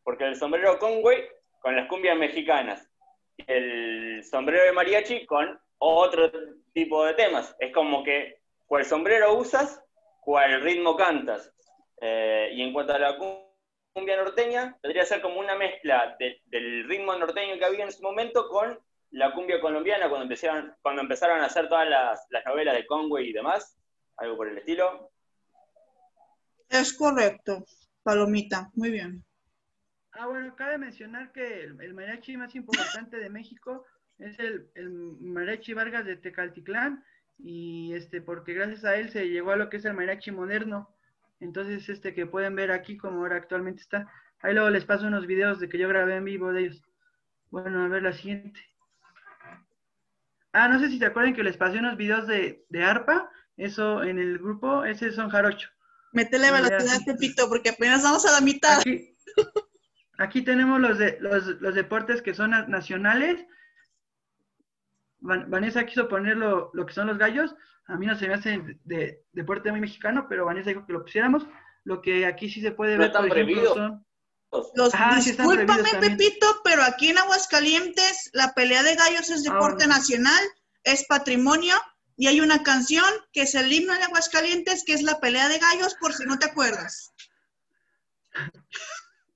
Porque 0.05 0.25
el 0.25 0.37
sombrero 0.37 0.79
Conway 0.79 1.27
con 1.59 1.75
las 1.75 1.89
cumbias 1.89 2.19
mexicanas 2.19 2.87
y 3.39 3.51
el 3.51 4.23
sombrero 4.25 4.65
de 4.65 4.73
mariachi 4.73 5.25
con 5.25 5.59
otro 5.79 6.31
tipo 6.75 7.03
de 7.07 7.15
temas. 7.15 7.57
Es 7.61 7.73
como 7.73 8.05
que 8.05 8.41
cuál 8.67 8.85
sombrero 8.85 9.39
usas, 9.39 9.83
cuál 10.21 10.61
ritmo 10.61 10.99
cantas. 10.99 11.51
Eh, 12.03 12.51
y 12.53 12.61
en 12.61 12.75
cuanto 12.75 12.93
a 12.93 12.99
la 12.99 13.17
cumbia 13.17 13.46
norteña, 14.05 14.77
tendría 14.83 15.03
que 15.03 15.09
ser 15.09 15.23
como 15.23 15.41
una 15.41 15.57
mezcla 15.57 16.17
de- 16.19 16.43
del 16.47 16.87
ritmo 16.89 17.17
norteño 17.17 17.59
que 17.59 17.65
había 17.65 17.85
en 17.85 17.93
su 17.93 18.03
momento 18.03 18.49
con 18.49 18.79
la 19.13 19.33
cumbia 19.33 19.61
colombiana 19.61 20.09
cuando 20.09 20.25
empezaron, 20.25 20.75
cuando 20.83 21.01
empezaron 21.03 21.41
a 21.41 21.47
hacer 21.47 21.69
todas 21.69 21.89
las, 21.89 22.27
las 22.31 22.45
novelas 22.45 22.75
de 22.77 22.87
Conway 22.87 23.31
y 23.31 23.33
demás, 23.33 23.79
algo 24.19 24.37
por 24.37 24.49
el 24.49 24.59
estilo. 24.59 25.11
Es 26.69 26.93
correcto, 26.93 27.65
Palomita. 28.03 28.69
Muy 28.75 28.91
bien. 28.91 29.25
Ah, 30.13 30.27
bueno, 30.27 30.55
cabe 30.57 30.79
mencionar 30.79 31.33
que 31.33 31.63
el, 31.65 31.81
el 31.81 31.95
mariachi 31.95 32.37
más 32.37 32.55
importante 32.55 33.19
de 33.19 33.31
México 33.31 33.85
es 34.19 34.39
el, 34.39 34.71
el 34.75 34.89
mariachi 34.91 35.75
Vargas 35.75 36.05
de 36.05 36.17
Tecaltitlán 36.17 37.05
y 37.39 37.93
este 37.95 38.23
porque 38.23 38.55
gracias 38.55 38.85
a 38.85 38.97
él 38.97 39.11
se 39.11 39.29
llegó 39.29 39.53
a 39.53 39.57
lo 39.57 39.69
que 39.69 39.77
es 39.77 39.85
el 39.85 39.93
mariachi 39.95 40.31
moderno. 40.31 40.96
Entonces, 41.41 41.89
este 41.89 42.15
que 42.15 42.27
pueden 42.27 42.55
ver 42.57 42.71
aquí 42.71 42.97
como 42.97 43.19
ahora 43.21 43.37
actualmente 43.37 43.83
está. 43.83 44.11
Ahí 44.41 44.55
luego 44.55 44.71
les 44.71 44.85
paso 44.85 45.07
unos 45.07 45.27
videos 45.27 45.61
de 45.61 45.69
que 45.69 45.79
yo 45.79 45.89
grabé 45.89 46.17
en 46.17 46.25
vivo 46.25 46.53
de 46.53 46.63
ellos. 46.63 46.83
Bueno, 47.51 47.85
a 47.85 47.89
ver 47.89 48.03
la 48.03 48.13
siguiente. 48.13 48.61
Ah, 50.53 50.69
no 50.69 50.81
sé 50.81 50.89
si 50.89 50.99
se 50.99 51.07
acuerdan 51.07 51.35
que 51.35 51.43
les 51.43 51.57
pasé 51.57 51.79
unos 51.79 51.97
videos 51.97 52.27
de, 52.27 52.65
de 52.69 52.83
arpa. 52.83 53.31
Eso 53.57 54.03
en 54.03 54.19
el 54.19 54.39
grupo, 54.39 54.85
ese 54.85 55.13
son 55.13 55.31
jarocho. 55.31 55.69
Métele 56.13 56.51
velocidad, 56.51 57.01
Pepito, 57.05 57.49
porque 57.49 57.71
apenas 57.71 58.03
vamos 58.03 58.25
a 58.27 58.33
la 58.33 58.41
mitad. 58.41 58.81
Aquí, 58.81 59.17
aquí 60.19 60.43
tenemos 60.43 60.81
los, 60.81 60.99
de, 60.99 61.19
los, 61.21 61.47
los 61.61 61.75
deportes 61.75 62.23
que 62.23 62.35
son 62.35 62.51
na- 62.51 62.67
nacionales. 62.67 63.45
Van- 65.27 65.51
Vanessa 65.51 65.85
quiso 65.87 66.09
poner 66.09 66.37
lo, 66.37 66.71
lo 66.73 66.87
que 66.87 66.95
son 66.95 67.07
los 67.09 67.19
gallos. 67.19 67.55
A 67.87 67.97
mí 67.97 68.07
no 68.07 68.17
se 68.17 68.27
me 68.29 68.35
hace 68.35 68.51
de, 68.59 68.79
de- 68.85 69.25
deporte 69.33 69.71
muy 69.71 69.81
mexicano, 69.81 70.27
pero 70.29 70.45
Vanessa 70.47 70.71
dijo 70.71 70.87
que 70.87 70.93
lo 70.93 71.03
pusiéramos. 71.03 71.47
Lo 71.85 72.01
que 72.03 72.27
aquí 72.27 72.49
sí 72.51 72.61
se 72.61 72.73
puede 72.73 72.95
¿No 72.95 72.99
ver, 73.01 73.07
están 73.09 73.29
por 73.29 73.39
ejemplo, 73.39 73.75
son... 73.75 74.07
Los, 74.75 74.95
Ajá, 74.95 75.21
sí 75.21 75.31
están 75.31 75.47
discúlpame, 75.49 75.67
prohibidos 75.83 75.93
también. 75.93 76.17
Pepito, 76.17 76.47
pero 76.65 76.83
aquí 76.83 77.09
en 77.09 77.19
Aguascalientes 77.19 78.31
la 78.33 78.55
pelea 78.55 78.83
de 78.83 78.95
gallos 78.97 79.29
es 79.31 79.43
deporte 79.45 79.87
nacional, 79.87 80.43
es 80.85 81.05
patrimonio, 81.07 81.75
y 82.17 82.29
hay 82.29 82.41
una 82.41 82.63
canción 82.63 83.05
que 83.33 83.43
es 83.43 83.55
el 83.55 83.71
himno 83.73 83.93
de 83.95 84.03
Aguascalientes, 84.05 84.85
que 84.85 84.95
es 84.95 85.03
la 85.03 85.21
pelea 85.21 85.49
de 85.49 85.59
gallos, 85.59 85.95
por 86.01 86.13
si 86.15 86.25
no 86.25 86.39
te 86.39 86.47
acuerdas. 86.47 87.13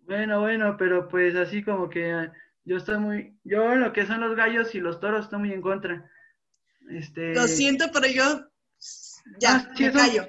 Bueno, 0.03 0.41
bueno, 0.41 0.77
pero 0.77 1.07
pues 1.09 1.37
así 1.37 1.62
como 1.62 1.89
que 1.89 2.29
yo 2.65 2.77
estoy 2.77 2.99
muy... 2.99 3.39
Yo 3.45 3.73
en 3.73 3.81
lo 3.81 3.93
que 3.93 4.07
son 4.07 4.20
los 4.20 4.37
gallos 4.37 4.74
y 4.74 4.81
los 4.81 5.01
toros 5.01 5.24
estoy 5.24 5.39
muy 5.41 5.53
en 5.53 5.62
contra. 5.62 6.11
Este... 6.91 7.35
Lo 7.35 7.47
siento, 7.47 7.87
pero 7.93 8.07
yo 8.07 8.51
ya, 9.39 9.57
Ah, 9.57 9.73
sí, 9.77 9.85
me 9.85 9.93
callo. 9.93 10.28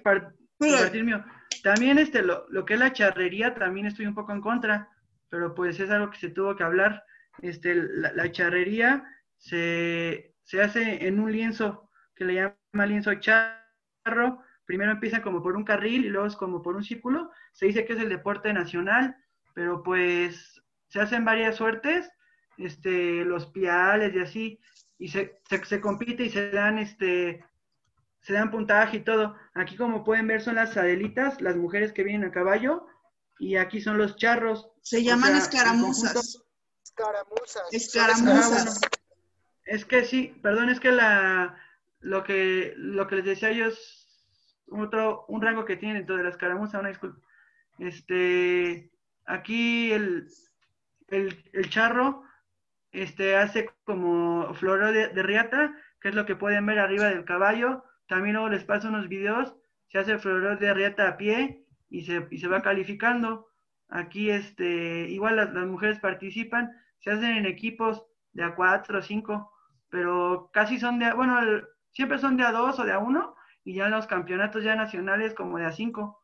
mío. 1.04 1.24
También 1.64 1.98
este, 2.00 2.22
lo, 2.22 2.46
lo 2.50 2.66
que 2.66 2.74
es 2.74 2.80
la 2.80 2.94
charrería, 2.94 3.54
también 3.54 3.86
estoy 3.86 4.06
un 4.06 4.16
poco 4.16 4.32
en 4.32 4.42
contra, 4.42 4.90
pero 5.30 5.54
pues 5.54 5.80
es 5.80 5.90
algo 5.90 6.10
que 6.10 6.18
se 6.20 6.30
tuvo 6.30 6.56
que 6.56 6.64
hablar. 6.64 7.04
Este, 7.42 7.76
la, 7.76 8.12
la 8.14 8.32
charrería 8.32 9.04
se, 9.38 10.36
se 10.44 10.62
hace 10.62 11.08
en 11.08 11.20
un 11.20 11.32
lienzo 11.32 11.90
que 12.16 12.26
le 12.26 12.36
llama 12.36 12.86
lienzo 12.86 13.14
charro. 13.16 14.44
Primero 14.66 14.92
empieza 14.92 15.22
como 15.22 15.42
por 15.42 15.56
un 15.56 15.64
carril 15.64 16.06
y 16.06 16.10
luego 16.10 16.28
es 16.28 16.36
como 16.36 16.62
por 16.62 16.76
un 16.76 16.84
círculo. 16.84 17.32
Se 17.54 17.66
dice 17.66 17.86
que 17.86 17.94
es 17.94 18.00
el 18.00 18.10
deporte 18.10 18.54
nacional, 18.54 19.16
pero 19.54 19.84
pues 19.84 20.62
se 20.88 21.00
hacen 21.00 21.26
varias 21.26 21.56
suertes, 21.56 22.12
este, 22.58 23.26
los 23.26 23.48
piales 23.48 24.14
y 24.14 24.20
así, 24.20 24.60
y 24.98 25.10
se, 25.10 25.42
se, 25.50 25.66
se 25.66 25.82
compite 25.82 26.24
y 26.24 26.30
se 26.30 26.52
dan 26.52 26.78
este, 26.78 27.44
se 28.22 28.34
dan 28.34 28.52
puntaje 28.52 28.98
y 28.98 29.04
todo. 29.04 29.36
Aquí 29.54 29.76
como 29.76 30.04
pueden 30.04 30.28
ver 30.28 30.42
son 30.42 30.56
las 30.56 30.78
adelitas, 30.78 31.42
las 31.42 31.56
mujeres 31.56 31.92
que 31.92 32.04
vienen 32.04 32.30
a 32.30 32.32
caballo, 32.32 32.86
y 33.40 33.56
aquí 33.56 33.82
son 33.82 33.98
los 33.98 34.16
charros. 34.18 34.70
Se 34.82 34.98
O 34.98 35.02
llaman 35.02 35.32
sea, 35.32 35.38
escaramuzas. 35.40 36.44
Escaramuzas. 36.84 37.64
Escaramuzas. 37.72 38.82
Es 39.66 39.86
que 39.86 40.06
sí, 40.06 40.40
perdón, 40.44 40.70
es 40.70 40.80
que 40.80 40.92
la 40.92 41.58
lo 42.00 42.24
que 42.24 42.74
lo 42.78 43.08
que 43.08 43.16
les 43.16 43.26
decía 43.26 43.52
yo 43.52 43.68
es 43.68 44.08
otro 44.70 45.26
un 45.28 45.42
rango 45.42 45.66
que 45.66 45.78
tienen 45.78 45.98
dentro 45.98 46.18
de 46.18 46.24
la 46.24 46.30
escaramuza, 46.30 46.80
una 46.80 46.90
disculpa. 46.90 47.20
Este 47.80 48.92
aquí 49.26 49.92
el, 49.92 50.28
el, 51.08 51.50
el 51.54 51.70
charro 51.70 52.24
este 52.92 53.36
hace 53.38 53.70
como 53.84 54.54
floreo 54.54 54.92
de, 54.92 55.10
de 55.10 55.24
riata, 55.24 55.76
que 56.00 56.10
es 56.10 56.16
lo 56.16 56.26
que 56.26 56.36
pueden 56.36 56.66
ver 56.66 56.80
arriba 56.80 57.06
del 57.06 57.26
caballo. 57.26 57.84
También 58.08 58.36
luego 58.36 58.50
les 58.50 58.64
paso 58.64 58.90
unos 58.90 59.08
videos, 59.08 59.56
se 59.88 60.00
hace 60.00 60.18
floreo 60.18 60.58
de 60.58 60.74
riata 60.74 61.08
a 61.08 61.18
pie 61.18 61.66
y 61.90 62.04
se, 62.04 62.28
y 62.32 62.40
se 62.40 62.48
va 62.48 62.62
calificando. 62.62 63.48
Aquí 63.90 64.30
este 64.30 65.10
igual 65.10 65.36
las, 65.36 65.54
mujeres 65.68 66.00
participan, 66.00 66.72
se 67.00 67.12
hacen 67.12 67.32
en 67.32 67.46
equipos 67.46 68.06
de 68.32 68.44
a 68.44 68.56
cuatro 68.56 69.00
o 69.00 69.02
cinco, 69.02 69.52
pero 69.90 70.50
casi 70.54 70.80
son 70.80 71.00
de, 71.00 71.12
bueno, 71.14 71.40
siempre 71.92 72.18
son 72.18 72.38
de 72.38 72.44
a 72.44 72.52
dos 72.52 72.80
o 72.80 72.86
de 72.86 72.94
a 72.94 73.00
uno, 73.00 73.36
y 73.66 73.76
ya 73.76 73.86
en 73.86 73.92
los 73.92 74.08
campeonatos 74.08 74.64
ya 74.64 74.76
nacionales 74.76 75.34
como 75.34 75.58
de 75.58 75.66
a 75.66 75.72
cinco, 75.74 76.22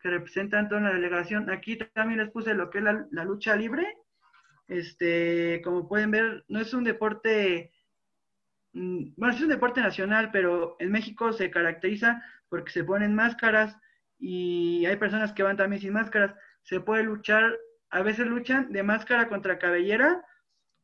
que 0.00 0.10
representan 0.10 0.68
toda 0.68 0.80
la 0.80 0.92
delegación. 0.92 1.48
Aquí 1.50 1.78
también 1.94 2.18
les 2.18 2.30
puse 2.30 2.52
lo 2.54 2.68
que 2.70 2.78
es 2.78 2.84
la 2.84 3.24
lucha 3.24 3.54
libre. 3.54 3.86
Este, 4.68 5.60
como 5.62 5.88
pueden 5.88 6.10
ver, 6.10 6.44
no 6.48 6.60
es 6.60 6.72
un 6.74 6.84
deporte, 6.84 7.72
mm, 8.72 9.14
bueno, 9.16 9.34
es 9.34 9.40
un 9.40 9.48
deporte 9.48 9.80
nacional, 9.80 10.30
pero 10.32 10.76
en 10.78 10.90
México 10.92 11.32
se 11.32 11.50
caracteriza 11.50 12.22
porque 12.48 12.72
se 12.72 12.84
ponen 12.84 13.14
máscaras 13.14 13.76
y 14.18 14.84
hay 14.86 14.96
personas 14.96 15.32
que 15.32 15.42
van 15.42 15.56
también 15.56 15.82
sin 15.82 15.92
máscaras. 15.92 16.34
Se 16.62 16.80
puede 16.80 17.02
luchar, 17.04 17.56
a 17.90 18.02
veces 18.02 18.26
luchan 18.26 18.72
de 18.72 18.82
máscara 18.82 19.28
contra 19.28 19.58
cabellera, 19.58 20.24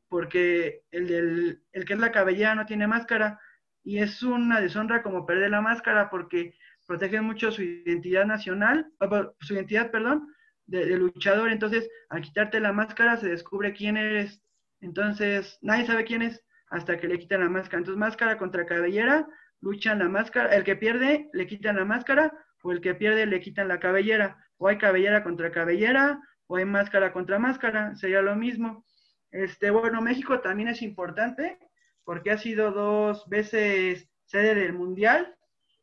porque 0.08 0.84
el, 0.90 1.08
del- 1.08 1.62
el 1.72 1.84
que 1.84 1.94
es 1.94 1.98
la 2.00 2.12
cabellera 2.12 2.54
no 2.54 2.66
tiene 2.66 2.86
máscara 2.86 3.40
y 3.84 3.98
es 3.98 4.22
una 4.22 4.60
deshonra 4.60 5.02
como 5.02 5.26
perder 5.26 5.50
la 5.50 5.60
máscara 5.62 6.10
porque 6.10 6.54
protege 6.86 7.20
mucho 7.20 7.52
su 7.52 7.62
identidad 7.62 8.26
nacional, 8.26 8.92
ah, 9.00 9.32
su 9.40 9.54
identidad, 9.54 9.90
perdón, 9.90 10.28
de, 10.70 10.96
luchador. 10.96 11.50
Entonces, 11.50 11.88
al 12.08 12.22
quitarte 12.22 12.60
la 12.60 12.72
máscara 12.72 13.16
se 13.16 13.28
descubre 13.28 13.74
quién 13.74 13.96
eres. 13.96 14.42
Entonces, 14.80 15.58
nadie 15.60 15.86
sabe 15.86 16.04
quién 16.04 16.22
es 16.22 16.42
hasta 16.70 16.98
que 16.98 17.08
le 17.08 17.18
quitan 17.18 17.40
la 17.40 17.48
máscara. 17.48 17.78
Entonces, 17.78 17.98
máscara 17.98 18.38
contra 18.38 18.66
cabellera, 18.66 19.26
luchan 19.60 19.98
la 19.98 20.08
máscara. 20.08 20.54
El 20.54 20.64
que 20.64 20.76
pierde 20.76 21.28
le 21.32 21.46
quitan 21.46 21.76
la 21.76 21.84
máscara 21.84 22.32
o 22.62 22.72
el 22.72 22.80
que 22.80 22.94
pierde 22.94 23.26
le 23.26 23.40
quitan 23.40 23.68
la 23.68 23.80
cabellera. 23.80 24.38
O 24.56 24.68
hay 24.68 24.78
cabellera 24.78 25.22
contra 25.22 25.50
cabellera 25.50 26.20
o 26.46 26.56
hay 26.56 26.64
máscara 26.64 27.12
contra 27.12 27.38
máscara. 27.38 27.94
Sería 27.96 28.22
lo 28.22 28.36
mismo. 28.36 28.84
Este, 29.30 29.70
bueno, 29.70 30.00
México 30.00 30.40
también 30.40 30.68
es 30.68 30.82
importante 30.82 31.58
porque 32.04 32.30
ha 32.30 32.38
sido 32.38 32.72
dos 32.72 33.28
veces 33.28 34.08
sede 34.24 34.54
del 34.54 34.72
Mundial 34.72 35.36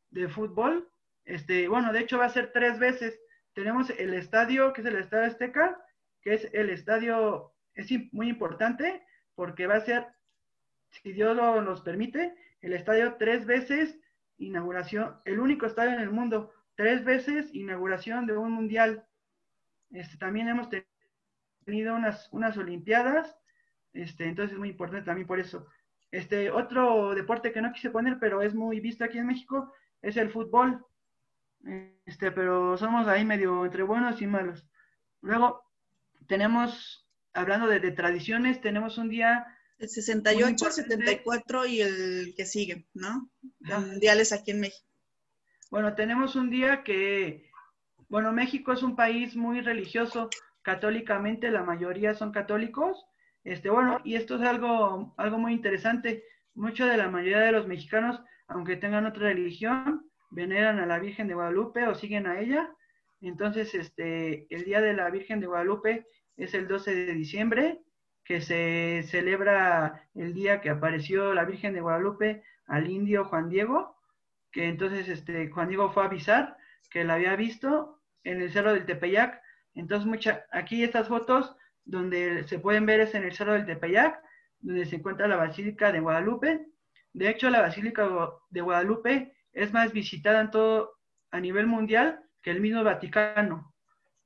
de 0.09 0.27
fútbol. 0.27 0.89
Este, 1.26 1.68
bueno, 1.68 1.91
de 1.91 1.99
hecho 1.99 2.18
va 2.18 2.26
a 2.26 2.30
ser 2.30 2.51
tres 2.53 2.80
veces. 2.80 3.19
Tenemos 3.57 3.89
el 3.89 4.13
estadio, 4.13 4.71
que 4.71 4.81
es 4.81 4.88
el 4.88 4.97
Estadio 4.97 5.25
Azteca, 5.25 5.84
que 6.21 6.35
es 6.35 6.47
el 6.53 6.69
estadio, 6.69 7.55
es 7.73 7.89
muy 8.13 8.29
importante 8.29 9.03
porque 9.34 9.65
va 9.65 9.77
a 9.77 9.79
ser, 9.79 10.05
si 10.91 11.11
Dios 11.11 11.35
lo, 11.35 11.59
nos 11.63 11.81
permite, 11.81 12.35
el 12.61 12.73
estadio 12.73 13.15
tres 13.15 13.47
veces 13.47 13.99
inauguración, 14.38 15.15
el 15.25 15.39
único 15.39 15.65
estadio 15.65 15.93
en 15.93 16.01
el 16.01 16.11
mundo, 16.11 16.53
tres 16.75 17.03
veces 17.03 17.49
inauguración 17.51 18.27
de 18.27 18.38
un 18.38 18.51
mundial. 18.51 19.07
Este, 19.89 20.17
también 20.17 20.49
hemos 20.49 20.69
te- 20.69 20.85
tenido 21.65 21.95
unas, 21.95 22.31
unas 22.31 22.55
olimpiadas, 22.57 23.39
este, 23.91 24.25
entonces 24.25 24.53
es 24.53 24.59
muy 24.59 24.69
importante 24.69 25.03
también 25.07 25.25
por 25.25 25.39
eso. 25.39 25.65
Este, 26.11 26.51
otro 26.51 27.15
deporte 27.15 27.51
que 27.51 27.63
no 27.63 27.73
quise 27.73 27.89
poner, 27.89 28.19
pero 28.19 28.43
es 28.43 28.53
muy 28.53 28.79
visto 28.81 29.03
aquí 29.03 29.17
en 29.17 29.25
México, 29.25 29.73
es 30.03 30.15
el 30.15 30.29
fútbol. 30.29 30.85
Este, 32.05 32.31
pero 32.31 32.77
somos 32.77 33.07
ahí 33.07 33.25
medio 33.25 33.65
entre 33.65 33.84
buenos 33.84 34.21
y 34.21 34.27
malos. 34.27 34.65
Luego 35.21 35.63
tenemos, 36.27 37.07
hablando 37.34 37.67
de, 37.67 37.79
de 37.79 37.91
tradiciones, 37.91 38.61
tenemos 38.61 38.97
un 38.97 39.09
día 39.09 39.45
El 39.77 39.88
Muy 39.88 39.89
68, 39.89 40.49
importante. 40.49 40.84
74 40.84 41.65
y 41.65 41.81
el 41.81 42.34
que 42.35 42.45
sigue, 42.45 42.88
¿no? 42.93 43.29
Ajá. 43.65 43.79
Mundiales 43.79 44.31
aquí 44.31 44.51
en 44.51 44.61
México. 44.61 44.88
Bueno, 45.69 45.95
tenemos 45.95 46.35
un 46.35 46.49
día 46.49 46.84
que, 46.84 47.49
bueno, 48.07 48.31
México 48.31 48.71
es 48.71 48.84
un 48.84 48.95
país 48.95 49.35
muy 49.35 49.61
religioso, 49.61 50.29
católicamente 50.61 51.51
la 51.51 51.63
mayoría 51.63 52.13
son 52.13 52.31
católicos. 52.31 53.05
Este, 53.43 53.69
bueno, 53.69 53.99
y 54.03 54.15
esto 54.15 54.35
es 54.35 54.41
algo, 54.41 55.13
algo 55.17 55.38
muy 55.38 55.53
interesante. 55.53 56.23
Mucha 56.53 56.85
de 56.88 56.97
la 56.97 57.09
mayoría 57.09 57.39
de 57.39 57.51
los 57.51 57.67
mexicanos, 57.67 58.21
aunque 58.47 58.77
tengan 58.77 59.05
otra 59.05 59.29
religión, 59.29 60.09
veneran 60.29 60.79
a 60.79 60.85
la 60.85 60.99
Virgen 60.99 61.27
de 61.27 61.33
Guadalupe 61.33 61.87
o 61.87 61.95
siguen 61.95 62.27
a 62.27 62.39
ella. 62.39 62.69
Entonces, 63.21 63.73
este, 63.73 64.47
el 64.53 64.63
Día 64.63 64.81
de 64.81 64.93
la 64.93 65.09
Virgen 65.09 65.39
de 65.39 65.47
Guadalupe 65.47 66.05
es 66.35 66.53
el 66.53 66.67
12 66.67 66.93
de 66.93 67.13
diciembre, 67.13 67.81
que 68.23 68.41
se 68.41 69.03
celebra 69.07 70.07
el 70.13 70.33
día 70.33 70.59
que 70.61 70.69
apareció 70.69 71.33
la 71.33 71.45
Virgen 71.45 71.73
de 71.73 71.81
Guadalupe 71.81 72.43
al 72.67 72.89
indio 72.89 73.25
Juan 73.25 73.49
Diego, 73.49 73.95
que 74.51 74.67
entonces 74.67 75.07
este, 75.07 75.49
Juan 75.49 75.69
Diego 75.69 75.91
fue 75.91 76.03
a 76.03 76.07
avisar 76.07 76.57
que 76.89 77.03
la 77.03 77.15
había 77.15 77.35
visto 77.35 78.01
en 78.23 78.41
el 78.41 78.51
Cerro 78.51 78.73
del 78.73 78.85
Tepeyac. 78.85 79.41
Entonces, 79.73 80.07
mucha, 80.07 80.45
aquí 80.51 80.83
estas 80.83 81.07
fotos 81.07 81.55
donde 81.85 82.45
se 82.47 82.59
pueden 82.59 82.85
ver 82.85 82.99
es 82.99 83.15
en 83.15 83.23
el 83.23 83.33
Cerro 83.33 83.53
del 83.53 83.65
Tepeyac, 83.65 84.21
donde 84.59 84.85
se 84.85 84.97
encuentra 84.97 85.27
la 85.27 85.37
Basílica 85.37 85.91
de 85.91 86.01
Guadalupe. 86.01 86.67
De 87.13 87.29
hecho, 87.29 87.49
la 87.49 87.61
Basílica 87.61 88.09
de 88.49 88.61
Guadalupe 88.61 89.36
es 89.57 89.73
más 89.73 89.91
visitada 89.91 90.41
en 90.41 90.51
todo 90.51 90.93
a 91.31 91.39
nivel 91.39 91.67
mundial 91.67 92.19
que 92.41 92.51
el 92.51 92.61
mismo 92.61 92.84
Vaticano. 92.84 93.73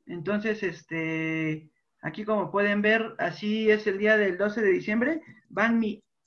Entonces, 0.06 0.62
este, 0.64 1.70
aquí 2.02 2.26
como 2.26 2.52
pueden 2.52 2.82
ver, 2.82 3.16
así 3.18 3.70
es 3.70 3.88
el 3.88 3.98
día 3.98 4.18
del 4.18 4.38
12 4.38 4.62
de 4.62 4.72
diciembre, 4.72 5.22
van 5.50 5.82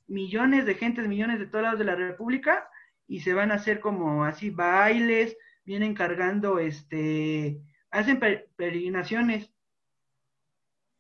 millones 0.07 0.67
de 0.67 0.75
gentes, 0.75 1.07
millones 1.07 1.39
de 1.39 1.47
todos 1.47 1.65
lados 1.65 1.79
de 1.79 1.85
la 1.85 1.97
República 1.97 2.69
y 3.07 3.21
se 3.21 3.35
van 3.35 3.53
a 3.53 3.57
hacer 3.57 3.81
como 3.81 4.25
así 4.25 4.51
bailes, 4.51 5.37
vienen 5.65 5.95
cargando, 5.95 6.59
este, 6.59 7.61
hacen 7.91 8.19
peregrinaciones 8.57 9.55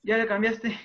ya 0.04 0.18
le 0.18 0.26
cambiaste. 0.26 0.78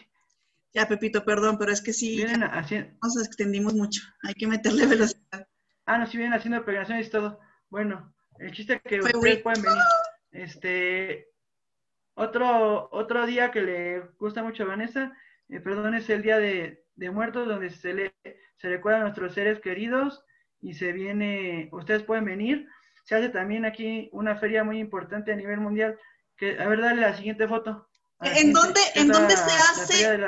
Ya, 0.73 0.87
Pepito, 0.87 1.25
perdón, 1.25 1.57
pero 1.57 1.71
es 1.71 1.81
que 1.81 1.93
sí, 1.93 2.23
nos 2.23 3.27
extendimos 3.27 3.73
mucho. 3.73 4.01
Hay 4.23 4.33
que 4.33 4.47
meterle 4.47 4.85
velocidad. 4.85 5.48
Ah, 5.89 5.97
no, 5.97 6.05
sí 6.05 6.17
vienen 6.17 6.37
haciendo 6.37 6.63
peregrinaciones 6.63 7.07
y 7.07 7.09
todo. 7.09 7.39
Bueno, 7.71 8.13
el 8.37 8.51
chiste 8.51 8.75
es 8.75 8.81
que 8.83 8.99
ustedes 8.99 9.41
pueden 9.41 9.63
venir. 9.63 9.79
Este, 10.29 11.29
otro, 12.13 12.89
otro 12.91 13.25
día 13.25 13.49
que 13.49 13.61
le 13.61 14.01
gusta 14.19 14.43
mucho 14.43 14.61
a 14.61 14.67
Vanessa, 14.67 15.11
eh, 15.49 15.59
perdón, 15.59 15.95
es 15.95 16.07
el 16.11 16.21
Día 16.21 16.37
de, 16.37 16.85
Muertos, 17.11 17.47
donde 17.47 17.71
se, 17.71 17.95
le, 17.95 18.15
se 18.57 18.69
recuerdan 18.69 19.01
a 19.01 19.05
nuestros 19.05 19.33
seres 19.33 19.61
queridos 19.61 20.23
y 20.61 20.75
se 20.75 20.91
viene, 20.91 21.69
ustedes 21.71 22.03
pueden 22.03 22.25
venir. 22.25 22.67
Se 23.03 23.15
hace 23.15 23.29
también 23.29 23.65
aquí 23.65 24.11
una 24.11 24.35
feria 24.35 24.63
muy 24.63 24.77
importante 24.77 25.33
a 25.33 25.37
nivel 25.37 25.59
mundial. 25.59 25.97
Que, 26.37 26.59
a 26.59 26.67
ver, 26.67 26.81
dale 26.81 27.01
la 27.01 27.17
siguiente 27.17 27.47
foto. 27.47 27.89
¿En 28.21 28.53
dónde, 28.53 28.79
¿en 28.93 29.07
dónde 29.07 29.35
se 29.35 29.41
hace, 29.41 30.25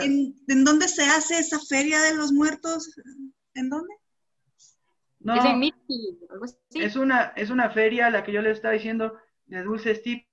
en, 0.48 0.64
dónde 0.64 0.88
se 0.88 1.04
hace 1.04 1.38
esa 1.38 1.60
feria 1.60 2.02
de 2.02 2.16
los 2.16 2.32
muertos? 2.32 2.96
¿En 3.54 3.70
dónde? 3.70 3.94
No, 5.24 5.36
es 5.36 5.46
en 5.46 5.72
Es 6.82 6.96
una, 6.96 7.34
es 7.36 7.50
una 7.50 7.70
feria, 7.70 8.10
la 8.10 8.24
que 8.24 8.32
yo 8.32 8.42
les 8.42 8.58
estaba 8.58 8.74
diciendo, 8.74 9.18
de 9.46 9.64
dulces 9.64 10.02
tip. 10.02 10.26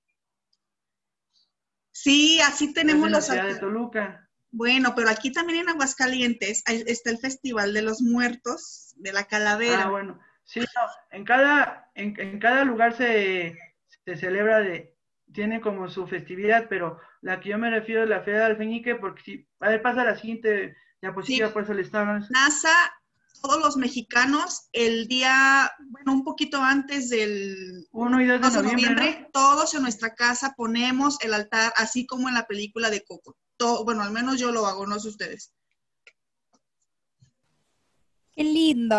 Sí, 1.91 2.39
así 2.41 2.73
tenemos 2.73 3.11
los... 3.11 3.27
de 3.27 3.55
Toluca. 3.55 4.29
Bueno, 4.51 4.93
pero 4.95 5.09
aquí 5.09 5.31
también 5.31 5.59
en 5.59 5.69
Aguascalientes 5.69 6.63
está 6.65 7.11
el 7.11 7.19
Festival 7.19 7.73
de 7.73 7.83
los 7.83 8.01
Muertos, 8.01 8.95
de 8.97 9.13
la 9.13 9.25
Calavera. 9.25 9.83
Ah, 9.83 9.89
bueno. 9.89 10.19
Sí, 10.43 10.61
en 11.11 11.23
cada, 11.23 11.91
en, 11.93 12.39
cada 12.39 12.63
lugar 12.63 12.97
se, 12.97 13.55
se 14.05 14.15
celebra 14.15 14.59
de, 14.59 14.95
tiene 15.31 15.61
como 15.61 15.89
su 15.89 16.07
festividad, 16.07 16.65
pero 16.67 16.99
la 17.21 17.39
que 17.39 17.49
yo 17.49 17.59
me 17.59 17.69
refiero 17.69 18.03
es 18.03 18.09
la 18.09 18.21
Feria 18.21 18.41
del 18.41 18.51
Alfeñique, 18.53 18.95
porque 18.95 19.21
si, 19.21 19.47
a 19.59 19.69
ver, 19.69 19.83
pasa 19.83 20.03
la 20.03 20.15
siguiente 20.15 20.75
diapositiva, 21.01 21.49
por 21.49 21.63
eso 21.63 21.75
le 21.75 21.83
estaban. 21.83 22.25
NASA, 22.31 22.73
todos 23.41 23.59
los 23.59 23.77
mexicanos, 23.77 24.69
el 24.73 25.07
día, 25.07 25.71
bueno, 25.89 26.13
un 26.13 26.23
poquito 26.23 26.61
antes 26.61 27.09
del 27.09 27.87
1 27.91 28.21
y 28.21 28.25
2 28.25 28.53
de 28.53 28.63
noviembre, 28.63 29.29
todos 29.31 29.73
en 29.73 29.81
nuestra 29.81 30.13
casa 30.13 30.53
ponemos 30.55 31.17
el 31.23 31.33
altar, 31.33 31.73
así 31.77 32.05
como 32.05 32.27
en 32.27 32.35
la 32.35 32.47
película 32.47 32.89
de 32.89 33.03
Coco. 33.03 33.37
Todo, 33.57 33.85
bueno, 33.85 34.03
al 34.03 34.11
menos 34.11 34.39
yo 34.39 34.51
lo 34.51 34.65
hago, 34.65 34.85
no 34.85 34.99
sé 34.99 35.09
ustedes. 35.09 35.53
Qué 38.33 38.43
lindo. 38.43 38.95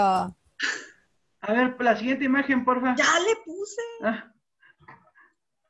A 1.42 1.52
ver, 1.52 1.76
la 1.80 1.96
siguiente 1.96 2.24
imagen, 2.24 2.64
porfa. 2.64 2.94
Ya 2.96 3.18
le 3.20 3.36
puse. 3.44 3.82
Ah. 4.02 4.32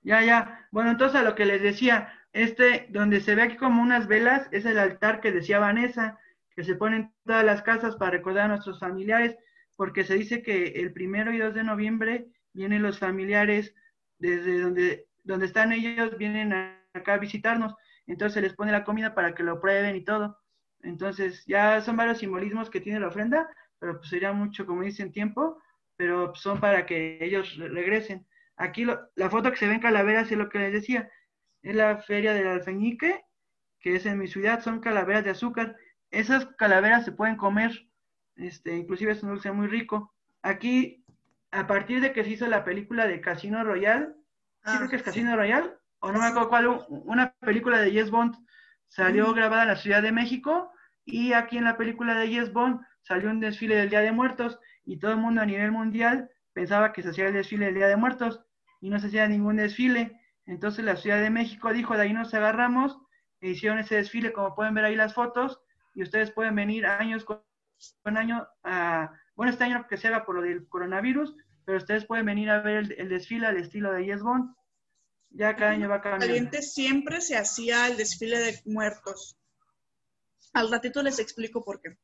Ya, 0.02 0.24
ya. 0.24 0.68
Bueno, 0.72 0.90
entonces 0.90 1.20
a 1.20 1.22
lo 1.22 1.34
que 1.34 1.44
les 1.44 1.62
decía, 1.62 2.12
este, 2.32 2.88
donde 2.90 3.20
se 3.20 3.34
ve 3.34 3.42
aquí 3.42 3.56
como 3.56 3.82
unas 3.82 4.06
velas, 4.08 4.48
es 4.50 4.64
el 4.64 4.78
altar 4.78 5.20
que 5.20 5.30
decía 5.30 5.58
Vanessa, 5.58 6.18
que 6.60 6.64
se 6.64 6.74
pone 6.74 6.96
en 6.96 7.14
todas 7.24 7.42
las 7.42 7.62
casas 7.62 7.96
para 7.96 8.10
recordar 8.10 8.44
a 8.44 8.48
nuestros 8.48 8.78
familiares, 8.78 9.34
porque 9.76 10.04
se 10.04 10.14
dice 10.14 10.42
que 10.42 10.66
el 10.66 10.92
primero 10.92 11.32
y 11.32 11.38
2 11.38 11.54
de 11.54 11.64
noviembre 11.64 12.26
vienen 12.52 12.82
los 12.82 12.98
familiares 12.98 13.74
desde 14.18 14.60
donde, 14.60 15.06
donde 15.24 15.46
están 15.46 15.72
ellos, 15.72 16.18
vienen 16.18 16.52
acá 16.92 17.14
a 17.14 17.18
visitarnos, 17.18 17.74
entonces 18.06 18.34
se 18.34 18.42
les 18.42 18.52
pone 18.52 18.72
la 18.72 18.84
comida 18.84 19.14
para 19.14 19.34
que 19.34 19.42
lo 19.42 19.58
prueben 19.58 19.96
y 19.96 20.04
todo. 20.04 20.38
Entonces, 20.82 21.46
ya 21.46 21.80
son 21.80 21.96
varios 21.96 22.18
simbolismos 22.18 22.68
que 22.68 22.82
tiene 22.82 23.00
la 23.00 23.08
ofrenda, 23.08 23.48
pero 23.78 23.96
pues 23.96 24.10
sería 24.10 24.34
mucho, 24.34 24.66
como 24.66 24.82
dicen, 24.82 25.12
tiempo, 25.12 25.62
pero 25.96 26.34
son 26.34 26.60
para 26.60 26.84
que 26.84 27.24
ellos 27.24 27.56
regresen. 27.56 28.26
Aquí 28.56 28.84
la 28.84 29.30
foto 29.30 29.50
que 29.50 29.56
se 29.56 29.66
ve 29.66 29.76
en 29.76 29.80
Calaveras 29.80 30.30
es 30.30 30.36
lo 30.36 30.50
que 30.50 30.58
les 30.58 30.74
decía, 30.74 31.10
es 31.62 31.74
la 31.74 32.02
feria 32.02 32.34
del 32.34 32.48
alfeñique, 32.48 33.24
que 33.80 33.96
es 33.96 34.04
en 34.04 34.18
mi 34.18 34.28
ciudad, 34.28 34.60
son 34.60 34.80
calaveras 34.80 35.24
de 35.24 35.30
azúcar. 35.30 35.74
Esas 36.10 36.46
calaveras 36.56 37.04
se 37.04 37.12
pueden 37.12 37.36
comer, 37.36 37.88
este, 38.36 38.76
inclusive 38.76 39.12
es 39.12 39.22
un 39.22 39.30
dulce 39.30 39.52
muy 39.52 39.68
rico. 39.68 40.12
Aquí, 40.42 41.04
a 41.50 41.66
partir 41.66 42.00
de 42.00 42.12
que 42.12 42.24
se 42.24 42.30
hizo 42.30 42.46
la 42.46 42.64
película 42.64 43.06
de 43.06 43.20
Casino 43.20 43.62
Royal, 43.64 44.16
ah, 44.64 44.76
creo 44.76 44.90
que 44.90 44.96
es 44.96 45.02
Casino 45.02 45.36
Royal, 45.36 45.78
o 46.00 46.10
no 46.12 46.18
me 46.18 46.26
acuerdo 46.26 46.48
cuál, 46.48 46.86
una 46.88 47.32
película 47.40 47.78
de 47.80 47.92
Yes 47.92 48.10
Bond 48.10 48.34
salió 48.88 49.32
grabada 49.34 49.62
en 49.62 49.68
la 49.68 49.76
Ciudad 49.76 50.02
de 50.02 50.12
México 50.12 50.72
y 51.04 51.32
aquí 51.32 51.58
en 51.58 51.64
la 51.64 51.76
película 51.76 52.14
de 52.14 52.28
Yes 52.28 52.52
Bond 52.52 52.80
salió 53.02 53.30
un 53.30 53.40
desfile 53.40 53.76
del 53.76 53.90
Día 53.90 54.00
de 54.00 54.12
Muertos 54.12 54.58
y 54.84 54.98
todo 54.98 55.12
el 55.12 55.18
mundo 55.18 55.42
a 55.42 55.46
nivel 55.46 55.70
mundial 55.70 56.30
pensaba 56.52 56.92
que 56.92 57.02
se 57.02 57.10
hacía 57.10 57.28
el 57.28 57.34
desfile 57.34 57.66
del 57.66 57.74
Día 57.76 57.88
de 57.88 57.96
Muertos 57.96 58.42
y 58.80 58.90
no 58.90 58.98
se 58.98 59.06
hacía 59.06 59.28
ningún 59.28 59.56
desfile. 59.56 60.20
Entonces 60.46 60.84
la 60.84 60.96
Ciudad 60.96 61.20
de 61.20 61.30
México 61.30 61.72
dijo, 61.72 61.96
de 61.96 62.02
ahí 62.02 62.12
nos 62.12 62.34
agarramos, 62.34 62.98
e 63.40 63.50
hicieron 63.50 63.78
ese 63.78 63.96
desfile, 63.96 64.32
como 64.32 64.54
pueden 64.54 64.74
ver 64.74 64.84
ahí 64.84 64.96
las 64.96 65.14
fotos, 65.14 65.60
y 65.94 66.02
ustedes 66.02 66.30
pueden 66.30 66.54
venir 66.54 66.86
años 66.86 67.24
con, 67.24 67.42
año, 68.04 68.46
a, 68.62 69.12
bueno, 69.34 69.52
este 69.52 69.64
año 69.64 69.86
que 69.88 69.96
se 69.96 70.08
haga 70.08 70.24
por 70.24 70.36
lo 70.36 70.42
del 70.42 70.68
coronavirus, 70.68 71.34
pero 71.64 71.78
ustedes 71.78 72.04
pueden 72.04 72.26
venir 72.26 72.50
a 72.50 72.60
ver 72.60 72.94
el, 72.98 73.08
desfile 73.08 73.46
al 73.46 73.56
estilo 73.56 73.92
de 73.92 74.04
Yes 74.04 74.22
Bond. 74.22 74.54
Ya 75.30 75.54
cada 75.54 75.70
año 75.72 75.88
va 75.88 76.00
cambiando. 76.00 76.26
Caliente 76.26 76.62
siempre 76.62 77.20
se 77.20 77.36
hacía 77.36 77.86
el 77.86 77.96
desfile 77.96 78.38
de 78.40 78.60
muertos. 78.64 79.38
Al 80.52 80.70
ratito 80.70 81.02
les 81.02 81.20
explico 81.20 81.64
por 81.64 81.80
qué. 81.80 81.96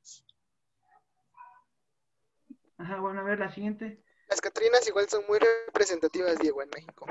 Ajá, 2.79 3.01
bueno, 3.01 3.21
a 3.21 3.25
ver 3.25 3.41
la 3.41 3.53
siguiente. 3.53 4.05
Las 4.29 4.41
Catrinas 4.41 4.87
igual 4.87 5.09
son 5.09 5.25
muy 5.29 5.39
representativas, 5.39 6.39
Diego, 6.39 6.63
en 6.63 6.71
México. 6.71 7.07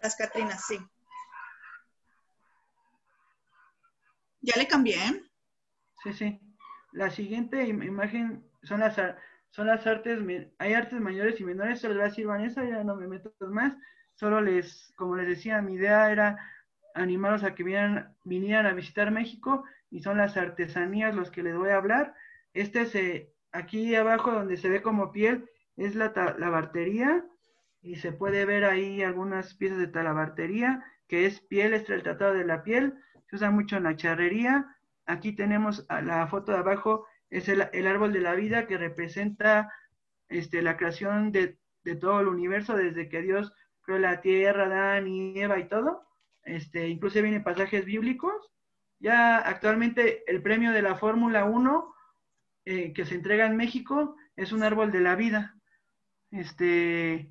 Las 0.00 0.16
Catrinas, 0.16 0.64
sí. 0.66 0.78
¿Ya 4.40 4.54
le 4.56 4.66
cambié? 4.68 5.27
Sí, 6.02 6.12
sí. 6.12 6.40
La 6.92 7.10
siguiente 7.10 7.64
imagen 7.66 8.44
son 8.62 8.80
las, 8.80 8.96
son 9.50 9.66
las 9.66 9.86
artes, 9.86 10.20
hay 10.58 10.72
artes 10.74 11.00
mayores 11.00 11.40
y 11.40 11.44
menores, 11.44 11.80
se 11.80 11.88
les 11.88 11.98
va 11.98 12.02
a 12.04 12.08
decir 12.08 12.26
Vanessa, 12.26 12.64
ya 12.64 12.84
no 12.84 12.96
me 12.96 13.08
meto 13.08 13.32
más. 13.50 13.76
Solo 14.14 14.40
les, 14.40 14.92
como 14.96 15.16
les 15.16 15.28
decía, 15.28 15.60
mi 15.62 15.74
idea 15.74 16.10
era 16.10 16.38
animarlos 16.94 17.44
a 17.44 17.54
que 17.54 17.62
vinieran, 17.62 18.16
vinieran 18.24 18.66
a 18.66 18.72
visitar 18.72 19.10
México 19.10 19.64
y 19.90 20.00
son 20.02 20.18
las 20.18 20.36
artesanías 20.36 21.14
los 21.14 21.30
que 21.30 21.42
les 21.42 21.56
voy 21.56 21.70
a 21.70 21.76
hablar. 21.76 22.14
Este 22.54 22.82
es 22.82 22.94
eh, 22.94 23.32
aquí 23.52 23.94
abajo 23.94 24.32
donde 24.32 24.56
se 24.56 24.68
ve 24.68 24.82
como 24.82 25.12
piel, 25.12 25.48
es 25.76 25.94
la 25.94 26.12
talabartería 26.12 27.24
y 27.82 27.96
se 27.96 28.12
puede 28.12 28.44
ver 28.44 28.64
ahí 28.64 29.02
algunas 29.02 29.54
piezas 29.54 29.78
de 29.78 29.86
talabartería, 29.88 30.84
que 31.06 31.26
es 31.26 31.40
piel, 31.40 31.74
es 31.74 31.88
el 31.90 32.02
tratado 32.02 32.34
de 32.34 32.44
la 32.44 32.62
piel, 32.62 32.94
se 33.28 33.36
usa 33.36 33.50
mucho 33.50 33.76
en 33.76 33.84
la 33.84 33.96
charrería. 33.96 34.77
Aquí 35.08 35.32
tenemos 35.32 35.86
la 35.88 36.26
foto 36.26 36.52
de 36.52 36.58
abajo, 36.58 37.06
es 37.30 37.48
el, 37.48 37.62
árbol 37.86 38.12
de 38.12 38.20
la 38.20 38.34
vida 38.34 38.66
que 38.66 38.76
representa 38.76 39.72
este, 40.28 40.60
la 40.60 40.76
creación 40.76 41.32
de, 41.32 41.58
todo 41.98 42.20
el 42.20 42.28
universo, 42.28 42.76
desde 42.76 43.08
que 43.08 43.22
Dios 43.22 43.50
creó 43.80 43.98
la 43.98 44.20
tierra, 44.20 44.66
Adán 44.66 45.08
y 45.08 45.40
Eva 45.40 45.58
y 45.58 45.66
todo. 45.66 46.06
Este, 46.42 46.88
incluso 46.88 47.22
vienen 47.22 47.42
pasajes 47.42 47.86
bíblicos. 47.86 48.52
Ya 48.98 49.38
actualmente 49.38 50.30
el 50.30 50.42
premio 50.42 50.72
de 50.72 50.82
la 50.82 50.96
Fórmula 50.96 51.46
1 51.46 51.94
eh, 52.66 52.92
que 52.92 53.06
se 53.06 53.14
entrega 53.14 53.46
en 53.46 53.56
México 53.56 54.14
es 54.36 54.52
un 54.52 54.62
árbol 54.62 54.92
de 54.92 55.00
la 55.00 55.16
vida. 55.16 55.56
Este, 56.30 57.30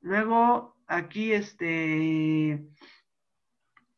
luego 0.00 0.76
aquí 0.86 1.32
este, 1.32 2.64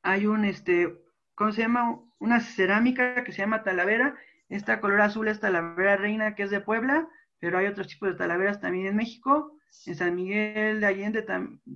hay 0.00 0.26
un, 0.26 0.46
este, 0.46 1.05
¿cómo 1.36 1.52
se 1.52 1.62
llama? 1.62 2.00
Una 2.18 2.40
cerámica 2.40 3.22
que 3.22 3.30
se 3.30 3.42
llama 3.42 3.62
talavera. 3.62 4.16
Esta 4.48 4.80
color 4.80 5.02
azul 5.02 5.28
es 5.28 5.38
talavera 5.38 5.96
reina, 5.96 6.34
que 6.34 6.42
es 6.42 6.50
de 6.50 6.60
Puebla, 6.60 7.08
pero 7.38 7.58
hay 7.58 7.66
otros 7.66 7.86
tipos 7.88 8.08
de 8.08 8.16
talaveras 8.16 8.60
también 8.60 8.86
en 8.86 8.96
México. 8.96 9.56
En 9.84 9.94
San 9.94 10.16
Miguel 10.16 10.80
de 10.80 10.86
Allende 10.86 11.24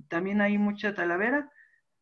también 0.09 0.41
hay 0.41 0.57
mucha 0.57 0.95
talavera, 0.95 1.51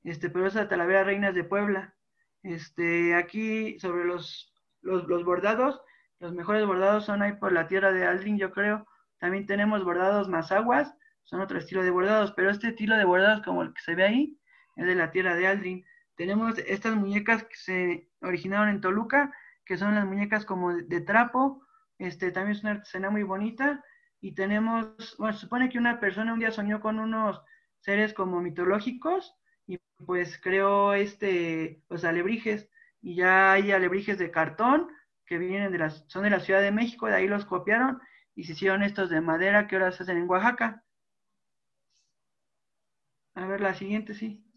este, 0.03 0.29
pero 0.29 0.47
esa 0.47 0.67
talavera 0.67 1.03
reina 1.03 1.29
es 1.29 1.35
de 1.35 1.43
Puebla. 1.43 1.93
Este, 2.41 3.15
aquí 3.15 3.77
sobre 3.79 4.05
los, 4.05 4.53
los, 4.81 5.07
los 5.07 5.25
bordados, 5.25 5.81
los 6.19 6.33
mejores 6.33 6.65
bordados 6.65 7.05
son 7.05 7.21
ahí 7.21 7.33
por 7.33 7.51
la 7.51 7.67
tierra 7.67 7.91
de 7.91 8.05
Aldrin, 8.05 8.37
yo 8.37 8.51
creo. 8.51 8.87
También 9.19 9.45
tenemos 9.45 9.83
bordados 9.83 10.29
mazaguas, 10.29 10.95
son 11.23 11.41
otro 11.41 11.57
estilo 11.57 11.83
de 11.83 11.91
bordados, 11.91 12.31
pero 12.31 12.49
este 12.49 12.69
estilo 12.69 12.95
de 12.97 13.05
bordados 13.05 13.43
como 13.43 13.61
el 13.61 13.73
que 13.73 13.81
se 13.81 13.95
ve 13.95 14.03
ahí 14.03 14.39
es 14.77 14.85
de 14.85 14.95
la 14.95 15.11
tierra 15.11 15.35
de 15.35 15.47
Aldrin. 15.47 15.85
Tenemos 16.19 16.57
estas 16.57 16.97
muñecas 16.97 17.45
que 17.45 17.55
se 17.55 18.09
originaron 18.19 18.67
en 18.67 18.81
Toluca, 18.81 19.31
que 19.63 19.77
son 19.77 19.95
las 19.95 20.05
muñecas 20.05 20.43
como 20.43 20.73
de, 20.73 20.99
trapo, 20.99 21.65
este, 21.97 22.33
también 22.33 22.57
es 22.57 22.61
una 22.61 22.71
artesanía 22.71 23.09
muy 23.09 23.23
bonita, 23.23 23.81
y 24.19 24.33
tenemos, 24.33 25.15
bueno, 25.17 25.33
se 25.33 25.39
supone 25.39 25.69
que 25.69 25.77
una 25.77 26.01
persona 26.01 26.33
un 26.33 26.39
día 26.39 26.51
soñó 26.51 26.81
con 26.81 26.99
unos 26.99 27.41
seres 27.79 28.13
como 28.13 28.41
mitológicos, 28.41 29.33
y 29.65 29.77
pues 30.05 30.37
creó 30.41 30.93
este, 30.93 31.83
los 31.87 32.03
alebrijes, 32.03 32.69
y 33.01 33.15
ya 33.15 33.53
hay 33.53 33.71
alebrijes 33.71 34.17
de 34.17 34.29
cartón, 34.29 34.89
que 35.25 35.37
vienen 35.37 35.71
de 35.71 35.77
las, 35.77 36.03
son 36.07 36.23
de 36.23 36.31
la 36.31 36.41
Ciudad 36.41 36.59
de 36.59 36.73
México, 36.73 37.07
de 37.07 37.15
ahí 37.15 37.29
los 37.29 37.45
copiaron, 37.45 38.01
y 38.35 38.43
se 38.43 38.51
hicieron 38.51 38.83
estos 38.83 39.09
de 39.09 39.21
madera 39.21 39.67
que 39.67 39.77
ahora 39.77 39.93
se 39.93 40.03
hacen 40.03 40.17
en 40.17 40.29
Oaxaca. 40.29 40.83
A 43.35 43.45
ver, 43.45 43.61
la 43.61 43.73
siguiente, 43.73 44.13
sí. 44.13 44.48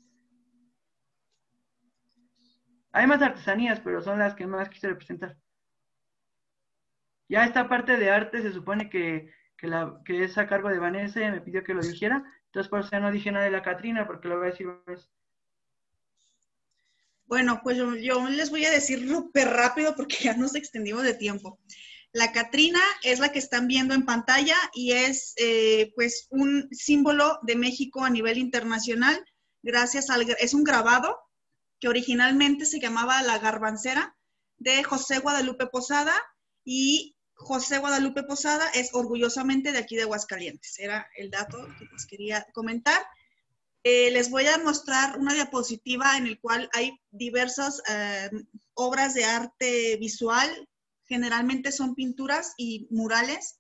Hay 2.92 3.06
más 3.06 3.22
artesanías, 3.22 3.80
pero 3.80 4.02
son 4.02 4.18
las 4.18 4.34
que 4.34 4.46
más 4.46 4.68
quise 4.68 4.88
representar. 4.88 5.36
Ya 7.28 7.44
esta 7.44 7.68
parte 7.68 7.96
de 7.96 8.10
arte 8.10 8.42
se 8.42 8.52
supone 8.52 8.90
que, 8.90 9.32
la, 9.62 10.00
que 10.04 10.24
es 10.24 10.36
a 10.36 10.46
cargo 10.46 10.68
de 10.68 10.78
Vanessa, 10.78 11.20
me 11.20 11.40
pidió 11.40 11.64
que 11.64 11.72
lo 11.72 11.80
dijera, 11.80 12.22
entonces 12.46 12.68
por 12.68 12.80
eso 12.80 13.00
no 13.00 13.10
dije 13.10 13.32
nada 13.32 13.46
de 13.46 13.50
la 13.50 13.62
Catrina, 13.62 14.06
porque 14.06 14.28
lo 14.28 14.36
voy 14.36 14.48
a 14.48 14.50
decir 14.50 14.66
Bueno, 17.24 17.60
pues 17.62 17.78
yo, 17.78 18.28
les 18.28 18.50
voy 18.50 18.66
a 18.66 18.70
decir 18.70 19.08
súper 19.08 19.48
rápido 19.48 19.96
porque 19.96 20.16
ya 20.20 20.36
nos 20.36 20.54
extendimos 20.54 21.04
de 21.04 21.14
tiempo. 21.14 21.58
La 22.12 22.30
Catrina 22.32 22.80
es 23.02 23.20
la 23.20 23.32
que 23.32 23.38
están 23.38 23.66
viendo 23.66 23.94
en 23.94 24.04
pantalla 24.04 24.56
y 24.74 24.92
es 24.92 25.32
eh, 25.38 25.92
pues 25.94 26.26
un 26.28 26.68
símbolo 26.70 27.38
de 27.40 27.56
México 27.56 28.04
a 28.04 28.10
nivel 28.10 28.36
internacional. 28.36 29.24
Gracias 29.62 30.10
al, 30.10 30.28
es 30.38 30.52
un 30.52 30.64
grabado 30.64 31.18
que 31.82 31.88
originalmente 31.88 32.64
se 32.64 32.78
llamaba 32.78 33.20
La 33.22 33.40
Garbancera 33.40 34.16
de 34.56 34.84
José 34.84 35.18
Guadalupe 35.18 35.66
Posada 35.66 36.14
y 36.64 37.16
José 37.34 37.78
Guadalupe 37.78 38.22
Posada 38.22 38.68
es 38.68 38.90
orgullosamente 38.92 39.72
de 39.72 39.78
aquí 39.78 39.96
de 39.96 40.02
Aguascalientes. 40.02 40.78
Era 40.78 41.08
el 41.16 41.28
dato 41.28 41.58
que 41.80 41.86
les 41.92 42.06
quería 42.06 42.46
comentar. 42.54 43.04
Eh, 43.82 44.12
les 44.12 44.30
voy 44.30 44.46
a 44.46 44.58
mostrar 44.58 45.18
una 45.18 45.34
diapositiva 45.34 46.16
en 46.16 46.28
el 46.28 46.38
cual 46.38 46.70
hay 46.72 46.92
diversas 47.10 47.82
eh, 47.88 48.30
obras 48.74 49.14
de 49.14 49.24
arte 49.24 49.96
visual 49.96 50.68
generalmente 51.08 51.72
son 51.72 51.96
pinturas 51.96 52.54
y 52.56 52.86
murales. 52.90 53.58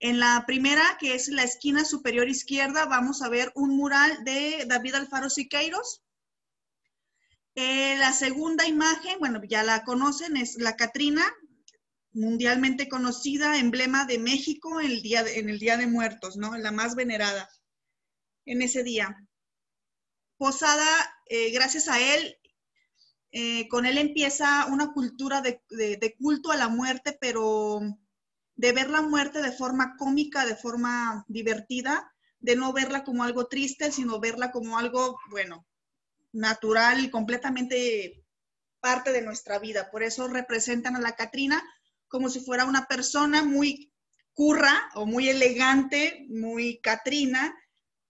En 0.00 0.18
la 0.18 0.44
primera, 0.46 0.96
que 0.98 1.14
es 1.14 1.28
la 1.28 1.42
esquina 1.42 1.84
superior 1.84 2.30
izquierda, 2.30 2.86
vamos 2.86 3.20
a 3.20 3.28
ver 3.28 3.52
un 3.54 3.76
mural 3.76 4.24
de 4.24 4.64
David 4.66 4.94
Alfaro 4.94 5.28
Siqueiros. 5.28 6.02
Eh, 7.60 7.96
la 7.98 8.12
segunda 8.12 8.68
imagen, 8.68 9.18
bueno, 9.18 9.40
ya 9.42 9.64
la 9.64 9.82
conocen, 9.82 10.36
es 10.36 10.58
la 10.58 10.76
Catrina, 10.76 11.24
mundialmente 12.12 12.88
conocida, 12.88 13.58
emblema 13.58 14.04
de 14.04 14.20
México 14.20 14.80
en 14.80 14.92
el 14.92 15.58
Día 15.58 15.76
de, 15.76 15.86
Muertos, 15.88 16.36
¿no? 16.36 16.56
La 16.56 16.70
más 16.70 16.94
venerada 16.94 17.48
en 18.44 18.62
ese 18.62 18.84
día. 18.84 19.26
Posada, 20.36 20.86
eh, 21.26 21.50
gracias 21.50 21.88
a 21.88 21.98
él, 21.98 22.38
eh, 23.32 23.66
con 23.66 23.86
él 23.86 23.98
empieza 23.98 24.66
una 24.66 24.92
cultura 24.92 25.42
de, 25.42 25.60
culto 26.16 26.52
a 26.52 26.56
la 26.56 26.68
muerte, 26.68 27.18
pero 27.20 27.80
de 28.54 28.72
ver 28.72 28.88
la 28.88 29.02
muerte 29.02 29.42
de 29.42 29.50
forma 29.50 29.96
cómica, 29.96 30.46
de 30.46 30.54
forma 30.54 31.24
divertida, 31.26 32.08
de 32.38 32.54
no 32.54 32.72
verla 32.72 33.02
como 33.02 33.24
algo 33.24 33.48
triste, 33.48 33.90
sino 33.90 34.20
verla 34.20 34.52
como 34.52 34.78
algo, 34.78 35.18
bueno, 35.30 35.66
natural 36.32 37.04
y 37.04 37.10
completamente 37.10 38.24
parte 38.80 39.12
de 39.12 39.22
nuestra 39.22 39.58
vida. 39.58 39.90
Por 39.90 40.02
eso 40.02 40.28
representan 40.28 40.96
a 40.96 41.00
la 41.00 41.16
Catrina 41.16 41.62
como 42.08 42.28
si 42.28 42.40
fuera 42.40 42.64
una 42.64 42.86
persona 42.86 43.42
muy 43.42 43.92
curra 44.32 44.88
o 44.94 45.04
muy 45.04 45.28
elegante, 45.28 46.26
muy 46.28 46.80
Catrina, 46.80 47.54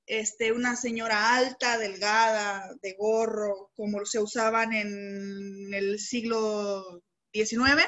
este, 0.07 0.53
una 0.53 0.77
señora 0.77 1.35
alta, 1.37 1.79
delgada, 1.79 2.75
de 2.81 2.95
gorro, 2.95 3.71
como 3.75 4.05
se 4.07 4.21
usaban 4.21 4.73
en 4.73 5.75
el 5.75 5.99
siglo 5.99 7.03
XIX. 7.33 7.87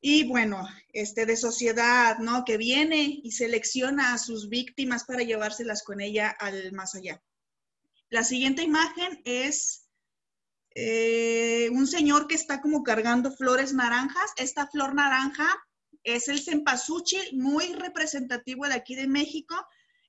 Y 0.00 0.26
bueno, 0.26 0.66
este, 0.92 1.26
de 1.26 1.36
sociedad, 1.36 2.18
¿no? 2.18 2.44
Que 2.44 2.56
viene 2.56 3.20
y 3.22 3.30
selecciona 3.32 4.14
a 4.14 4.18
sus 4.18 4.48
víctimas 4.48 5.04
para 5.04 5.22
llevárselas 5.22 5.84
con 5.84 6.00
ella 6.00 6.30
al 6.30 6.72
más 6.72 6.96
allá. 6.96 7.22
La 8.12 8.22
siguiente 8.22 8.62
imagen 8.62 9.20
es 9.24 9.88
eh, 10.74 11.68
un 11.72 11.86
señor 11.86 12.28
que 12.28 12.34
está 12.34 12.60
como 12.60 12.82
cargando 12.82 13.32
flores 13.32 13.72
naranjas. 13.72 14.32
Esta 14.36 14.68
flor 14.68 14.94
naranja 14.94 15.48
es 16.04 16.28
el 16.28 16.40
cempasúchil, 16.40 17.38
muy 17.38 17.72
representativo 17.72 18.66
de 18.66 18.74
aquí 18.74 18.94
de 18.94 19.08
México 19.08 19.56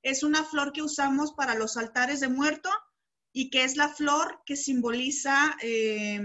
es 0.04 0.22
una 0.22 0.44
flor 0.44 0.72
que 0.72 0.82
usamos 0.82 1.32
para 1.32 1.54
los 1.54 1.76
altares 1.78 2.20
de 2.20 2.28
muerto 2.28 2.70
y 3.32 3.50
que 3.50 3.64
es 3.64 3.76
la 3.76 3.88
flor 3.88 4.42
que 4.44 4.54
simboliza 4.54 5.56
eh, 5.62 6.20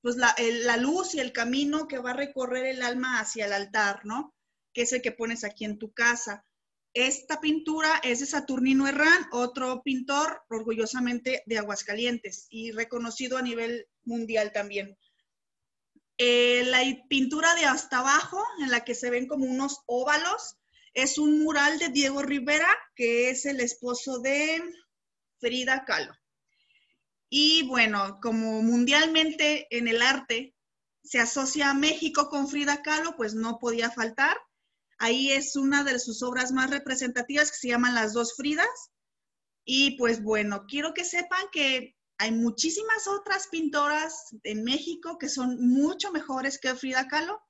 pues 0.00 0.16
la, 0.16 0.76
luz 0.76 1.14
y 1.14 1.20
el 1.20 1.32
camino 1.32 1.88
que 1.88 1.98
va 1.98 2.12
a 2.12 2.16
recorrer 2.16 2.64
el 2.64 2.82
alma 2.82 3.18
hacia 3.18 3.46
el 3.46 3.52
altar, 3.52 4.06
¿no? 4.06 4.34
Que 4.72 4.82
es 4.82 4.92
el 4.92 5.02
que 5.02 5.10
pones 5.10 5.42
aquí 5.42 5.64
en 5.64 5.78
tu 5.78 5.92
casa. 5.92 6.45
Esta 6.96 7.42
pintura 7.42 8.00
es 8.02 8.20
de 8.20 8.26
Saturnino 8.26 8.88
Herrán, 8.88 9.26
otro 9.30 9.82
pintor 9.82 10.40
orgullosamente 10.48 11.42
de 11.44 11.58
Aguascalientes 11.58 12.46
y 12.48 12.72
reconocido 12.72 13.36
a 13.36 13.42
nivel 13.42 13.86
mundial 14.04 14.50
también. 14.50 14.96
Eh, 16.16 16.64
la 16.64 16.80
pintura 17.10 17.54
de 17.54 17.66
hasta 17.66 17.98
abajo, 17.98 18.42
en 18.62 18.70
la 18.70 18.82
que 18.82 18.94
se 18.94 19.10
ven 19.10 19.26
como 19.26 19.44
unos 19.44 19.82
óvalos, 19.84 20.56
es 20.94 21.18
un 21.18 21.44
mural 21.44 21.78
de 21.78 21.90
Diego 21.90 22.22
Rivera, 22.22 22.74
que 22.94 23.28
es 23.28 23.44
el 23.44 23.60
esposo 23.60 24.20
de 24.20 24.62
Frida 25.38 25.84
Kahlo. 25.84 26.14
Y 27.28 27.64
bueno, 27.64 28.20
como 28.22 28.62
mundialmente 28.62 29.66
en 29.68 29.86
el 29.86 30.00
arte 30.00 30.54
se 31.04 31.18
asocia 31.18 31.68
a 31.68 31.74
México 31.74 32.30
con 32.30 32.48
Frida 32.48 32.80
Kahlo, 32.80 33.16
pues 33.16 33.34
no 33.34 33.58
podía 33.58 33.90
faltar. 33.90 34.38
Ahí 34.98 35.32
es 35.32 35.56
una 35.56 35.84
de 35.84 35.98
sus 35.98 36.22
obras 36.22 36.52
más 36.52 36.70
representativas 36.70 37.50
que 37.50 37.58
se 37.58 37.68
llaman 37.68 37.94
Las 37.94 38.12
dos 38.12 38.34
Fridas. 38.36 38.90
Y 39.64 39.96
pues 39.98 40.22
bueno, 40.22 40.64
quiero 40.68 40.94
que 40.94 41.04
sepan 41.04 41.46
que 41.52 41.96
hay 42.18 42.32
muchísimas 42.32 43.06
otras 43.08 43.48
pintoras 43.48 44.34
en 44.44 44.64
México 44.64 45.18
que 45.18 45.28
son 45.28 45.58
mucho 45.60 46.12
mejores 46.12 46.58
que 46.58 46.74
Frida 46.74 47.08
Kahlo 47.08 47.40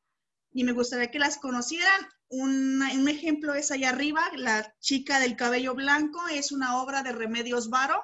y 0.52 0.64
me 0.64 0.72
gustaría 0.72 1.10
que 1.10 1.18
las 1.18 1.36
conocieran. 1.38 2.08
Un, 2.28 2.82
ejemplo 3.08 3.54
es 3.54 3.70
allá 3.70 3.90
arriba, 3.90 4.22
La 4.36 4.74
chica 4.80 5.20
del 5.20 5.36
cabello 5.36 5.74
blanco, 5.74 6.26
es 6.28 6.50
una 6.50 6.82
obra 6.82 7.02
de 7.02 7.12
Remedios 7.12 7.70
Varo, 7.70 8.02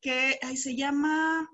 que 0.00 0.38
ahí 0.42 0.56
se 0.56 0.76
llama 0.76 1.46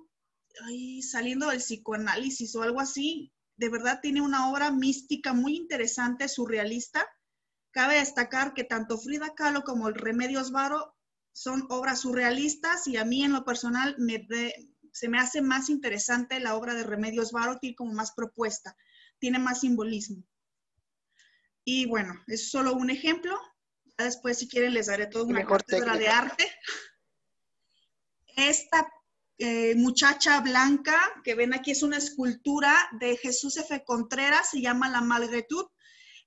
Saliendo 1.01 1.49
del 1.49 1.59
psicoanálisis 1.59 2.55
o 2.55 2.63
algo 2.63 2.81
así. 2.81 3.33
De 3.57 3.69
verdad 3.69 4.01
tiene 4.03 4.21
una 4.21 4.51
obra 4.51 4.71
mística 4.71 5.33
muy 5.33 5.57
interesante, 5.57 6.29
surrealista. 6.29 7.07
Cabe 7.71 7.97
destacar 7.97 8.55
que 8.55 8.65
tanto 8.65 8.99
Frida 8.99 9.35
Kahlo 9.35 9.63
como 9.63 9.89
el 9.89 9.95
Remedios 9.95 10.51
Varo 10.51 10.95
son 11.33 11.67
obras 11.71 12.01
surrealistas 12.01 12.87
y 12.87 12.97
a 12.97 13.05
mí 13.05 13.25
en 13.25 13.33
lo 13.33 13.45
personal 13.45 13.97
me 13.99 14.27
se 14.93 15.09
me 15.09 15.19
hace 15.19 15.43
más 15.43 15.71
interesante 15.71 16.39
la 16.39 16.55
obra 16.55 16.75
de 16.75 16.85
Remedios 16.85 17.33
Varo, 17.33 17.59
tiene 17.59 17.75
como 17.75 17.93
más 17.93 18.13
propuesta 18.13 18.77
tiene 19.25 19.39
más 19.39 19.61
simbolismo. 19.61 20.23
Y 21.65 21.87
bueno, 21.87 22.13
es 22.27 22.51
solo 22.51 22.75
un 22.75 22.91
ejemplo. 22.91 23.39
después, 23.97 24.39
si 24.39 24.49
quieren, 24.49 24.75
les 24.75 24.87
daré 24.87 25.07
toda 25.07 25.25
una 25.25 25.47
cátedra 25.47 25.97
de 25.97 26.09
arte. 26.09 26.45
Esta 28.37 28.87
eh, 29.39 29.75
muchacha 29.75 30.41
blanca 30.41 30.97
que 31.25 31.35
ven 31.35 31.55
aquí 31.55 31.73
es 31.73 31.83
una 31.83 31.97
escultura 31.97 32.73
de 33.01 33.17
Jesús 33.17 33.57
F. 33.57 33.83
Contreras, 33.85 34.51
se 34.51 34.61
llama 34.61 34.89
La 34.89 35.01
Malgratitud, 35.01 35.67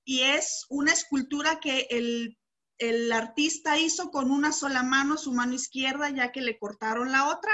y 0.04 0.22
es 0.22 0.66
una 0.70 0.92
escultura 0.94 1.60
que 1.60 1.88
el, 1.90 2.38
el 2.78 3.12
artista 3.12 3.78
hizo 3.78 4.12
con 4.12 4.32
una 4.32 4.52
sola 4.52 4.84
mano, 4.84 5.18
su 5.18 5.32
mano 5.32 5.54
izquierda, 5.54 6.10
ya 6.10 6.32
que 6.32 6.42
le 6.42 6.58
cortaron 6.58 7.12
la 7.12 7.30
otra, 7.30 7.52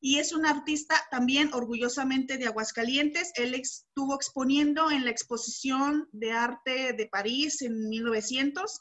y 0.00 0.18
es 0.18 0.32
un 0.32 0.46
artista 0.46 0.96
también 1.12 1.54
orgullosamente 1.54 2.36
de 2.36 2.46
Aguascalientes. 2.46 3.30
Él 3.36 3.54
estuvo 3.54 4.16
exponiendo 4.16 4.90
en 4.90 5.04
la 5.04 5.10
exposición 5.10 6.08
de 6.10 6.32
arte 6.32 6.92
de 6.92 7.06
París 7.06 7.62
en 7.62 7.88
1900. 7.88 8.80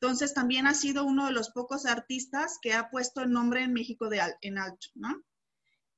Entonces 0.00 0.34
también 0.34 0.66
ha 0.66 0.74
sido 0.74 1.04
uno 1.04 1.26
de 1.26 1.32
los 1.32 1.50
pocos 1.50 1.86
artistas 1.86 2.58
que 2.60 2.74
ha 2.74 2.90
puesto 2.90 3.20
el 3.20 3.30
nombre 3.30 3.62
en 3.62 3.72
México 3.72 4.08
de 4.08 4.20
en 4.40 4.58
alto, 4.58 4.88
¿no? 4.96 5.22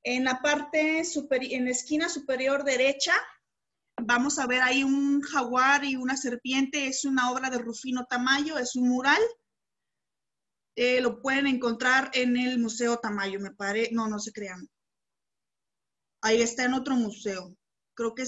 En 0.03 0.25
la 0.25 0.41
parte 0.41 1.05
superior, 1.05 1.53
en 1.53 1.65
la 1.67 1.71
esquina 1.71 2.09
superior 2.09 2.65
derecha, 2.65 3.15
vamos 4.01 4.39
a 4.39 4.47
ver 4.47 4.63
ahí 4.63 4.83
un 4.83 5.21
jaguar 5.21 5.85
y 5.85 5.97
una 5.97 6.17
serpiente. 6.17 6.87
Es 6.87 7.05
una 7.05 7.31
obra 7.31 7.51
de 7.51 7.59
Rufino 7.59 8.07
Tamayo, 8.07 8.59
es 8.59 8.77
un 8.77 8.89
mural 8.89 9.21
eh, 10.77 11.03
lo 11.03 11.21
pueden 11.21 11.47
encontrar 11.47 12.11
en 12.15 12.39
el 12.39 12.59
Museo 12.59 12.99
Tamayo, 12.99 13.39
me 13.41 13.51
parece. 13.51 13.93
No, 13.93 14.09
no 14.09 14.19
se 14.19 14.33
crean. 14.33 14.67
Ahí 16.23 16.41
está 16.41 16.65
en 16.65 16.73
otro 16.75 16.95
museo. 16.95 17.55
Creo 17.95 18.15
que 18.15 18.25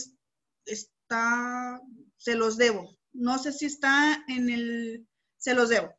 está, 0.67 1.81
se 2.17 2.35
los 2.35 2.57
debo. 2.57 2.99
No 3.13 3.39
sé 3.39 3.53
si 3.53 3.67
está 3.67 4.23
en 4.29 4.51
el, 4.51 5.09
se 5.39 5.55
los 5.55 5.69
debo. 5.69 5.95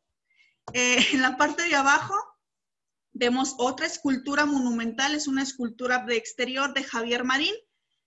Eh, 0.72 0.98
en 1.12 1.22
la 1.22 1.36
parte 1.36 1.64
de 1.64 1.74
abajo 1.74 2.14
vemos 3.14 3.54
otra 3.58 3.86
escultura 3.86 4.44
monumental, 4.44 5.14
es 5.14 5.26
una 5.26 5.42
escultura 5.42 6.04
de 6.04 6.16
exterior 6.16 6.74
de 6.74 6.84
Javier 6.84 7.24
Marín. 7.24 7.54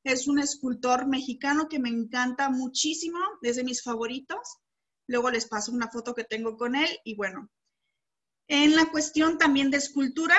Es 0.03 0.27
un 0.27 0.39
escultor 0.39 1.07
mexicano 1.07 1.67
que 1.67 1.79
me 1.79 1.89
encanta 1.89 2.49
muchísimo, 2.49 3.19
es 3.41 3.55
de 3.55 3.63
mis 3.63 3.81
favoritos. 3.81 4.59
Luego 5.07 5.31
les 5.31 5.47
paso 5.47 5.71
una 5.71 5.89
foto 5.89 6.13
que 6.13 6.23
tengo 6.23 6.57
con 6.57 6.75
él 6.75 6.89
y 7.03 7.15
bueno, 7.15 7.49
en 8.47 8.75
la 8.75 8.89
cuestión 8.91 9.37
también 9.37 9.71
de 9.71 9.77
escultura, 9.77 10.35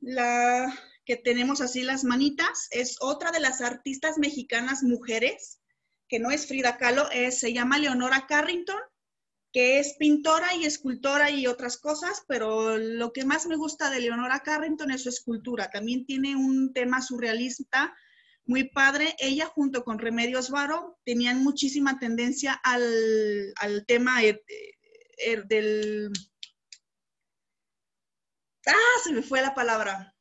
la 0.00 0.72
que 1.04 1.16
tenemos 1.16 1.60
así 1.60 1.82
las 1.82 2.02
manitas, 2.02 2.66
es 2.70 2.96
otra 3.00 3.30
de 3.30 3.40
las 3.40 3.60
artistas 3.60 4.18
mexicanas 4.18 4.82
mujeres, 4.82 5.60
que 6.08 6.18
no 6.18 6.30
es 6.30 6.46
Frida 6.46 6.78
Kahlo, 6.78 7.08
se 7.30 7.52
llama 7.52 7.78
Leonora 7.78 8.26
Carrington, 8.26 8.80
que 9.54 9.78
es 9.78 9.94
pintora 9.94 10.52
y 10.56 10.64
escultora 10.64 11.30
y 11.30 11.46
otras 11.46 11.78
cosas, 11.78 12.24
pero 12.26 12.76
lo 12.76 13.12
que 13.12 13.24
más 13.24 13.46
me 13.46 13.54
gusta 13.54 13.88
de 13.88 14.00
Leonora 14.00 14.40
Carrington 14.40 14.90
es 14.90 15.04
su 15.04 15.10
escultura. 15.10 15.70
También 15.70 16.04
tiene 16.06 16.34
un 16.34 16.72
tema 16.72 17.00
surrealista 17.00 17.94
muy 18.46 18.64
padre. 18.64 19.14
Ella 19.20 19.46
junto 19.46 19.84
con 19.84 20.00
Remedios 20.00 20.50
Varo 20.50 20.98
tenían 21.04 21.44
muchísima 21.44 22.00
tendencia 22.00 22.60
al, 22.64 23.54
tema 23.86 24.24
eh, 24.24 24.42
eh, 25.18 25.42
del 25.46 26.10
ah, 28.66 29.00
se 29.04 29.12
me 29.12 29.22
fue 29.22 29.40
la 29.40 29.54
palabra, 29.54 30.16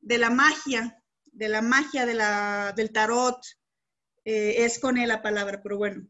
de 0.00 0.18
la 0.18 0.28
magia, 0.28 1.02
de 1.24 1.48
la 1.48 1.62
magia 1.62 2.04
de 2.04 2.14
la, 2.14 2.74
del 2.76 2.92
tarot, 2.92 3.40
eh, 4.26 4.56
es 4.58 4.78
con 4.78 4.98
él 4.98 5.08
la 5.08 5.22
palabra, 5.22 5.62
pero 5.62 5.78
bueno, 5.78 6.06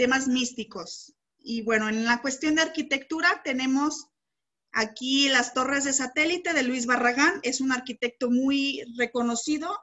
temas 0.00 0.28
místicos. 0.28 1.14
Y 1.38 1.60
bueno, 1.60 1.90
en 1.90 2.06
la 2.06 2.22
cuestión 2.22 2.54
de 2.54 2.62
arquitectura 2.62 3.42
tenemos 3.44 4.08
aquí 4.72 5.28
las 5.28 5.52
torres 5.52 5.84
de 5.84 5.92
satélite 5.92 6.54
de 6.54 6.62
Luis 6.62 6.86
Barragán, 6.86 7.38
es 7.42 7.60
un 7.60 7.70
arquitecto 7.70 8.30
muy 8.30 8.82
reconocido 8.96 9.78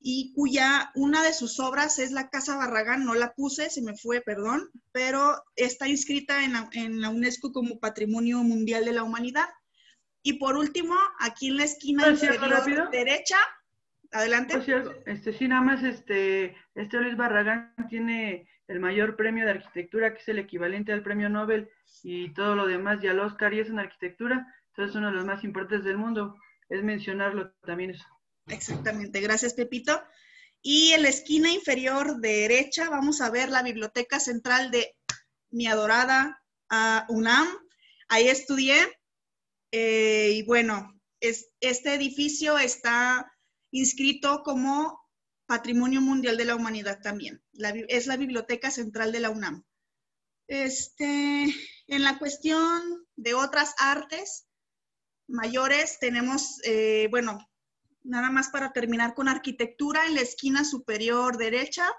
y 0.00 0.32
cuya 0.34 0.90
una 0.96 1.22
de 1.22 1.32
sus 1.32 1.60
obras 1.60 2.00
es 2.00 2.10
la 2.10 2.30
Casa 2.30 2.56
Barragán, 2.56 3.04
no 3.04 3.14
la 3.14 3.32
puse, 3.32 3.70
se 3.70 3.80
me 3.80 3.96
fue, 3.96 4.22
perdón, 4.22 4.68
pero 4.90 5.40
está 5.54 5.86
inscrita 5.86 6.42
en 6.44 7.00
la, 7.00 7.10
UNESCO 7.10 7.52
como 7.52 7.78
Patrimonio 7.78 8.38
Mundial 8.38 8.84
de 8.84 8.92
la 8.92 9.04
Humanidad. 9.04 9.50
Y 10.24 10.32
por 10.32 10.56
último, 10.56 10.96
aquí 11.20 11.48
en 11.48 11.58
la 11.58 11.64
esquina 11.64 12.08
inferior 12.08 12.90
derecha, 12.90 13.36
adelante. 14.10 14.54
este, 15.06 15.32
sí, 15.32 15.46
nada 15.46 15.62
más, 15.62 15.84
este, 15.84 16.56
este 16.74 16.96
Luis 16.96 17.16
Barragán 17.16 17.72
tiene 17.88 18.48
el 18.70 18.78
mayor 18.78 19.16
premio 19.16 19.44
de 19.44 19.50
arquitectura, 19.50 20.14
que 20.14 20.20
es 20.20 20.28
el 20.28 20.38
equivalente 20.38 20.92
al 20.92 21.02
premio 21.02 21.28
Nobel, 21.28 21.68
y 22.04 22.32
todo 22.34 22.54
lo 22.54 22.68
demás, 22.68 23.02
y 23.02 23.08
al 23.08 23.18
Oscar, 23.18 23.52
y 23.52 23.58
es 23.58 23.68
en 23.68 23.80
arquitectura, 23.80 24.46
entonces 24.68 24.90
es 24.90 24.96
uno 24.96 25.08
de 25.08 25.16
los 25.16 25.24
más 25.24 25.42
importantes 25.42 25.84
del 25.84 25.98
mundo. 25.98 26.36
Es 26.68 26.84
mencionarlo 26.84 27.50
también 27.66 27.90
eso. 27.90 28.06
Exactamente, 28.46 29.20
gracias 29.20 29.54
Pepito. 29.54 30.00
Y 30.62 30.92
en 30.92 31.02
la 31.02 31.08
esquina 31.08 31.50
inferior 31.50 32.20
derecha 32.20 32.88
vamos 32.88 33.20
a 33.20 33.30
ver 33.30 33.48
la 33.48 33.64
Biblioteca 33.64 34.20
Central 34.20 34.70
de 34.70 34.94
mi 35.50 35.66
adorada 35.66 36.40
UNAM. 37.08 37.48
Ahí 38.08 38.28
estudié 38.28 38.76
eh, 39.72 40.30
y 40.32 40.42
bueno, 40.44 40.94
es, 41.18 41.50
este 41.60 41.94
edificio 41.94 42.56
está 42.56 43.32
inscrito 43.72 44.44
como 44.44 44.99
Patrimonio 45.50 46.00
Mundial 46.00 46.36
de 46.36 46.44
la 46.44 46.54
Humanidad 46.54 47.00
también. 47.02 47.42
es 47.88 48.06
la 48.06 48.16
Biblioteca 48.16 48.70
Central 48.70 49.10
de 49.10 49.18
la 49.18 49.30
UNAM. 49.30 49.64
Este, 50.46 51.52
en 51.88 52.04
la 52.04 52.20
cuestión 52.20 53.04
de 53.16 53.34
otras 53.34 53.74
artes 53.78 54.46
mayores 55.26 55.98
tenemos, 55.98 56.60
eh, 56.62 57.08
bueno, 57.10 57.50
nada 58.04 58.30
más 58.30 58.50
para 58.50 58.72
terminar 58.72 59.14
con 59.14 59.26
arquitectura, 59.26 60.06
en 60.06 60.14
la 60.14 60.20
esquina 60.20 60.64
superior 60.64 61.36
derecha 61.36 61.92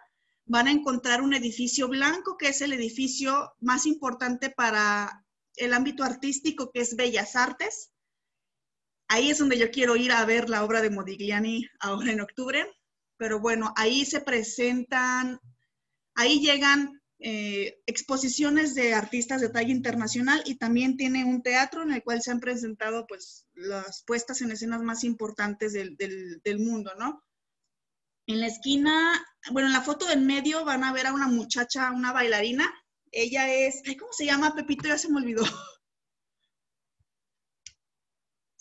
van 0.45 0.67
a 0.67 0.71
encontrar 0.71 1.21
un 1.21 1.33
edificio 1.33 1.89
blanco, 1.89 2.37
que 2.37 2.47
es 2.47 2.61
el 2.61 2.71
edificio 2.71 3.51
más 3.59 3.85
importante 3.85 4.49
para 4.49 5.25
el 5.57 5.73
ámbito 5.73 6.05
artístico, 6.05 6.71
que 6.71 6.79
es 6.79 6.95
Bellas 6.95 7.35
Artes. 7.35 7.91
Ahí 9.09 9.29
es 9.29 9.39
donde 9.39 9.57
yo 9.57 9.71
quiero 9.71 9.97
ir 9.97 10.13
a 10.13 10.23
ver 10.23 10.49
la 10.49 10.63
obra 10.63 10.81
de 10.81 10.89
Modigliani 10.89 11.67
ahora 11.81 12.13
en 12.13 12.21
octubre. 12.21 12.65
Pero 13.21 13.39
bueno, 13.39 13.71
ahí 13.77 14.03
se 14.03 14.19
presentan, 14.19 15.39
ahí 16.15 16.39
llegan 16.39 16.99
eh, 17.19 17.79
exposiciones 17.85 18.73
de 18.73 18.95
artistas 18.95 19.41
de 19.41 19.49
talla 19.49 19.69
internacional 19.69 20.41
y 20.43 20.55
también 20.55 20.97
tiene 20.97 21.23
un 21.23 21.43
teatro 21.43 21.83
en 21.83 21.91
el 21.91 22.01
cual 22.01 22.23
se 22.23 22.31
han 22.31 22.39
presentado 22.39 23.05
pues 23.05 23.45
las 23.53 24.03
puestas 24.07 24.41
en 24.41 24.49
escenas 24.49 24.81
más 24.81 25.03
importantes 25.03 25.73
del, 25.73 25.95
del, 25.97 26.57
mundo, 26.57 26.93
¿no? 26.97 27.23
En 28.25 28.39
la 28.39 28.47
esquina, 28.47 29.23
bueno, 29.51 29.67
en 29.67 29.73
la 29.73 29.83
foto 29.83 30.07
del 30.07 30.21
medio 30.21 30.65
van 30.65 30.83
a 30.83 30.91
ver 30.91 31.05
a 31.05 31.13
una 31.13 31.27
muchacha, 31.27 31.91
una 31.91 32.13
bailarina. 32.13 32.73
Ella 33.11 33.53
es, 33.53 33.83
¿cómo 33.99 34.13
se 34.13 34.25
llama, 34.25 34.55
Pepito? 34.55 34.87
Ya 34.87 34.97
se 34.97 35.11
me 35.11 35.17
olvidó. 35.17 35.43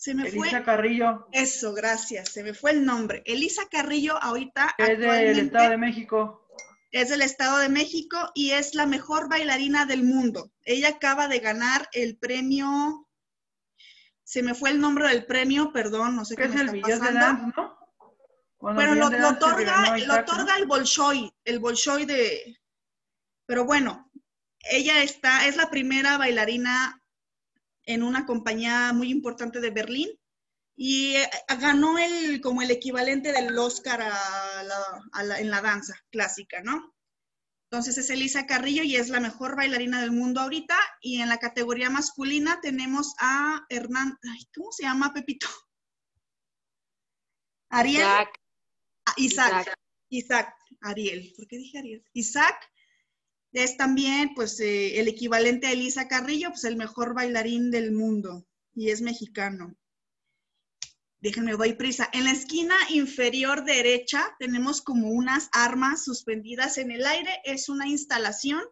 Se 0.00 0.14
me 0.14 0.26
Elisa 0.26 0.64
Carrillo. 0.64 1.28
Eso, 1.30 1.74
gracias. 1.74 2.30
Se 2.30 2.42
me 2.42 2.54
fue 2.54 2.70
el 2.70 2.86
nombre. 2.86 3.22
Elisa 3.26 3.68
Carrillo 3.70 4.16
ahorita. 4.22 4.74
Es 4.78 4.98
del 4.98 5.38
Estado 5.38 5.68
de 5.68 5.76
México 5.76 6.46
es 6.92 7.08
del 7.08 7.22
Estado 7.22 7.58
de 7.58 7.68
México 7.68 8.32
y 8.34 8.50
es 8.50 8.74
la 8.74 8.86
mejor 8.86 9.28
bailarina 9.28 9.86
del 9.86 10.02
mundo. 10.02 10.50
Ella 10.64 10.88
acaba 10.88 11.28
de 11.28 11.38
ganar 11.38 11.88
el 11.92 12.16
premio, 12.16 13.06
se 14.24 14.42
me 14.42 14.54
fue 14.54 14.70
el 14.70 14.80
nombre 14.80 15.06
del 15.08 15.24
premio, 15.24 15.72
perdón, 15.72 16.16
no 16.16 16.24
sé 16.24 16.34
qué, 16.34 16.44
es 16.44 16.54
el 16.54 16.74
está 16.74 16.98
pasando. 16.98 17.52
¿no? 17.56 17.78
Bueno, 18.58 18.94
lo, 18.94 19.06
otorga, 19.06 19.96
lo 19.98 20.14
otorga 20.14 20.56
el 20.56 20.66
Bolshoi, 20.66 21.32
el 21.44 21.60
Bolshoi 21.60 22.06
de... 22.06 22.58
Pero 23.46 23.64
bueno, 23.64 24.10
ella 24.70 25.02
está, 25.02 25.46
es 25.46 25.56
la 25.56 25.70
primera 25.70 26.18
bailarina 26.18 26.99
en 27.90 28.02
una 28.02 28.26
compañía 28.26 28.92
muy 28.92 29.10
importante 29.10 29.60
de 29.60 29.70
Berlín 29.70 30.08
y 30.76 31.16
eh, 31.16 31.30
ganó 31.60 31.98
el, 31.98 32.40
como 32.40 32.62
el 32.62 32.70
equivalente 32.70 33.32
del 33.32 33.58
Oscar 33.58 34.00
en 35.38 35.50
la 35.50 35.60
danza 35.60 35.94
clásica, 36.10 36.62
¿no? 36.62 36.94
Entonces 37.70 37.98
es 37.98 38.10
Elisa 38.10 38.46
Carrillo 38.46 38.82
y 38.82 38.96
es 38.96 39.10
la 39.10 39.20
mejor 39.20 39.54
bailarina 39.54 40.00
del 40.00 40.10
mundo 40.10 40.40
ahorita. 40.40 40.76
Y 41.00 41.20
en 41.20 41.28
la 41.28 41.38
categoría 41.38 41.88
masculina 41.88 42.60
tenemos 42.60 43.14
a 43.20 43.64
Hernán, 43.68 44.18
¿cómo 44.54 44.72
se 44.72 44.82
llama 44.82 45.12
Pepito? 45.12 45.46
Ariel. 47.68 47.98
Isaac. 47.98 48.40
Ah, 49.06 49.14
Isaac. 49.16 49.74
Isaac. 50.08 50.54
Ariel. 50.80 51.32
¿Por 51.36 51.46
qué 51.46 51.58
dije 51.58 51.78
Ariel? 51.78 52.04
Isaac 52.12 52.69
es 53.52 53.76
también 53.76 54.34
pues 54.34 54.60
eh, 54.60 55.00
el 55.00 55.08
equivalente 55.08 55.66
a 55.66 55.72
Elisa 55.72 56.08
Carrillo, 56.08 56.50
pues 56.50 56.64
el 56.64 56.76
mejor 56.76 57.14
bailarín 57.14 57.70
del 57.70 57.92
mundo 57.92 58.46
y 58.74 58.90
es 58.90 59.02
mexicano. 59.02 59.74
Déjenme, 61.20 61.52
doy 61.52 61.74
prisa. 61.74 62.08
En 62.12 62.24
la 62.24 62.30
esquina 62.30 62.74
inferior 62.88 63.64
derecha 63.64 64.34
tenemos 64.38 64.80
como 64.80 65.10
unas 65.10 65.50
armas 65.52 66.04
suspendidas 66.04 66.78
en 66.78 66.90
el 66.90 67.04
aire. 67.04 67.30
Es 67.44 67.68
una 67.68 67.86
instalación 67.86 68.62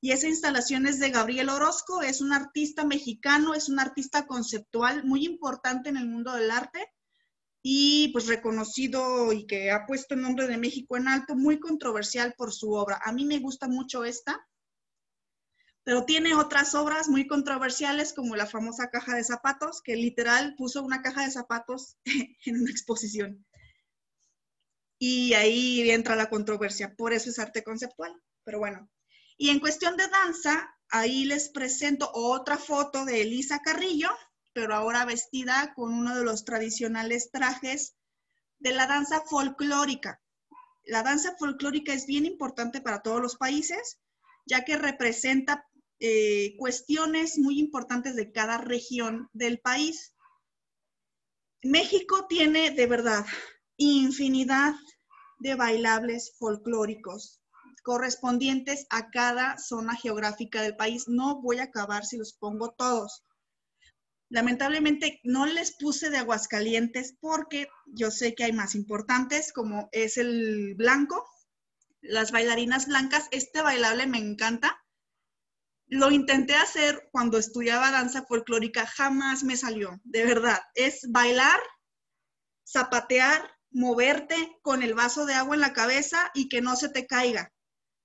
y 0.00 0.12
esa 0.12 0.26
instalación 0.26 0.86
es 0.86 0.98
de 0.98 1.10
Gabriel 1.10 1.50
Orozco. 1.50 2.00
Es 2.00 2.22
un 2.22 2.32
artista 2.32 2.86
mexicano, 2.86 3.52
es 3.52 3.68
un 3.68 3.78
artista 3.78 4.26
conceptual 4.26 5.04
muy 5.04 5.26
importante 5.26 5.90
en 5.90 5.98
el 5.98 6.08
mundo 6.08 6.32
del 6.32 6.50
arte 6.50 6.88
y 7.62 8.08
pues 8.08 8.26
reconocido 8.26 9.32
y 9.32 9.46
que 9.46 9.70
ha 9.70 9.86
puesto 9.86 10.14
el 10.14 10.22
nombre 10.22 10.48
de 10.48 10.58
México 10.58 10.96
en 10.96 11.08
alto, 11.08 11.36
muy 11.36 11.60
controversial 11.60 12.34
por 12.36 12.52
su 12.52 12.72
obra. 12.72 13.00
A 13.04 13.12
mí 13.12 13.24
me 13.24 13.38
gusta 13.38 13.68
mucho 13.68 14.04
esta 14.04 14.46
pero 15.84 16.04
tiene 16.04 16.34
otras 16.34 16.74
obras 16.74 17.08
muy 17.08 17.26
controversiales 17.26 18.12
como 18.12 18.36
la 18.36 18.46
famosa 18.46 18.88
caja 18.90 19.16
de 19.16 19.24
zapatos, 19.24 19.82
que 19.82 19.96
literal 19.96 20.54
puso 20.56 20.82
una 20.82 21.02
caja 21.02 21.24
de 21.24 21.30
zapatos 21.30 21.96
en 22.46 22.60
una 22.60 22.70
exposición. 22.70 23.44
Y 24.98 25.34
ahí 25.34 25.90
entra 25.90 26.14
la 26.14 26.30
controversia, 26.30 26.94
por 26.94 27.12
eso 27.12 27.30
es 27.30 27.38
arte 27.40 27.64
conceptual. 27.64 28.14
Pero 28.44 28.60
bueno, 28.60 28.88
y 29.36 29.50
en 29.50 29.58
cuestión 29.58 29.96
de 29.96 30.06
danza, 30.06 30.72
ahí 30.88 31.24
les 31.24 31.48
presento 31.48 32.10
otra 32.14 32.56
foto 32.56 33.04
de 33.04 33.22
Elisa 33.22 33.60
Carrillo, 33.64 34.10
pero 34.52 34.74
ahora 34.74 35.04
vestida 35.04 35.72
con 35.74 35.92
uno 35.92 36.16
de 36.16 36.24
los 36.24 36.44
tradicionales 36.44 37.30
trajes 37.30 37.94
de 38.58 38.72
la 38.72 38.86
danza 38.86 39.22
folclórica. 39.22 40.20
La 40.84 41.02
danza 41.02 41.36
folclórica 41.38 41.92
es 41.92 42.06
bien 42.06 42.26
importante 42.26 42.80
para 42.80 43.02
todos 43.02 43.20
los 43.20 43.36
países, 43.36 43.98
ya 44.46 44.64
que 44.64 44.76
representa 44.76 45.66
eh, 46.00 46.56
cuestiones 46.58 47.38
muy 47.38 47.58
importantes 47.58 48.16
de 48.16 48.32
cada 48.32 48.58
región 48.58 49.28
del 49.32 49.60
país. 49.60 50.14
México 51.62 52.26
tiene 52.28 52.72
de 52.72 52.86
verdad 52.86 53.24
infinidad 53.76 54.74
de 55.38 55.54
bailables 55.54 56.34
folclóricos 56.38 57.42
correspondientes 57.82 58.86
a 58.90 59.10
cada 59.10 59.58
zona 59.58 59.94
geográfica 59.94 60.62
del 60.62 60.76
país. 60.76 61.08
No 61.08 61.40
voy 61.40 61.58
a 61.58 61.64
acabar 61.64 62.04
si 62.04 62.16
los 62.16 62.32
pongo 62.32 62.72
todos. 62.72 63.24
Lamentablemente 64.32 65.20
no 65.24 65.44
les 65.44 65.72
puse 65.76 66.08
de 66.08 66.16
Aguascalientes 66.16 67.14
porque 67.20 67.68
yo 67.84 68.10
sé 68.10 68.34
que 68.34 68.44
hay 68.44 68.52
más 68.54 68.74
importantes, 68.74 69.52
como 69.52 69.90
es 69.92 70.16
el 70.16 70.74
blanco, 70.74 71.22
las 72.00 72.32
bailarinas 72.32 72.86
blancas. 72.86 73.28
Este 73.30 73.60
bailable 73.60 74.06
me 74.06 74.16
encanta. 74.16 74.82
Lo 75.86 76.10
intenté 76.10 76.54
hacer 76.54 77.10
cuando 77.12 77.36
estudiaba 77.36 77.90
danza 77.90 78.24
folclórica, 78.24 78.86
jamás 78.86 79.44
me 79.44 79.58
salió, 79.58 80.00
de 80.02 80.24
verdad. 80.24 80.60
Es 80.74 81.02
bailar, 81.10 81.60
zapatear, 82.66 83.50
moverte 83.70 84.58
con 84.62 84.82
el 84.82 84.94
vaso 84.94 85.26
de 85.26 85.34
agua 85.34 85.56
en 85.56 85.60
la 85.60 85.74
cabeza 85.74 86.30
y 86.32 86.48
que 86.48 86.62
no 86.62 86.76
se 86.76 86.88
te 86.88 87.06
caiga. 87.06 87.52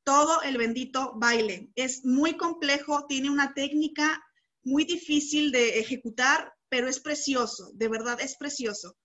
Todo 0.03 0.41
el 0.41 0.57
bendito 0.57 1.13
baile. 1.15 1.71
Es 1.75 2.03
muy 2.03 2.35
complejo, 2.35 3.05
tiene 3.07 3.29
una 3.29 3.53
técnica 3.53 4.21
muy 4.67 4.83
difícil 4.83 5.51
de 5.51 5.79
ejecutar, 5.79 6.53
pero 6.69 6.89
es 6.89 6.99
precioso, 6.99 7.71
de 7.73 7.87
verdad 7.87 8.19
es 8.19 8.35
precioso. 8.35 8.97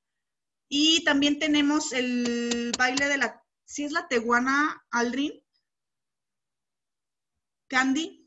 Y 0.68 1.04
también 1.04 1.38
tenemos 1.38 1.92
el 1.92 2.72
baile 2.76 3.06
de 3.06 3.18
la, 3.18 3.40
si 3.64 3.84
es 3.84 3.92
la 3.92 4.08
teguana 4.08 4.82
Aldrin, 4.90 5.32
Candy. 7.68 8.24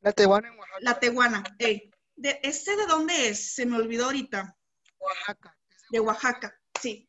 La 0.00 0.12
teguana 0.12 0.48
en 0.48 0.58
Oaxaca. 0.58 0.80
La 0.80 1.00
teguana, 1.00 1.44
de, 1.58 1.90
¿ese 2.42 2.76
de 2.76 2.86
dónde 2.86 3.30
es? 3.30 3.54
Se 3.54 3.66
me 3.66 3.76
olvidó 3.76 4.04
ahorita. 4.06 4.56
Oaxaca. 4.98 5.58
De 5.90 6.00
Oaxaca, 6.00 6.60
sí. 6.80 7.07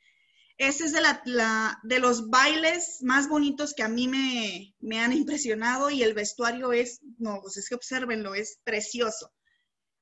Ese 0.59 0.83
es 0.83 0.91
de, 0.91 0.99
la, 0.99 1.79
de 1.83 1.99
los 1.99 2.29
bailes 2.29 2.97
más 3.01 3.29
bonitos 3.29 3.73
que 3.73 3.81
a 3.81 3.87
mí 3.87 4.09
me, 4.09 4.75
me, 4.81 4.99
han 4.99 5.13
impresionado 5.13 5.89
y 5.89 6.03
el 6.03 6.13
vestuario 6.13 6.73
es, 6.73 6.99
no, 7.17 7.39
pues 7.41 7.55
es 7.55 7.69
que 7.69 7.75
observenlo, 7.75 8.35
es 8.35 8.59
precioso. 8.65 9.31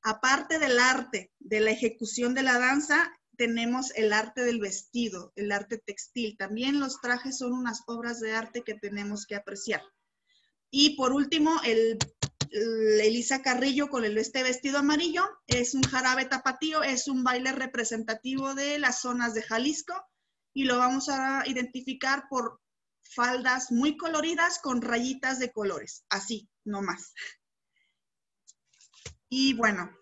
Aparte 0.02 0.58
del 0.58 0.80
arte, 0.80 1.32
de 1.38 1.60
la 1.60 1.70
ejecución 1.70 2.34
de 2.34 2.42
la 2.42 2.58
danza, 2.58 3.14
tenemos 3.38 3.92
el 3.96 4.12
arte 4.12 4.42
del 4.42 4.60
vestido, 4.60 5.32
el 5.36 5.52
arte 5.52 5.78
textil. 5.78 6.36
También 6.38 6.80
los 6.80 7.02
trajes 7.02 7.38
son 7.38 7.54
unas 7.54 7.84
obras 7.86 8.20
de 8.20 8.34
arte 8.34 8.64
que 8.64 8.74
tenemos 8.74 9.28
que 9.28 9.36
apreciar. 9.36 9.84
Y 10.72 10.96
por 10.96 11.14
último, 11.14 11.52
el, 11.66 12.00
Elisa 12.50 13.44
Carrillo 13.44 13.90
con 13.90 14.06
el, 14.06 14.18
este 14.18 14.42
vestido 14.42 14.80
amarillo 14.80 15.24
es 15.46 15.76
un 15.76 15.84
jarabe 15.84 16.26
tapatío, 16.26 16.82
es 16.82 17.08
un 17.08 17.24
baile 17.24 17.52
representativo 17.52 18.56
de 18.56 18.80
las 18.80 19.02
zonas 19.02 19.36
de 19.36 19.44
Jalisco 19.44 19.94
y 20.58 20.64
lo 20.64 20.80
vamos 20.80 21.08
a 21.08 21.44
identificar 21.46 22.28
por 22.32 22.60
faldas 23.04 23.72
muy 23.72 23.96
coloridas 23.96 24.58
con 24.58 24.82
rayitas 24.82 25.38
de 25.38 25.52
colores, 25.52 26.04
así, 26.10 26.50
no 26.66 26.82
más. 26.82 27.14
Y 29.30 29.54
bueno, 29.54 29.96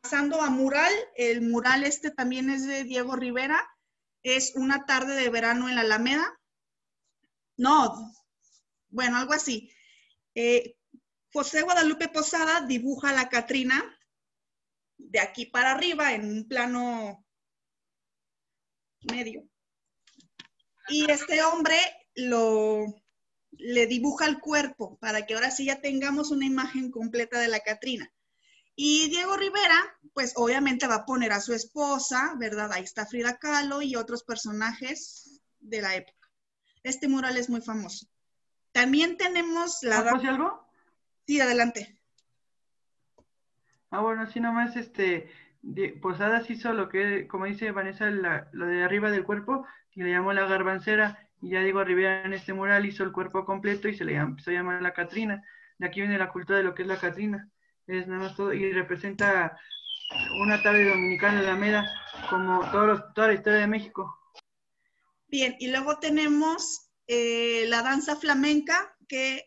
pasando 0.00 0.40
a 0.40 0.50
mural, 0.50 0.92
el 1.16 1.42
mural 1.42 1.82
este 1.82 2.12
también 2.12 2.48
es 2.48 2.64
de 2.64 2.84
Diego 2.84 3.16
Rivera, 3.16 3.60
es 4.22 4.52
una 4.54 4.86
tarde 4.86 5.16
de 5.16 5.28
verano 5.30 5.68
en 5.68 5.74
la 5.74 5.80
Alameda. 5.80 6.40
No, 7.56 8.14
bueno, 8.88 9.16
algo 9.16 9.32
así. 9.32 9.68
Eh, 10.36 10.76
José 11.32 11.62
Guadalupe 11.62 12.08
Posada 12.08 12.60
dibuja 12.60 13.10
a 13.10 13.14
la 13.14 13.28
Catrina 13.28 13.82
de 14.96 15.18
aquí 15.18 15.46
para 15.46 15.72
arriba 15.72 16.14
en 16.14 16.30
un 16.30 16.46
plano 16.46 17.26
medio 19.10 19.51
y 20.88 21.10
este 21.10 21.42
hombre 21.42 21.76
lo, 22.14 22.86
le 23.52 23.86
dibuja 23.86 24.26
el 24.26 24.40
cuerpo 24.40 24.98
para 24.98 25.26
que 25.26 25.34
ahora 25.34 25.50
sí 25.50 25.66
ya 25.66 25.80
tengamos 25.80 26.30
una 26.30 26.46
imagen 26.46 26.90
completa 26.90 27.38
de 27.38 27.48
la 27.48 27.60
Catrina. 27.60 28.12
Y 28.74 29.08
Diego 29.08 29.36
Rivera, 29.36 29.76
pues 30.14 30.32
obviamente 30.36 30.86
va 30.86 30.96
a 30.96 31.04
poner 31.04 31.32
a 31.32 31.40
su 31.40 31.52
esposa, 31.52 32.34
¿verdad? 32.38 32.72
Ahí 32.72 32.84
está 32.84 33.06
Frida 33.06 33.36
Kahlo 33.36 33.82
y 33.82 33.96
otros 33.96 34.24
personajes 34.24 35.40
de 35.60 35.82
la 35.82 35.94
época. 35.94 36.30
Este 36.82 37.06
mural 37.06 37.36
es 37.36 37.50
muy 37.50 37.60
famoso. 37.60 38.06
También 38.72 39.18
tenemos 39.18 39.78
la... 39.82 39.98
algo? 39.98 40.66
Sí, 41.26 41.40
adelante. 41.40 41.98
Ah, 43.90 44.00
bueno, 44.00 44.22
así 44.22 44.40
nomás, 44.40 44.74
este, 44.74 45.30
Posadas 46.00 46.50
hizo 46.50 46.72
lo 46.72 46.88
que, 46.88 47.28
como 47.28 47.46
dice 47.46 47.70
Vanessa, 47.70 48.10
lo 48.10 48.66
de 48.66 48.82
arriba 48.82 49.10
del 49.10 49.24
cuerpo, 49.24 49.66
y 49.94 50.02
le 50.02 50.10
llamó 50.10 50.32
la 50.32 50.46
garbancera, 50.46 51.28
y 51.40 51.50
ya 51.50 51.60
digo, 51.60 51.84
Rivera 51.84 52.24
en 52.24 52.32
este 52.32 52.52
mural 52.52 52.86
hizo 52.86 53.04
el 53.04 53.12
cuerpo 53.12 53.44
completo 53.44 53.88
y 53.88 53.94
se 53.94 54.04
le 54.04 54.14
empezó 54.14 54.50
a 54.50 54.54
llamar 54.54 54.82
la 54.82 54.92
Catrina. 54.92 55.42
De 55.78 55.86
aquí 55.86 56.00
viene 56.00 56.18
la 56.18 56.30
cultura 56.30 56.58
de 56.58 56.64
lo 56.64 56.74
que 56.74 56.82
es 56.82 56.88
la 56.88 56.98
Catrina. 56.98 57.48
Es 57.86 58.06
nada 58.06 58.22
más 58.22 58.36
todo, 58.36 58.52
y 58.52 58.72
representa 58.72 59.58
una 60.40 60.62
tarde 60.62 60.88
dominicana 60.88 61.38
en 61.38 61.46
la 61.46 61.52
Alameda, 61.52 61.90
como 62.28 62.60
toda 62.70 63.28
la 63.28 63.34
historia 63.34 63.60
de 63.60 63.66
México. 63.66 64.18
Bien, 65.28 65.56
y 65.58 65.70
luego 65.70 65.98
tenemos 65.98 66.90
eh, 67.06 67.64
la 67.68 67.82
danza 67.82 68.16
flamenca, 68.16 68.94
que 69.08 69.44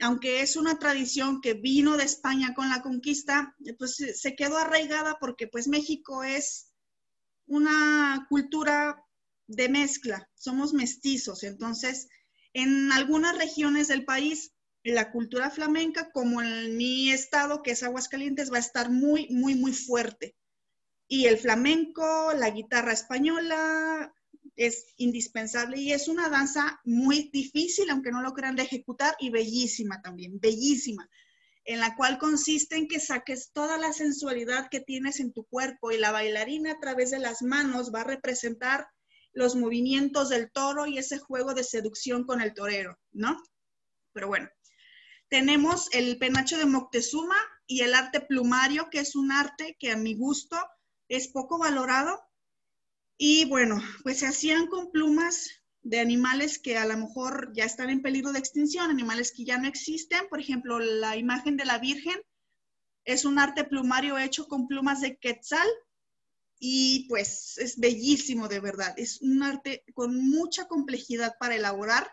aunque 0.00 0.40
es 0.40 0.56
una 0.56 0.78
tradición 0.78 1.40
que 1.40 1.54
vino 1.54 1.96
de 1.96 2.04
España 2.04 2.54
con 2.54 2.68
la 2.68 2.82
conquista, 2.82 3.56
pues 3.78 3.96
se 3.96 4.34
quedó 4.34 4.58
arraigada 4.58 5.18
porque 5.20 5.46
pues 5.46 5.68
México 5.68 6.24
es 6.24 6.72
una 7.46 8.26
cultura 8.28 9.04
de 9.46 9.68
mezcla, 9.68 10.28
somos 10.34 10.72
mestizos, 10.72 11.42
entonces 11.42 12.08
en 12.52 12.92
algunas 12.92 13.36
regiones 13.36 13.88
del 13.88 14.04
país 14.04 14.52
la 14.82 15.12
cultura 15.12 15.50
flamenca, 15.50 16.10
como 16.10 16.40
en 16.40 16.76
mi 16.76 17.10
estado, 17.10 17.62
que 17.62 17.72
es 17.72 17.82
Aguascalientes, 17.82 18.50
va 18.50 18.56
a 18.56 18.60
estar 18.60 18.90
muy, 18.90 19.28
muy, 19.28 19.54
muy 19.54 19.74
fuerte. 19.74 20.36
Y 21.06 21.26
el 21.26 21.38
flamenco, 21.38 22.32
la 22.34 22.50
guitarra 22.50 22.92
española, 22.92 24.14
es 24.60 24.92
indispensable 24.98 25.78
y 25.78 25.92
es 25.92 26.06
una 26.06 26.28
danza 26.28 26.80
muy 26.84 27.30
difícil, 27.32 27.88
aunque 27.88 28.12
no 28.12 28.20
lo 28.20 28.34
crean, 28.34 28.56
de 28.56 28.64
ejecutar 28.64 29.16
y 29.18 29.30
bellísima 29.30 30.02
también, 30.02 30.38
bellísima, 30.38 31.08
en 31.64 31.80
la 31.80 31.96
cual 31.96 32.18
consiste 32.18 32.76
en 32.76 32.86
que 32.86 33.00
saques 33.00 33.52
toda 33.54 33.78
la 33.78 33.94
sensualidad 33.94 34.68
que 34.70 34.80
tienes 34.80 35.18
en 35.18 35.32
tu 35.32 35.46
cuerpo 35.46 35.92
y 35.92 35.96
la 35.96 36.12
bailarina 36.12 36.72
a 36.72 36.78
través 36.78 37.10
de 37.10 37.20
las 37.20 37.40
manos 37.40 37.90
va 37.90 38.02
a 38.02 38.04
representar 38.04 38.86
los 39.32 39.56
movimientos 39.56 40.28
del 40.28 40.50
toro 40.52 40.86
y 40.86 40.98
ese 40.98 41.18
juego 41.18 41.54
de 41.54 41.64
seducción 41.64 42.24
con 42.24 42.42
el 42.42 42.52
torero, 42.52 42.98
¿no? 43.12 43.42
Pero 44.12 44.28
bueno, 44.28 44.50
tenemos 45.30 45.88
el 45.92 46.18
penacho 46.18 46.58
de 46.58 46.66
Moctezuma 46.66 47.36
y 47.66 47.80
el 47.80 47.94
arte 47.94 48.20
plumario, 48.20 48.90
que 48.90 49.00
es 49.00 49.16
un 49.16 49.32
arte 49.32 49.78
que 49.80 49.90
a 49.90 49.96
mi 49.96 50.14
gusto 50.16 50.58
es 51.08 51.28
poco 51.28 51.58
valorado. 51.58 52.20
Y 53.22 53.44
bueno, 53.44 53.82
pues 54.02 54.20
se 54.20 54.26
hacían 54.26 54.66
con 54.68 54.90
plumas 54.90 55.50
de 55.82 56.00
animales 56.00 56.58
que 56.58 56.78
a 56.78 56.86
lo 56.86 56.96
mejor 56.96 57.52
ya 57.52 57.66
están 57.66 57.90
en 57.90 58.00
peligro 58.00 58.32
de 58.32 58.38
extinción, 58.38 58.90
animales 58.90 59.30
que 59.30 59.44
ya 59.44 59.58
no 59.58 59.68
existen. 59.68 60.26
Por 60.30 60.40
ejemplo, 60.40 60.78
la 60.78 61.18
imagen 61.18 61.58
de 61.58 61.66
la 61.66 61.78
Virgen 61.78 62.18
es 63.04 63.26
un 63.26 63.38
arte 63.38 63.64
plumario 63.64 64.16
hecho 64.16 64.48
con 64.48 64.66
plumas 64.66 65.02
de 65.02 65.18
quetzal, 65.18 65.68
y 66.58 67.06
pues 67.10 67.58
es 67.58 67.78
bellísimo 67.78 68.48
de 68.48 68.60
verdad. 68.60 68.94
Es 68.96 69.20
un 69.20 69.42
arte 69.42 69.84
con 69.92 70.16
mucha 70.16 70.66
complejidad 70.66 71.34
para 71.38 71.56
elaborar 71.56 72.10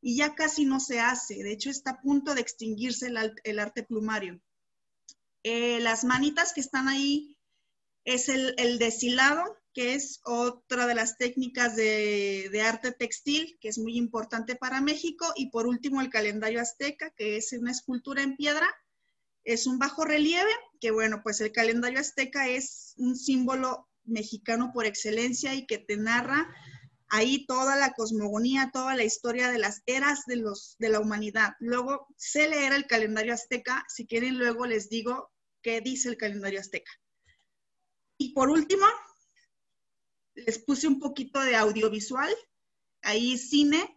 y 0.00 0.16
ya 0.16 0.36
casi 0.36 0.64
no 0.64 0.78
se 0.78 1.00
hace. 1.00 1.42
De 1.42 1.50
hecho, 1.50 1.70
está 1.70 1.90
a 1.90 2.00
punto 2.00 2.36
de 2.36 2.40
extinguirse 2.40 3.08
el, 3.42 3.58
arte 3.58 3.82
plumario. 3.82 4.40
Eh, 5.42 5.80
las 5.80 6.04
manitas 6.04 6.52
que 6.52 6.60
están 6.60 6.86
ahí 6.86 7.36
es 8.04 8.28
el, 8.28 8.54
el 8.58 8.78
deshilado, 8.78 9.56
que 9.76 9.92
es 9.92 10.20
otra 10.24 10.86
de 10.86 10.94
las 10.94 11.18
técnicas 11.18 11.76
de, 11.76 12.62
arte 12.64 12.92
textil, 12.92 13.58
que 13.60 13.68
es 13.68 13.76
muy 13.76 13.98
importante 13.98 14.56
para 14.56 14.80
México. 14.80 15.30
Y 15.36 15.50
por 15.50 15.66
último, 15.66 16.00
el 16.00 16.08
calendario 16.08 16.62
azteca, 16.62 17.10
que 17.10 17.36
es 17.36 17.52
una 17.52 17.72
escultura 17.72 18.22
en 18.22 18.36
piedra. 18.36 18.66
Es 19.44 19.66
un 19.66 19.78
bajo 19.78 20.06
relieve, 20.06 20.50
que 20.80 20.92
bueno, 20.92 21.20
pues 21.22 21.42
el 21.42 21.52
calendario 21.52 22.00
azteca 22.00 22.48
es 22.48 22.94
un 22.96 23.16
símbolo 23.16 23.86
mexicano 24.04 24.70
por 24.72 24.86
excelencia 24.86 25.54
y 25.54 25.66
que 25.66 25.76
te 25.76 25.98
narra 25.98 26.48
ahí 27.10 27.44
toda 27.44 27.76
la 27.76 27.92
cosmogonía, 27.92 28.70
toda 28.72 28.96
la 28.96 29.04
historia 29.04 29.50
de 29.50 29.58
las 29.58 29.82
eras 29.84 30.24
de, 30.26 30.36
los, 30.36 30.76
de 30.78 30.88
la 30.88 31.00
humanidad. 31.00 31.52
Luego 31.60 32.06
sé 32.16 32.48
leer 32.48 32.72
el 32.72 32.86
calendario 32.86 33.34
azteca, 33.34 33.84
si 33.94 34.06
quieren 34.06 34.38
luego 34.38 34.64
les 34.64 34.88
digo 34.88 35.30
qué 35.60 35.82
dice 35.82 36.08
el 36.08 36.16
calendario 36.16 36.60
azteca. 36.60 36.90
Y 38.16 38.32
por 38.32 38.48
último, 38.48 38.86
les 40.36 40.58
puse 40.58 40.86
un 40.86 41.00
poquito 41.00 41.40
de 41.40 41.56
audiovisual, 41.56 42.32
ahí 43.02 43.36
cine. 43.38 43.92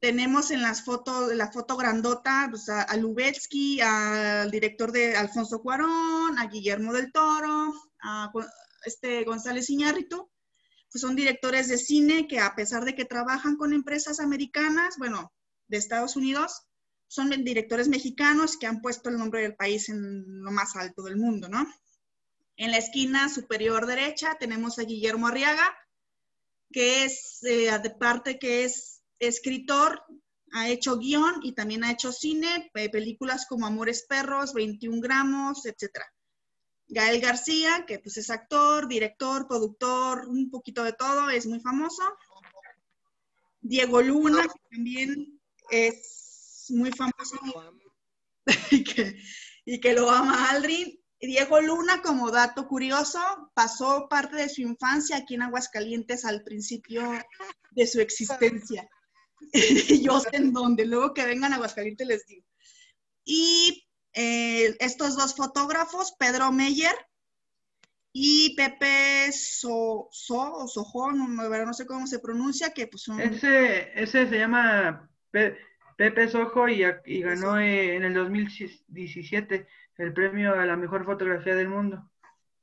Tenemos 0.00 0.50
en 0.50 0.62
las 0.62 0.84
fotos, 0.84 1.32
la 1.34 1.52
foto 1.52 1.76
grandota 1.76 2.50
a, 2.68 2.82
a 2.82 2.96
Lubetsky, 2.96 3.80
al 3.80 4.50
director 4.50 4.90
de 4.90 5.14
Alfonso 5.14 5.62
Cuarón, 5.62 6.38
a 6.38 6.46
Guillermo 6.48 6.92
del 6.92 7.12
Toro, 7.12 7.72
a 8.00 8.32
este 8.84 9.22
González 9.22 9.70
Iñárritu 9.70 10.28
pues 10.92 11.00
son 11.00 11.16
directores 11.16 11.68
de 11.68 11.78
cine 11.78 12.28
que 12.28 12.38
a 12.38 12.54
pesar 12.54 12.84
de 12.84 12.94
que 12.94 13.06
trabajan 13.06 13.56
con 13.56 13.72
empresas 13.72 14.20
americanas, 14.20 14.96
bueno, 14.98 15.32
de 15.66 15.78
Estados 15.78 16.16
Unidos, 16.16 16.66
son 17.08 17.30
directores 17.30 17.88
mexicanos 17.88 18.58
que 18.58 18.66
han 18.66 18.82
puesto 18.82 19.08
el 19.08 19.16
nombre 19.16 19.40
del 19.40 19.56
país 19.56 19.88
en 19.88 20.42
lo 20.42 20.50
más 20.50 20.76
alto 20.76 21.02
del 21.02 21.16
mundo, 21.16 21.48
¿no? 21.48 21.66
En 22.62 22.70
la 22.70 22.76
esquina 22.76 23.28
superior 23.28 23.86
derecha 23.86 24.36
tenemos 24.38 24.78
a 24.78 24.84
Guillermo 24.84 25.26
Arriaga, 25.26 25.76
que 26.70 27.02
es, 27.02 27.42
eh, 27.42 27.76
de 27.76 27.90
parte 27.90 28.38
que 28.38 28.62
es 28.62 29.02
escritor, 29.18 30.04
ha 30.52 30.68
hecho 30.68 30.96
guion 30.96 31.40
y 31.42 31.54
también 31.56 31.82
ha 31.82 31.90
hecho 31.90 32.12
cine, 32.12 32.70
películas 32.72 33.46
como 33.48 33.66
Amores 33.66 34.06
Perros, 34.08 34.54
21 34.54 35.00
gramos, 35.00 35.66
etcétera. 35.66 36.06
Gael 36.86 37.20
García, 37.20 37.84
que 37.84 37.98
pues 37.98 38.16
es 38.18 38.30
actor, 38.30 38.86
director, 38.86 39.48
productor, 39.48 40.28
un 40.28 40.48
poquito 40.48 40.84
de 40.84 40.92
todo, 40.92 41.30
es 41.30 41.46
muy 41.46 41.58
famoso. 41.58 42.04
Diego 43.60 44.00
Luna, 44.00 44.44
que 44.44 44.76
también 44.76 45.40
es 45.68 46.66
muy 46.68 46.92
famoso 46.92 47.40
y 48.70 48.84
que, 48.84 49.20
y 49.64 49.80
que 49.80 49.94
lo 49.94 50.08
ama 50.08 50.48
Aldrin. 50.50 51.01
Diego 51.26 51.60
Luna, 51.60 52.02
como 52.02 52.30
dato 52.32 52.66
curioso, 52.66 53.20
pasó 53.54 54.08
parte 54.08 54.36
de 54.36 54.48
su 54.48 54.60
infancia 54.62 55.16
aquí 55.16 55.34
en 55.34 55.42
Aguascalientes 55.42 56.24
al 56.24 56.42
principio 56.42 57.12
de 57.70 57.86
su 57.86 58.00
existencia. 58.00 58.88
y 59.52 60.02
yo 60.02 60.18
sé 60.18 60.36
en 60.36 60.52
dónde, 60.52 60.84
luego 60.84 61.14
que 61.14 61.24
vengan 61.24 61.52
a 61.52 61.56
Aguascalientes 61.56 62.06
les 62.06 62.26
digo. 62.26 62.44
Y 63.24 63.86
eh, 64.14 64.76
estos 64.80 65.16
dos 65.16 65.36
fotógrafos, 65.36 66.12
Pedro 66.18 66.50
Meyer 66.50 66.94
y 68.12 68.56
Pepe 68.56 69.30
so, 69.32 70.08
so, 70.10 70.66
Sojo, 70.66 71.12
no, 71.12 71.28
no, 71.28 71.72
sé 71.72 71.86
cómo 71.86 72.08
se 72.08 72.18
pronuncia, 72.18 72.74
que 72.74 72.88
pues 72.88 73.04
son... 73.04 73.20
Ese, 73.20 73.92
ese 73.94 74.28
se 74.28 74.38
llama 74.38 75.08
Pepe 75.30 76.28
Sojo 76.28 76.68
y, 76.68 76.84
y 77.06 77.22
ganó 77.22 77.60
en 77.60 78.02
el 78.02 78.12
2017 78.12 79.68
el 79.98 80.12
premio 80.12 80.54
a 80.54 80.66
la 80.66 80.76
mejor 80.76 81.04
fotografía 81.04 81.54
del 81.54 81.68
mundo. 81.68 82.10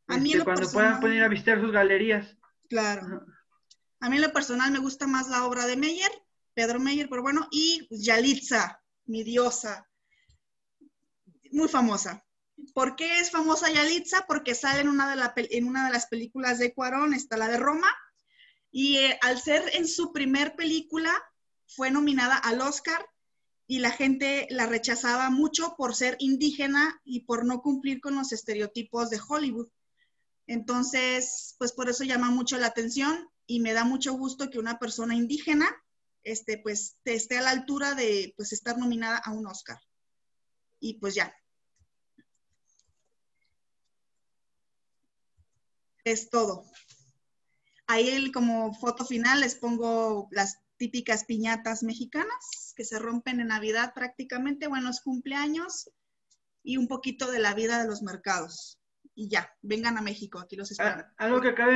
A 0.07 0.17
mí 0.17 0.33
este, 0.33 0.43
cuando 0.43 0.69
puedan, 0.71 0.99
pueden 0.99 1.17
ir 1.17 1.23
a 1.23 1.27
visitar 1.27 1.61
sus 1.61 1.71
galerías. 1.71 2.35
Claro. 2.67 3.25
A 3.99 4.09
mí 4.09 4.15
en 4.15 4.21
lo 4.21 4.33
personal 4.33 4.71
me 4.71 4.79
gusta 4.79 5.07
más 5.07 5.27
la 5.29 5.45
obra 5.45 5.65
de 5.67 5.75
Meyer, 5.75 6.11
Pedro 6.53 6.79
Meyer, 6.79 7.09
pero 7.09 7.21
bueno, 7.21 7.47
y 7.51 7.87
Yalitza, 7.91 8.81
mi 9.05 9.23
diosa, 9.23 9.87
muy 11.51 11.67
famosa. 11.67 12.23
¿Por 12.73 12.95
qué 12.95 13.19
es 13.19 13.31
famosa 13.31 13.71
Yalitza? 13.71 14.25
Porque 14.27 14.55
sale 14.55 14.81
en 14.81 14.89
una 14.89 15.15
de, 15.15 15.47
en 15.51 15.67
una 15.67 15.85
de 15.85 15.91
las 15.91 16.07
películas 16.07 16.59
de 16.59 16.73
Cuarón, 16.73 17.13
está 17.13 17.37
la 17.37 17.47
de 17.47 17.57
Roma, 17.57 17.89
y 18.71 18.97
eh, 18.97 19.19
al 19.21 19.39
ser 19.39 19.63
en 19.73 19.87
su 19.87 20.11
primer 20.11 20.55
película, 20.55 21.11
fue 21.67 21.91
nominada 21.91 22.35
al 22.35 22.61
Oscar 22.61 23.05
y 23.69 23.77
la 23.77 23.91
gente 23.91 24.47
la 24.49 24.65
rechazaba 24.65 25.29
mucho 25.29 25.75
por 25.77 25.93
ser 25.93 26.15
indígena 26.17 26.99
y 27.05 27.19
por 27.19 27.45
no 27.45 27.61
cumplir 27.61 28.01
con 28.01 28.15
los 28.15 28.31
estereotipos 28.31 29.11
de 29.11 29.21
Hollywood. 29.25 29.69
Entonces, 30.47 31.55
pues 31.59 31.71
por 31.73 31.87
eso 31.87 32.03
llama 32.03 32.31
mucho 32.31 32.57
la 32.57 32.65
atención 32.65 33.29
y 33.45 33.59
me 33.59 33.73
da 33.73 33.83
mucho 33.83 34.13
gusto 34.13 34.49
que 34.49 34.57
una 34.57 34.79
persona 34.79 35.13
indígena 35.13 35.69
este, 36.23 36.57
pues, 36.57 36.97
esté 37.05 37.37
a 37.37 37.43
la 37.43 37.51
altura 37.51 37.93
de 37.93 38.33
pues, 38.35 38.53
estar 38.53 38.75
nominada 38.79 39.21
a 39.23 39.33
un 39.33 39.45
Oscar 39.45 39.79
y 40.79 40.95
pues 40.95 41.13
ya. 41.13 41.31
Es 46.05 46.31
todo. 46.31 46.65
Ahí 47.85 48.31
como 48.31 48.73
foto 48.73 49.05
final 49.05 49.41
les 49.41 49.53
pongo 49.53 50.27
las 50.31 50.57
típicas 50.79 51.25
piñatas 51.25 51.83
mexicanas 51.83 52.73
que 52.75 52.85
se 52.85 52.97
rompen 52.97 53.39
en 53.39 53.47
Navidad 53.47 53.93
prácticamente, 53.93 54.67
buenos 54.67 55.01
cumpleaños 55.01 55.91
y 56.63 56.77
un 56.77 56.87
poquito 56.87 57.29
de 57.29 57.39
la 57.39 57.53
vida 57.53 57.79
de 57.79 57.87
los 57.87 58.01
mercados. 58.01 58.79
Y 59.13 59.29
ya, 59.29 59.53
vengan 59.61 59.97
a 59.97 60.01
México, 60.01 60.39
aquí 60.39 60.55
los. 60.55 60.79
Ah, 60.79 61.11
algo 61.17 61.41
que 61.41 61.49
acabe 61.49 61.75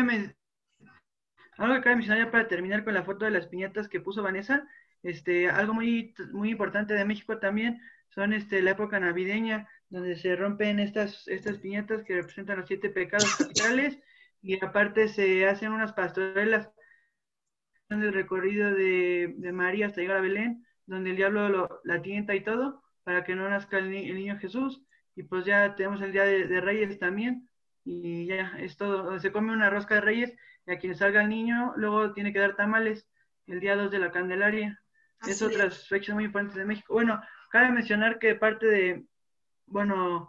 algo 1.58 1.74
que 1.74 1.80
acabe 1.80 1.98
mencionar 1.98 2.26
ya 2.26 2.32
para 2.32 2.48
terminar 2.48 2.84
con 2.84 2.94
la 2.94 3.04
foto 3.04 3.26
de 3.26 3.32
las 3.32 3.48
piñatas 3.48 3.88
que 3.88 4.00
puso 4.00 4.24
Vanessa, 4.24 4.68
este, 5.04 5.50
algo 5.50 5.74
muy, 5.74 6.16
muy 6.32 6.50
importante 6.50 6.94
de 6.94 7.06
México 7.06 7.38
también 7.38 7.80
son 8.10 8.34
este, 8.34 8.62
la 8.62 8.72
época 8.72 9.00
navideña, 9.00 9.68
donde 9.90 10.16
se 10.16 10.36
rompen 10.36 10.80
estas, 10.80 11.28
estas 11.28 11.58
piñatas 11.58 12.04
que 12.04 12.16
representan 12.16 12.60
los 12.60 12.68
siete 12.68 12.90
pecados 12.90 13.36
capitales, 13.36 14.00
y 14.42 14.64
aparte 14.64 15.08
se 15.08 15.48
hacen 15.48 15.72
unas 15.72 15.94
pastorelas 15.94 16.70
el 18.02 18.14
recorrido 18.14 18.72
de, 18.74 19.36
de, 19.38 19.52
María 19.52 19.88
hasta 19.88 20.02
llegar 20.02 20.18
a 20.18 20.22
Belén, 20.22 20.66
donde 20.86 21.12
el 21.12 21.16
diablo 21.16 21.50
lo, 21.50 21.82
la 21.84 22.02
tienta 22.02 22.34
y 22.36 22.42
todo, 22.42 22.84
para 23.04 23.24
que 23.24 23.36
no 23.36 23.50
nazca 23.50 23.78
el, 23.78 23.92
niño 23.92 24.40
Jesús. 24.40 24.82
Y 25.16 25.24
pues 25.24 25.46
ya 25.46 25.76
tenemos 25.76 26.02
el 26.02 26.12
día 26.12 26.24
de, 26.24 26.62
Reyes 26.62 26.98
también, 26.98 27.48
y 27.84 28.26
ya 28.26 28.54
es 28.60 28.78
todo. 28.78 29.20
Se 29.20 29.32
come 29.32 29.54
una 29.54 29.70
rosca 29.70 29.96
de 29.96 30.02
Reyes, 30.02 30.36
y 30.66 30.72
a 30.72 30.80
quien 30.80 30.96
salga 30.96 31.22
el 31.22 31.30
niño, 31.30 31.74
luego 31.76 32.14
tiene 32.14 32.34
que 32.34 32.40
dar 32.40 32.56
tamales 32.56 33.08
el 33.46 33.60
día 33.60 33.76
2 33.76 33.92
de 33.92 34.00
la 34.00 34.12
Candelaria. 34.12 34.80
es 35.28 35.42
otras 35.42 35.88
fechas 35.88 36.16
muy 36.16 36.24
importantes 36.26 36.58
de 36.58 36.66
México. 36.66 36.94
Bueno, 36.94 37.22
Cabe 37.54 37.70
mencionar 37.70 38.18
que 38.18 38.34
parte 38.34 38.66
de, 38.66 39.06
bueno, 39.68 40.28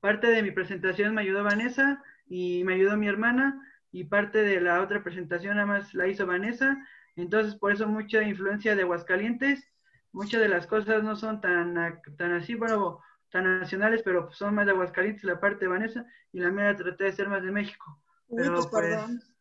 parte 0.00 0.28
de 0.28 0.42
mi 0.42 0.50
presentación 0.50 1.14
me 1.14 1.20
ayudó 1.20 1.44
Vanessa 1.44 2.02
y 2.26 2.64
me 2.64 2.72
ayudó 2.72 2.96
mi 2.96 3.06
hermana 3.06 3.60
y 3.94 4.02
parte 4.02 4.42
de 4.42 4.60
la 4.60 4.82
otra 4.82 5.04
presentación 5.04 5.54
nada 5.54 5.68
más 5.68 5.94
la 5.94 6.08
hizo 6.08 6.26
Vanessa. 6.26 6.76
Entonces, 7.14 7.54
por 7.54 7.70
eso 7.70 7.86
mucha 7.86 8.22
influencia 8.22 8.74
de 8.74 8.82
Aguascalientes. 8.82 9.70
Muchas 10.10 10.40
de 10.40 10.48
las 10.48 10.66
cosas 10.66 11.04
no 11.04 11.14
son 11.14 11.40
tan, 11.40 12.02
tan 12.18 12.32
así, 12.32 12.56
bueno, 12.56 13.00
tan 13.30 13.60
nacionales, 13.60 14.02
pero 14.02 14.32
son 14.32 14.56
más 14.56 14.66
de 14.66 14.72
Aguascalientes 14.72 15.22
la 15.22 15.38
parte 15.38 15.66
de 15.66 15.68
Vanessa 15.68 16.04
y 16.32 16.40
la 16.40 16.50
mía 16.50 16.74
traté 16.74 17.04
de 17.04 17.12
ser 17.12 17.28
más 17.28 17.44
de 17.44 17.52
México. 17.52 18.02
pero, 18.36 18.54
pues, 18.54 18.66
pues, 18.66 19.36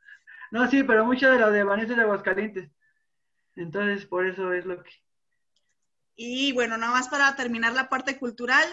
no, 0.51 0.69
sí, 0.69 0.83
pero 0.83 1.03
mucho 1.03 1.31
de 1.31 1.39
lo 1.39 1.49
de 1.49 1.63
Vanessa 1.63 1.93
es 1.93 1.97
de 1.97 2.03
Aguascalientes. 2.03 2.69
Entonces, 3.55 4.05
por 4.05 4.27
eso 4.27 4.53
es 4.53 4.67
lo 4.67 4.83
que, 4.83 4.91
y 6.15 6.53
bueno, 6.53 6.77
nada 6.77 6.91
más 6.91 7.09
para 7.09 7.35
terminar 7.35 7.73
la 7.73 7.89
parte 7.89 8.19
cultural, 8.19 8.67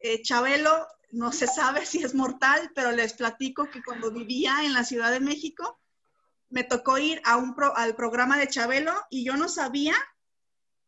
eh, 0.00 0.20
Chabelo 0.22 0.88
no 1.12 1.30
se 1.30 1.46
sabe 1.46 1.86
si 1.86 2.02
es 2.02 2.14
mortal, 2.14 2.72
pero 2.74 2.90
les 2.90 3.12
platico 3.12 3.70
que 3.70 3.82
cuando 3.82 4.10
vivía 4.10 4.64
en 4.64 4.72
la 4.72 4.82
Ciudad 4.82 5.12
de 5.12 5.20
México, 5.20 5.78
me 6.48 6.64
tocó 6.64 6.98
ir 6.98 7.20
a 7.24 7.36
un 7.36 7.54
al 7.76 7.94
programa 7.94 8.38
de 8.38 8.48
Chabelo 8.48 8.92
y 9.10 9.24
yo 9.24 9.36
no 9.36 9.48
sabía 9.48 9.94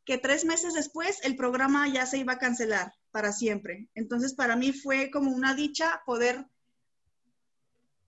que 0.05 0.19
tres 0.19 0.45
meses 0.45 0.75
después 0.75 1.21
el 1.23 1.37
programa 1.37 1.89
ya 1.89 2.07
se 2.07 2.19
iba 2.19 2.35
a 2.35 2.39
cancelar 2.39 2.93
para 3.11 3.33
siempre. 3.33 3.89
Entonces, 3.95 4.35
para 4.35 4.57
mí 4.57 4.73
fue 4.73 5.11
como 5.11 5.31
una 5.31 5.55
dicha 5.55 6.03
poder 6.05 6.47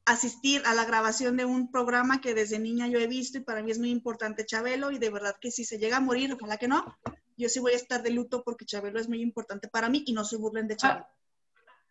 asistir 0.07 0.63
a 0.67 0.75
la 0.75 0.85
grabación 0.85 1.37
de 1.37 1.45
un 1.45 1.71
programa 1.71 2.21
que 2.21 2.35
desde 2.35 2.59
niña 2.59 2.87
yo 2.87 2.99
he 2.99 3.07
visto 3.07 3.39
y 3.39 3.43
para 3.43 3.63
mí 3.63 3.73
es 3.73 3.79
muy 3.79 3.91
importante 3.91 4.47
Chabelo 4.47 4.91
y 4.91 4.99
de 4.99 5.11
verdad 5.11 5.37
que 5.41 5.51
si 5.51 5.65
se 5.65 5.79
llega 5.79 5.97
a 5.97 6.01
morir, 6.01 6.33
ojalá 6.33 6.57
que 6.57 6.69
no, 6.69 6.97
yo 7.37 7.49
sí 7.49 7.59
voy 7.59 7.73
a 7.73 7.77
estar 7.77 8.03
de 8.03 8.11
luto 8.11 8.43
porque 8.45 8.65
Chabelo 8.65 9.01
es 9.01 9.09
muy 9.09 9.21
importante 9.21 9.69
para 9.69 9.89
mí 9.89 10.05
y 10.07 10.13
no 10.13 10.25
se 10.25 10.37
burlen 10.37 10.69
de 10.69 10.75
ah, 10.75 10.77
Chabelo. 10.77 11.07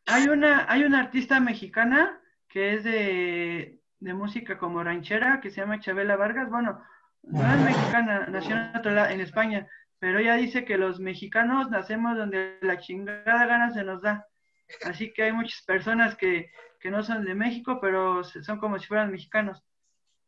Hay, 0.05 0.27
una, 0.27 0.65
hay 0.69 0.83
una 0.83 0.99
artista 0.99 1.39
mexicana 1.39 2.19
que 2.47 2.75
es 2.75 2.83
de, 2.83 3.81
música 3.99 4.57
como 4.57 4.83
ranchera 4.83 5.41
que 5.41 5.49
se 5.49 5.61
llama 5.61 5.79
Chabela 5.79 6.15
Vargas. 6.15 6.49
Bueno, 6.49 6.81
no 7.23 7.41
es 7.41 7.59
mexicana, 7.59 8.27
nació 8.27 8.55
en 8.55 9.19
España, 9.19 9.67
pero 9.99 10.19
ella 10.19 10.35
dice 10.35 10.63
que 10.63 10.77
los 10.77 10.99
mexicanos 10.99 11.69
nacemos 11.69 12.17
donde 12.17 12.57
la 12.61 12.77
chingada 12.77 13.45
gana 13.45 13.71
se 13.71 13.83
nos 13.83 14.01
da. 14.01 14.27
Así 14.85 15.13
que 15.13 15.23
hay 15.23 15.31
muchas 15.31 15.61
personas 15.63 16.15
que, 16.15 16.51
que 16.79 16.91
no 16.91 17.03
son 17.03 17.25
de 17.25 17.35
México, 17.35 17.79
pero 17.81 18.23
son 18.23 18.59
como 18.59 18.79
si 18.79 18.87
fueran 18.87 19.11
mexicanos. 19.11 19.63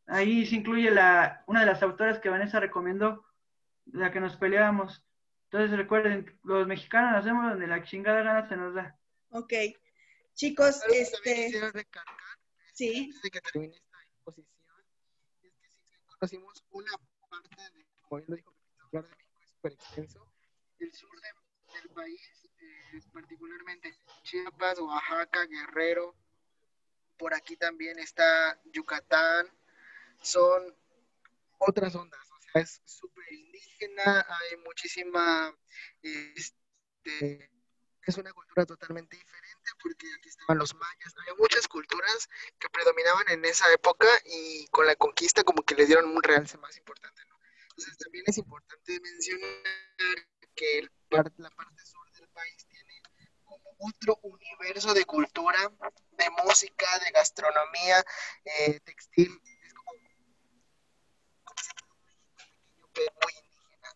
ahí 0.08 0.46
se 0.46 0.56
incluye 0.56 0.92
la, 0.92 1.44
una 1.48 1.62
de 1.62 1.66
las 1.68 1.84
autoras 1.84 2.20
que 2.20 2.30
Vanessa 2.30 2.60
recomendó, 2.60 3.26
la 3.86 4.12
que 4.12 4.20
nos 4.20 4.36
peleábamos. 4.38 5.06
Entonces 5.52 5.78
recuerden, 5.78 6.38
los 6.44 6.68
mexicanos 6.68 7.16
hacemos 7.16 7.50
donde 7.50 7.68
la 7.68 7.84
chingada 7.84 8.22
gana 8.22 8.50
se 8.50 8.58
nos 8.58 8.74
da. 8.74 8.98
Ok. 9.32 9.54
Chicos, 10.34 10.82
Algo 10.84 10.96
este... 10.96 11.72
recargar, 11.72 12.16
Sí. 12.74 13.06
antes 13.06 13.22
de 13.24 13.32
que 13.32 13.42
termine 13.42 13.76
esta 13.76 14.04
exposición, 14.04 14.84
es 15.42 15.54
que 15.60 15.70
sí 15.70 15.82
conocimos 16.08 16.64
una 16.70 16.92
parte 17.30 17.56
de, 17.74 17.86
como 18.02 18.20
lo 18.20 18.36
dijo, 18.36 18.54
hablar 18.80 19.04
de 19.06 19.16
México 19.16 19.40
es 19.42 19.50
súper 19.50 19.72
extenso, 19.74 20.32
el 20.80 20.94
sur 20.94 21.10
de- 21.22 21.80
del 21.80 21.90
país, 21.90 22.22
eh, 22.60 23.02
particularmente 23.12 23.98
Chiapas, 24.24 24.78
Oaxaca, 24.80 25.46
Guerrero, 25.48 26.16
por 27.18 27.34
aquí 27.34 27.58
también 27.58 27.98
está 27.98 28.62
Yucatán, 28.66 29.48
son 30.22 30.76
otras 31.58 31.96
ondas, 31.96 32.32
o 32.32 32.40
sea, 32.42 32.62
es 32.62 32.80
súper 32.86 33.34
indígena, 33.34 34.22
hay 34.30 34.58
muchísima, 34.58 35.58
este, 36.04 37.50
es 38.08 38.18
una 38.18 38.32
cultura 38.34 38.66
totalmente 38.66 39.18
diferente 39.18 39.70
porque 39.82 40.08
aquí 40.18 40.30
estaban 40.30 40.58
los 40.58 40.74
mayas, 40.76 41.14
había 41.20 41.34
muchas 41.36 41.68
culturas 41.68 42.30
que 42.60 42.70
predominaban 42.70 43.28
en 43.30 43.44
esa 43.46 43.72
época 43.74 44.08
y 44.26 44.68
con 44.68 44.86
la 44.86 44.96
conquista 44.96 45.44
como 45.44 45.64
que 45.64 45.76
le 45.76 45.86
dieron 45.86 46.06
un 46.06 46.24
realce 46.24 46.58
más 46.58 46.78
importante, 46.78 47.24
¿no? 47.28 47.38
Entonces 47.64 47.98
también 47.98 48.24
es 48.28 48.38
importante 48.38 49.00
mencionar 49.02 49.64
que 50.56 50.80
el 50.80 50.90
par- 51.10 51.32
la 51.38 51.50
parte 51.52 51.86
sur 51.86 52.10
del 52.14 52.28
país 52.30 52.66
tiene 52.68 53.02
como 53.44 53.76
otro 53.80 54.18
universo 54.24 54.94
de 54.94 55.06
cultura, 55.06 55.60
de 56.12 56.30
música, 56.44 56.88
de 57.00 57.12
gastronomía, 57.12 58.04
eh, 58.46 58.80
textil, 58.80 59.40
es 59.64 59.74
como, 59.74 59.94
muy 59.94 60.10
indígena. 63.44 63.90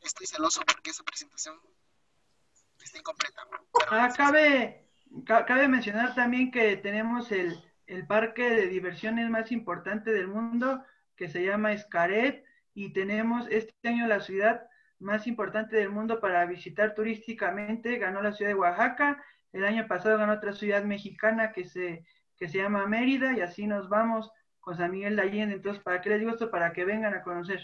Estoy 0.00 0.26
celoso 0.26 0.62
porque 0.66 0.90
esa 0.90 1.02
presentación 1.02 1.60
está 2.84 2.98
incompleta. 2.98 3.42
Ah, 3.90 4.12
cabe, 4.16 4.86
ca- 5.26 5.44
cabe 5.44 5.68
mencionar 5.68 6.14
también 6.14 6.50
que 6.50 6.76
tenemos 6.76 7.32
el, 7.32 7.56
el 7.86 8.06
parque 8.06 8.50
de 8.50 8.66
diversiones 8.68 9.28
más 9.30 9.52
importante 9.52 10.12
del 10.12 10.28
mundo, 10.28 10.84
que 11.16 11.28
se 11.28 11.44
llama 11.44 11.76
Xcaret, 11.76 12.44
y 12.74 12.92
tenemos 12.92 13.46
este 13.50 13.72
año 13.88 14.06
la 14.06 14.20
ciudad 14.20 14.66
más 14.98 15.26
importante 15.26 15.76
del 15.76 15.90
mundo 15.90 16.20
para 16.20 16.44
visitar 16.46 16.94
turísticamente, 16.94 17.98
ganó 17.98 18.22
la 18.22 18.32
ciudad 18.32 18.50
de 18.50 18.56
Oaxaca, 18.56 19.22
el 19.52 19.64
año 19.64 19.86
pasado 19.86 20.18
ganó 20.18 20.32
otra 20.32 20.52
ciudad 20.52 20.82
mexicana 20.82 21.52
que 21.52 21.64
se, 21.64 22.04
que 22.36 22.48
se 22.48 22.58
llama 22.58 22.86
Mérida, 22.86 23.32
y 23.32 23.40
así 23.40 23.66
nos 23.66 23.88
vamos 23.88 24.30
con 24.60 24.76
San 24.76 24.90
Miguel 24.90 25.16
de 25.16 25.22
Allende. 25.22 25.54
Entonces, 25.56 25.82
¿para 25.82 26.00
qué 26.00 26.08
les 26.10 26.20
digo 26.20 26.32
esto? 26.32 26.50
Para 26.50 26.72
que 26.72 26.84
vengan 26.84 27.14
a 27.14 27.22
conocer. 27.22 27.60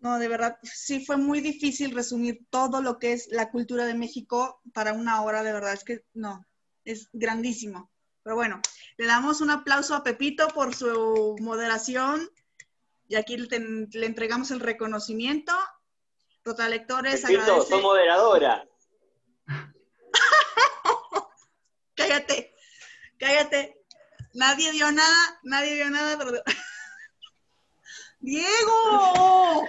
No, 0.00 0.18
de 0.18 0.28
verdad, 0.28 0.58
sí 0.62 1.04
fue 1.04 1.16
muy 1.16 1.40
difícil 1.40 1.94
resumir 1.94 2.46
todo 2.50 2.80
lo 2.82 2.98
que 2.98 3.12
es 3.12 3.28
la 3.32 3.50
cultura 3.50 3.84
de 3.84 3.94
México 3.94 4.60
para 4.72 4.92
una 4.92 5.22
hora, 5.22 5.42
de 5.42 5.52
verdad, 5.52 5.72
es 5.72 5.82
que 5.82 6.04
no, 6.14 6.46
es 6.84 7.08
grandísimo. 7.12 7.90
Pero 8.22 8.36
bueno, 8.36 8.60
le 8.96 9.06
damos 9.06 9.40
un 9.40 9.50
aplauso 9.50 9.94
a 9.94 10.04
Pepito 10.04 10.48
por 10.48 10.74
su 10.74 11.36
moderación 11.40 12.30
y 13.08 13.16
aquí 13.16 13.36
le, 13.36 13.56
entregamos 14.06 14.50
el 14.50 14.60
reconocimiento. 14.60 15.52
Rotalectores, 16.44 17.22
Pepito, 17.22 17.40
agradece. 17.40 17.70
sos 17.70 17.82
moderadora. 17.82 18.68
Cállate, 21.96 22.54
cállate. 23.18 23.82
Nadie 24.34 24.70
dio 24.70 24.92
nada, 24.92 25.40
nadie 25.42 25.74
dio 25.74 25.90
nada. 25.90 26.16
pero- 26.16 26.42
¡Diego! 28.20 29.66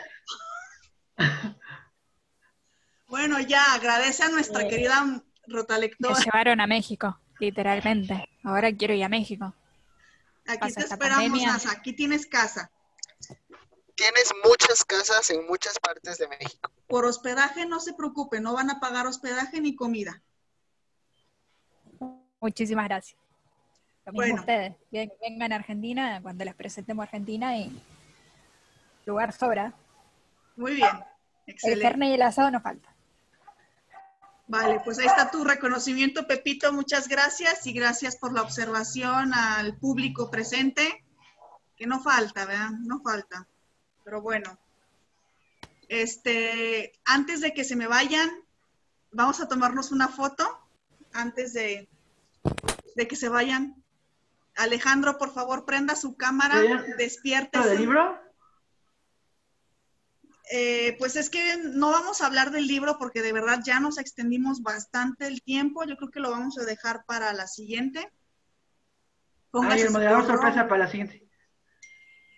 Bueno, 3.07 3.39
ya, 3.39 3.73
agradece 3.73 4.23
a 4.23 4.29
nuestra 4.29 4.67
querida 4.67 5.03
Me 5.03 5.21
rotalectora. 5.47 6.19
llevaron 6.19 6.61
a 6.61 6.67
México, 6.67 7.19
literalmente. 7.39 8.29
Ahora 8.43 8.71
quiero 8.71 8.93
ir 8.93 9.03
a 9.03 9.09
México. 9.09 9.53
Aquí 10.47 10.59
pasa 10.59 10.75
te 10.81 10.85
esperamos. 10.85 11.41
Nasa. 11.43 11.71
Aquí 11.71 11.93
tienes 11.93 12.25
casa. 12.27 12.71
Tienes 13.95 14.31
muchas 14.45 14.85
casas 14.85 15.29
en 15.31 15.45
muchas 15.47 15.77
partes 15.79 16.17
de 16.19 16.27
México. 16.27 16.71
Por 16.87 17.05
hospedaje, 17.05 17.65
no 17.65 17.79
se 17.79 17.93
preocupe, 17.93 18.39
no 18.39 18.53
van 18.53 18.69
a 18.69 18.79
pagar 18.79 19.07
hospedaje 19.07 19.59
ni 19.59 19.75
comida. 19.75 20.21
Muchísimas 22.39 22.87
gracias. 22.87 23.19
Lo 24.05 24.13
mismo 24.13 24.21
Bueno. 24.27 24.35
ustedes. 24.41 24.75
Ven- 24.91 25.11
Vengan 25.21 25.51
a 25.51 25.55
Argentina 25.57 26.19
cuando 26.21 26.45
les 26.45 26.55
presentemos 26.55 27.03
Argentina 27.03 27.57
y 27.57 27.77
lugar 29.05 29.33
sobra. 29.33 29.73
Muy 30.55 30.75
bien, 30.75 31.03
El 31.63 31.81
carne 31.81 32.09
y 32.09 32.13
el 32.13 32.21
asado 32.21 32.51
no 32.51 32.61
falta. 32.61 32.95
Vale, 34.47 34.81
pues 34.84 34.97
ahí 34.97 35.05
está 35.05 35.30
tu 35.30 35.43
reconocimiento, 35.43 36.26
Pepito. 36.26 36.73
Muchas 36.73 37.07
gracias 37.07 37.67
y 37.67 37.73
gracias 37.73 38.17
por 38.17 38.34
la 38.34 38.41
observación 38.41 39.31
al 39.34 39.77
público 39.77 40.31
presente, 40.31 41.05
que 41.76 41.85
no 41.85 42.01
falta, 42.01 42.45
¿verdad? 42.45 42.71
No 42.80 42.99
falta. 43.01 43.47
Pero 44.03 44.23
bueno, 44.23 44.57
este, 45.88 46.93
antes 47.05 47.41
de 47.41 47.53
que 47.53 47.63
se 47.63 47.76
me 47.76 47.85
vayan, 47.85 48.27
vamos 49.11 49.39
a 49.39 49.47
tomarnos 49.47 49.91
una 49.91 50.07
foto 50.07 50.47
antes 51.13 51.53
de, 51.53 51.88
de 52.95 53.07
que 53.07 53.15
se 53.15 53.30
vayan. 53.30 53.84
Alejandro, 54.55 55.19
por 55.19 55.31
favor, 55.31 55.63
prenda 55.65 55.95
su 55.95 56.17
cámara, 56.17 56.59
despiértese. 56.97 57.69
¿Del 57.69 57.77
libro? 57.77 58.19
Eh, 60.51 60.95
pues 60.97 61.15
es 61.15 61.30
que 61.30 61.57
no 61.57 61.91
vamos 61.91 62.21
a 62.21 62.26
hablar 62.26 62.49
del 62.51 62.65
libro 62.67 62.97
porque 62.97 63.21
de 63.21 63.34
verdad 63.34 63.59
ya 63.63 63.80
nos 63.80 63.97
extendimos 63.99 64.61
bastante 64.63 65.27
el 65.27 65.41
tiempo. 65.43 65.84
Yo 65.85 65.95
creo 65.95 66.09
que 66.09 66.19
lo 66.19 66.31
vamos 66.31 66.57
a 66.57 66.65
dejar 66.65 67.05
para 67.05 67.34
la 67.34 67.45
siguiente. 67.47 67.99
Ay, 67.99 68.11
Póngase 69.51 69.81
el 69.81 69.88
su 69.88 69.93
moderador 69.93 70.26
sorpresa 70.26 70.67
para 70.67 70.85
la 70.85 70.89
siguiente. 70.89 71.27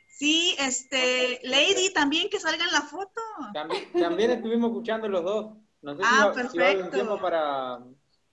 Sí, 0.09 0.55
este, 0.59 1.39
Lady, 1.43 1.91
también 1.93 2.29
que 2.29 2.39
salga 2.39 2.63
en 2.65 2.71
la 2.71 2.81
foto. 2.81 3.21
También, 3.53 3.91
también 3.93 4.31
estuvimos 4.31 4.69
escuchando 4.71 5.07
los 5.07 5.23
dos. 5.23 5.57
No 5.81 5.95
sé 5.95 6.03
si 6.03 6.09
Ah, 6.09 6.25
va- 6.35 6.49
si 6.49 6.57
va 6.57 6.65
a 6.65 6.69
haber 6.69 6.83
un 6.83 6.91
perfecto. 6.91 6.95
tiempo 7.07 7.21
para, 7.21 7.79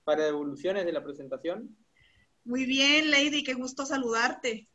para 0.05 0.25
devoluciones 0.25 0.85
de 0.85 0.93
la 0.93 1.03
presentación. 1.03 1.77
Muy 2.45 2.67
bien, 2.67 3.11
Lady, 3.11 3.43
qué 3.43 3.55
gusto 3.55 3.87
saludarte. 3.87 4.69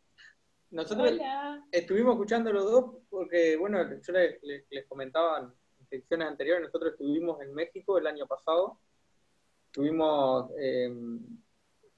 Nosotros 0.73 1.11
Hola. 1.11 1.63
estuvimos 1.71 2.13
escuchando 2.15 2.51
los 2.51 2.65
dos 2.69 2.95
porque, 3.09 3.55
bueno, 3.57 3.77
yo 4.01 4.13
les, 4.13 4.41
les- 4.41 4.65
les 4.71 4.87
comentaba 4.87 5.39
en 5.79 5.87
secciones 5.87 6.27
anteriores, 6.27 6.63
nosotros 6.63 6.93
estuvimos 6.93 7.39
en 7.41 7.53
México 7.53 7.99
el 7.99 8.07
año 8.07 8.25
pasado, 8.25 8.79
estuvimos 9.67 10.49
eh, 10.57 10.91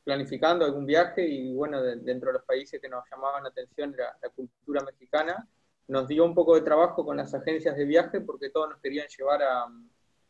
planificando 0.03 0.65
algún 0.65 0.85
viaje 0.85 1.25
y, 1.25 1.53
bueno, 1.53 1.81
de- 1.81 1.95
dentro 1.97 2.27
de 2.29 2.33
los 2.33 2.43
países 2.43 2.81
que 2.81 2.89
nos 2.89 3.05
llamaban 3.09 3.43
la 3.43 3.49
atención 3.49 3.93
era 3.93 4.17
la 4.21 4.29
cultura 4.29 4.83
mexicana. 4.83 5.47
Nos 5.87 6.09
dio 6.09 6.25
un 6.25 6.35
poco 6.35 6.55
de 6.55 6.61
trabajo 6.61 7.05
con 7.05 7.15
las 7.15 7.33
agencias 7.33 7.77
de 7.77 7.85
viaje 7.85 8.19
porque 8.19 8.49
todos 8.49 8.69
nos 8.71 8.81
querían 8.81 9.07
llevar 9.07 9.41
a, 9.41 9.67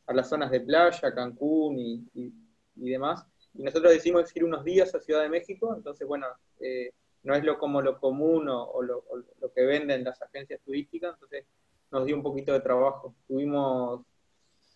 a 0.05 0.13
las 0.13 0.29
zonas 0.29 0.51
de 0.51 0.59
playa, 0.61 1.15
Cancún 1.15 1.79
y, 1.79 2.07
y- 2.13 2.33
y 2.75 2.89
demás. 2.91 3.25
Y 3.55 3.63
nosotros 3.63 3.91
decidimos 3.91 4.35
ir 4.35 4.43
unos 4.43 4.63
días 4.63 4.93
a 4.93 4.99
Ciudad 4.99 5.21
de 5.23 5.29
México, 5.29 5.73
entonces, 5.75 6.07
bueno, 6.07 6.27
eh, 6.59 6.91
no 7.25 7.35
es 7.35 7.43
lo 7.43 7.57
como 7.57 7.81
lo 7.81 7.99
común 7.99 8.47
o, 8.49 8.63
o 8.63 8.81
lo, 8.81 8.99
o 9.09 9.17
lo 9.17 9.51
que 9.53 9.63
venden 9.65 10.03
las 10.03 10.21
agencias 10.21 10.61
turísticas, 10.63 11.13
entonces 11.15 11.45
nos 11.91 12.05
dio 12.05 12.15
un 12.15 12.23
poquito 12.23 12.53
de 12.53 12.61
trabajo. 12.61 13.15
Tuvimos 13.27 14.01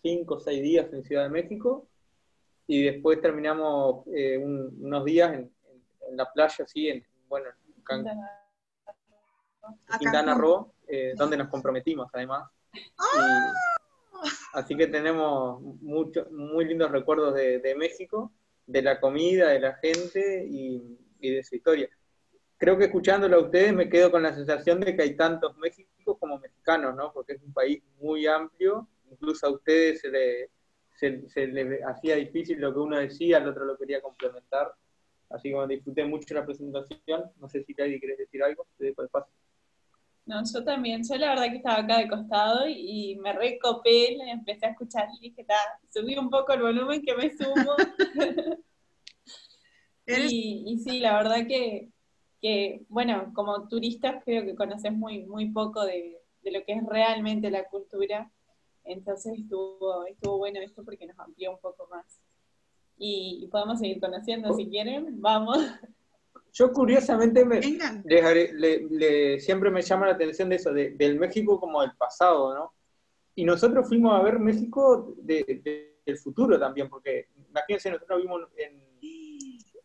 cinco 0.02 0.34
o 0.34 0.40
seis 0.40 0.60
días 0.62 0.92
en 0.92 1.02
Ciudad 1.04 1.22
de 1.24 1.30
México 1.30 1.86
y 2.66 2.82
después 2.84 3.20
terminamos 3.20 4.04
eh, 4.14 4.36
un- 4.38 4.76
unos 4.80 5.04
días 5.04 5.32
en, 5.34 5.40
en- 5.40 5.82
en 6.10 6.16
la 6.16 6.30
playa, 6.32 6.64
así, 6.64 6.88
en, 6.88 7.04
bueno, 7.28 7.46
en 7.76 7.82
Can- 7.84 8.04
Quintana. 9.98 10.34
Roo, 10.34 10.72
eh, 10.88 11.14
donde 11.16 11.36
nos 11.36 11.48
comprometimos 11.48 12.08
además. 12.12 12.50
Y- 12.72 12.80
así 14.54 14.76
que 14.76 14.86
tenemos 14.88 15.60
mucho, 15.80 16.26
muy 16.30 16.64
lindos 16.64 16.90
recuerdos 16.90 17.34
de, 17.34 17.58
de 17.60 17.74
México, 17.74 18.32
de 18.66 18.82
la 18.82 19.00
comida, 19.00 19.48
de 19.48 19.60
la 19.60 19.74
gente 19.74 20.44
y, 20.48 20.98
y 21.20 21.30
de 21.34 21.42
su 21.44 21.54
historia. 21.56 21.88
Creo 22.60 22.76
que 22.76 22.84
escuchándolo 22.84 23.38
a 23.38 23.40
ustedes 23.40 23.72
me 23.72 23.88
quedo 23.88 24.10
con 24.10 24.22
la 24.22 24.34
sensación 24.34 24.80
de 24.80 24.94
que 24.94 25.00
hay 25.00 25.16
tantos 25.16 25.56
Méxicos 25.56 26.18
como 26.18 26.38
mexicanos, 26.38 26.94
¿no? 26.94 27.10
Porque 27.10 27.32
es 27.32 27.42
un 27.42 27.54
país 27.54 27.82
muy 27.98 28.26
amplio, 28.26 28.86
incluso 29.10 29.46
a 29.46 29.50
ustedes 29.50 30.02
se 30.02 30.10
le, 30.10 30.50
se, 30.94 31.26
se 31.30 31.46
le 31.46 31.82
hacía 31.82 32.16
difícil 32.16 32.60
lo 32.60 32.74
que 32.74 32.80
uno 32.80 32.98
decía, 32.98 33.38
al 33.38 33.48
otro 33.48 33.64
lo 33.64 33.78
quería 33.78 34.02
complementar. 34.02 34.74
Así 35.30 35.48
que 35.48 35.54
bueno, 35.54 35.68
disfruté 35.68 36.04
mucho 36.04 36.34
la 36.34 36.44
presentación. 36.44 37.32
No 37.40 37.48
sé 37.48 37.64
si 37.64 37.72
Lady 37.72 37.98
querés 37.98 38.18
decir 38.18 38.42
algo, 38.42 38.66
te 38.76 38.84
dejo 38.84 39.00
el 39.00 39.08
paso. 39.08 39.30
No, 40.26 40.42
yo 40.44 40.62
también, 40.62 41.02
yo 41.02 41.16
la 41.16 41.30
verdad 41.30 41.44
que 41.44 41.56
estaba 41.56 41.78
acá 41.78 41.96
de 41.96 42.08
costado 42.08 42.68
y 42.68 43.16
me 43.22 43.32
recopé, 43.32 44.16
la 44.18 44.32
empecé 44.32 44.66
a 44.66 44.72
escuchar 44.72 45.08
y 45.18 45.30
dije, 45.30 45.46
subí 45.88 46.14
un 46.14 46.28
poco 46.28 46.52
el 46.52 46.60
volumen 46.60 47.00
que 47.00 47.16
me 47.16 47.30
sumo. 47.34 47.74
Y 50.06 50.76
sí, 50.84 50.98
la 50.98 51.14
verdad 51.14 51.46
que 51.46 51.88
que, 52.40 52.82
bueno, 52.88 53.32
como 53.34 53.68
turistas 53.68 54.22
creo 54.24 54.44
que 54.44 54.54
conoces 54.54 54.92
muy, 54.92 55.24
muy 55.24 55.50
poco 55.50 55.84
de, 55.84 56.20
de 56.42 56.50
lo 56.50 56.64
que 56.64 56.72
es 56.72 56.84
realmente 56.86 57.50
la 57.50 57.64
cultura. 57.68 58.30
Entonces 58.84 59.38
estuvo, 59.38 60.06
estuvo 60.06 60.38
bueno 60.38 60.60
esto 60.60 60.84
porque 60.84 61.06
nos 61.06 61.18
amplió 61.18 61.52
un 61.52 61.58
poco 61.58 61.86
más. 61.90 62.20
Y, 62.96 63.48
podemos 63.50 63.78
seguir 63.78 63.98
conociendo 63.98 64.52
si 64.54 64.68
quieren, 64.68 65.20
vamos. 65.20 65.58
Yo 66.52 66.72
curiosamente 66.72 67.44
me, 67.44 67.62
siempre 69.40 69.70
me 69.70 69.82
llama 69.82 70.06
la 70.06 70.12
atención 70.12 70.48
de 70.48 70.56
eso, 70.56 70.72
del 70.72 71.18
México 71.18 71.58
como 71.60 71.80
del 71.80 71.92
pasado, 71.96 72.54
¿no? 72.54 72.74
Y 73.36 73.44
nosotros 73.44 73.88
fuimos 73.88 74.12
a 74.12 74.22
ver 74.22 74.38
México 74.38 75.14
del 75.16 76.18
futuro 76.22 76.58
también, 76.58 76.90
porque 76.90 77.28
imagínense, 77.48 77.90
nosotros 77.90 78.20
vimos 78.20 78.42
en, 78.56 78.82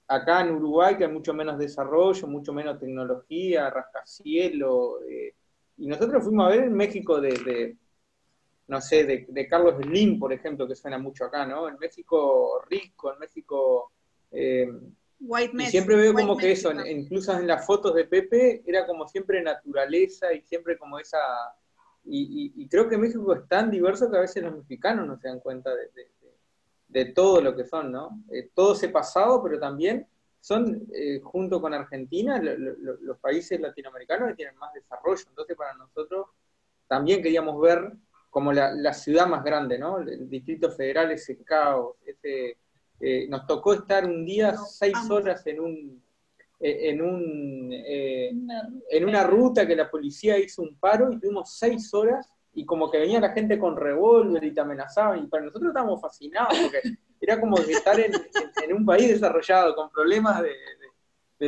acá 0.08 0.42
en 0.42 0.52
Uruguay 0.52 0.98
que 0.98 1.06
hay 1.06 1.12
mucho 1.12 1.34
menos 1.34 1.58
desarrollo, 1.58 2.28
mucho 2.28 2.54
menos 2.54 2.80
tecnología, 2.80 3.70
rascacielos, 3.70 5.02
eh, 5.10 5.34
y 5.78 5.88
nosotros 5.88 6.24
fuimos 6.24 6.48
a 6.48 6.50
ver 6.50 6.64
en 6.66 6.74
México 6.74 7.20
de, 7.20 7.76
no 8.68 8.82
sé, 8.82 9.04
de, 9.04 9.48
Carlos 9.48 9.76
Slim, 9.82 10.20
por 10.20 10.32
ejemplo, 10.32 10.68
que 10.68 10.76
suena 10.76 10.98
mucho 10.98 11.26
acá, 11.26 11.46
¿no? 11.46 11.68
En 11.68 11.78
México 11.78 12.62
rico, 12.70 13.14
en 13.14 13.20
México... 13.20 13.92
Eh, 14.32 14.68
White 15.20 15.54
y 15.58 15.66
siempre 15.68 15.96
veo 15.96 16.14
como 16.14 16.38
que 16.38 16.52
eso, 16.52 16.72
incluso 16.86 17.34
en 17.34 17.48
las 17.48 17.66
fotos 17.66 17.96
de 17.96 18.06
Pepe, 18.06 18.64
era 18.66 18.86
como 18.86 19.08
siempre 19.08 19.42
naturaleza 19.42 20.34
y 20.34 20.42
siempre 20.42 20.78
como 20.78 21.00
esa... 21.00 21.20
Y, 22.08 22.68
creo 22.70 22.88
que 22.88 22.98
México 22.98 23.34
es 23.34 23.48
tan 23.48 23.72
diverso 23.72 24.12
que 24.12 24.18
a 24.18 24.22
veces 24.22 24.44
los 24.44 24.56
mexicanos 24.56 25.08
no 25.08 25.18
se 25.18 25.28
dan 25.28 25.40
cuenta 25.40 25.72
de, 25.74 26.12
todo 27.04 27.42
lo 27.42 27.54
que 27.56 27.66
son, 27.66 27.92
¿no? 27.92 28.24
Eh, 28.32 28.50
todo 28.54 28.74
ese 28.74 28.88
pasado, 28.88 29.44
pero 29.44 29.60
también 29.60 30.08
son, 30.40 30.88
eh, 30.94 31.20
junto 31.22 31.60
con 31.60 31.74
Argentina, 31.74 32.40
los 32.40 33.18
países 33.18 33.60
latinoamericanos 33.60 34.30
que 34.30 34.36
tienen 34.36 34.56
más 34.58 34.74
desarrollo. 34.74 35.24
Entonces, 35.28 35.58
para 35.58 35.74
nosotros 35.74 36.28
también 36.88 37.22
queríamos 37.22 37.60
ver 37.60 37.92
como 38.30 38.54
la, 38.54 38.94
ciudad 38.94 39.28
más 39.28 39.44
grande, 39.44 39.78
¿no? 39.78 40.00
El 40.00 40.30
Distrito 40.30 40.72
Federal, 40.72 41.12
ese 41.12 41.38
caos, 41.44 41.96
ese, 42.06 42.58
eh, 43.00 43.28
nos 43.28 43.46
tocó 43.46 43.74
estar 43.74 44.06
un 44.06 44.26
día 44.26 44.56
seis 44.56 45.10
horas 45.10 45.46
en 45.48 45.60
un, 45.60 46.04
eh, 46.60 46.90
en, 46.90 47.02
un, 47.02 47.72
en 47.74 49.06
una 49.06 49.24
ruta 49.24 49.68
que 49.68 49.76
la 49.76 49.90
policía 49.90 50.38
hizo 50.38 50.62
un 50.62 50.78
paro 50.78 51.12
y 51.12 51.20
tuvimos 51.20 51.58
seis 51.58 51.94
horas 51.94 52.32
y 52.56 52.66
como 52.66 52.90
que 52.90 53.00
venía 53.00 53.20
la 53.20 53.34
gente 53.34 53.60
con 53.60 53.76
revólver 53.76 54.44
y 54.44 54.54
te 54.54 54.62
amenazaban 54.62 55.24
y 55.24 55.28
para 55.28 55.44
nosotros 55.44 55.70
estábamos 55.70 56.02
fascinados 56.02 56.58
porque 56.58 56.82
era 57.22 57.40
como 57.40 57.58
estar 57.58 58.00
en, 58.00 58.14
un 58.74 58.86
país 58.86 59.10
desarrollado 59.10 59.76
con 59.76 59.90
problemas 59.90 60.42
de, 60.42 60.52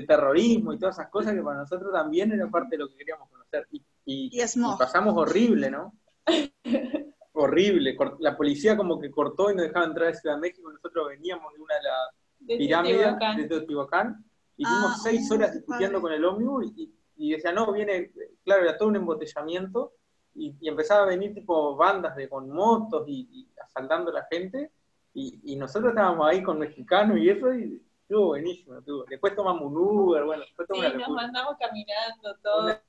terrorismo 0.05 0.73
y 0.73 0.77
todas 0.77 0.99
esas 0.99 1.09
cosas 1.09 1.33
que 1.33 1.41
para 1.41 1.57
nosotros 1.57 1.91
también 1.91 2.31
era 2.31 2.47
parte 2.49 2.75
de 2.75 2.83
lo 2.83 2.89
que 2.89 2.97
queríamos 2.97 3.27
conocer. 3.29 3.67
Y, 4.05 4.29
pasamos 4.77 5.17
horrible, 5.17 5.71
¿no? 5.71 5.95
horrible. 7.33 7.97
La 8.19 8.37
policía 8.37 8.77
como 8.77 8.99
que 8.99 9.09
cortó 9.09 9.49
y 9.49 9.55
nos 9.55 9.65
dejaba 9.65 9.87
entrar 9.87 10.09
a 10.09 10.13
Ciudad 10.13 10.35
de 10.35 10.41
México. 10.41 10.71
Nosotros 10.71 11.07
veníamos 11.07 11.51
de 11.51 11.61
una 11.61 11.75
de 11.75 11.81
las 11.81 12.59
pirámides 12.59 13.37
de 13.37 13.47
Teotihuacán 13.47 14.23
y 14.55 14.65
tuvimos 14.65 14.91
ah, 14.91 14.99
seis 15.01 15.31
horas 15.31 15.53
discutiendo 15.53 15.99
con 15.99 16.11
el 16.11 16.23
ómnibus 16.23 16.65
y, 16.75 16.93
y, 17.15 17.31
decía, 17.31 17.51
no, 17.51 17.71
viene, 17.71 18.11
claro, 18.43 18.63
era 18.63 18.77
todo 18.77 18.89
un 18.89 18.97
embotellamiento 18.97 19.93
y, 20.37 20.55
empezaba 20.67 21.03
a 21.03 21.07
venir 21.07 21.33
tipo 21.33 21.75
bandas 21.75 22.15
de 22.15 22.29
con 22.29 22.49
motos 22.49 23.07
y, 23.07 23.27
y 23.31 23.47
asaltando 23.61 24.11
a 24.11 24.15
la 24.15 24.27
gente 24.31 24.71
y, 25.19 25.55
nosotros 25.55 25.89
estábamos 25.89 26.27
ahí 26.27 26.43
con 26.43 26.59
mexicanos 26.59 27.17
y 27.17 27.29
eso, 27.29 27.51
y 27.51 27.81
estuvo 28.01 28.27
buenísimo. 28.27 28.77
Estuvo. 28.77 29.03
Después 29.05 29.35
tomamos 29.35 29.63
un 29.63 29.75
Uber, 29.75 30.23
bueno, 30.25 30.43
después 30.43 30.67
tomamos 30.67 30.91
Sí, 30.91 30.97
nos 30.99 31.09
mandamos 31.09 31.55
caminando, 31.59 32.35
todo. 32.43 32.79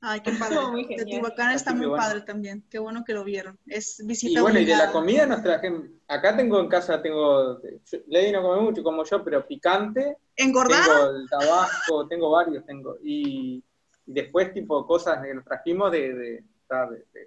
Ay, 0.00 0.20
qué 0.20 0.32
padre. 0.38 0.86
Teotihuacán 0.96 1.52
está 1.52 1.74
muy 1.74 1.88
padre 1.88 2.20
también. 2.20 2.64
Qué 2.70 2.78
bueno 2.78 3.02
que 3.04 3.12
lo 3.12 3.24
vieron. 3.24 3.58
Es 3.66 4.00
visita 4.06 4.38
Y 4.38 4.42
bueno, 4.42 4.60
y 4.60 4.64
de 4.64 4.76
la 4.76 4.92
comida 4.92 5.26
nos 5.26 5.42
traje. 5.42 5.72
Acá 6.06 6.36
tengo 6.36 6.60
en 6.60 6.68
casa, 6.68 7.02
tengo. 7.02 7.58
Lady 8.06 8.30
no 8.30 8.42
come 8.42 8.60
mucho 8.60 8.84
como 8.84 9.04
yo, 9.04 9.24
pero 9.24 9.44
picante. 9.44 10.18
¿Engordar? 10.36 10.84
Tengo 10.84 11.16
el 11.16 11.28
tabasco, 11.28 12.06
tengo 12.06 12.30
varios, 12.30 12.64
tengo. 12.66 12.98
Y, 13.02 13.64
después, 14.06 14.52
tipo, 14.52 14.86
cosas 14.86 15.24
que 15.24 15.34
nos 15.34 15.44
trajimos 15.44 15.92
de, 15.92 16.14
de, 16.14 16.44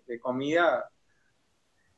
de 0.08 0.20
comida 0.20 0.90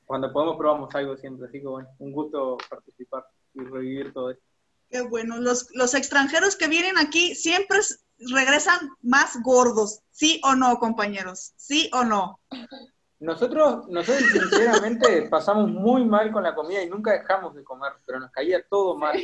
cuando 0.09 0.33
podemos 0.33 0.57
probamos 0.57 0.93
algo 0.95 1.15
siempre, 1.17 1.47
así 1.47 1.59
que 1.59 1.67
bueno, 1.67 1.87
un 1.99 2.11
gusto 2.11 2.57
participar 2.67 3.25
y 3.53 3.59
revivir 3.59 4.11
todo 4.11 4.31
esto. 4.31 4.43
Qué 4.89 5.01
bueno, 5.01 5.37
los, 5.37 5.67
los 5.75 5.93
extranjeros 5.93 6.55
que 6.55 6.67
vienen 6.67 6.97
aquí 6.97 7.35
siempre 7.35 7.77
regresan 8.17 8.89
más 9.03 9.39
gordos, 9.43 10.01
¿sí 10.09 10.41
o 10.43 10.55
no, 10.55 10.79
compañeros? 10.79 11.53
¿Sí 11.57 11.91
o 11.93 12.03
no? 12.03 12.39
Nosotros, 13.19 13.87
nosotros 13.87 14.23
sinceramente 14.31 15.27
pasamos 15.29 15.69
muy 15.69 16.03
mal 16.05 16.31
con 16.31 16.41
la 16.41 16.55
comida 16.55 16.81
y 16.81 16.89
nunca 16.89 17.11
dejamos 17.11 17.53
de 17.53 17.63
comer, 17.63 17.91
pero 18.03 18.19
nos 18.19 18.31
caía 18.31 18.65
todo 18.67 18.97
mal, 18.97 19.15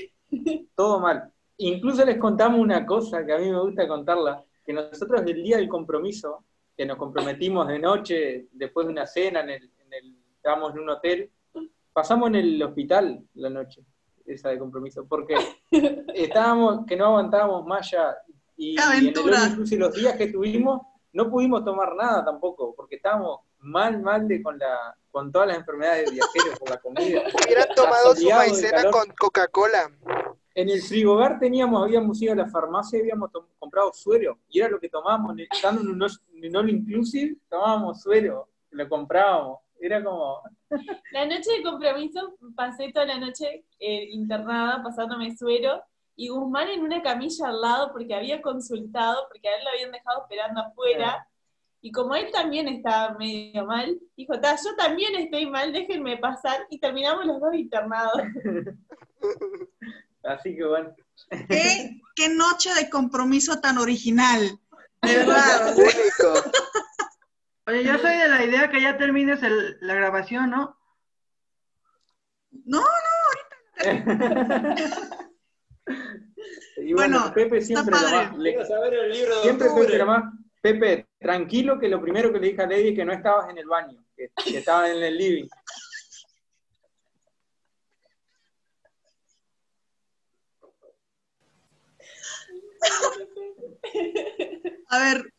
todo 0.76 0.99
mal. 0.99 1.34
Incluso 1.57 2.06
les 2.06 2.19
contamos 2.19 2.60
una 2.60 2.86
cosa 2.86 3.26
que 3.26 3.34
a 3.34 3.40
mí 3.40 3.49
me 3.49 3.60
gusta 3.60 3.88
contarla, 3.88 4.44
que 4.66 4.74
nosotros 4.74 5.22
el 5.26 5.44
día 5.44 5.58
del 5.58 5.70
compromiso, 5.70 6.44
que 6.76 6.86
nos 6.86 6.98
comprometimos 6.98 7.68
de 7.68 7.80
noche, 7.80 8.48
después 8.52 8.88
de 8.88 8.94
una 8.94 9.06
cena 9.06 9.42
en 9.42 9.50
el, 9.50 9.72
estábamos 10.36 10.74
en 10.74 10.80
un 10.80 10.90
hotel, 10.90 11.32
pasamos 11.94 12.30
en 12.30 12.36
el 12.36 12.64
hospital 12.64 13.24
la 13.36 13.50
noche, 13.50 13.84
esa 14.26 14.50
de 14.50 14.60
compromiso, 14.60 15.06
porque 15.08 15.36
estábamos, 16.14 16.86
que 16.86 16.96
no 16.96 17.06
aguantábamos 17.06 17.66
más 17.66 17.90
ya, 17.92 18.16
y, 18.58 18.76
en 18.80 19.08
el 19.08 19.80
los 19.80 19.94
días 19.94 20.18
que 20.18 20.28
tuvimos, 20.28 20.82
no 21.14 21.30
pudimos 21.30 21.64
tomar 21.64 21.96
nada 21.96 22.26
tampoco, 22.26 22.74
porque 22.76 22.96
estábamos 22.96 23.42
mal, 23.60 24.02
mal 24.02 24.28
de 24.28 24.42
con 24.42 24.58
la 24.58 24.96
con 25.16 25.32
todas 25.32 25.48
las 25.48 25.58
enfermedades 25.60 26.08
de 26.08 26.12
viajeros 26.12 26.60
por 26.60 26.70
la 26.70 26.78
comida. 26.82 27.22
Hubieran 27.46 27.70
tomado 27.74 28.14
su 28.18 28.30
maicena 28.30 28.92
con 28.92 29.08
Coca-Cola. 29.18 29.90
En 30.57 30.69
el 30.69 30.82
frigobar 30.82 31.38
teníamos, 31.38 31.84
habíamos 31.84 32.22
ido 32.22 32.32
a 32.32 32.38
la 32.38 32.48
farmacia 32.48 32.98
y 32.98 33.02
habíamos 33.02 33.30
comprado 33.60 33.91
suero, 33.91 34.40
y 34.48 34.60
era 34.61 34.69
lo 34.69 34.80
que 34.80 34.88
tomábamos, 34.88 35.36
estando 35.38 35.82
en 35.82 35.90
un 35.90 36.56
all 36.56 36.69
inclusive, 36.69 37.36
tomábamos 37.49 38.02
suero, 38.02 38.48
lo 38.69 38.88
comprábamos. 38.88 39.60
Era 39.77 40.02
como... 40.02 40.41
La 41.11 41.26
noche 41.26 41.52
de 41.57 41.61
compromiso 41.61 42.38
pasé 42.56 42.90
toda 42.94 43.06
la 43.06 43.19
noche 43.19 43.65
eh, 43.77 44.07
internada 44.11 44.82
pasándome 44.82 45.36
suero 45.36 45.84
y 46.15 46.30
Guzmán 46.30 46.69
en 46.69 46.82
una 46.82 47.02
camilla 47.02 47.49
al 47.49 47.60
lado 47.60 47.91
porque 47.91 48.15
había 48.15 48.41
consultado, 48.41 49.27
porque 49.30 49.49
a 49.49 49.57
él 49.57 49.64
lo 49.65 49.72
habían 49.72 49.91
dejado 49.91 50.22
esperando 50.22 50.61
afuera. 50.61 51.27
Y 51.82 51.91
como 51.91 52.15
él 52.15 52.32
también 52.32 52.69
estaba 52.69 53.18
medio 53.18 53.65
mal, 53.65 53.99
dijo, 54.15 54.34
yo 54.34 54.76
también 54.77 55.14
estoy 55.15 55.45
mal, 55.45 55.73
déjenme 55.73 56.18
pasar. 56.18 56.65
Y 56.69 56.80
terminamos 56.80 57.26
los 57.26 57.41
dos 57.41 57.53
internados. 57.53 58.22
Así 60.26 60.56
que 60.56 60.66
bueno. 60.66 60.96
¿Qué, 61.48 62.02
qué 62.16 62.30
noche 62.30 62.74
de 62.74 62.90
compromiso 62.90 63.60
tan 63.60 63.78
original. 63.78 64.60
De 65.02 65.18
verdad. 65.18 65.76
Oye, 67.68 67.84
yo 67.84 67.98
soy 67.98 68.18
de 68.18 68.28
la 68.28 68.44
idea 68.44 68.70
que 68.70 68.82
ya 68.82 68.98
termines 68.98 69.40
la 69.82 69.94
grabación, 69.94 70.50
¿no? 70.52 70.78
No, 72.66 72.80
no, 72.80 72.86
ahorita. 73.78 74.76
y 76.78 76.94
bueno, 76.94 77.32
Pepe 77.34 77.62
siempre 77.62 77.96
lo 78.00 78.08
siempre 79.42 79.68
Pepe 79.70 80.06
Pepe, 80.62 81.08
tranquilo 81.20 81.80
que 81.80 81.90
lo 81.90 82.02
primero 82.02 82.32
que 82.32 82.40
le 82.40 82.48
dije 82.48 82.62
a 82.64 82.68
Lady 82.68 82.90
es 82.90 82.96
que 82.96 83.06
no 83.06 83.14
estabas 83.14 83.50
en 83.50 83.58
el 83.58 83.68
baño, 83.68 84.04
que, 84.16 84.32
que 84.44 84.58
estabas 84.58 84.90
en 84.90 85.04
el 85.04 85.18
living. 85.18 85.48
A 94.90 95.00
ver, 95.00 95.34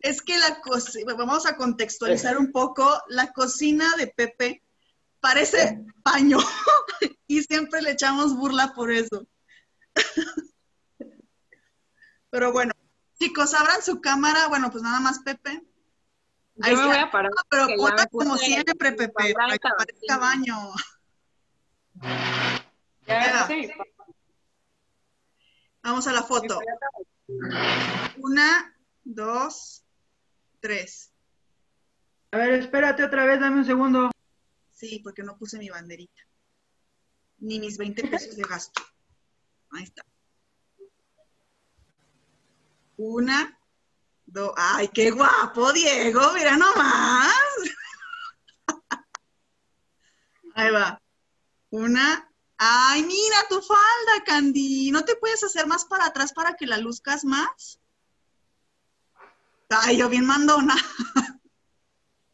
es 0.00 0.22
que 0.22 0.38
la 0.38 0.60
cocina, 0.60 1.14
vamos 1.14 1.46
a 1.46 1.56
contextualizar 1.56 2.38
un 2.38 2.52
poco, 2.52 3.02
la 3.08 3.32
cocina 3.32 3.96
de 3.96 4.08
Pepe 4.08 4.62
parece 5.20 5.84
paño 6.02 6.38
y 7.26 7.42
siempre 7.42 7.82
le 7.82 7.92
echamos 7.92 8.36
burla 8.36 8.72
por 8.74 8.90
eso. 8.90 9.26
Pero 12.30 12.52
bueno, 12.52 12.72
chicos, 13.18 13.54
abran 13.54 13.82
su 13.82 14.00
cámara, 14.00 14.48
bueno, 14.48 14.70
pues 14.70 14.82
nada 14.82 15.00
más 15.00 15.20
Pepe. 15.20 15.62
Ahí 16.62 16.76
me 16.76 16.86
voy 16.86 16.96
a 16.96 17.10
parar. 17.10 17.30
pero 17.48 17.68
ponla 17.76 18.06
como 18.06 18.36
siempre, 18.36 18.74
Pepe, 18.74 19.08
para 19.08 19.58
que 19.58 19.68
parezca 19.76 20.18
baño. 20.18 20.72
Ya, 23.06 23.48
Vamos 25.82 26.06
a 26.06 26.12
la 26.12 26.22
foto. 26.22 26.60
Una, 28.18 28.76
dos, 29.04 29.82
tres. 30.60 31.12
A 32.32 32.38
ver, 32.38 32.52
espérate 32.54 33.02
otra 33.02 33.24
vez, 33.24 33.40
dame 33.40 33.58
un 33.58 33.64
segundo. 33.64 34.10
Sí, 34.72 35.00
porque 35.02 35.22
no 35.22 35.36
puse 35.36 35.58
mi 35.58 35.68
banderita. 35.68 36.22
Ni 37.38 37.58
mis 37.58 37.78
20 37.78 38.08
pesos 38.08 38.36
de 38.36 38.42
gasto. 38.42 38.82
Ahí 39.70 39.84
está. 39.84 40.04
Una, 42.96 43.58
dos. 44.26 44.52
¡Ay, 44.56 44.88
qué 44.88 45.10
guapo, 45.10 45.72
Diego! 45.72 46.20
Mira 46.34 46.56
nomás. 46.56 47.32
Ahí 50.54 50.70
va. 50.70 51.00
Una. 51.70 52.29
¡Ay, 52.62 53.02
mira 53.04 53.38
tu 53.48 53.62
falda, 53.62 54.22
Candy! 54.26 54.90
¿No 54.90 55.02
te 55.02 55.16
puedes 55.16 55.42
hacer 55.42 55.66
más 55.66 55.86
para 55.86 56.04
atrás 56.04 56.34
para 56.34 56.56
que 56.56 56.66
la 56.66 56.76
luzcas 56.76 57.24
más? 57.24 57.80
Ay, 59.70 59.96
yo 59.96 60.10
bien 60.10 60.26
mandona. 60.26 60.74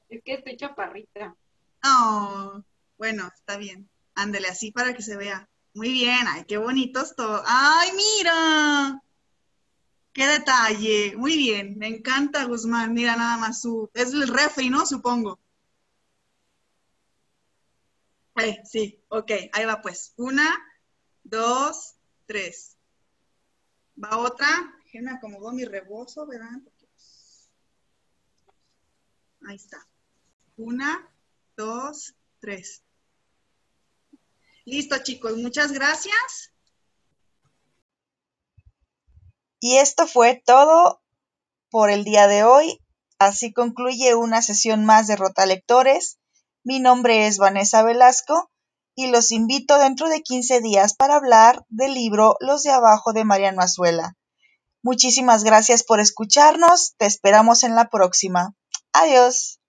Es 0.08 0.22
que 0.24 0.34
estoy 0.34 0.56
chaparrita. 0.56 1.36
Oh, 1.84 2.60
bueno, 2.98 3.30
está 3.34 3.56
bien. 3.56 3.88
Ándele 4.14 4.48
así 4.48 4.72
para 4.72 4.94
que 4.94 5.02
se 5.02 5.16
vea. 5.16 5.48
Muy 5.74 5.90
bien, 5.90 6.26
ay, 6.28 6.44
qué 6.44 6.58
bonitos 6.58 7.14
todos. 7.14 7.42
¡Ay, 7.46 7.90
mira! 7.92 9.00
¡Qué 10.12 10.26
detalle! 10.26 11.14
Muy 11.16 11.36
bien, 11.36 11.76
me 11.78 11.86
encanta 11.86 12.44
Guzmán. 12.44 12.94
Mira 12.94 13.14
nada 13.14 13.36
más 13.36 13.60
su. 13.60 13.90
Es 13.94 14.12
el 14.12 14.26
refri, 14.26 14.70
¿no? 14.70 14.86
Supongo. 14.86 15.38
Sí, 18.64 19.02
ok, 19.08 19.30
ahí 19.52 19.64
va 19.64 19.80
pues. 19.80 20.12
Una, 20.16 20.56
dos, 21.24 21.96
tres. 22.26 22.76
Va 24.02 24.18
otra. 24.18 24.48
Déjenme 24.84 25.12
acomodo 25.12 25.52
mi 25.52 25.64
rebozo, 25.64 26.26
¿verdad? 26.26 26.60
Ahí 29.46 29.56
está. 29.56 29.86
Una, 30.56 31.10
dos, 31.56 32.14
tres. 32.40 32.82
Listo, 34.64 34.98
chicos, 35.02 35.36
muchas 35.36 35.72
gracias. 35.72 36.52
Y 39.60 39.76
esto 39.76 40.06
fue 40.06 40.42
todo 40.44 41.02
por 41.70 41.90
el 41.90 42.04
día 42.04 42.26
de 42.26 42.44
hoy. 42.44 42.80
Así 43.18 43.52
concluye 43.52 44.14
una 44.14 44.42
sesión 44.42 44.84
más 44.84 45.06
de 45.06 45.16
Rota 45.16 45.46
Lectores. 45.46 46.18
Mi 46.68 46.80
nombre 46.80 47.28
es 47.28 47.38
Vanessa 47.38 47.84
Velasco 47.84 48.50
y 48.96 49.06
los 49.06 49.30
invito 49.30 49.78
dentro 49.78 50.08
de 50.08 50.20
15 50.20 50.60
días 50.60 50.94
para 50.94 51.14
hablar 51.14 51.64
del 51.68 51.94
libro 51.94 52.34
Los 52.40 52.64
de 52.64 52.72
Abajo 52.72 53.12
de 53.12 53.22
Mariano 53.22 53.62
Azuela. 53.62 54.16
Muchísimas 54.82 55.44
gracias 55.44 55.84
por 55.84 56.00
escucharnos. 56.00 56.96
Te 56.98 57.06
esperamos 57.06 57.62
en 57.62 57.76
la 57.76 57.88
próxima. 57.88 58.56
Adiós. 58.92 59.60